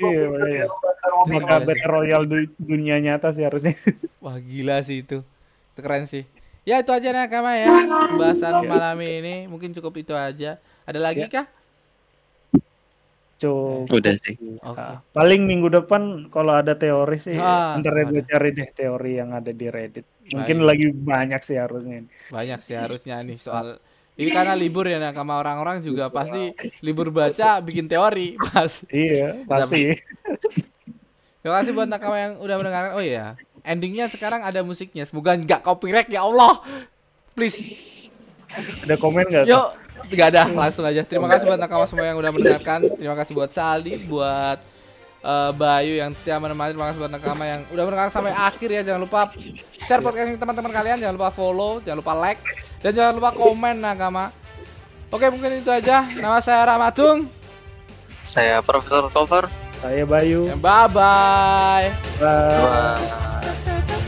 Iya, 0.00 0.26
iya. 0.48 0.66
sih 1.20 1.34
Maka 1.34 1.54
battle 1.60 1.90
royal 1.92 2.22
du- 2.24 2.54
dunia 2.56 2.98
nyata 2.98 3.30
sih 3.30 3.42
harusnya. 3.42 3.74
Wah 4.18 4.38
gila 4.38 4.80
sih 4.80 5.02
itu. 5.02 5.22
Itu 5.70 5.80
keren 5.80 6.04
sih. 6.04 6.26
Ya 6.68 6.84
itu 6.84 6.92
aja 6.92 7.08
nakama 7.16 7.56
ya. 7.56 7.72
Pembahasan 8.12 8.60
malam 8.68 9.00
ini 9.00 9.48
mungkin 9.48 9.72
cukup 9.72 9.96
itu 9.96 10.12
aja. 10.12 10.60
Ada 10.84 11.00
lagi 11.00 11.24
Ya. 11.24 11.32
kah? 11.32 11.46
Cuk. 13.38 13.86
Udah 13.88 14.14
sih. 14.18 14.34
Oke. 14.60 14.76
Ah, 14.76 14.98
paling 15.14 15.46
minggu 15.46 15.70
depan 15.70 16.26
kalau 16.28 16.58
ada 16.58 16.74
teori 16.74 17.16
sih 17.16 17.38
Ah, 17.38 17.78
ntar 17.78 17.94
ada. 17.94 18.10
gue 18.10 18.20
cari 18.20 18.50
deh 18.50 18.68
teori 18.68 19.16
yang 19.16 19.30
ada 19.30 19.48
di 19.48 19.70
Reddit. 19.70 20.02
Mungkin 20.28 20.58
Baik. 20.60 20.66
lagi 20.66 20.86
banyak 20.92 21.40
sih 21.40 21.56
harusnya. 21.56 22.02
Banyak 22.28 22.60
sih 22.60 22.74
harusnya 22.74 23.22
nih 23.22 23.38
soal 23.38 23.78
ini 24.18 24.34
karena 24.34 24.58
libur 24.58 24.82
ya 24.84 24.98
nakama 24.98 25.38
orang-orang 25.38 25.78
juga 25.78 26.10
pasti 26.10 26.50
libur 26.82 27.14
baca 27.14 27.62
bikin 27.62 27.86
teori 27.86 28.34
pas. 28.36 28.82
Iya, 28.90 29.46
pasti. 29.46 29.94
Terima 31.38 31.62
kasih 31.62 31.70
buat 31.70 31.86
nakama 31.86 32.18
yang 32.18 32.32
udah 32.42 32.56
mendengarkan. 32.58 32.92
Oh 32.98 33.04
iya, 33.06 33.38
endingnya 33.62 34.10
sekarang 34.10 34.42
ada 34.42 34.60
musiknya. 34.62 35.06
Semoga 35.06 35.34
nggak 35.38 35.62
copyright 35.62 36.10
ya 36.10 36.26
Allah. 36.26 36.60
Please. 37.32 37.78
Ada 38.82 38.96
komen 38.98 39.28
nggak? 39.28 39.44
Yuk, 39.46 39.66
nggak 40.10 40.28
ada, 40.34 40.42
langsung 40.50 40.82
aja. 40.82 41.04
Terima 41.04 41.28
kasih 41.30 41.46
buat 41.46 41.60
nakama 41.60 41.84
semua 41.86 42.08
yang 42.08 42.18
udah 42.18 42.30
mendengarkan. 42.32 42.80
Terima 42.96 43.14
kasih 43.14 43.32
buat 43.36 43.50
Saldi, 43.52 43.94
buat 44.08 44.58
eh, 45.22 45.50
Bayu 45.54 46.00
yang 46.00 46.10
setia 46.16 46.40
menemani. 46.40 46.74
Terima 46.74 46.90
kasih 46.90 47.00
buat 47.04 47.12
nakama 47.12 47.44
yang 47.44 47.60
udah 47.70 47.82
mendengarkan 47.86 48.14
sampai 48.14 48.32
akhir 48.34 48.68
ya. 48.72 48.82
Jangan 48.82 49.00
lupa 49.04 49.30
share 49.84 50.02
podcast 50.02 50.26
ini 50.26 50.34
ke 50.34 50.40
teman-teman 50.40 50.72
kalian. 50.72 50.96
Jangan 50.98 51.14
lupa 51.14 51.30
follow, 51.30 51.78
jangan 51.84 51.98
lupa 52.00 52.14
like, 52.16 52.40
dan 52.80 52.90
jangan 52.96 53.12
lupa 53.20 53.30
komen 53.36 53.76
nakama. 53.78 54.32
Oke, 55.08 55.24
mungkin 55.32 55.60
itu 55.60 55.70
aja. 55.72 56.04
Nama 56.04 56.40
saya 56.40 56.68
Ramadung. 56.68 57.28
Saya 58.28 58.60
Profesor 58.60 59.08
Cover. 59.08 59.67
Saya 59.78 60.02
Bayu. 60.02 60.50
Bye 60.58 60.90
bye. 60.90 61.86
Bye. 62.18 62.98
Bye. 62.98 64.02